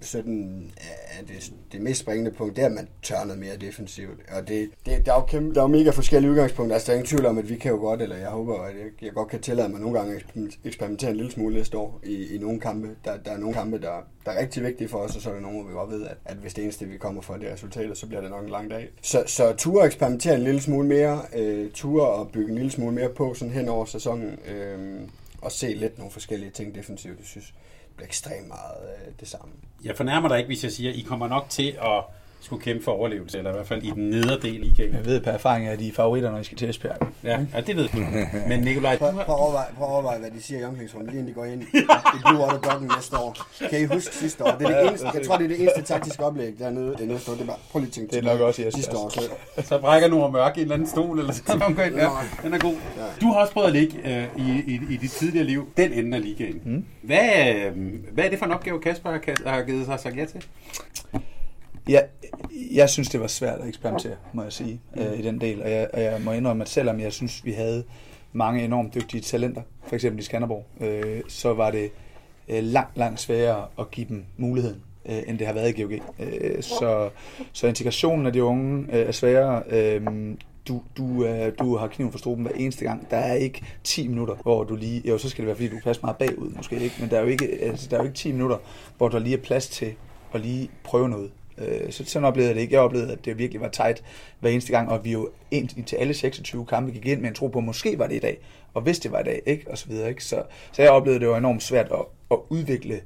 sådan 0.02 0.70
øh, 0.80 1.20
er 1.20 1.24
det, 1.26 1.52
det 1.72 1.80
mest 1.80 2.00
springende 2.00 2.30
punkt, 2.30 2.56
det 2.56 2.62
er, 2.62 2.66
at 2.66 2.72
man 2.72 2.88
tør 3.02 3.24
noget 3.24 3.38
mere 3.38 3.56
defensivt. 3.56 4.20
Og 4.36 4.48
det, 4.48 4.70
det, 4.86 5.06
der, 5.06 5.12
er 5.12 5.16
jo 5.16 5.24
kæmpe, 5.24 5.54
der 5.54 5.60
er 5.60 5.64
jo 5.64 5.68
mega 5.68 5.90
forskellige 5.90 6.30
udgangspunkter. 6.30 6.74
Altså, 6.74 6.86
der 6.86 6.92
er 6.92 6.96
ingen 6.96 7.08
tvivl 7.08 7.26
om, 7.26 7.38
at 7.38 7.48
vi 7.48 7.56
kan 7.56 7.70
jo 7.70 7.76
godt, 7.76 8.02
eller 8.02 8.16
jeg 8.16 8.28
håber, 8.28 8.62
at 8.62 8.74
jeg, 8.74 9.04
jeg 9.04 9.12
godt 9.12 9.28
kan 9.28 9.40
tillade 9.40 9.68
mig 9.68 9.80
nogle 9.80 9.98
gange 9.98 10.14
at 10.14 10.24
eksperimentere 10.64 11.10
en 11.10 11.16
lille 11.16 11.32
smule 11.32 11.54
næste 11.54 11.78
år 11.78 12.00
i, 12.04 12.34
i 12.34 12.38
nogle 12.38 12.60
kampe. 12.60 12.88
Der, 13.04 13.16
der 13.16 13.30
er 13.30 13.38
nogle 13.38 13.54
kampe, 13.54 13.78
der, 13.78 14.06
der 14.24 14.30
er 14.30 14.40
rigtig 14.40 14.62
vigtige 14.62 14.88
for 14.88 14.98
os, 14.98 15.16
og 15.16 15.22
så 15.22 15.30
er 15.30 15.34
der 15.34 15.40
nogle, 15.40 15.60
hvor 15.60 15.68
vi 15.68 15.74
godt 15.74 15.90
ved, 15.90 16.06
at, 16.06 16.16
at 16.24 16.36
hvis 16.36 16.54
det 16.54 16.64
eneste, 16.64 16.86
vi 16.86 16.96
kommer 16.96 17.22
for, 17.22 17.34
det 17.34 17.48
er 17.48 17.52
resultater, 17.52 17.94
så 17.94 18.06
bliver 18.06 18.20
det 18.20 18.30
nok 18.30 18.44
en 18.44 18.50
lang 18.50 18.70
dag. 18.70 18.88
Så, 19.02 19.22
så 19.26 19.54
ture 19.58 19.86
eksperimentere 19.86 20.34
en 20.34 20.42
lille 20.42 20.60
smule 20.60 20.88
mere, 20.88 21.22
øh, 21.36 21.70
ture 21.70 22.06
og 22.06 22.30
bygge 22.32 22.48
en 22.48 22.54
lille 22.54 22.70
smule 22.70 22.94
mere 22.94 23.08
på 23.08 23.34
sådan 23.34 23.54
hen 23.54 23.68
over 23.68 23.84
sæsonen, 23.84 24.38
øh, 24.48 25.00
og 25.42 25.52
se 25.52 25.66
lidt 25.66 25.98
nogle 25.98 26.12
forskellige 26.12 26.50
ting 26.50 26.74
defensivt, 26.74 27.18
det 27.18 27.26
synes 27.26 27.54
bliver 27.96 28.06
ekstremt 28.06 28.48
meget 28.48 29.06
øh, 29.06 29.12
det 29.20 29.28
samme. 29.28 29.54
Jeg 29.84 29.96
fornærmer 29.96 30.28
dig 30.28 30.38
ikke, 30.38 30.48
hvis 30.48 30.64
jeg 30.64 30.72
siger, 30.72 30.90
at 30.90 30.96
I 30.96 31.02
kommer 31.02 31.28
nok 31.28 31.46
til 31.48 31.78
at 31.82 32.04
skulle 32.42 32.62
kæmpe 32.62 32.84
for 32.84 32.92
overlevelse, 32.92 33.38
eller 33.38 33.50
i 33.50 33.54
hvert 33.54 33.66
fald 33.66 33.82
i 33.82 33.90
den 33.90 34.10
nederdel 34.10 34.54
i 34.54 34.58
ligaen. 34.58 34.94
Jeg 34.94 35.04
ved 35.04 35.20
per 35.20 35.30
erfaring, 35.30 35.66
at 35.66 35.78
de 35.78 35.88
er 35.88 35.92
favoritter, 35.92 36.30
når 36.30 36.38
I 36.38 36.44
skal 36.44 36.58
til 36.58 36.70
Esbjerg. 36.70 36.96
Ja, 37.24 37.38
ja 37.54 37.60
det 37.60 37.76
ved 37.76 37.88
du. 37.88 37.98
Men 38.48 38.60
Nikolaj, 38.60 38.98
Prøv, 38.98 39.10
prøv, 39.12 39.20
at 39.20 39.28
overveje, 39.28 39.66
prøv 39.76 39.86
at 39.86 39.92
overveje, 39.92 40.18
hvad 40.18 40.30
de 40.30 40.42
siger 40.42 40.60
i 40.60 40.64
omklædningsrummet, 40.64 41.10
lige 41.10 41.20
inden 41.20 41.34
de 41.34 41.40
går 41.40 41.44
ind 41.44 41.62
i 41.62 41.66
Blue 42.26 42.40
Water 42.40 42.58
Blocken 42.58 42.90
næste 42.96 43.16
år. 43.18 43.36
Kan 43.70 43.80
I 43.80 43.84
huske 43.84 44.14
sidste 44.16 44.44
år? 44.44 44.50
Det 44.58 44.66
er 44.66 44.80
det 44.80 44.88
eneste, 44.88 45.06
jeg 45.14 45.26
tror, 45.26 45.36
det 45.36 45.44
er 45.44 45.48
det 45.48 45.60
eneste 45.60 45.82
taktiske 45.82 46.24
oplæg 46.24 46.54
dernede 46.58 46.94
det 46.98 47.08
næste 47.08 47.30
år. 47.30 47.34
Det 47.34 47.42
er 47.42 47.46
bare, 47.46 47.56
prøv 47.72 47.80
lige 47.80 47.88
at 47.88 47.92
tænke 47.92 48.10
Det 48.10 48.18
er 48.18 48.32
nok 48.32 48.40
også 48.40 48.62
i 48.62 48.66
Esbjerg. 48.66 48.82
sidste 48.82 48.96
år. 48.96 49.08
Så, 49.08 49.22
Så 49.68 49.78
brækker 49.78 50.08
Nora 50.08 50.30
Mørk 50.30 50.56
i 50.56 50.60
en 50.60 50.62
eller 50.62 50.74
anden 50.74 50.88
stol, 50.88 51.18
eller 51.18 51.32
sådan 51.32 51.58
noget. 51.58 51.78
Ja, 51.96 52.08
den 52.42 52.54
er 52.54 52.58
god. 52.58 52.74
Du 53.20 53.26
har 53.26 53.40
også 53.40 53.52
prøvet 53.52 53.66
at 53.66 53.72
ligge 53.72 53.96
øh, 54.04 54.24
i, 54.48 54.62
i, 54.66 54.80
i 54.90 54.96
dit 54.96 55.10
tidligere 55.10 55.46
liv, 55.46 55.68
den 55.76 55.92
ende 55.92 56.16
af 56.16 56.22
ligaen. 56.22 56.60
Mm. 56.64 56.84
Hvad, 57.02 57.54
øh, 57.54 57.72
hvad 58.12 58.24
er 58.24 58.30
det 58.30 58.38
for 58.38 58.46
en 58.46 58.52
opgave, 58.52 58.80
Kasper 58.80 59.10
har, 59.10 59.50
har 59.50 59.62
givet 59.62 59.86
sig 59.86 60.00
sagt 60.00 60.16
ja 60.16 60.24
til? 60.24 60.44
Ja, 61.88 62.00
jeg 62.72 62.90
synes, 62.90 63.08
det 63.08 63.20
var 63.20 63.26
svært 63.26 63.60
at 63.60 63.68
eksperimentere, 63.68 64.16
må 64.32 64.42
jeg 64.42 64.52
sige, 64.52 64.80
øh, 64.96 65.18
i 65.18 65.22
den 65.22 65.40
del. 65.40 65.62
Og 65.62 65.70
jeg, 65.70 65.88
og 65.92 66.02
jeg 66.02 66.20
må 66.24 66.32
indrømme, 66.32 66.62
at 66.62 66.68
selvom 66.68 67.00
jeg 67.00 67.12
synes, 67.12 67.44
vi 67.44 67.52
havde 67.52 67.84
mange 68.32 68.64
enormt 68.64 68.94
dygtige 68.94 69.20
talenter, 69.20 69.62
for 69.86 69.94
eksempel 69.94 70.20
i 70.20 70.24
Skanderborg, 70.24 70.66
øh, 70.80 71.22
så 71.28 71.54
var 71.54 71.70
det 71.70 71.90
øh, 72.48 72.64
langt, 72.64 72.98
langt 72.98 73.20
sværere 73.20 73.66
at 73.78 73.90
give 73.90 74.06
dem 74.08 74.24
muligheden, 74.36 74.82
øh, 75.06 75.22
end 75.26 75.38
det 75.38 75.46
har 75.46 75.54
været 75.54 75.78
i 75.78 75.82
GOG. 75.82 75.92
Øh, 76.18 76.62
så, 76.62 77.10
så 77.52 77.66
integrationen 77.66 78.26
af 78.26 78.32
de 78.32 78.44
unge 78.44 78.96
øh, 78.96 79.08
er 79.08 79.12
sværere. 79.12 79.62
Øh, 79.70 80.06
du, 80.68 80.82
du, 80.96 81.24
øh, 81.24 81.52
du 81.58 81.76
har 81.76 81.88
kniven 81.88 82.12
for 82.12 82.18
struben 82.18 82.44
hver 82.44 82.54
eneste 82.54 82.84
gang. 82.84 83.10
Der 83.10 83.16
er 83.16 83.34
ikke 83.34 83.64
10 83.84 84.08
minutter, 84.08 84.34
hvor 84.34 84.64
du 84.64 84.76
lige... 84.76 85.08
Jo, 85.08 85.18
så 85.18 85.30
skal 85.30 85.42
det 85.42 85.46
være, 85.46 85.56
fordi 85.56 85.68
du 85.68 85.78
passer 85.84 86.04
meget 86.04 86.16
bagud, 86.16 86.50
måske 86.56 86.80
ikke. 86.80 86.96
Men 87.00 87.10
der 87.10 87.16
er 87.16 87.20
jo 87.20 87.26
ikke, 87.26 87.58
altså, 87.62 87.88
der 87.90 87.96
er 87.96 88.00
jo 88.00 88.04
ikke 88.04 88.16
10 88.16 88.32
minutter, 88.32 88.56
hvor 88.96 89.08
der 89.08 89.18
lige 89.18 89.36
er 89.36 89.42
plads 89.42 89.68
til 89.68 89.94
at 90.34 90.40
lige 90.40 90.70
prøve 90.84 91.08
noget. 91.08 91.30
Øh, 91.58 91.92
Så 91.92 92.04
sådan 92.04 92.28
oplevede 92.28 92.48
jeg 92.48 92.54
det 92.56 92.62
ikke. 92.62 92.74
Jeg 92.74 92.80
oplevede, 92.80 93.12
at 93.12 93.24
det 93.24 93.38
virkelig 93.38 93.60
var 93.60 93.68
tight 93.68 94.04
hver 94.40 94.50
eneste 94.50 94.72
gang, 94.72 94.88
og 94.88 95.04
vi 95.04 95.12
jo 95.12 95.30
ind 95.50 95.84
til 95.84 95.96
alle 95.96 96.14
26 96.14 96.66
kampe 96.66 96.92
gik 96.92 97.06
ind 97.06 97.20
med 97.20 97.28
en 97.28 97.34
tro 97.34 97.48
på, 97.48 97.58
at 97.58 97.64
måske 97.64 97.98
var 97.98 98.06
det 98.06 98.14
i 98.14 98.18
dag, 98.18 98.38
og 98.74 98.82
hvis 98.82 98.98
det 98.98 99.12
var 99.12 99.20
i 99.20 99.24
dag, 99.24 99.42
ikke? 99.46 99.70
og 99.70 99.78
så 99.78 99.88
videre. 99.88 100.08
Ikke? 100.08 100.24
Så, 100.24 100.42
så 100.72 100.82
jeg 100.82 100.90
oplevede, 100.90 101.16
at 101.16 101.20
det 101.20 101.28
var 101.28 101.36
enormt 101.36 101.62
svært 101.62 101.88
at, 101.92 102.04
at 102.30 102.38
udvikle, 102.48 103.00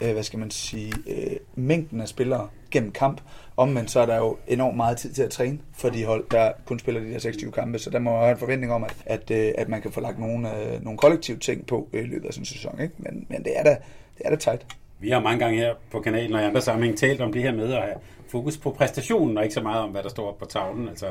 øh, 0.00 0.12
hvad 0.12 0.22
skal 0.22 0.38
man 0.38 0.50
sige, 0.50 0.92
øh, 1.06 1.36
mængden 1.54 2.00
af 2.00 2.08
spillere 2.08 2.48
gennem 2.70 2.92
kamp. 2.92 3.20
Om 3.56 3.68
man 3.68 3.88
så 3.88 4.00
er 4.00 4.06
der 4.06 4.16
jo 4.16 4.36
enormt 4.46 4.76
meget 4.76 4.98
tid 4.98 5.12
til 5.12 5.22
at 5.22 5.30
træne 5.30 5.58
for 5.72 5.88
de 5.88 6.04
hold, 6.04 6.24
der 6.30 6.52
kun 6.66 6.78
spiller 6.78 7.00
de 7.00 7.10
der 7.12 7.18
26 7.18 7.52
kampe, 7.52 7.78
så 7.78 7.90
der 7.90 7.98
må 7.98 8.10
jeg 8.10 8.20
have 8.20 8.32
en 8.32 8.38
forventning 8.38 8.72
om, 8.72 8.84
at, 8.84 8.96
at, 9.06 9.30
øh, 9.30 9.52
at 9.58 9.68
man 9.68 9.82
kan 9.82 9.92
få 9.92 10.00
lagt 10.00 10.18
nogle, 10.18 10.74
øh, 10.74 10.84
nogle 10.84 10.98
kollektive 10.98 11.38
ting 11.38 11.66
på 11.66 11.88
øh, 11.92 12.04
i 12.04 12.06
løbet 12.06 12.26
af 12.26 12.34
sådan 12.34 12.42
en 12.42 12.46
sæson. 12.46 12.80
Ikke? 12.80 12.94
Men, 12.98 13.26
men 13.28 13.44
det 13.44 13.58
er 13.58 13.62
da, 13.62 13.70
det 14.18 14.22
er 14.24 14.30
da 14.30 14.36
tight. 14.36 14.66
Vi 15.00 15.10
har 15.10 15.20
mange 15.20 15.38
gange 15.38 15.58
her 15.58 15.74
på 15.90 16.00
kanalen 16.00 16.34
og 16.34 16.40
i 16.40 16.44
andre 16.44 16.60
sammenhæng 16.60 16.98
talt 16.98 17.20
om 17.20 17.32
det 17.32 17.42
her 17.42 17.52
med 17.52 17.72
at 17.72 17.82
have 17.82 17.94
fokus 18.28 18.56
på 18.56 18.70
præstationen, 18.70 19.38
og 19.38 19.44
ikke 19.44 19.54
så 19.54 19.62
meget 19.62 19.82
om, 19.82 19.90
hvad 19.90 20.02
der 20.02 20.08
står 20.08 20.36
på 20.38 20.44
tavlen. 20.44 20.88
Altså, 20.88 21.06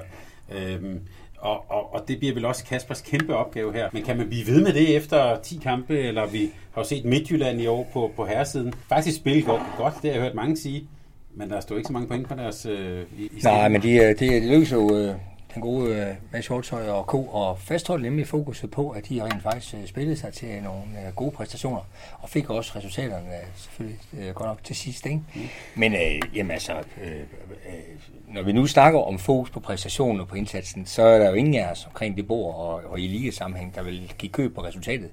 øhm, 0.56 1.00
og, 1.38 1.72
og, 1.72 1.94
og 1.94 2.08
det 2.08 2.20
bliver 2.20 2.34
vel 2.34 2.46
også 2.46 2.66
Kaspers 2.66 3.02
kæmpe 3.02 3.36
opgave 3.36 3.74
her. 3.74 3.90
Men 3.94 4.04
kan 4.04 4.18
man 4.18 4.30
blive 4.30 4.48
ved 4.48 4.64
med 4.64 4.74
det 4.74 4.96
efter 4.96 5.40
10 5.40 5.60
kampe, 5.64 6.00
eller 6.00 6.26
vi 6.26 6.52
har 6.74 6.82
jo 6.82 6.88
set 6.88 7.06
Midtjylland 7.06 7.62
i 7.62 7.68
år 7.68 7.90
på, 7.94 8.12
på 8.16 8.26
herresiden. 8.26 8.74
Faktisk 8.90 9.18
spille 9.18 9.42
godt, 9.42 9.62
godt, 9.78 9.94
det 10.02 10.04
har 10.04 10.12
jeg 10.12 10.22
hørt 10.22 10.36
mange 10.36 10.58
sige. 10.58 10.88
Men 11.36 11.50
der 11.50 11.60
står 11.60 11.76
ikke 11.76 11.88
så 11.88 11.94
mange 11.94 12.08
point 12.08 12.28
på 12.28 12.36
deres... 12.36 12.66
Øh, 12.66 13.04
i, 13.18 13.24
i 13.24 13.40
Nej, 13.44 13.70
men 13.70 13.82
det, 13.82 14.20
det, 14.20 14.20
det 14.20 14.44
lykkes 14.44 14.72
jo 14.72 14.96
øh, 14.96 15.16
den 15.58 15.62
gode 15.62 15.95
øh, 15.95 16.16
Mads 16.32 16.47
Hjortøj 16.47 16.89
og 16.89 17.08
K. 17.08 17.14
og 17.14 17.60
fastholde 17.60 18.03
nemlig 18.03 18.28
fokuset 18.28 18.72
på, 18.72 18.89
at 18.89 19.10
de 19.10 19.24
rent 19.24 19.43
faktisk 19.43 19.74
øh, 19.74 19.88
spillede 19.88 20.18
sig 20.18 20.34
til 20.34 20.64
nogle 20.64 20.82
øh, 21.08 21.16
gode 21.16 21.32
præstationer, 21.32 21.82
og 22.20 22.30
fik 22.30 22.49
også 22.49 22.72
resultaterne 22.76 23.26
selvfølgelig 23.55 23.99
godt 24.34 24.47
nok 24.47 24.64
til 24.64 24.76
sidst. 24.76 25.05
Ikke? 25.05 25.22
Mm. 25.36 25.41
Men 25.76 25.93
øh, 25.93 26.22
jamen 26.36 26.51
altså, 26.51 26.74
øh, 26.74 27.12
øh, 27.12 28.26
når 28.34 28.41
vi 28.41 28.51
nu 28.51 28.67
snakker 28.67 28.99
om 28.99 29.19
fokus 29.19 29.49
på 29.49 29.59
præstationen 29.59 30.21
og 30.21 30.28
på 30.28 30.36
indsatsen, 30.36 30.86
så 30.86 31.01
er 31.01 31.19
der 31.19 31.30
jo 31.30 31.34
ingen 31.34 31.55
af 31.55 31.71
os 31.71 31.86
omkring 31.86 32.17
det 32.17 32.28
bord 32.28 32.55
og, 32.55 32.91
og 32.91 32.99
i 32.99 33.07
ligesammenhæng, 33.07 33.75
der 33.75 33.84
vil 33.84 34.13
give 34.17 34.32
køb 34.32 34.55
på 34.55 34.63
resultatet. 34.63 35.09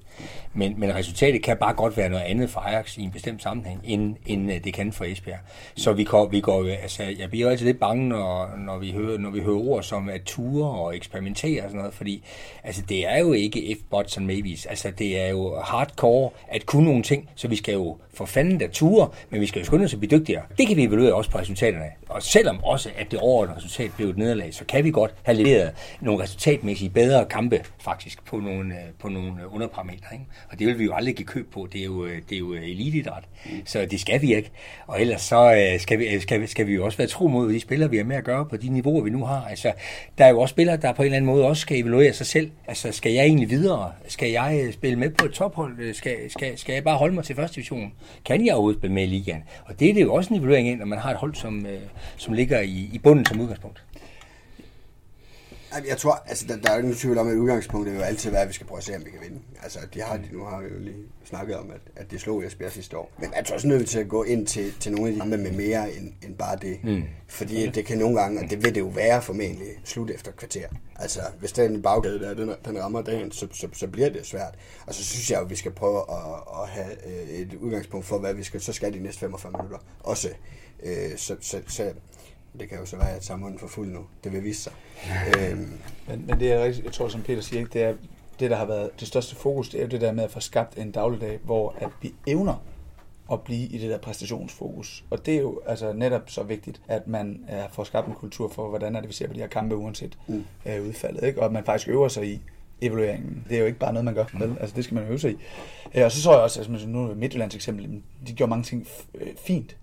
Men, 0.53 0.79
men 0.79 0.95
resultatet 0.95 1.43
kan 1.43 1.57
bare 1.57 1.73
godt 1.73 1.97
være 1.97 2.09
noget 2.09 2.23
andet 2.23 2.49
for 2.49 2.59
Ajax 2.59 2.97
i 2.97 3.01
en 3.01 3.11
bestemt 3.11 3.43
sammenhæng, 3.43 3.81
end, 3.83 4.15
end 4.25 4.51
øh, 4.51 4.63
det 4.63 4.73
kan 4.73 4.91
for 4.91 5.05
Esbjerg. 5.05 5.39
Så 5.75 5.93
vi 5.93 6.03
går, 6.03 6.27
vi 6.27 6.39
går 6.39 6.63
øh, 6.63 6.71
altså, 6.81 7.03
jeg 7.19 7.29
bliver 7.29 7.49
altid 7.49 7.65
lidt 7.65 7.79
bange, 7.79 8.07
når, 8.07 8.49
når, 8.57 8.77
vi 8.77 8.91
hører, 8.91 9.17
når 9.17 9.29
vi 9.29 9.39
hører 9.39 9.57
ord 9.57 9.83
som 9.83 10.09
at 10.09 10.21
ture 10.21 10.69
og 10.69 10.95
eksperimentere 10.95 11.63
og 11.63 11.69
sådan 11.69 11.77
noget, 11.77 11.93
fordi 11.93 12.23
altså, 12.63 12.81
det 12.89 13.07
er 13.07 13.19
jo 13.19 13.33
ikke 13.33 13.59
if-buts 13.59 14.17
and 14.17 14.25
maybes. 14.25 14.65
Altså, 14.65 14.91
det 14.91 15.21
er 15.21 15.27
jo 15.27 15.59
hardcore 15.59 16.29
at 16.47 16.65
kunne 16.65 16.85
nogle 16.85 17.03
ting, 17.03 17.29
så 17.35 17.47
vi 17.47 17.55
skal 17.55 17.73
jo 17.73 17.97
for 18.13 18.25
fanden 18.25 18.57
da 18.57 18.67
ture, 18.67 19.09
men 19.29 19.41
vi 19.41 19.45
skal 19.45 19.59
jo 19.59 19.65
skynde 19.65 19.85
os 19.85 19.93
at 19.93 19.99
blive 19.99 20.19
dygtigere. 20.19 20.41
Det 20.57 20.67
kan 20.67 20.77
vi 20.77 20.83
evaluere 20.83 21.13
også 21.13 21.31
på 21.31 21.37
resultaterne. 21.37 21.85
Og 22.09 22.23
selvom 22.23 22.63
også, 22.63 22.89
at 22.97 23.04
det 23.11 23.19
overordnede 23.19 23.57
resultat 23.57 23.91
blev 23.97 24.09
et 24.09 24.17
nederlag, 24.17 24.53
så 24.53 24.65
kan 24.65 24.83
vi 24.83 24.91
godt 24.91 25.13
have 25.23 25.37
leveret 25.37 25.71
nogle 26.01 26.23
resultatmæssigt 26.23 26.93
bedre 26.93 27.25
kampe, 27.25 27.61
faktisk, 27.79 28.25
på 28.25 28.37
nogle, 28.37 28.73
øh, 28.73 28.81
på 28.99 29.09
nogle 29.09 29.31
underparametre. 29.51 30.13
Ikke? 30.13 30.25
Og 30.51 30.59
det 30.59 30.67
vil 30.67 30.79
vi 30.79 30.83
jo 30.83 30.93
aldrig 30.93 31.15
give 31.15 31.25
køb 31.25 31.53
på. 31.53 31.67
Det 31.73 31.81
er 31.81 31.85
jo, 31.85 32.05
øh, 32.05 32.21
det 32.29 32.35
er 32.35 32.39
jo 32.39 32.53
øh, 32.53 32.63
elitidræt, 32.63 33.23
Så 33.65 33.87
det 33.91 33.99
skal 33.99 34.21
vi 34.21 34.35
ikke. 34.35 34.51
Og 34.87 35.01
ellers 35.01 35.21
så 35.21 35.71
skal 35.79 35.99
vi, 35.99 36.19
skal, 36.19 36.41
vi, 36.41 36.47
skal 36.47 36.67
vi 36.67 36.73
jo 36.73 36.85
også 36.85 36.97
være 36.97 37.07
tro 37.07 37.27
mod 37.27 37.53
de 37.53 37.59
spillere, 37.59 37.89
vi 37.89 37.97
har 37.97 38.03
med 38.03 38.15
at 38.15 38.23
gøre 38.23 38.45
på 38.45 38.57
de 38.57 38.69
niveauer, 38.69 39.03
vi 39.03 39.09
nu 39.09 39.25
har. 39.25 39.45
Altså, 39.49 39.71
der 40.17 40.25
er 40.25 40.29
jo 40.29 40.39
også 40.39 40.53
spillere, 40.53 40.77
der 40.77 40.93
på 40.93 41.01
en 41.01 41.05
eller 41.05 41.17
anden 41.17 41.31
måde 41.31 41.45
også 41.45 41.61
skal 41.61 41.79
evaluere 41.79 42.13
sig 42.13 42.25
selv. 42.25 42.51
Altså, 42.67 42.91
skal 42.91 43.11
jeg 43.11 43.25
egentlig 43.25 43.49
videre? 43.49 43.91
Skal 44.07 44.31
jeg 44.31 44.69
spille 44.73 44.99
med 44.99 45.09
på 45.09 45.25
et 45.25 45.31
tophold? 45.31 45.93
Skal, 45.93 46.31
skal, 46.31 46.57
skal 46.57 46.73
jeg 46.73 46.83
bare 46.83 46.97
holde 46.97 47.15
mig 47.15 47.23
til 47.23 47.35
første 47.35 47.55
division? 47.55 47.93
Kan 48.25 48.45
jeg 48.45 48.53
overhovedet 48.53 48.79
spille 48.79 48.93
med 48.93 49.03
i 49.03 49.05
ligaen? 49.05 49.43
Og 49.65 49.79
det 49.79 49.89
er 49.89 49.93
det 49.93 50.01
jo 50.01 50.13
også 50.13 50.33
en 50.33 50.39
evaluering 50.39 50.67
ind, 50.67 50.79
når 50.79 50.85
man 50.85 50.99
har 50.99 51.11
et 51.11 51.17
hold, 51.17 51.35
som, 51.35 51.65
som 52.17 52.33
ligger 52.33 52.59
i, 52.61 52.89
i 52.95 52.99
bunden 52.99 53.25
som 53.25 53.41
udgangspunkt. 53.41 53.83
Jeg 55.87 55.97
tror, 55.97 56.23
altså, 56.25 56.45
der, 56.47 56.55
der 56.55 56.69
er 56.69 56.73
jo 56.73 56.79
ingen 56.79 56.95
tvivl 56.95 57.17
om, 57.17 57.27
at 57.27 57.35
udgangspunktet 57.35 57.93
vil 57.93 57.99
jo 57.99 58.05
altid 58.05 58.31
være, 58.31 58.41
at 58.41 58.47
vi 58.47 58.53
skal 58.53 58.67
prøve 58.67 58.77
at 58.77 58.83
se, 58.83 58.95
om 58.95 59.05
vi 59.05 59.09
kan 59.09 59.19
vinde. 59.21 59.39
Altså, 59.63 59.79
de 59.93 60.01
har, 60.01 60.17
de, 60.17 60.23
nu 60.31 60.43
har 60.43 60.61
vi 60.61 60.67
jo 60.73 60.79
lige 60.79 61.03
snakket 61.23 61.55
om, 61.55 61.71
at, 61.71 61.81
at 61.95 62.11
det 62.11 62.21
slog 62.21 62.45
Esbjerg 62.45 62.71
sidste 62.71 62.97
år. 62.97 63.11
Men 63.19 63.33
jeg 63.35 63.45
tror 63.45 63.55
også 63.55 63.67
nødt 63.67 63.89
til 63.89 63.99
at 63.99 64.07
gå 64.07 64.23
ind 64.23 64.47
til, 64.47 64.73
til 64.79 64.91
nogle 64.91 65.07
af 65.07 65.13
de 65.13 65.37
med 65.37 65.51
mere 65.51 65.93
end, 65.93 66.13
end 66.23 66.35
bare 66.35 66.55
det. 66.61 66.83
Mm. 66.83 67.03
Fordi 67.27 67.69
det 67.69 67.85
kan 67.85 67.97
nogle 67.97 68.21
gange, 68.21 68.41
og 68.41 68.49
det 68.49 68.63
vil 68.63 68.75
det 68.75 68.81
jo 68.81 68.87
være 68.87 69.21
formentlig, 69.21 69.67
slut 69.83 70.09
efter 70.09 70.31
kvarter. 70.31 70.67
Altså, 70.95 71.19
hvis 71.39 71.51
den 71.51 71.81
baggade 71.81 72.19
der, 72.19 72.33
den, 72.33 72.51
den 72.65 72.83
rammer 72.83 73.01
dagen, 73.01 73.31
så, 73.31 73.47
så, 73.51 73.67
så 73.73 73.87
bliver 73.87 74.09
det 74.09 74.25
svært. 74.25 74.55
Og 74.87 74.93
så 74.93 75.03
synes 75.03 75.31
jeg 75.31 75.37
jo, 75.37 75.43
at 75.43 75.49
vi 75.49 75.55
skal 75.55 75.71
prøve 75.71 75.97
at, 75.97 76.61
at 76.61 76.69
have 76.69 76.91
øh, 77.05 77.29
et 77.29 77.53
udgangspunkt 77.53 78.05
for, 78.05 78.19
hvad 78.19 78.33
vi 78.33 78.43
skal, 78.43 78.61
så 78.61 78.73
skal 78.73 78.93
de 78.93 78.99
næste 78.99 79.19
45 79.19 79.51
minutter 79.51 79.77
også. 79.99 80.29
Øh, 80.83 81.17
så, 81.17 81.35
så, 81.41 81.61
så, 81.67 81.93
det 82.59 82.69
kan 82.69 82.77
jo 82.77 82.85
så 82.85 82.97
være, 82.97 83.15
at 83.15 83.25
samfundet 83.25 83.59
for 83.59 83.67
fuld 83.67 83.87
nu. 83.87 84.05
Det 84.23 84.31
vil 84.31 84.43
vise 84.43 84.61
sig. 84.61 84.73
øhm, 85.39 85.79
Men, 86.07 86.25
men 86.27 86.39
det 86.39 86.51
er 86.51 86.63
rigtigt, 86.63 86.85
jeg 86.85 86.93
tror, 86.93 87.07
som 87.07 87.21
Peter 87.21 87.41
siger, 87.41 87.65
det 87.65 87.83
er 87.83 87.93
det, 88.39 88.49
der 88.49 88.55
har 88.55 88.65
været 88.65 88.99
det 88.99 89.07
største 89.07 89.35
fokus, 89.35 89.69
det 89.69 89.79
er 89.79 89.83
jo 89.83 89.89
det 89.89 90.01
der 90.01 90.11
med 90.11 90.23
at 90.23 90.31
få 90.31 90.39
skabt 90.39 90.77
en 90.77 90.91
dagligdag, 90.91 91.39
hvor 91.43 91.75
at 91.77 91.89
vi 92.01 92.13
evner 92.27 92.63
at 93.31 93.41
blive 93.41 93.67
i 93.67 93.77
det 93.77 93.89
der 93.89 93.97
præstationsfokus. 93.97 95.03
Og 95.09 95.25
det 95.25 95.35
er 95.35 95.39
jo 95.39 95.61
altså 95.65 95.93
netop 95.93 96.29
så 96.29 96.43
vigtigt, 96.43 96.81
at 96.87 97.07
man 97.07 97.45
uh, 97.49 97.73
får 97.73 97.83
skabt 97.83 98.07
en 98.07 98.13
kultur 98.13 98.49
for, 98.49 98.69
hvordan 98.69 98.95
er 98.95 98.99
det, 98.99 99.09
vi 99.09 99.13
ser 99.13 99.27
på 99.27 99.33
de 99.33 99.39
her 99.39 99.47
kampe, 99.47 99.75
uanset 99.75 100.17
mm. 100.27 100.45
uh, 100.65 100.87
udfaldet. 100.87 101.23
Ikke? 101.23 101.39
Og 101.39 101.45
at 101.45 101.51
man 101.51 101.65
faktisk 101.65 101.89
øver 101.89 102.07
sig 102.07 102.27
i 102.27 102.41
evalueringen. 102.81 103.45
Det 103.49 103.55
er 103.55 103.59
jo 103.59 103.65
ikke 103.65 103.79
bare 103.79 103.93
noget, 103.93 104.05
man 104.05 104.13
gør. 104.13 104.25
Vel? 104.33 104.57
Altså, 104.59 104.75
det 104.75 104.83
skal 104.83 104.95
man 104.95 105.07
øve 105.07 105.19
sig 105.19 105.31
i. 105.31 105.35
Uh, 105.97 106.03
og 106.03 106.11
så 106.11 106.21
så 106.21 106.31
jeg 106.31 106.39
også, 106.39 106.59
altså, 106.59 106.87
nu 106.87 107.09
er 107.09 107.15
Midtjyllands 107.15 107.55
eksempel, 107.55 108.01
de 108.27 108.33
gjorde 108.33 108.49
mange 108.49 108.63
ting 108.63 108.87
uh, 109.13 109.21
fint. 109.37 109.75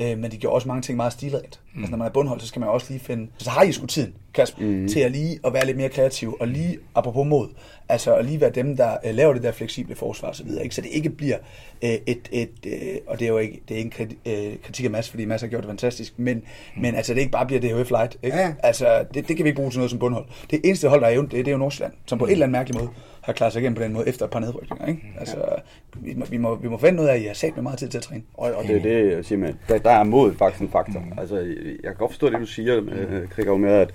Øh, 0.00 0.18
men 0.18 0.30
de 0.30 0.36
gjorde 0.36 0.54
også 0.54 0.68
mange 0.68 0.82
ting 0.82 0.96
meget 0.96 1.12
stilrent. 1.12 1.60
Mm. 1.74 1.80
Altså 1.80 1.90
når 1.90 1.98
man 1.98 2.06
er 2.06 2.12
bundhold, 2.12 2.40
så 2.40 2.46
skal 2.46 2.60
man 2.60 2.68
også 2.68 2.86
lige 2.90 3.00
finde... 3.00 3.28
Så 3.38 3.50
har 3.50 3.62
I 3.62 3.72
sgu 3.72 3.86
tiden, 3.86 4.14
Kasper, 4.34 4.62
mm. 4.62 4.88
til 4.88 5.00
at 5.00 5.12
lige 5.12 5.40
at 5.46 5.52
være 5.52 5.66
lidt 5.66 5.76
mere 5.76 5.88
kreativ, 5.88 6.36
og 6.40 6.48
lige, 6.48 6.78
apropos 6.94 7.26
mod, 7.26 7.48
altså 7.88 8.14
at 8.14 8.24
lige 8.24 8.40
være 8.40 8.50
dem, 8.50 8.76
der 8.76 8.96
øh, 9.06 9.14
laver 9.14 9.32
det 9.32 9.42
der 9.42 9.52
fleksible 9.52 9.94
forsvar 9.94 10.28
og 10.28 10.36
så 10.36 10.44
så 10.70 10.80
det 10.80 10.90
ikke 10.90 11.10
bliver 11.10 11.36
øh, 11.82 11.90
et, 12.06 12.28
et 12.32 12.50
øh, 12.66 12.96
og 13.06 13.18
det 13.18 13.24
er 13.24 13.28
jo 13.28 13.38
ikke, 13.38 13.62
det 13.68 13.74
er 13.74 13.78
ikke 13.78 13.86
en 14.00 14.08
kriti- 14.08 14.30
øh, 14.30 14.56
kritik 14.62 14.84
af 14.84 14.90
Mads, 14.90 15.10
fordi 15.10 15.24
Mads 15.24 15.40
har 15.40 15.48
gjort 15.48 15.62
det 15.62 15.68
fantastisk, 15.68 16.12
men, 16.16 16.36
mm. 16.36 16.82
men 16.82 16.94
altså 16.94 17.14
det 17.14 17.20
ikke 17.20 17.32
bare 17.32 17.46
bliver 17.46 17.60
DHF 17.60 17.90
Light, 17.90 18.16
ikke? 18.22 18.36
Ja. 18.36 18.54
Altså 18.62 19.04
det, 19.14 19.28
det 19.28 19.36
kan 19.36 19.44
vi 19.44 19.48
ikke 19.48 19.56
bruge 19.56 19.70
til 19.70 19.78
noget 19.78 19.90
som 19.90 19.98
bundhold. 19.98 20.24
Det 20.50 20.60
eneste 20.64 20.88
hold, 20.88 21.00
der 21.00 21.06
er 21.06 21.12
jo, 21.14 21.22
det, 21.22 21.32
det 21.32 21.48
er 21.48 21.52
jo 21.52 21.58
Nordsjælland, 21.58 21.92
som 22.06 22.18
på 22.18 22.24
en 22.24 22.32
eller 22.32 22.46
anden 22.46 22.52
mærkelig 22.52 22.80
måde 22.80 22.90
har 23.20 23.32
klaret 23.32 23.52
sig 23.52 23.60
igennem 23.60 23.76
på 23.76 23.82
den 23.82 23.92
måde 23.92 24.08
efter 24.08 24.24
et 24.24 24.30
par 24.30 24.40
nedrykninger, 24.40 24.86
ikke? 24.86 25.02
Altså, 25.18 25.36
vi 25.96 26.14
må, 26.14 26.24
vi 26.30 26.36
må, 26.36 26.54
vi 26.54 26.68
må 26.68 26.78
finde 26.78 27.02
ud 27.02 27.08
af, 27.08 27.14
at 27.14 27.20
I 27.20 27.24
har 27.24 27.34
sat 27.34 27.54
med 27.54 27.62
meget 27.62 27.78
tid 27.78 27.88
til 27.88 27.98
at 27.98 28.04
træne. 28.04 28.22
Og, 28.34 28.52
og 28.54 28.64
det 28.64 28.76
er 28.76 28.82
det, 28.82 29.12
jeg 29.12 29.24
siger 29.24 29.38
med, 29.38 29.54
der, 29.68 29.78
der 29.78 29.90
er 29.90 30.04
mod 30.04 30.34
faktisk 30.34 30.62
en 30.62 30.68
faktor. 30.68 31.02
Altså, 31.18 31.54
jeg 31.64 31.82
kan 31.82 31.94
godt 31.98 32.10
forstå 32.10 32.30
det, 32.30 32.40
du 32.40 32.46
siger, 32.46 32.76
øh, 32.76 33.28
Krigger, 33.28 33.56
med, 33.56 33.70
at, 33.70 33.94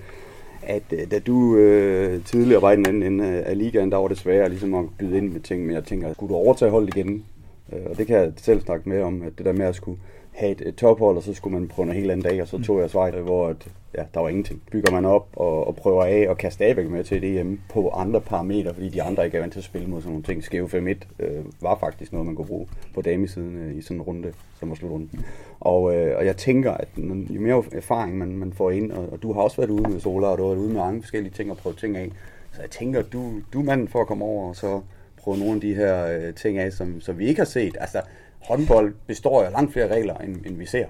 at 0.62 0.82
øh, 0.92 1.10
da 1.10 1.18
du 1.18 1.56
øh, 1.56 2.24
tidligere 2.24 2.62
var 2.62 2.72
i 2.72 2.76
den 2.76 2.86
anden 2.86 3.02
ende 3.02 3.26
af 3.26 3.58
ligaen, 3.58 3.92
der 3.92 3.98
var 3.98 4.08
det 4.08 4.18
sværere 4.18 4.48
ligesom 4.48 4.74
at 4.74 4.84
byde 4.98 5.16
ind 5.16 5.32
med 5.32 5.40
ting, 5.40 5.66
men 5.66 5.74
jeg 5.74 5.84
tænker, 5.84 6.12
skulle 6.12 6.30
du 6.30 6.34
overtage 6.34 6.70
holdet 6.70 6.96
igen? 6.96 7.24
Øh, 7.72 7.78
og 7.90 7.98
det 7.98 8.06
kan 8.06 8.16
jeg 8.16 8.32
selv 8.36 8.60
snakke 8.60 8.88
med 8.88 9.02
om, 9.02 9.22
at 9.22 9.32
det 9.38 9.46
der 9.46 9.52
med 9.52 9.66
at 9.66 9.74
skulle 9.74 10.00
have 10.38 10.52
et, 10.52 10.60
et 10.68 10.76
tophold, 10.76 11.16
og 11.16 11.22
så 11.22 11.34
skulle 11.34 11.58
man 11.58 11.68
prøve 11.68 11.86
noget 11.86 12.00
helt 12.00 12.10
andet 12.10 12.24
dag, 12.30 12.42
og 12.42 12.48
så 12.48 12.62
tog 12.62 12.80
jeg 12.80 12.88
Schweiz, 12.88 13.14
hvor 13.14 13.48
at, 13.48 13.68
ja, 13.96 14.02
der 14.14 14.20
var 14.20 14.28
ingenting. 14.28 14.62
Bygger 14.72 14.92
man 14.92 15.04
op 15.04 15.28
og, 15.36 15.66
og 15.66 15.76
prøver 15.76 16.04
af, 16.04 16.26
og 16.28 16.38
kan 16.38 16.52
stadigvæk 16.52 16.88
med 16.88 17.04
til 17.04 17.22
det 17.22 17.40
EM 17.40 17.60
på 17.68 17.90
andre 17.90 18.20
parametre, 18.20 18.74
fordi 18.74 18.88
de 18.88 19.02
andre 19.02 19.24
ikke 19.24 19.36
er 19.36 19.40
vant 19.40 19.52
til 19.52 19.60
at 19.60 19.64
spille 19.64 19.88
mod 19.88 20.00
sådan 20.00 20.12
nogle 20.12 20.24
ting. 20.24 20.44
Skæve 20.44 20.68
5-1 20.68 21.24
øh, 21.24 21.44
var 21.60 21.78
faktisk 21.78 22.12
noget, 22.12 22.26
man 22.26 22.36
kunne 22.36 22.46
bruge 22.46 22.66
på 22.94 23.02
damesiden 23.02 23.56
øh, 23.56 23.76
i 23.76 23.82
sådan 23.82 23.96
en 23.96 24.02
runde, 24.02 24.32
som 24.58 24.68
var 24.68 24.74
slutrunden. 24.74 25.24
Og, 25.60 25.96
øh, 25.96 26.16
og 26.16 26.26
jeg 26.26 26.36
tænker, 26.36 26.72
at 26.72 26.88
jo 27.30 27.40
mere 27.40 27.64
erfaring 27.72 28.18
man, 28.18 28.28
man 28.28 28.52
får 28.52 28.70
ind, 28.70 28.92
og, 28.92 29.12
og 29.12 29.22
du 29.22 29.32
har 29.32 29.40
også 29.40 29.56
været 29.56 29.70
ude 29.70 29.90
med 29.90 30.00
Sola, 30.00 30.26
og 30.26 30.38
du 30.38 30.42
har 30.42 30.50
været 30.50 30.60
ude 30.60 30.72
med 30.72 30.80
mange 30.80 31.02
forskellige 31.02 31.32
ting 31.32 31.50
og 31.50 31.56
prøve 31.56 31.74
ting 31.74 31.96
af, 31.96 32.10
så 32.52 32.60
jeg 32.60 32.70
tænker, 32.70 32.98
at 32.98 33.12
du, 33.12 33.32
du 33.52 33.60
er 33.60 33.64
manden 33.64 33.88
for 33.88 34.00
at 34.00 34.06
komme 34.06 34.24
over 34.24 34.48
og 34.48 34.56
så 34.56 34.80
prøve 35.16 35.38
nogle 35.38 35.54
af 35.54 35.60
de 35.60 35.74
her 35.74 36.06
øh, 36.06 36.34
ting 36.34 36.58
af, 36.58 36.72
som, 36.72 37.00
som 37.00 37.18
vi 37.18 37.26
ikke 37.26 37.40
har 37.40 37.46
set. 37.46 37.76
Altså, 37.80 38.00
håndbold 38.40 38.94
består 39.06 39.42
af 39.42 39.52
langt 39.52 39.72
flere 39.72 39.94
regler, 39.94 40.14
end, 40.14 40.46
end 40.46 40.56
vi 40.56 40.66
ser. 40.66 40.86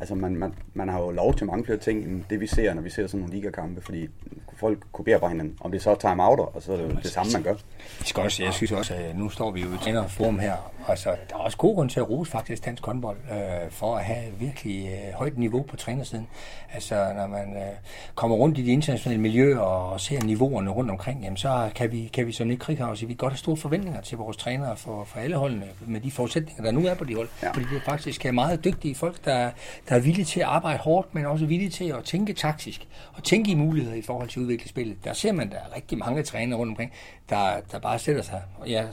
Altså, 0.00 0.14
man, 0.14 0.36
man, 0.36 0.54
man 0.74 0.88
har 0.88 1.00
jo 1.00 1.10
lov 1.10 1.34
til 1.34 1.46
mange 1.46 1.64
flere 1.64 1.78
ting, 1.78 2.04
end 2.04 2.24
det 2.30 2.40
vi 2.40 2.46
ser, 2.46 2.74
når 2.74 2.82
vi 2.82 2.90
ser 2.90 3.06
sådan 3.06 3.20
nogle 3.20 3.34
ligakampe, 3.34 3.80
fordi 3.80 4.08
folk 4.56 4.78
kopierer 4.92 5.18
bare 5.18 5.30
hinanden. 5.30 5.56
Om 5.60 5.70
det 5.72 5.82
så 5.82 5.90
er 5.90 5.94
time-outer, 5.94 6.56
og 6.56 6.62
så 6.62 6.72
er 6.72 6.76
det 6.76 6.84
jo 6.84 6.90
det 7.02 7.10
samme, 7.10 7.32
man 7.32 7.42
gør. 7.42 7.50
Jeg, 7.50 8.06
skal 8.06 8.22
også, 8.22 8.44
jeg 8.44 8.52
synes 8.52 8.72
også, 8.72 8.94
at 8.94 9.16
nu 9.16 9.28
står 9.28 9.50
vi 9.50 9.60
jo 9.60 9.70
i 9.70 9.74
et 9.74 9.80
trænerforum 9.80 10.38
her. 10.38 10.56
Altså, 10.88 11.10
der 11.30 11.36
er 11.36 11.40
også 11.40 11.56
god 11.56 11.74
grund 11.74 11.90
til 11.90 12.00
at 12.00 12.10
rose 12.10 12.30
faktisk 12.30 12.64
dansk 12.64 12.86
håndbold 12.86 13.16
øh, 13.30 13.70
for 13.70 13.96
at 13.96 14.04
have 14.04 14.32
virkelig 14.38 14.86
øh, 14.86 15.14
højt 15.14 15.38
niveau 15.38 15.62
på 15.62 15.76
trænersiden. 15.76 16.28
Altså, 16.72 17.12
når 17.16 17.26
man 17.26 17.56
øh, 17.56 17.62
kommer 18.14 18.36
rundt 18.36 18.58
i 18.58 18.62
de 18.62 18.72
internationale 18.72 19.20
miljøer 19.20 19.58
og 19.58 20.00
ser 20.00 20.22
niveauerne 20.22 20.70
rundt 20.70 20.90
omkring, 20.90 21.22
jamen, 21.22 21.36
så 21.36 21.70
kan 21.74 21.92
vi, 21.92 22.10
kan 22.12 22.26
vi 22.26 22.32
som 22.32 22.46
Nick 22.46 22.60
Krighav 22.60 22.96
sige, 22.96 23.08
vi 23.08 23.14
godt 23.14 23.32
have 23.32 23.38
store 23.38 23.56
forventninger 23.56 24.00
til 24.00 24.18
vores 24.18 24.36
trænere 24.36 24.76
for, 24.76 25.04
for 25.04 25.20
alle 25.20 25.36
holdene, 25.36 25.66
med 25.86 26.00
de 26.00 26.10
forudsætninger, 26.10 26.62
der 26.62 26.70
nu 26.70 26.86
er 26.86 26.94
på 26.94 27.04
de 27.04 27.14
hold. 27.14 27.28
Ja. 27.42 27.50
Fordi 27.50 27.66
det 27.70 27.76
er 27.76 27.84
faktisk 27.84 28.26
er 28.26 28.32
meget 28.32 28.64
dygtige 28.64 28.94
folk, 28.94 29.24
der, 29.24 29.50
der 29.88 29.94
er 29.94 30.00
villige 30.00 30.24
til 30.24 30.40
at 30.40 30.46
arbejde 30.46 30.78
hårdt, 30.78 31.14
men 31.14 31.26
også 31.26 31.46
villige 31.46 31.70
til 31.70 31.84
at 31.84 32.04
tænke 32.04 32.32
taktisk 32.32 32.88
og 33.14 33.24
tænke 33.24 33.50
i 33.50 33.54
muligheder 33.54 33.96
i 33.96 34.02
forhold 34.02 34.28
til 34.28 34.40
at 34.40 34.42
udvikle 34.42 34.68
spillet. 34.68 35.04
Der 35.04 35.12
ser 35.12 35.32
man, 35.32 35.50
der 35.50 35.56
er 35.56 35.76
rigtig 35.76 35.98
mange 35.98 36.22
trænere 36.22 36.58
rundt 36.58 36.70
omkring, 36.70 36.92
der, 37.30 37.60
der 37.72 37.78
bare 37.78 37.98
sætter 37.98 38.22
sig. 38.22 38.42
Og 38.58 38.68
ja, 38.68 38.84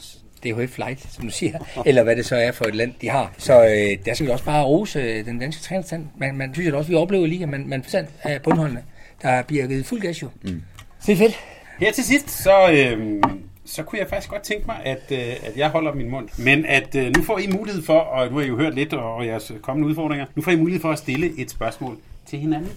DHF 0.43 0.69
Flight, 0.69 1.13
som 1.13 1.23
du 1.23 1.31
siger, 1.31 1.59
eller 1.85 2.03
hvad 2.03 2.15
det 2.15 2.25
så 2.25 2.35
er 2.35 2.51
for 2.51 2.65
et 2.65 2.75
land, 2.75 2.93
de 3.01 3.09
har. 3.09 3.33
Så 3.37 3.63
øh, 3.63 4.05
der 4.05 4.13
skal 4.13 4.25
vi 4.25 4.31
også 4.31 4.45
bare 4.45 4.63
rose 4.63 4.99
øh, 4.99 5.25
den 5.25 5.39
danske 5.39 5.63
trænerstand. 5.63 6.07
Man, 6.17 6.35
man 6.35 6.53
synes 6.53 6.67
at 6.67 6.73
også, 6.73 6.89
vi 6.89 6.95
oplever 6.95 7.27
lige, 7.27 7.43
at 7.43 7.49
man, 7.49 7.67
man 7.67 7.83
forstand 7.83 8.07
af 8.23 8.41
bundholdene, 8.41 8.83
der 9.21 9.41
bliver 9.41 9.67
givet 9.67 9.85
fuld 9.85 10.01
gas 10.01 10.21
jo. 10.21 10.29
Mm. 10.41 10.61
Det 11.05 11.13
er 11.13 11.17
fedt. 11.17 11.39
Her 11.79 11.91
til 11.91 12.03
sidst, 12.03 12.29
så, 12.29 12.71
øh, 12.71 13.23
så 13.65 13.83
kunne 13.83 13.99
jeg 13.99 14.07
faktisk 14.07 14.29
godt 14.29 14.41
tænke 14.41 14.67
mig, 14.67 14.77
at, 14.85 15.03
øh, 15.11 15.19
at 15.19 15.57
jeg 15.57 15.69
holder 15.69 15.93
min 15.93 16.09
mund. 16.09 16.29
Men 16.43 16.65
at 16.65 16.95
øh, 16.95 17.11
nu 17.17 17.23
får 17.23 17.37
I 17.39 17.47
mulighed 17.47 17.83
for, 17.83 17.99
og 17.99 18.31
nu 18.31 18.37
har 18.37 18.43
I 18.43 18.47
jo 18.47 18.57
hørt 18.57 18.75
lidt 18.75 18.93
og 18.93 19.25
jeres 19.25 19.51
kommende 19.61 19.89
udfordringer, 19.89 20.25
nu 20.35 20.41
får 20.41 20.51
I 20.51 20.55
mulighed 20.55 20.81
for 20.81 20.91
at 20.91 20.97
stille 20.97 21.39
et 21.41 21.51
spørgsmål 21.51 21.97
til 22.25 22.39
hinanden. 22.39 22.71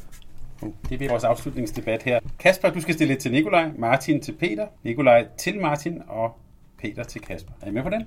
Det 0.88 0.98
bliver 0.98 1.10
vores 1.10 1.24
afslutningsdebat 1.24 2.02
her. 2.02 2.20
Kasper, 2.38 2.70
du 2.70 2.80
skal 2.80 2.94
stille 2.94 3.14
et 3.14 3.18
til 3.18 3.32
Nikolaj, 3.32 3.70
Martin 3.78 4.20
til 4.20 4.32
Peter, 4.32 4.66
Nikolaj 4.82 5.26
til 5.38 5.60
Martin 5.60 6.02
og 6.08 6.36
Peter 6.82 7.04
til 7.04 7.20
Kasper. 7.20 7.52
Er 7.60 7.66
I 7.66 7.70
med 7.70 7.82
på 7.82 7.90
den? 7.90 8.02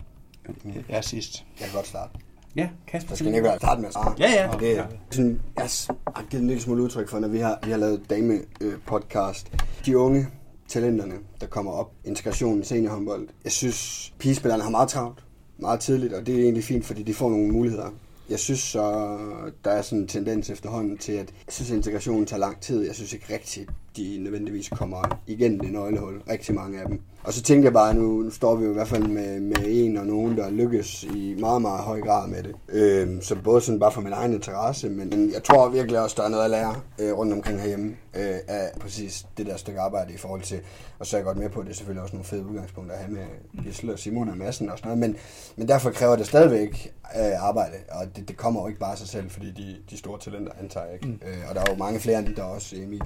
Jeg 0.66 0.98
er 0.98 1.02
sidst. 1.02 1.46
jeg 1.60 1.68
kan 1.68 1.76
godt 1.76 1.88
starte. 1.88 2.12
Ja, 2.56 2.70
Kasper. 2.88 3.10
Så 3.10 3.16
skal 3.16 3.36
ikke 3.36 3.52
starte 3.58 3.82
med 3.82 3.88
at 3.88 3.94
svare. 3.94 4.16
Ja, 4.20 4.32
ja. 4.32 4.54
Og 4.54 4.60
det 4.60 4.78
er 4.78 4.86
sådan, 5.12 5.42
jeg 5.56 5.70
har 6.16 6.26
givet 6.30 6.42
en 6.42 6.48
lille 6.48 6.62
smule 6.62 6.84
udtryk 6.84 7.10
for, 7.10 7.20
når 7.20 7.28
vi 7.28 7.40
har, 7.40 7.60
vi 7.64 7.72
har 7.72 7.78
lavet 7.78 8.10
dame-podcast. 8.10 9.52
De 9.86 9.98
unge 9.98 10.28
talenterne, 10.68 11.14
der 11.42 11.48
kommer 11.48 11.72
op, 11.72 11.92
integrationen, 12.06 12.64
seniorhåndbold. 12.64 13.28
Jeg 13.44 13.52
synes, 13.52 14.14
pigespillerne 14.20 14.64
har 14.64 14.70
meget 14.70 14.90
travlt, 14.90 15.24
meget 15.58 15.80
tidligt, 15.80 16.14
og 16.14 16.26
det 16.26 16.36
er 16.36 16.44
egentlig 16.44 16.64
fint, 16.64 16.86
fordi 16.86 17.04
de 17.04 17.14
får 17.14 17.30
nogle 17.30 17.52
muligheder. 17.52 17.90
Jeg 18.30 18.40
synes 18.40 18.60
så, 18.60 19.18
der 19.64 19.72
er 19.72 19.82
sådan 19.82 20.00
en 20.00 20.08
tendens 20.08 20.50
efterhånden 20.50 20.98
til, 20.98 21.12
at 21.12 21.34
jeg 21.46 21.54
synes, 21.54 21.72
at 21.72 21.78
integrationen 21.78 22.26
tager 22.26 22.40
lang 22.40 22.62
tid. 22.62 22.86
Jeg 22.86 22.96
synes 22.96 23.14
ikke 23.14 23.34
rigtigt, 23.34 23.70
de 23.98 24.18
nødvendigvis 24.20 24.70
kommer 24.70 25.22
igennem 25.28 25.60
det 25.60 25.72
nøglehul. 25.72 26.22
Rigtig 26.30 26.56
mange 26.56 26.80
af 26.80 26.88
dem. 26.88 27.02
Og 27.24 27.34
så 27.34 27.42
tænkte 27.42 27.66
jeg 27.66 27.74
bare, 27.74 27.94
nu, 27.94 28.22
nu 28.22 28.30
står 28.30 28.56
vi 28.56 28.66
jo 28.66 28.72
i 28.72 28.74
hvert 28.74 28.88
fald 28.88 29.04
med, 29.04 29.40
med 29.40 29.58
en 29.68 29.98
og 29.98 30.06
nogen, 30.06 30.38
der 30.38 30.50
lykkes 30.50 31.04
i 31.04 31.36
meget, 31.40 31.62
meget 31.62 31.80
høj 31.80 32.02
grad 32.02 32.28
med 32.28 32.44
det. 32.44 32.56
Øhm, 32.70 33.22
så 33.22 33.36
både 33.44 33.62
sådan 33.62 33.80
bare 33.80 33.92
for 33.92 34.02
min 34.02 34.14
egen 34.14 34.34
interesse, 34.34 34.90
men, 34.90 35.32
jeg 35.34 35.44
tror 35.44 35.70
virkelig 35.70 36.00
også, 36.00 36.16
der 36.20 36.24
er 36.24 36.30
noget 36.30 36.44
at 36.44 36.50
lære 36.50 36.76
øh, 37.00 37.14
rundt 37.14 37.34
omkring 37.34 37.62
herhjemme 37.62 37.96
øh, 38.16 38.36
af 38.48 38.72
præcis 38.80 39.26
det 39.38 39.46
der 39.46 39.58
stykke 39.58 39.80
arbejde 39.80 40.14
i 40.14 40.18
forhold 40.18 40.42
til, 40.42 40.60
og 41.00 41.06
så 41.06 41.18
er 41.18 41.20
jeg 41.20 41.26
godt 41.26 41.38
med 41.38 41.50
på, 41.50 41.60
at 41.60 41.66
det 41.66 41.72
er 41.72 41.76
selvfølgelig 41.76 42.04
også 42.04 42.16
nogle 42.16 42.26
fede 42.26 42.46
udgangspunkter 42.46 42.96
at 42.96 43.02
have 43.02 43.14
med 43.14 43.64
Gisle 43.64 43.94
og 43.94 44.00
Simon 44.00 44.30
og 44.30 44.38
Madsen 44.38 44.70
og 44.70 44.78
sådan 44.78 44.90
noget, 44.90 45.00
men, 45.00 45.16
men 45.56 45.68
derfor 45.68 45.92
kræver 45.92 46.16
det 46.16 46.28
stadigvæk 46.28 46.94
øh, 47.20 47.48
arbejde, 47.48 47.76
og 47.92 48.16
det, 48.16 48.28
det 48.28 48.38
kommer 48.38 48.62
jo 48.62 48.68
ikke 48.68 48.80
bare 48.80 48.92
af 48.92 48.98
sig 48.98 49.08
selv, 49.08 49.30
fordi 49.30 49.52
de, 49.52 49.76
de 49.90 49.98
store 49.98 50.20
talenter 50.20 50.52
antager 50.62 50.94
ikke. 50.94 51.08
Mm. 51.08 51.20
Øh, 51.28 51.50
og 51.50 51.56
der 51.56 51.62
er 51.62 51.66
jo 51.70 51.78
mange 51.78 52.00
flere 52.00 52.20
end 52.20 52.28
de 52.28 52.36
der 52.36 52.44
også, 52.44 52.76
Emil 52.76 53.02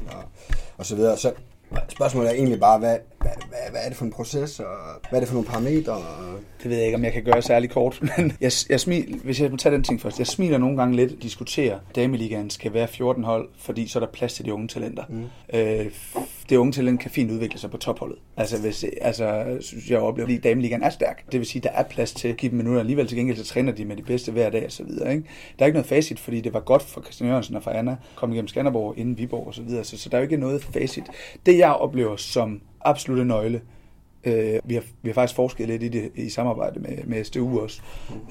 og, 0.77 0.78
og 0.79 0.85
så 0.85 0.95
videre. 0.95 1.17
Så 1.17 1.31
spørgsmålet 1.89 2.29
er 2.29 2.33
egentlig 2.33 2.59
bare, 2.59 2.79
hvad, 2.79 2.97
hvad, 3.21 3.31
hvad, 3.49 3.59
hvad 3.71 3.81
er 3.83 3.87
det 3.87 3.97
for 3.97 4.05
en 4.05 4.11
proces, 4.11 4.59
og 4.59 4.65
hvad 5.09 5.19
er 5.19 5.19
det 5.19 5.27
for 5.27 5.35
nogle 5.35 5.47
parametre? 5.47 5.93
Og... 5.93 6.39
Det 6.63 6.69
ved 6.69 6.77
jeg 6.77 6.85
ikke, 6.85 6.95
om 6.95 7.03
jeg 7.03 7.13
kan 7.13 7.23
gøre 7.23 7.41
særlig 7.41 7.69
kort, 7.69 7.99
men 8.17 8.37
jeg, 8.41 8.51
jeg 8.69 8.79
smil, 8.79 9.19
hvis 9.23 9.41
jeg 9.41 9.51
må 9.51 9.57
tage 9.57 9.75
den 9.75 9.83
ting 9.83 10.01
først. 10.01 10.19
Jeg 10.19 10.27
smiler 10.27 10.57
nogle 10.57 10.77
gange 10.77 10.95
lidt 10.95 11.11
og 11.11 11.23
diskuterer, 11.23 11.75
at 11.75 11.95
dameligaen 11.95 12.49
skal 12.49 12.73
være 12.73 12.87
14 12.87 13.23
hold, 13.23 13.49
fordi 13.57 13.87
så 13.87 13.99
er 13.99 14.05
der 14.05 14.11
plads 14.11 14.33
til 14.33 14.45
de 14.45 14.53
unge 14.53 14.67
talenter. 14.67 15.03
Mm. 15.09 15.25
Øh, 15.53 15.85
det 16.49 16.57
unge 16.57 16.71
talent 16.71 16.99
kan 16.99 17.11
fint 17.11 17.31
udvikle 17.31 17.59
sig 17.59 17.71
på 17.71 17.77
topholdet. 17.77 18.17
Altså, 18.37 18.61
hvis, 18.61 18.85
altså 19.01 19.57
synes 19.61 19.89
jeg 19.89 19.99
oplever, 19.99 20.27
fordi 20.27 20.37
dameligaen 20.37 20.83
er 20.83 20.89
stærk. 20.89 21.31
Det 21.31 21.39
vil 21.39 21.47
sige, 21.47 21.61
der 21.61 21.69
er 21.69 21.83
plads 21.83 22.13
til 22.13 22.27
at 22.27 22.37
give 22.37 22.49
dem 22.49 22.57
minutter. 22.57 22.79
Alligevel 22.79 23.07
til 23.07 23.17
gengæld, 23.17 23.37
så 23.37 23.45
træner 23.45 23.71
de 23.71 23.85
med 23.85 23.95
de 23.95 24.03
bedste 24.03 24.31
hver 24.31 24.49
dag 24.49 24.65
og 24.65 24.71
så 24.71 24.83
videre. 24.83 25.11
Ikke? 25.11 25.23
Der 25.59 25.65
er 25.65 25.65
ikke 25.65 25.75
noget 25.75 25.87
facit, 25.87 26.19
fordi 26.19 26.41
det 26.41 26.53
var 26.53 26.59
godt 26.59 26.81
for 26.81 27.01
Christian 27.01 27.29
Jørgensen 27.29 27.55
og 27.55 27.63
for 27.63 27.71
Anna 27.71 27.91
at 27.91 27.97
komme 28.15 28.35
igennem 28.35 28.47
Skanderborg 28.47 28.97
inden 28.97 29.17
Viborg 29.17 29.47
og 29.47 29.53
så 29.53 29.61
videre. 29.61 29.83
Så, 29.83 29.97
så 29.97 30.09
der 30.09 30.17
er 30.17 30.21
jo 30.21 30.23
ikke 30.23 30.37
noget 30.37 30.63
facit. 30.63 31.03
Det 31.45 31.58
jeg 31.59 31.73
oplever 31.73 32.15
som 32.15 32.61
absolutte 32.81 33.25
nøgle, 33.25 33.61
Øh, 34.23 34.59
vi, 34.63 34.73
har, 34.73 34.83
vi 35.01 35.09
har 35.09 35.13
faktisk 35.13 35.35
forsket 35.35 35.67
lidt 35.67 35.83
i 35.83 35.87
det 35.87 36.11
i 36.15 36.29
samarbejde 36.29 36.79
med, 36.79 36.97
med 37.05 37.23
SDU 37.23 37.59
også. 37.59 37.81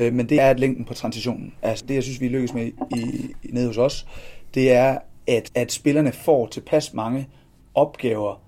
Øh, 0.00 0.12
men 0.12 0.28
det 0.28 0.40
er 0.40 0.50
at 0.50 0.60
længden 0.60 0.84
på 0.84 0.94
transitionen. 0.94 1.54
Altså 1.62 1.84
det, 1.88 1.94
jeg 1.94 2.02
synes, 2.02 2.20
vi 2.20 2.28
lykkes 2.28 2.54
med 2.54 2.66
i, 2.66 2.72
i, 2.96 3.34
nede 3.52 3.66
hos 3.66 3.78
os, 3.78 4.06
det 4.54 4.72
er, 4.72 4.98
at, 5.26 5.50
at 5.54 5.72
spillerne 5.72 6.12
får 6.12 6.46
tilpas 6.46 6.94
mange 6.94 7.28
opgaver 7.74 8.42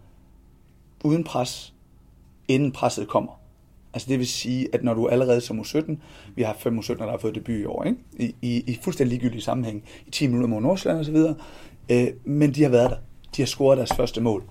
uden 1.04 1.24
pres, 1.24 1.74
inden 2.48 2.72
presset 2.72 3.08
kommer. 3.08 3.40
Altså 3.94 4.08
det 4.08 4.18
vil 4.18 4.26
sige, 4.26 4.68
at 4.72 4.84
når 4.84 4.94
du 4.94 5.08
allerede 5.08 5.40
som 5.40 5.60
U17, 5.60 5.96
vi 6.34 6.42
har 6.42 6.56
fem 6.58 6.78
U17, 6.78 6.94
der 6.94 7.10
har 7.10 7.18
fået 7.18 7.34
debut 7.34 7.60
i 7.60 7.64
år, 7.64 7.84
ikke? 7.84 7.98
I, 8.18 8.34
i, 8.42 8.64
i 8.66 8.78
fuldstændig 8.82 9.18
ligegyldig 9.18 9.42
sammenhæng, 9.42 9.84
i 10.06 10.10
10 10.10 10.26
minutter 10.26 10.48
mod 10.48 10.60
Nordsjælland 10.60 10.98
og 10.98 11.04
så 11.04 11.12
videre, 11.12 11.34
øh, 11.90 12.08
men 12.24 12.54
de 12.54 12.62
har 12.62 12.70
været 12.70 12.90
der. 12.90 12.96
De 13.36 13.42
har 13.42 13.46
scoret 13.46 13.78
deres 13.78 13.92
første 13.96 14.20
mål. 14.20 14.44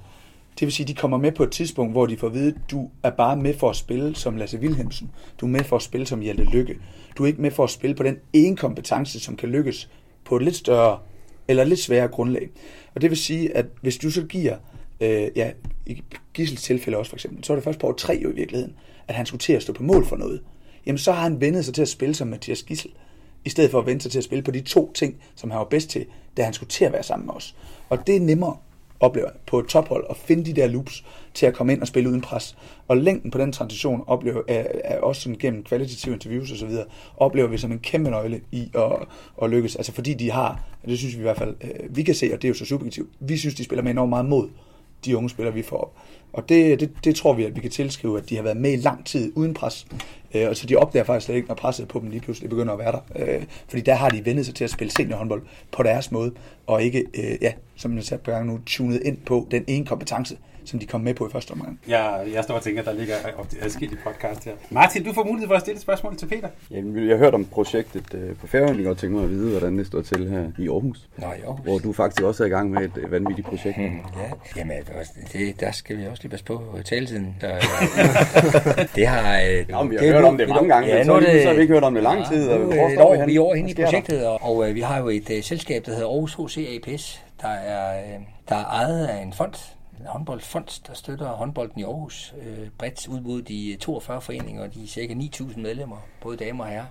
Det 0.59 0.65
vil 0.65 0.73
sige, 0.73 0.83
at 0.83 0.87
de 0.87 0.93
kommer 0.93 1.17
med 1.17 1.31
på 1.31 1.43
et 1.43 1.51
tidspunkt, 1.51 1.93
hvor 1.93 2.05
de 2.05 2.17
får 2.17 2.27
at 2.27 2.33
vide, 2.33 2.47
at 2.47 2.71
du 2.71 2.89
er 3.03 3.09
bare 3.09 3.37
med 3.37 3.53
for 3.53 3.69
at 3.69 3.75
spille 3.75 4.15
som 4.15 4.37
Lasse 4.37 4.57
Wilhelmsen. 4.59 5.11
Du 5.41 5.45
er 5.45 5.49
med 5.49 5.63
for 5.63 5.75
at 5.75 5.81
spille 5.81 6.07
som 6.07 6.19
Hjalte 6.19 6.43
Lykke. 6.43 6.77
Du 7.17 7.23
er 7.23 7.27
ikke 7.27 7.41
med 7.41 7.51
for 7.51 7.63
at 7.63 7.69
spille 7.69 7.95
på 7.95 8.03
den 8.03 8.17
ene 8.33 8.57
kompetence, 8.57 9.19
som 9.19 9.35
kan 9.35 9.49
lykkes 9.49 9.89
på 10.25 10.35
et 10.35 10.43
lidt 10.43 10.55
større 10.55 10.99
eller 11.47 11.63
lidt 11.63 11.79
sværere 11.79 12.07
grundlag. 12.07 12.49
Og 12.95 13.01
det 13.01 13.09
vil 13.09 13.17
sige, 13.17 13.57
at 13.57 13.65
hvis 13.81 13.97
du 13.97 14.11
så 14.11 14.23
giver, 14.23 14.57
øh, 14.99 15.27
ja, 15.35 15.51
i 15.85 16.03
Gissels 16.33 16.61
tilfælde 16.61 16.97
også 16.97 17.09
for 17.09 17.15
eksempel, 17.15 17.43
så 17.43 17.53
er 17.53 17.57
det 17.57 17.63
først 17.63 17.79
på 17.79 17.87
år 17.87 17.93
tre 17.93 18.19
jo 18.23 18.29
i 18.29 18.35
virkeligheden, 18.35 18.75
at 19.07 19.15
han 19.15 19.25
skulle 19.25 19.41
til 19.41 19.53
at 19.53 19.61
stå 19.61 19.73
på 19.73 19.83
mål 19.83 20.05
for 20.05 20.15
noget. 20.15 20.41
Jamen 20.85 20.97
så 20.97 21.11
har 21.11 21.21
han 21.21 21.41
vendet 21.41 21.65
sig 21.65 21.73
til 21.73 21.81
at 21.81 21.89
spille 21.89 22.15
som 22.15 22.27
Mathias 22.27 22.63
Gissel, 22.63 22.91
i 23.45 23.49
stedet 23.49 23.71
for 23.71 23.79
at 23.79 23.85
vende 23.85 24.01
sig 24.01 24.11
til 24.11 24.17
at 24.17 24.23
spille 24.23 24.43
på 24.43 24.51
de 24.51 24.61
to 24.61 24.91
ting, 24.93 25.15
som 25.35 25.51
han 25.51 25.57
var 25.57 25.65
bedst 25.65 25.89
til, 25.89 26.05
da 26.37 26.43
han 26.43 26.53
skulle 26.53 26.69
til 26.69 26.85
at 26.85 26.93
være 26.93 27.03
sammen 27.03 27.25
med 27.25 27.33
os. 27.33 27.55
Og 27.89 28.07
det 28.07 28.15
er 28.15 28.19
nemmere 28.19 28.57
oplever 28.99 29.29
på 29.45 29.59
et 29.59 29.65
tophold 29.65 30.05
at 30.09 30.17
finde 30.17 30.45
de 30.45 30.53
der 30.53 30.67
loops 30.67 31.05
til 31.33 31.45
at 31.45 31.53
komme 31.53 31.73
ind 31.73 31.81
og 31.81 31.87
spille 31.87 32.09
uden 32.09 32.21
pres. 32.21 32.57
Og 32.87 32.97
længden 32.97 33.31
på 33.31 33.37
den 33.37 33.51
transition 33.51 34.03
oplever, 34.07 34.41
er, 34.47 34.65
er 34.83 34.99
også 34.99 35.21
sådan 35.21 35.37
gennem 35.39 35.63
kvalitative 35.63 36.13
interviews 36.13 36.51
osv., 36.51 36.71
oplever 37.17 37.47
vi 37.47 37.57
som 37.57 37.71
en 37.71 37.79
kæmpe 37.79 38.09
nøgle 38.09 38.41
i 38.51 38.71
at, 38.75 39.07
at 39.43 39.49
lykkes. 39.49 39.75
Altså 39.75 39.91
fordi 39.91 40.13
de 40.13 40.31
har, 40.31 40.63
det 40.85 40.97
synes 40.97 41.15
vi 41.15 41.19
i 41.19 41.23
hvert 41.23 41.37
fald, 41.37 41.55
øh, 41.61 41.95
vi 41.95 42.03
kan 42.03 42.15
se, 42.15 42.33
og 42.33 42.41
det 42.41 42.47
er 42.47 42.49
jo 42.49 42.55
så 42.55 42.65
subjektivt, 42.65 43.09
vi 43.19 43.37
synes, 43.37 43.55
de 43.55 43.63
spiller 43.63 43.83
med 43.83 43.91
enormt 43.91 44.09
meget 44.09 44.25
mod 44.25 44.49
de 45.05 45.17
unge 45.17 45.29
spillere, 45.29 45.53
vi 45.53 45.61
får 45.61 45.77
op. 45.77 45.93
Og 46.33 46.49
det, 46.49 46.79
det, 46.79 46.91
det 47.03 47.15
tror 47.15 47.33
vi, 47.33 47.43
at 47.43 47.55
vi 47.55 47.61
kan 47.61 47.71
tilskrive, 47.71 48.17
at 48.17 48.29
de 48.29 48.35
har 48.35 48.43
været 48.43 48.57
med 48.57 48.73
i 48.73 48.75
lang 48.75 49.05
tid 49.05 49.31
uden 49.35 49.53
pres. 49.53 49.87
Øh, 50.33 50.49
og 50.49 50.57
så 50.57 50.67
de 50.67 50.75
opdager 50.75 51.03
faktisk 51.03 51.25
slet 51.25 51.35
ikke, 51.35 51.47
når 51.47 51.55
presset 51.55 51.87
på 51.87 51.99
dem 51.99 52.09
lige 52.09 52.21
pludselig 52.21 52.49
begynder 52.49 52.73
at 52.73 52.79
være 52.79 52.91
der. 52.91 53.01
Øh, 53.15 53.43
fordi 53.67 53.81
der 53.81 53.93
har 53.93 54.09
de 54.09 54.25
vendt 54.25 54.45
sig 54.45 54.55
til 54.55 54.63
at 54.63 54.69
spille 54.69 54.91
seniorhåndbold 54.91 55.41
på 55.71 55.83
deres 55.83 56.11
måde, 56.11 56.31
og 56.67 56.83
ikke, 56.83 57.05
øh, 57.13 57.37
ja, 57.41 57.53
som 57.75 57.95
jeg 57.95 58.03
sagde 58.03 58.23
på 58.23 58.31
gang 58.31 58.47
nu, 58.47 58.59
tunet 58.65 59.01
ind 59.05 59.17
på 59.25 59.47
den 59.51 59.63
ene 59.67 59.85
kompetence, 59.85 60.37
som 60.69 60.79
de 60.79 60.85
kom 60.85 61.01
med 61.01 61.13
på 61.13 61.27
i 61.27 61.31
første 61.31 61.51
omgang. 61.51 61.79
Ja, 61.87 62.05
jeg 62.33 62.43
står 62.43 62.55
og 62.55 62.61
tænker, 62.61 62.81
at 62.81 62.85
der 62.85 62.93
ligger 62.93 63.15
adskilt 63.61 63.93
i 63.93 63.95
podcast 64.03 64.45
her. 64.45 64.51
Martin, 64.69 65.03
du 65.03 65.13
får 65.13 65.23
mulighed 65.23 65.47
for 65.47 65.55
at 65.55 65.61
stille 65.61 65.75
et 65.75 65.81
spørgsmål 65.81 66.17
til 66.17 66.25
Peter. 66.25 66.47
Jamen, 66.71 67.07
jeg 67.07 67.17
har 67.17 67.23
hørt 67.23 67.33
om 67.33 67.45
projektet 67.45 68.13
øh, 68.13 68.35
på 68.35 68.47
Færøen, 68.47 68.87
og 68.87 68.97
tænker 68.97 69.17
mig 69.17 69.23
at 69.23 69.29
vide, 69.29 69.51
hvordan 69.51 69.77
det 69.77 69.87
står 69.87 70.01
til 70.01 70.29
her 70.29 70.43
i 70.57 70.69
Aarhus. 70.69 71.09
Nå, 71.17 71.25
i 71.25 71.41
Aarhus. 71.47 71.63
Hvor 71.63 71.77
du 71.77 71.93
faktisk 71.93 72.23
også 72.23 72.43
er 72.43 72.47
i 72.47 72.49
gang 72.49 72.71
med 72.71 72.81
et 72.81 72.91
øh, 72.97 73.11
vanvittigt 73.11 73.47
projekt. 73.47 73.77
Hmm, 73.77 73.85
ja, 73.85 74.31
jamen, 74.55 74.77
det, 75.33 75.59
der 75.59 75.71
skal 75.71 75.97
vi 75.97 76.05
også 76.05 76.23
lige 76.23 76.29
passe 76.29 76.45
på 76.45 76.61
taletiden. 76.85 77.35
Der, 77.41 77.55
det 78.95 79.07
har... 79.07 79.39
Øh, 79.39 79.65
Jamen, 79.69 79.91
vi 79.91 79.95
har 79.95 80.03
det, 80.03 80.13
hørt 80.13 80.23
om 80.23 80.37
det 80.37 80.49
mange 80.49 80.69
gange, 80.69 80.89
ja, 80.89 80.97
men 80.97 81.05
så, 81.05 81.19
det, 81.19 81.41
så 81.41 81.47
har 81.47 81.55
vi 81.55 81.61
ikke 81.61 81.73
hørt 81.73 81.83
om 81.83 81.93
det 81.93 82.03
lang 82.03 82.27
tid. 82.27 82.49
Ja, 82.49 82.57
nu, 82.57 82.63
og 82.63 82.93
hvor 82.93 83.03
år, 83.03 83.25
vi 83.25 83.35
er 83.35 83.41
over 83.41 83.55
henne 83.55 83.71
i 83.71 83.73
projektet, 83.73 84.27
og, 84.27 84.43
og 84.43 84.69
øh, 84.69 84.75
vi 84.75 84.81
har 84.81 84.99
jo 84.99 85.07
et 85.07 85.29
uh, 85.29 85.43
selskab, 85.43 85.85
der 85.85 85.91
hedder 85.91 86.07
Aarhus 86.07 86.33
HC 86.33 86.57
APS, 86.57 87.21
der 87.41 87.47
er, 87.47 87.99
øh, 87.99 88.19
der 88.49 88.55
er 88.55 88.65
ejet 88.65 89.07
af 89.07 89.21
en 89.21 89.33
fond, 89.33 89.53
en 89.99 90.05
håndboldfond, 90.05 90.87
der 90.87 90.93
støtter 90.93 91.27
håndbolden 91.27 91.79
i 91.79 91.83
Aarhus, 91.83 92.33
øh, 92.41 92.69
bredt 92.77 93.07
ud 93.07 93.19
mod 93.19 93.41
de 93.41 93.77
42 93.79 94.21
foreninger 94.21 94.63
og 94.63 94.73
de 94.73 94.87
cirka 94.87 95.13
9.000 95.13 95.59
medlemmer, 95.59 95.97
både 96.21 96.37
damer 96.37 96.63
og 96.63 96.69
herrer. 96.69 96.85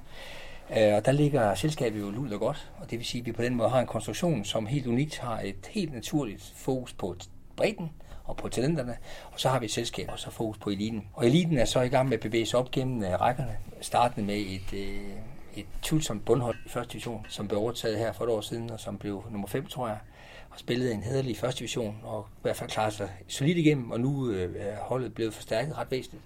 Øh, 0.77 0.95
og 0.95 1.05
der 1.05 1.13
ligger 1.13 1.55
selskabet 1.55 2.01
jo 2.01 2.11
lud 2.11 2.31
og 2.31 2.41
godt, 2.41 2.71
og 2.81 2.91
det 2.91 2.99
vil 2.99 3.07
sige, 3.07 3.21
at 3.21 3.27
vi 3.27 3.33
på 3.33 3.43
den 3.43 3.55
måde 3.55 3.69
har 3.69 3.81
en 3.81 3.87
konstruktion, 3.87 4.45
som 4.45 4.67
helt 4.67 4.87
unikt 4.87 5.19
har 5.19 5.41
et 5.41 5.67
helt 5.71 5.93
naturligt 5.93 6.53
fokus 6.57 6.93
på 6.93 7.17
bredden 7.57 7.91
og 8.25 8.37
på 8.37 8.49
talenterne, 8.49 8.97
og 9.33 9.41
så 9.41 9.49
har 9.49 9.59
vi 9.59 9.65
et 9.65 9.73
selskab, 9.73 10.09
og 10.13 10.19
så 10.19 10.31
fokus 10.31 10.59
på 10.59 10.71
eliten. 10.71 11.05
Og 11.15 11.27
eliten 11.27 11.59
er 11.59 11.65
så 11.65 11.81
i 11.81 11.89
gang 11.89 12.09
med 12.09 12.17
at 12.17 12.21
bevæge 12.21 12.47
sig 12.47 12.59
op 12.59 12.71
gennem 12.71 13.03
øh, 13.03 13.21
rækkerne, 13.21 13.57
startende 13.81 14.27
med 14.27 14.37
et, 14.37 14.73
øh, 14.73 15.11
et 15.57 15.67
tvivlsomt 15.83 16.25
bundhold 16.25 16.57
i 16.67 16.69
første 16.69 16.93
division, 16.93 17.27
som 17.29 17.49
blev 17.49 17.61
overtaget 17.61 17.99
her 17.99 18.13
for 18.13 18.25
et 18.25 18.31
år 18.31 18.41
siden, 18.41 18.71
og 18.71 18.81
som 18.81 18.99
blev 18.99 19.25
nummer 19.31 19.49
5, 19.49 19.67
tror 19.67 19.89
jeg 19.89 19.99
og 20.51 20.59
spillede 20.59 20.95
en 20.95 21.03
hederlig 21.03 21.37
første 21.37 21.59
division, 21.59 22.01
og 22.03 22.27
i 22.31 22.43
hvert 22.43 22.57
fald 22.57 22.71
klarede 22.71 22.95
sig 22.95 23.11
solidt 23.29 23.59
igennem, 23.59 23.91
og 23.91 24.01
nu 24.01 24.31
øh, 24.31 24.55
er 24.57 24.77
holdet 24.77 25.15
blevet 25.15 25.35
forstærket 25.35 25.79
ret 25.79 25.91
væsentligt 25.91 26.25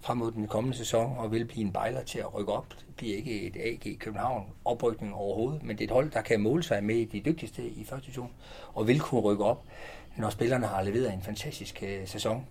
frem 0.00 0.18
mod 0.18 0.32
den 0.32 0.46
kommende 0.46 0.76
sæson, 0.76 1.16
og 1.18 1.32
vil 1.32 1.44
blive 1.44 1.64
en 1.64 1.72
bejler 1.72 2.02
til 2.02 2.18
at 2.18 2.34
rykke 2.34 2.52
op. 2.52 2.68
Det 2.68 2.94
bliver 2.96 3.16
ikke 3.16 3.42
et 3.42 3.56
AG 3.56 3.98
København 3.98 4.44
oprykning 4.64 5.14
overhovedet, 5.14 5.62
men 5.62 5.78
det 5.78 5.84
er 5.84 5.88
et 5.88 5.94
hold, 5.94 6.10
der 6.10 6.22
kan 6.22 6.40
måle 6.40 6.62
sig 6.62 6.84
med 6.84 7.06
de 7.06 7.20
dygtigste 7.20 7.62
i 7.68 7.84
første 7.84 8.06
division, 8.06 8.30
og 8.74 8.88
vil 8.88 9.00
kunne 9.00 9.20
rykke 9.20 9.44
op, 9.44 9.64
når 10.16 10.30
spillerne 10.30 10.66
har 10.66 10.82
leveret 10.82 11.12
en 11.12 11.22
fantastisk 11.22 11.82
øh, 11.86 12.06
sæson 12.08 12.46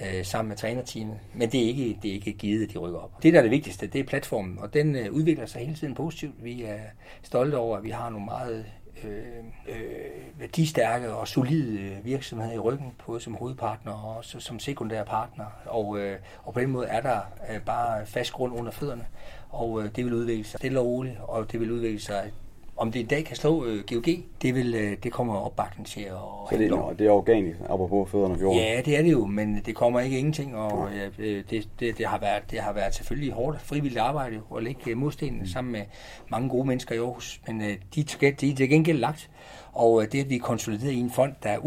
øh, 0.00 0.24
sammen 0.24 0.48
med 0.48 0.56
trænerteamet. 0.56 1.18
Men 1.34 1.52
det 1.52 1.62
er, 1.62 1.66
ikke, 1.66 1.98
det 2.02 2.10
er 2.10 2.14
ikke 2.14 2.32
givet, 2.32 2.66
at 2.66 2.72
de 2.72 2.78
rykker 2.78 2.98
op. 2.98 3.22
Det, 3.22 3.32
der 3.32 3.38
er 3.38 3.42
det 3.42 3.50
vigtigste, 3.50 3.86
det 3.86 3.98
er 3.98 4.04
platformen, 4.04 4.58
og 4.58 4.74
den 4.74 4.96
øh, 4.96 5.12
udvikler 5.12 5.46
sig 5.46 5.60
hele 5.60 5.74
tiden 5.74 5.94
positivt. 5.94 6.44
Vi 6.44 6.62
er 6.62 6.80
stolte 7.22 7.56
over, 7.56 7.76
at 7.76 7.84
vi 7.84 7.90
har 7.90 8.10
nogle 8.10 8.24
meget 8.24 8.66
Øh, 9.04 9.44
øh, 9.68 10.40
værdistærke 10.40 11.12
og 11.12 11.28
solide 11.28 11.80
øh, 11.80 12.04
virksomheder 12.04 12.52
i 12.52 12.58
ryggen, 12.58 12.92
både 13.06 13.20
som 13.20 13.34
hovedpartner 13.34 13.92
og 13.92 14.16
også 14.16 14.40
som 14.40 14.58
sekundære 14.58 15.04
partner. 15.04 15.44
Og, 15.66 15.98
øh, 15.98 16.18
og 16.44 16.54
på 16.54 16.60
den 16.60 16.70
måde 16.70 16.86
er 16.86 17.00
der 17.00 17.20
øh, 17.50 17.60
bare 17.60 18.06
fast 18.06 18.32
grund 18.32 18.58
under 18.58 18.72
fødderne, 18.72 19.06
og 19.50 19.82
øh, 19.82 19.90
det 19.96 20.04
vil 20.04 20.14
udvikle 20.14 20.44
sig 20.44 20.58
stille 20.58 20.80
og 20.80 20.86
roligt, 20.86 21.18
og 21.20 21.52
det 21.52 21.60
vil 21.60 21.72
udvikle 21.72 22.00
sig 22.00 22.32
om 22.76 22.92
det 22.92 23.00
i 23.00 23.02
dag 23.02 23.24
kan 23.24 23.36
slå 23.36 23.64
øh, 23.64 23.84
GOG, 23.88 24.04
det, 24.42 24.54
vil, 24.54 24.74
øh, 24.74 24.96
det 25.02 25.12
kommer 25.12 25.34
opbakning 25.34 25.86
til 25.86 26.00
at 26.00 26.12
Så 26.50 26.56
det, 26.58 26.70
er, 26.70 26.94
det 26.98 27.06
er 27.06 27.10
organisk, 27.10 27.58
apropos 27.68 28.10
fødderne 28.10 28.38
på 28.38 28.52
Ja, 28.52 28.80
det 28.84 28.98
er 28.98 29.02
det 29.02 29.12
jo, 29.12 29.26
men 29.26 29.62
det 29.66 29.74
kommer 29.74 30.00
ikke 30.00 30.18
ingenting, 30.18 30.56
og 30.56 30.88
ja, 30.96 31.24
det, 31.24 31.68
det, 31.80 31.98
det, 31.98 32.06
har 32.06 32.18
været, 32.18 32.42
det 32.50 32.58
har 32.58 32.72
været 32.72 32.94
selvfølgelig 32.94 33.32
hårdt 33.32 33.60
frivilligt 33.60 34.00
arbejde 34.00 34.40
at 34.56 34.62
lægge 34.62 34.94
modstenen 34.94 35.40
mm. 35.40 35.46
sammen 35.46 35.72
med 35.72 35.82
mange 36.28 36.48
gode 36.48 36.66
mennesker 36.66 36.94
i 36.94 36.98
Aarhus, 36.98 37.40
men 37.46 37.60
øh, 37.60 37.76
de, 37.94 38.02
de, 38.02 38.32
de 38.32 38.50
er 38.50 38.54
til 38.56 38.68
gengæld 38.68 38.98
lagt, 38.98 39.30
og 39.72 40.02
øh, 40.02 40.12
det, 40.12 40.20
at 40.20 40.30
vi 40.30 40.36
er 40.36 40.40
konsolideret 40.40 40.92
i 40.92 41.00
en 41.00 41.10
fond, 41.10 41.32
der 41.42 41.50
er 41.50 41.58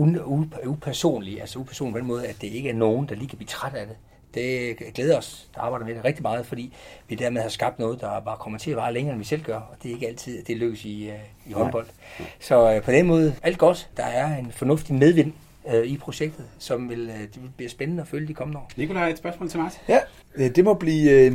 upersonlig, 0.67 1.41
altså 1.41 1.59
upersonlig 1.59 1.93
på 1.93 1.99
den 1.99 2.07
måde, 2.07 2.27
at 2.27 2.35
det 2.41 2.47
ikke 2.47 2.69
er 2.69 2.73
nogen, 2.73 3.09
der 3.09 3.15
lige 3.15 3.27
kan 3.27 3.37
blive 3.37 3.47
træt 3.47 3.73
af 3.75 3.87
det, 3.87 3.95
det 4.35 4.77
glæder 4.93 5.17
os, 5.17 5.47
der 5.55 5.61
arbejder 5.61 5.85
med 5.85 5.95
det 5.95 6.05
rigtig 6.05 6.21
meget, 6.21 6.45
fordi 6.45 6.73
vi 7.07 7.15
dermed 7.15 7.41
har 7.41 7.49
skabt 7.49 7.79
noget, 7.79 8.01
der 8.01 8.19
bare 8.19 8.37
kommer 8.37 8.59
til 8.59 8.71
at 8.71 8.77
vare 8.77 8.93
længere, 8.93 9.13
end 9.13 9.21
vi 9.21 9.25
selv 9.25 9.43
gør, 9.43 9.55
og 9.55 9.75
det 9.83 9.89
er 9.89 9.93
ikke 9.93 10.07
altid, 10.07 10.43
det 10.43 10.57
lykkes 10.57 10.85
i, 10.85 11.09
uh, 11.09 11.49
i 11.49 11.53
håndbold. 11.53 11.85
Nej. 12.19 12.29
Så 12.39 12.75
uh, 12.75 12.83
på 12.83 12.91
den 12.91 13.05
måde, 13.05 13.35
alt 13.43 13.57
godt. 13.57 13.89
Der 13.97 14.03
er 14.03 14.37
en 14.37 14.51
fornuftig 14.51 14.95
medvind 14.95 15.33
uh, 15.63 15.73
i 15.73 15.97
projektet, 15.97 16.45
som 16.59 16.89
vil, 16.89 17.09
uh, 17.09 17.19
det 17.19 17.41
vil 17.41 17.49
blive 17.57 17.69
spændende 17.69 18.01
at 18.01 18.07
følge 18.07 18.27
de 18.27 18.33
kommende 18.33 18.59
år. 18.59 18.71
Nikolaj, 18.75 19.09
et 19.09 19.17
spørgsmål 19.17 19.49
til 19.49 19.59
Martin? 19.59 19.79
Ja, 19.87 19.99
det 20.37 20.63
må 20.63 20.73
blive 20.73 21.11
øh, 21.11 21.33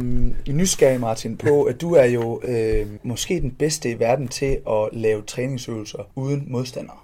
nysgerrig, 0.48 1.00
Martin, 1.00 1.36
på, 1.36 1.62
at 1.62 1.80
du 1.80 1.94
er 1.94 2.04
jo 2.04 2.40
øh, 2.44 2.86
måske 3.02 3.40
den 3.40 3.50
bedste 3.50 3.90
i 3.90 3.98
verden 3.98 4.28
til 4.28 4.58
at 4.70 4.88
lave 4.92 5.22
træningsøvelser 5.22 5.98
uden 6.14 6.44
modstandere. 6.48 6.96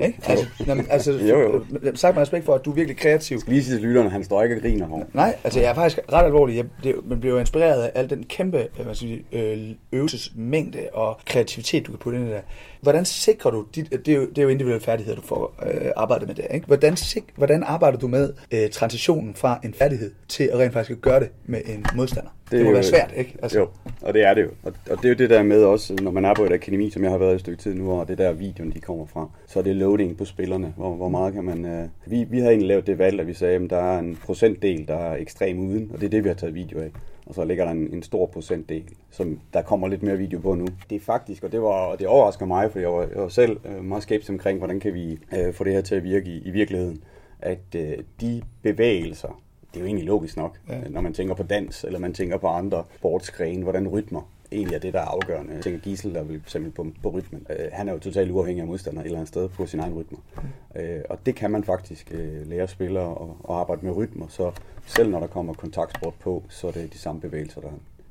Ikke? 0.00 0.18
Altså, 0.28 0.46
jamen, 0.66 0.86
altså, 0.90 1.12
jo, 1.12 1.40
jo. 1.40 1.64
sagt 1.94 2.14
med 2.14 2.22
respekt 2.22 2.44
for, 2.44 2.54
at 2.54 2.64
du 2.64 2.70
er 2.70 2.74
virkelig 2.74 2.96
kreativ. 2.96 3.40
Skal 3.40 3.52
lige 3.52 3.64
sige 3.64 3.76
til 3.76 3.82
lytterne, 3.82 4.10
han 4.10 4.24
står 4.24 4.42
ikke 4.42 4.56
og 4.56 4.62
griner 4.62 4.88
nu. 4.88 5.04
Nej, 5.14 5.36
altså 5.44 5.60
jeg 5.60 5.70
er 5.70 5.74
faktisk 5.74 5.98
ret 6.12 6.24
alvorlig. 6.24 6.56
Jeg 6.56 6.64
det, 6.84 6.94
man 7.06 7.20
bliver 7.20 7.34
jo 7.34 7.40
inspireret 7.40 7.82
af 7.82 7.92
al 7.94 8.10
den 8.10 8.24
kæmpe 8.24 8.68
hvad 8.82 8.94
siger, 8.94 9.18
øh, 9.32 9.58
øvelsesmængde 9.92 10.88
og 10.92 11.20
kreativitet, 11.26 11.86
du 11.86 11.92
kan 11.92 11.98
putte 11.98 12.18
ind 12.18 12.28
i 12.28 12.30
det. 12.30 12.42
Hvordan 12.80 13.04
sikrer 13.04 13.50
du, 13.50 13.66
dit, 13.74 13.90
det, 13.90 14.08
er 14.08 14.16
jo, 14.16 14.28
det 14.28 14.38
er 14.38 14.42
jo 14.42 14.48
individuelle 14.48 14.84
færdigheder, 14.84 15.16
du 15.16 15.26
får 15.26 15.54
øh, 15.66 15.90
arbejdet 15.96 16.28
med 16.28 16.34
det. 16.34 16.46
Ikke? 16.54 16.66
Hvordan, 16.66 16.96
sik, 16.96 17.24
hvordan 17.36 17.62
arbejder 17.62 17.98
du 17.98 18.08
med 18.08 18.32
øh, 18.50 18.70
transitionen 18.70 19.34
fra 19.34 19.60
en 19.64 19.74
færdighed 19.74 20.10
til 20.28 20.44
at 20.52 20.58
rent 20.58 20.72
faktisk 20.72 21.00
gøre 21.00 21.20
det 21.20 21.28
med 21.46 21.60
en 21.66 21.86
modstander? 21.94 22.30
Det 22.50 22.64
må 22.64 22.72
være 22.72 22.82
svært, 22.82 23.12
ikke? 23.16 23.36
Altså. 23.42 23.58
Jo, 23.58 23.68
og 24.02 24.14
det 24.14 24.24
er 24.24 24.34
det 24.34 24.42
jo. 24.42 24.48
Og, 24.62 24.72
og 24.90 24.96
det 24.96 25.04
er 25.04 25.08
jo 25.08 25.14
det 25.14 25.30
der 25.30 25.42
med 25.42 25.64
også, 25.64 25.96
når 26.02 26.10
man 26.10 26.24
er 26.24 26.34
på 26.34 26.44
et 26.44 26.52
akademi, 26.52 26.90
som 26.90 27.02
jeg 27.02 27.10
har 27.10 27.18
været 27.18 27.34
et 27.34 27.40
stykke 27.40 27.62
tid 27.62 27.74
nu, 27.74 27.92
og 27.92 28.08
det 28.08 28.18
der 28.18 28.32
videoen, 28.32 28.72
de 28.72 28.80
kommer 28.80 29.06
fra, 29.06 29.30
så 29.46 29.58
er 29.58 29.62
det 29.62 29.76
loading 29.76 30.16
på 30.16 30.24
spillerne. 30.24 30.74
Hvor, 30.76 30.94
hvor 30.94 31.08
meget 31.08 31.34
kan 31.34 31.44
man... 31.44 31.64
Uh... 31.64 32.10
Vi, 32.12 32.24
vi 32.30 32.38
havde 32.38 32.50
egentlig 32.50 32.68
lavet 32.68 32.86
det 32.86 32.98
valg, 32.98 33.20
at 33.20 33.26
vi 33.26 33.34
sagde, 33.34 33.54
at 33.54 33.70
der 33.70 33.76
er 33.76 33.98
en 33.98 34.18
procentdel, 34.24 34.88
der 34.88 34.96
er 34.96 35.16
ekstrem 35.16 35.58
uden, 35.58 35.90
og 35.94 36.00
det 36.00 36.06
er 36.06 36.10
det, 36.10 36.24
vi 36.24 36.28
har 36.28 36.34
taget 36.34 36.54
video 36.54 36.80
af. 36.80 36.90
Og 37.26 37.34
så 37.34 37.44
ligger 37.44 37.64
der 37.64 37.72
en, 37.72 37.88
en 37.92 38.02
stor 38.02 38.26
procentdel, 38.26 38.82
som 39.10 39.40
der 39.54 39.62
kommer 39.62 39.88
lidt 39.88 40.02
mere 40.02 40.16
video 40.16 40.40
på 40.40 40.54
nu. 40.54 40.66
Det 40.90 40.96
er 40.96 41.00
faktisk, 41.00 41.44
og 41.44 41.52
det, 41.52 41.62
var, 41.62 41.68
og 41.68 41.98
det 41.98 42.06
overrasker 42.06 42.46
mig, 42.46 42.72
for 42.72 42.78
jeg 42.78 42.88
var, 42.88 43.00
jeg 43.00 43.22
var 43.22 43.28
selv 43.28 43.56
uh, 43.64 43.84
meget 43.84 44.02
skeptisk 44.02 44.30
omkring, 44.30 44.58
hvordan 44.58 44.80
kan 44.80 44.94
vi 44.94 45.18
uh, 45.32 45.54
få 45.54 45.64
det 45.64 45.72
her 45.72 45.80
til 45.80 45.94
at 45.94 46.04
virke 46.04 46.30
i, 46.30 46.42
i 46.44 46.50
virkeligheden. 46.50 47.02
At 47.40 47.74
uh, 47.74 47.82
de 48.20 48.42
bevægelser, 48.62 49.42
det 49.74 49.76
er 49.76 49.80
jo 49.80 49.86
egentlig 49.86 50.06
logisk 50.06 50.36
nok, 50.36 50.58
ja. 50.68 50.80
når 50.88 51.00
man 51.00 51.12
tænker 51.12 51.34
på 51.34 51.42
dans, 51.42 51.84
eller 51.84 51.98
man 51.98 52.14
tænker 52.14 52.38
på 52.38 52.46
andre 52.46 52.84
sportsgrene, 52.96 53.62
hvordan 53.62 53.88
rytmer 53.88 54.22
egentlig 54.52 54.74
er 54.74 54.80
det, 54.80 54.92
der 54.92 55.00
er 55.00 55.04
afgørende. 55.04 55.54
Jeg 55.54 55.62
tænker 55.62 55.80
Gisel, 55.80 56.14
der 56.14 56.22
vil 56.22 56.42
simpelthen 56.46 56.92
på, 56.92 57.00
på 57.02 57.16
rytmen. 57.16 57.46
Øh, 57.50 57.68
han 57.72 57.88
er 57.88 57.92
jo 57.92 57.98
totalt 57.98 58.30
uafhængig 58.30 58.62
af 58.62 58.66
modstander 58.66 59.00
et 59.00 59.04
eller 59.04 59.18
andet 59.18 59.28
sted 59.28 59.48
på 59.48 59.66
sin 59.66 59.80
egen 59.80 59.94
rytmer. 59.94 60.18
Øh, 60.76 61.00
og 61.10 61.18
det 61.26 61.34
kan 61.34 61.50
man 61.50 61.64
faktisk 61.64 62.10
øh, 62.14 62.46
lære 62.46 62.68
spillere 62.68 63.04
og, 63.04 63.36
og 63.44 63.60
arbejde 63.60 63.86
med 63.86 63.96
rytmer, 63.96 64.26
så 64.28 64.52
selv 64.86 65.10
når 65.10 65.20
der 65.20 65.26
kommer 65.26 65.54
kontaktsport 65.54 66.14
på, 66.20 66.42
så 66.48 66.66
er 66.68 66.72
det 66.72 66.92
de 66.92 66.98
samme 66.98 67.20
bevægelser, 67.20 67.60
der, 67.60 67.70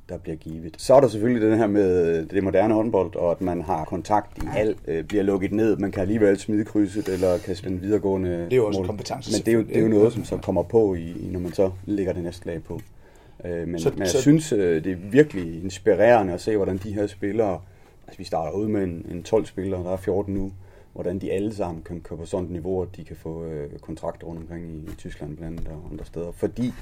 der 0.10 0.18
bliver 0.18 0.36
givet. 0.36 0.76
Så 0.78 0.94
er 0.94 1.00
der 1.02 1.08
selvfølgelig 1.08 1.50
den 1.50 1.58
her 1.58 1.68
med 1.68 2.26
det 2.26 2.44
moderne 2.44 2.74
håndbold, 2.74 3.16
og 3.16 3.32
at 3.32 3.42
man 3.42 3.62
har 3.62 3.86
kontakt 3.86 4.38
i 4.38 4.48
alt, 4.56 4.78
øh, 4.88 5.04
bliver 5.04 5.24
lukket 5.24 5.52
ned, 5.52 5.78
man 5.78 5.92
kan 5.92 6.02
alligevel 6.02 6.40
smide 6.40 6.66
krydset, 6.66 7.10
eller 7.10 7.38
kan 7.38 7.56
spænde 7.56 7.80
videregående 7.82 8.30
Det 8.30 8.54
er 8.54 8.58
jo 8.58 8.68
også 8.68 8.80
mål. 8.80 8.88
kompetence. 8.88 9.32
Men 9.32 9.46
det 9.46 9.52
er 9.52 9.56
jo, 9.56 9.62
det 9.62 9.78
er 9.78 9.82
jo 9.82 9.88
noget, 9.88 10.14
som 10.14 10.26
så 10.26 10.38
kommer 10.38 10.64
på, 10.64 10.96
i, 10.96 11.28
når 11.32 11.40
man 11.40 11.54
så 11.54 11.72
lægger 11.86 12.14
det 12.14 12.24
næste 12.24 12.46
lag 12.48 12.64
på. 12.64 12.82
Øh, 13.46 13.68
men, 13.68 13.80
så, 13.80 13.90
men 13.90 14.00
jeg 14.00 14.10
så... 14.10 14.22
synes, 14.22 14.52
øh, 14.54 14.84
det 14.84 14.92
er 14.92 14.96
virkelig 14.96 15.64
inspirerende 15.64 16.34
at 16.34 16.42
se, 16.42 16.56
hvordan 16.56 16.78
de 16.78 16.94
her 16.94 17.08
spillere, 17.08 17.60
altså 18.08 18.18
vi 18.18 18.24
starter 18.24 18.52
ud 18.52 18.68
med 18.68 18.84
en, 18.84 19.06
en 19.12 19.24
12 19.24 19.46
spillere, 19.46 19.84
der 19.84 19.92
er 19.92 19.98
14 19.98 20.34
nu, 20.34 20.52
hvordan 20.94 21.20
de 21.20 21.32
alle 21.32 21.56
sammen 21.56 21.84
kan 21.84 22.02
komme 22.02 22.24
på 22.24 22.30
sådan 22.30 22.46
et 22.46 22.52
niveau, 22.52 22.82
at 22.82 22.88
de 22.96 23.04
kan 23.04 23.16
få 23.16 23.46
øh, 23.46 23.80
kontrakter 23.80 24.28
rundt 24.28 24.42
omkring 24.42 24.66
i, 24.66 24.92
i 24.92 24.96
Tyskland 24.98 25.38
blandt 25.38 25.60
andet 25.60 25.72
og 25.72 25.90
andre 25.92 26.06
steder, 26.06 26.32
fordi 26.32 26.74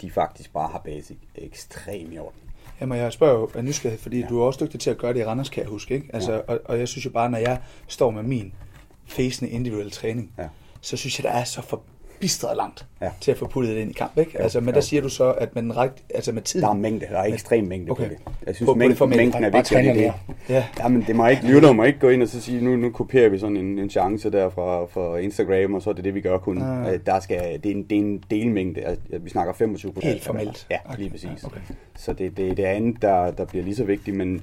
de 0.00 0.10
faktisk 0.10 0.52
bare 0.52 0.68
har 0.68 0.82
basic 0.84 1.16
ekstremt 1.34 2.14
i 2.14 2.18
orden. 2.18 2.40
Jamen, 2.80 2.98
jeg 2.98 3.12
spørger 3.12 3.40
jo 3.40 3.50
af 3.54 3.64
nysgerrighed, 3.64 4.02
fordi 4.02 4.20
ja. 4.20 4.26
du 4.26 4.40
er 4.40 4.44
også 4.46 4.64
dygtig 4.64 4.80
til 4.80 4.90
at 4.90 4.98
gøre 4.98 5.12
det 5.12 5.20
i 5.20 5.24
Randers, 5.24 5.48
kan 5.48 5.62
jeg 5.62 5.70
huske, 5.70 5.94
ikke? 5.94 6.10
Altså, 6.12 6.32
ja. 6.32 6.38
og, 6.38 6.60
og 6.64 6.78
jeg 6.78 6.88
synes 6.88 7.04
jo 7.04 7.10
bare, 7.10 7.30
når 7.30 7.38
jeg 7.38 7.58
står 7.88 8.10
med 8.10 8.22
min 8.22 8.52
facende 9.06 9.50
individuelle 9.50 9.90
træning, 9.90 10.32
ja. 10.38 10.48
så 10.80 10.96
synes 10.96 11.18
jeg, 11.18 11.24
der 11.32 11.38
er 11.38 11.44
så 11.44 11.62
for 11.62 11.82
bistret 12.20 12.56
langt 12.56 12.86
ja. 13.00 13.10
til 13.20 13.30
at 13.30 13.38
få 13.38 13.46
puttet 13.46 13.76
det 13.76 13.82
ind 13.82 13.90
i 13.90 13.92
kamp. 13.92 14.18
Ikke? 14.18 14.30
Jo, 14.34 14.42
altså, 14.42 14.60
men 14.60 14.68
jo. 14.68 14.74
der 14.74 14.80
siger 14.80 15.02
du 15.02 15.08
så, 15.08 15.32
at 15.32 15.54
den 15.54 15.76
ret, 15.76 15.92
altså 16.14 16.32
med 16.32 16.42
tiden... 16.42 16.64
Der 16.64 16.70
er 16.70 16.74
mængde, 16.74 17.06
der 17.10 17.18
er 17.18 17.24
ekstrem 17.24 17.64
mængde 17.64 17.90
okay. 17.90 18.02
på 18.02 18.08
det. 18.08 18.18
Jeg 18.46 18.54
synes, 18.54 18.68
på, 18.68 18.74
mængde, 18.74 18.96
på 18.96 19.06
det 19.06 19.16
mængden 19.16 19.44
er 19.44 19.50
vigtig. 19.50 19.76
Det. 19.76 20.12
Ja. 20.48 20.64
ja. 20.78 20.88
men 20.88 21.04
det 21.06 21.16
må 21.16 21.26
ikke, 21.26 21.46
lytter 21.46 21.72
må 21.72 21.84
ikke 21.84 21.98
gå 21.98 22.08
ind 22.08 22.22
og 22.22 22.28
så 22.28 22.40
sige, 22.40 22.64
nu, 22.64 22.76
nu 22.76 22.90
kopierer 22.90 23.28
vi 23.28 23.38
sådan 23.38 23.56
en, 23.56 23.78
en 23.78 23.90
chance 23.90 24.30
der 24.30 24.50
fra, 24.50 24.84
fra 24.84 25.16
Instagram, 25.16 25.74
og 25.74 25.82
så 25.82 25.90
er 25.90 25.94
det 25.94 26.04
det, 26.04 26.14
vi 26.14 26.20
gør 26.20 26.38
kun. 26.38 26.58
Ja. 26.58 26.96
Der 27.06 27.20
skal, 27.20 27.60
det, 27.62 27.70
er 27.70 27.74
en, 27.74 27.82
det 27.82 27.98
er 27.98 28.00
en 28.00 28.22
delmængde. 28.30 28.80
Altså, 28.80 29.02
vi 29.18 29.30
snakker 29.30 29.52
25 29.52 29.92
procent. 29.92 30.12
Helt 30.12 30.24
formelt. 30.24 30.66
Ja, 30.70 30.78
lige 30.98 31.10
præcis. 31.10 31.44
Okay. 31.44 31.60
Så 31.96 32.12
det, 32.12 32.36
det 32.36 32.48
er 32.48 32.54
det 32.54 32.64
andet, 32.64 33.02
der, 33.02 33.30
der 33.30 33.44
bliver 33.44 33.64
lige 33.64 33.76
så 33.76 33.84
vigtigt, 33.84 34.16
men 34.16 34.42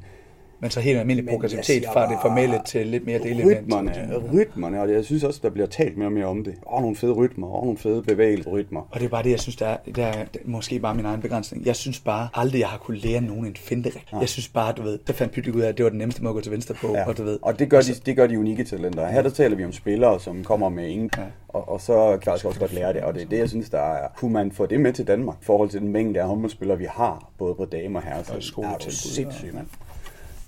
men 0.60 0.72
så 0.72 0.80
helt 0.80 1.00
almindelig 1.00 1.30
progressivitet 1.30 1.86
fra 1.94 2.10
det 2.10 2.18
formelle 2.22 2.62
til 2.66 2.88
lidt 2.88 3.06
mere 3.06 3.20
dele. 3.20 3.46
Rytmerne, 3.46 4.18
rytmerne, 4.34 4.82
og 4.82 4.92
jeg 4.92 5.06
synes 5.06 5.24
også, 5.24 5.40
der 5.44 5.50
bliver 5.50 5.68
talt 5.68 5.98
mere 5.98 6.08
og 6.08 6.12
mere 6.12 6.26
om 6.26 6.44
det. 6.44 6.56
Og 6.62 6.82
nogle 6.82 6.96
fede 6.96 7.12
rytmer, 7.12 7.48
og 7.48 7.66
nogle 7.66 7.78
fede 7.78 8.04
bevægelserytmer. 8.04 8.82
Og 8.92 9.00
det 9.00 9.06
er 9.06 9.10
bare 9.10 9.24
det, 9.24 9.32
jeg 9.32 9.40
synes, 9.40 9.56
der 9.56 9.68
er, 9.68 9.78
der 9.96 10.06
er 10.06 10.26
måske 10.46 10.80
bare 10.80 10.96
min 10.96 11.06
egen 11.06 11.22
begrænsning. 11.22 11.66
Jeg 11.66 11.76
synes 11.76 12.00
bare 12.00 12.30
aldrig, 12.34 12.60
jeg 12.60 12.68
har 12.68 12.78
kunne 12.78 12.98
lære 12.98 13.22
nogen 13.22 13.46
en 13.46 13.56
finte. 13.56 13.92
Ja. 14.14 14.18
Jeg 14.18 14.30
synes 14.30 14.48
bare, 14.48 14.74
du 14.74 14.82
ved, 14.82 15.00
der 15.08 15.14
fandt 15.14 15.34
Pytlik 15.34 15.56
ud 15.56 15.62
af, 15.62 15.70
at 15.70 15.78
det 15.78 15.84
var 15.84 15.90
den 15.90 15.98
nemmeste 15.98 16.24
måde 16.24 16.32
at 16.32 16.36
gå 16.36 16.42
til 16.42 16.52
venstre 16.52 16.76
på. 16.76 16.96
Ja. 16.96 17.08
Og, 17.08 17.18
du 17.18 17.24
ved, 17.24 17.40
og 17.42 17.60
det 17.60 17.70
gør, 17.70 17.82
de, 17.82 17.94
det 18.06 18.16
gør 18.16 18.28
de 18.28 18.40
unikke 18.40 18.64
talenter. 18.64 19.08
Her 19.08 19.22
der 19.22 19.30
taler 19.30 19.56
vi 19.56 19.66
om 19.66 19.72
spillere, 19.72 20.20
som 20.20 20.44
kommer 20.44 20.70
med 20.70 20.88
ingen. 20.88 21.10
Ja. 21.18 21.24
Og, 21.48 21.70
og 21.70 21.82
så 21.82 22.18
kan 22.22 22.22
jeg 22.26 22.46
også 22.46 22.60
godt 22.60 22.74
lære 22.74 22.94
det, 22.94 23.02
og 23.02 23.14
det 23.14 23.22
er 23.22 23.28
det, 23.28 23.38
jeg 23.38 23.50
synes, 23.50 23.70
der 23.70 23.82
er. 23.82 24.08
Kunne 24.16 24.34
man 24.34 24.52
få 24.52 24.66
det 24.66 24.80
med 24.80 24.94
til 24.94 25.08
Danmark, 25.08 25.38
i 25.42 25.46
forhold 25.46 25.70
til 25.70 25.82
den 25.82 25.90
mængde 25.90 26.22
af 26.22 26.28
håndboldspillere, 26.28 26.78
vi 26.78 26.88
har, 26.90 27.32
både 27.38 27.56
på 27.56 27.66
damer 27.66 28.00
og 28.00 28.06
herrer, 28.06 28.24
så 28.24 28.62
er 28.62 28.78
det 28.78 28.94
sindssygt, 28.94 29.54
mand 29.54 29.68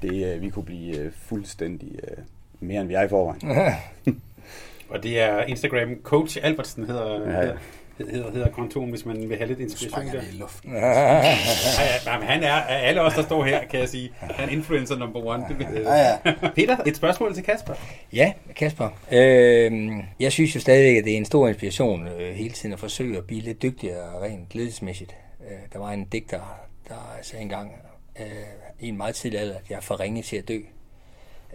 det, 0.01 0.35
øh, 0.35 0.41
vi 0.41 0.49
kunne 0.49 0.65
blive 0.65 0.97
øh, 0.97 1.11
fuldstændig 1.21 1.91
øh, 2.03 2.17
mere 2.59 2.81
end 2.81 2.87
vi 2.87 2.93
er 2.93 3.01
i 3.01 3.09
forvejen. 3.09 3.41
og 4.89 5.03
det 5.03 5.19
er 5.19 5.43
Instagram 5.43 5.95
Coach 6.03 6.37
Albertsen 6.41 6.85
hedder, 6.85 7.31
ja, 7.31 7.45
ja. 7.45 7.53
hedder, 7.97 8.31
hedder 8.31 8.49
kontoen, 8.49 8.89
hvis 8.89 9.05
man 9.05 9.29
vil 9.29 9.37
have 9.37 9.47
lidt 9.47 9.59
inspiration 9.59 10.15
der. 10.15 10.21
i 10.21 10.37
luften. 10.39 10.73
ja, 10.73 11.21
ja, 12.05 12.19
men 12.19 12.27
han 12.27 12.43
er, 12.43 12.53
alle 12.53 13.01
os, 13.01 13.13
der 13.13 13.23
står 13.23 13.43
her, 13.43 13.65
kan 13.65 13.79
jeg 13.79 13.89
sige, 13.89 14.11
han 14.19 14.49
er 14.49 14.51
influencer 14.51 14.97
number 14.97 15.25
one. 15.25 15.45
Ja, 15.85 16.17
ja. 16.25 16.49
Peter, 16.55 16.77
et 16.85 16.95
spørgsmål 16.95 17.33
til 17.33 17.43
Kasper. 17.43 17.73
Ja, 18.13 18.33
Kasper. 18.55 18.89
Øh, 19.11 19.71
jeg 20.19 20.31
synes 20.31 20.55
jo 20.55 20.59
stadigvæk, 20.59 20.97
at 20.97 21.05
det 21.05 21.13
er 21.13 21.17
en 21.17 21.25
stor 21.25 21.47
inspiration 21.47 22.07
øh, 22.07 22.35
hele 22.35 22.53
tiden 22.53 22.73
at 22.73 22.79
forsøge 22.79 23.17
at 23.17 23.23
blive 23.23 23.41
lidt 23.41 23.61
dygtigere 23.61 24.23
rent 24.23 24.55
ledelsesmæssigt. 24.55 25.15
Øh, 25.49 25.57
der 25.73 25.79
var 25.79 25.91
en 25.91 26.05
digter, 26.05 26.39
der 26.87 27.17
sagde 27.21 27.43
engang, 27.43 27.71
øh, 28.19 28.25
i 28.79 28.87
en 28.87 28.97
meget 28.97 29.15
tidlig 29.15 29.39
alder, 29.39 29.55
at 29.55 29.69
jeg 29.69 29.75
er 29.75 29.81
for 29.81 29.99
ringe 29.99 30.21
til 30.21 30.35
at 30.37 30.47
dø. 30.47 30.59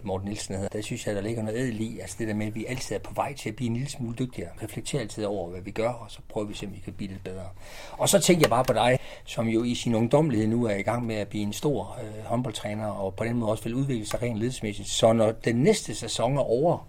Morten 0.03 0.29
Nielsen 0.29 0.55
hedder. 0.55 0.69
Der 0.69 0.83
synes 0.83 1.07
jeg, 1.07 1.15
der 1.15 1.21
ligger 1.21 1.43
noget 1.43 1.59
ædel 1.59 1.81
i, 1.81 1.99
altså 2.01 2.17
det 2.19 2.29
der 2.29 2.35
med, 2.35 2.47
at 2.47 2.55
vi 2.55 2.65
altid 2.65 2.97
er 2.97 3.01
på 3.01 3.15
vej 3.15 3.35
til 3.35 3.49
at 3.49 3.57
blive 3.57 3.69
en 3.69 3.75
lille 3.75 3.91
smule 3.91 4.15
dygtigere. 4.19 4.51
Reflekterer 4.63 5.03
altid 5.03 5.25
over, 5.25 5.51
hvad 5.51 5.61
vi 5.61 5.71
gør, 5.71 5.89
og 5.89 6.11
så 6.11 6.19
prøver 6.29 6.47
vi 6.47 6.55
simpelthen, 6.55 6.75
at 6.75 6.77
vi 6.77 6.85
kan 6.85 6.93
blive 6.93 7.11
lidt 7.11 7.25
bedre. 7.25 7.49
Og 7.93 8.09
så 8.09 8.19
tænker 8.19 8.43
jeg 8.43 8.51
bare 8.51 8.65
på 8.65 8.73
dig, 8.73 8.99
som 9.25 9.49
jo 9.49 9.63
i 9.63 9.75
sin 9.75 9.95
ungdomlighed 9.95 10.49
nu 10.49 10.65
er 10.65 10.75
i 10.75 10.83
gang 10.83 11.07
med 11.07 11.15
at 11.15 11.29
blive 11.29 11.43
en 11.43 11.53
stor 11.53 11.99
øh, 12.03 12.25
håndboldtræner, 12.25 12.87
og 12.87 13.15
på 13.15 13.25
den 13.25 13.37
måde 13.37 13.51
også 13.51 13.65
vil 13.65 13.75
udvikle 13.75 14.07
sig 14.07 14.23
rent 14.23 14.39
ledelsesmæssigt. 14.39 14.89
Så 14.89 15.13
når 15.13 15.33
den 15.33 15.57
næste 15.57 15.95
sæson 15.95 16.37
er 16.37 16.41
over, 16.41 16.89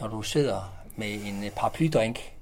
når 0.00 0.08
du 0.08 0.22
sidder 0.22 0.74
med 0.96 1.12
en 1.12 1.44
øh, 1.44 1.50
paraplydrink 1.50 2.33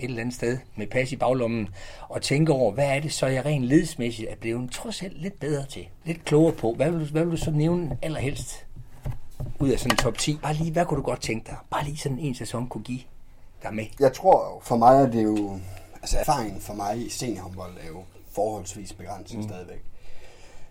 et 0.00 0.08
eller 0.08 0.20
andet 0.20 0.34
sted 0.34 0.58
med 0.76 0.86
pas 0.86 1.12
i 1.12 1.16
baglommen 1.16 1.68
og 2.08 2.22
tænke 2.22 2.52
over, 2.52 2.72
hvad 2.72 2.86
er 2.86 3.00
det 3.00 3.12
så, 3.12 3.26
jeg 3.26 3.44
rent 3.44 3.64
ledelsesmæssigt 3.64 4.30
er 4.30 4.36
blevet 4.36 4.70
trods 4.70 5.02
alt 5.02 5.22
lidt 5.22 5.40
bedre 5.40 5.66
til, 5.66 5.88
lidt 6.04 6.24
klogere 6.24 6.52
på. 6.52 6.74
Hvad 6.74 6.90
vil, 6.90 7.00
du, 7.00 7.04
hvad 7.04 7.24
vil 7.24 7.32
du 7.32 7.36
så 7.36 7.50
nævne 7.50 7.98
allerhelst 8.02 8.66
ud 9.60 9.68
af 9.68 9.78
sådan 9.78 9.92
en 9.92 9.96
top 9.96 10.18
10? 10.18 10.38
Bare 10.42 10.54
lige, 10.54 10.72
hvad 10.72 10.84
kunne 10.84 10.98
du 10.98 11.02
godt 11.02 11.20
tænke 11.20 11.46
dig? 11.46 11.56
Bare 11.70 11.84
lige 11.84 11.96
sådan 11.96 12.18
en 12.18 12.34
sæson 12.34 12.68
kunne 12.68 12.84
give 12.84 13.00
dig 13.62 13.74
med. 13.74 13.84
Jeg 14.00 14.12
tror 14.12 14.60
for 14.62 14.76
mig 14.76 15.02
er 15.02 15.10
det 15.10 15.24
jo, 15.24 15.58
altså 16.02 16.18
erfaringen 16.18 16.60
for 16.60 16.74
mig 16.74 17.06
i 17.06 17.10
seniorhåndbold 17.10 17.72
er 17.82 17.88
jo 17.88 18.02
forholdsvis 18.34 18.92
begrænset 18.92 19.38
mm. 19.38 19.42
stadigvæk. 19.42 19.82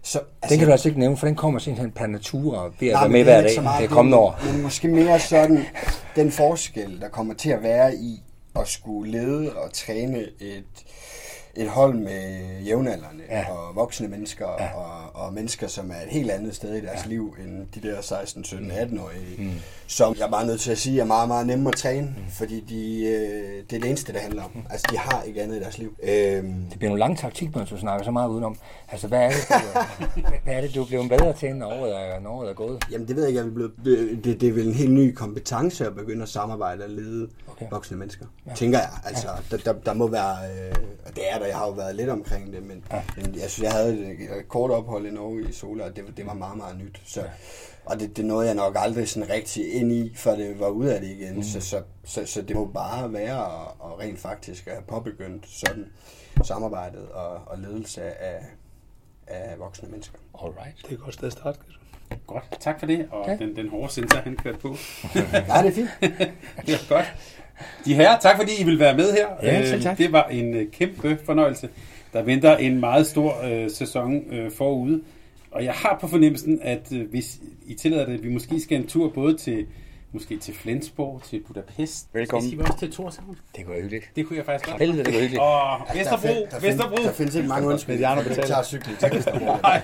Så, 0.01 0.19
altså, 0.19 0.53
den 0.53 0.59
kan 0.59 0.67
du 0.67 0.71
altså 0.71 0.89
ikke 0.89 0.99
nævne, 0.99 1.17
for 1.17 1.27
den 1.27 1.35
kommer 1.35 1.59
simpelthen 1.59 1.91
per 1.91 2.07
natur 2.07 2.73
ved 2.79 2.87
at 2.87 2.99
være 2.99 3.09
med 3.09 3.23
hver 3.23 3.41
dag 3.41 3.81
det 3.81 3.89
kommende 3.89 4.17
år. 4.17 4.39
Men 4.45 4.61
måske 4.61 4.87
mere 4.87 5.19
sådan, 5.19 5.65
den 6.15 6.31
forskel, 6.31 7.01
der 7.01 7.09
kommer 7.09 7.33
til 7.33 7.49
at 7.49 7.63
være 7.63 7.95
i, 7.95 8.23
at 8.55 8.67
skulle 8.67 9.11
lede 9.11 9.55
og 9.55 9.73
træne 9.73 10.27
et, 10.39 10.85
et 11.55 11.69
hold 11.69 11.93
med 11.93 12.39
jævnaldrende 12.65 13.23
ja. 13.29 13.51
og 13.51 13.75
voksne 13.75 14.07
mennesker 14.07 14.47
ja. 14.59 14.69
og, 14.73 15.23
og 15.25 15.33
mennesker, 15.33 15.67
som 15.67 15.91
er 15.91 15.95
et 15.95 16.09
helt 16.09 16.31
andet 16.31 16.55
sted 16.55 16.75
i 16.75 16.81
deres 16.81 17.05
ja. 17.05 17.09
liv 17.09 17.35
end 17.43 17.67
de 17.75 17.87
der 17.87 18.01
16, 18.01 18.43
17, 18.43 18.71
18-årige, 18.71 19.35
mm. 19.37 19.51
som 19.87 20.15
jeg 20.19 20.25
er 20.25 20.31
bare 20.31 20.45
nødt 20.45 20.61
til 20.61 20.71
at 20.71 20.77
sige 20.77 21.01
er 21.01 21.05
meget, 21.05 21.27
meget 21.27 21.47
nemme 21.47 21.69
at 21.69 21.75
træne, 21.75 22.07
mm. 22.07 22.31
fordi 22.31 22.59
de, 22.59 23.05
øh, 23.05 23.63
det 23.69 23.75
er 23.75 23.79
det 23.79 23.89
eneste, 23.89 24.13
det 24.13 24.21
handler 24.21 24.43
om. 24.43 24.51
Mm. 24.53 24.61
Altså, 24.69 24.87
de 24.91 24.97
har 24.97 25.23
ikke 25.23 25.41
andet 25.41 25.55
i 25.55 25.59
deres 25.59 25.77
liv. 25.77 25.95
Øhm. 26.03 26.65
Det 26.69 26.79
bliver 26.79 26.89
nogle 26.89 26.99
lange 26.99 27.15
taktik, 27.15 27.55
når 27.55 27.65
du 27.65 27.77
snakker 27.77 28.05
så 28.05 28.11
meget 28.11 28.29
udenom. 28.29 28.55
Altså, 28.89 29.07
hvad 29.07 29.19
er 29.19 29.29
det, 29.29 29.47
du, 29.49 30.21
hvad 30.43 30.53
er 30.53 30.61
det, 30.61 30.75
du 30.75 30.81
er 30.81 30.87
blevet 30.87 31.09
bedre 31.09 31.33
til, 31.33 31.55
når 31.55 31.67
året 31.67 31.97
er, 31.97 32.19
når 32.19 32.29
året 32.29 32.49
er 32.49 32.53
gået? 32.53 32.83
Jamen, 32.91 33.07
det 33.07 33.15
ved 33.15 33.23
jeg 33.23 33.29
ikke. 33.29 33.41
Jeg 33.41 33.47
er 33.47 33.53
blevet, 33.53 33.71
det, 34.23 34.41
det 34.41 34.49
er 34.49 34.53
vel 34.53 34.67
en 34.67 34.73
helt 34.73 34.91
ny 34.91 35.13
kompetence 35.13 35.85
at 35.85 35.95
begynde 35.95 36.23
at 36.23 36.29
samarbejde 36.29 36.83
og 36.83 36.89
lede 36.89 37.29
okay. 37.51 37.65
voksne 37.71 37.97
mennesker, 37.97 38.25
ja. 38.47 38.53
tænker 38.53 38.79
jeg. 38.79 38.89
Altså, 39.05 39.27
ja. 39.27 39.57
der, 39.57 39.63
der, 39.63 39.79
der 39.79 39.93
må 39.93 40.07
være, 40.07 40.35
øh, 40.51 40.75
det 41.15 41.23
er 41.31 41.39
der, 41.39 41.45
jeg 41.49 41.57
har 41.57 41.65
jo 41.67 41.71
været 41.71 41.95
lidt 41.95 42.09
omkring 42.09 42.53
det, 42.53 42.63
men, 42.63 42.83
ja. 42.91 43.03
men 43.15 43.35
jeg 43.35 43.49
synes, 43.49 43.61
jeg 43.61 43.71
havde 43.71 44.11
et 44.11 44.47
kort 44.47 44.71
ophold 44.71 45.05
i 45.05 45.11
Norge 45.11 45.49
i 45.49 45.51
Sola, 45.51 45.83
og 45.85 45.95
det, 45.95 46.03
det 46.17 46.25
var 46.25 46.33
meget, 46.33 46.57
meget 46.57 46.77
nyt. 46.77 47.01
Så, 47.05 47.21
ja. 47.21 47.27
Og 47.85 47.99
det, 47.99 48.17
det 48.17 48.25
nåede 48.25 48.47
jeg 48.47 48.55
nok 48.55 48.75
aldrig 48.79 49.09
sådan 49.09 49.29
rigtig 49.29 49.73
ind 49.73 49.91
i, 49.91 50.15
før 50.15 50.35
det 50.35 50.59
var 50.59 50.69
ud 50.69 50.85
af 50.85 51.01
det 51.01 51.07
igen. 51.07 51.35
Mm. 51.35 51.43
Så, 51.43 51.61
så, 51.61 51.81
så, 52.03 52.25
så 52.25 52.41
det 52.41 52.55
må 52.55 52.65
bare 52.65 53.13
være 53.13 53.45
at, 53.45 53.67
at 53.83 53.99
rent 53.99 54.19
faktisk 54.19 54.67
at 54.67 54.73
have 54.73 54.83
påbegyndt 54.87 55.47
sådan 55.47 55.85
samarbejdet 56.43 57.09
og, 57.09 57.41
og 57.45 57.59
ledelse 57.59 58.03
af, 58.03 58.45
af 59.27 59.59
voksne 59.59 59.89
mennesker. 59.89 60.17
Alright. 60.41 60.77
Det 60.81 60.89
er 60.89 60.93
et 60.93 60.99
godt 60.99 61.13
sted 61.13 61.27
at 61.27 61.33
starte, 61.33 61.59
Godt, 62.27 62.57
tak 62.59 62.79
for 62.79 62.85
det. 62.85 63.07
Og 63.11 63.21
okay. 63.21 63.39
den, 63.39 63.55
den 63.55 63.69
hårde 63.69 63.93
sensor, 63.93 64.17
han 64.17 64.35
kørte 64.35 64.57
på. 64.57 64.75
ja, 65.15 65.21
det 65.63 65.67
er 65.67 65.71
fint. 65.71 65.89
det 66.65 66.73
er 66.73 66.89
godt. 66.89 67.05
De 67.85 67.93
her, 67.93 68.19
tak 68.19 68.35
fordi 68.37 68.51
I 68.59 68.63
vil 68.63 68.79
være 68.79 68.97
med 68.97 69.11
her. 69.13 69.27
Ja, 69.43 69.65
selv 69.65 69.81
tak. 69.83 69.91
Øh, 69.91 69.97
det 69.97 70.11
var 70.11 70.23
en 70.23 70.53
øh, 70.53 70.71
kæmpe 70.71 71.17
fornøjelse. 71.25 71.69
Der 72.13 72.21
venter 72.23 72.57
en 72.57 72.79
meget 72.79 73.07
stor 73.07 73.35
øh, 73.45 73.71
sæson 73.71 74.33
øh, 74.33 74.51
forude. 74.51 75.01
Og 75.51 75.63
jeg 75.63 75.73
har 75.73 75.97
på 76.01 76.07
fornemmelsen, 76.07 76.59
at 76.61 76.91
øh, 76.93 77.09
hvis 77.09 77.37
I 77.67 77.73
tillader 77.73 78.05
det, 78.05 78.13
at 78.13 78.23
vi 78.23 78.29
måske 78.29 78.59
skal 78.61 78.77
en 78.81 78.87
tur 78.87 79.09
både 79.09 79.37
til 79.37 79.65
Måske 80.11 80.37
til 80.37 80.53
Flensborg, 80.53 81.21
til 81.29 81.41
Budapest. 81.47 82.07
Velkommen. 82.13 82.49
Skal 82.49 82.59
I 82.59 82.61
sige 82.61 82.67
også 82.71 82.79
til 82.79 82.91
Torshavn? 82.91 83.37
Det 83.55 83.65
kunne 83.65 83.73
være 83.73 83.81
hyggeligt. 83.81 84.05
Det 84.15 84.25
kunne 84.27 84.37
jeg 84.37 84.45
faktisk 84.45 84.69
godt. 84.69 84.81
Helvede, 84.81 85.03
det 85.03 85.13
var 85.13 85.19
hyggeligt. 85.19 85.41
Åh, 85.41 85.97
Vesterbro, 85.97 86.27
der, 86.51 86.59
fin- 86.59 86.67
Vesterbro. 86.69 86.95
der 87.03 87.11
findes 87.11 87.35
ikke 87.35 87.47
mange 87.47 87.67
undskyldninger. 87.67 88.17
Ikke 88.17 88.29
betaler. 88.29 88.47
tager 88.47 88.63
cyklen 88.63 88.95
til 88.99 89.09
Vesterbro. 89.13 89.45
Nej, 89.63 89.81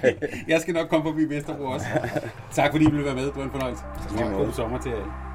jeg 0.48 0.62
skal 0.62 0.74
nok 0.74 0.88
komme 0.90 1.04
forbi 1.12 1.36
Vesterbro 1.36 1.64
også. 1.64 1.86
Tak 2.54 2.72
fordi 2.72 2.86
I 2.86 2.90
ville 2.92 3.06
være 3.06 3.16
med. 3.16 3.24
Det 3.26 3.36
var 3.36 3.44
en 3.44 3.52
fornøjelse. 3.52 3.84
God 4.38 4.54
sommer 4.54 4.82
til 4.82 4.92
jer. 4.92 5.35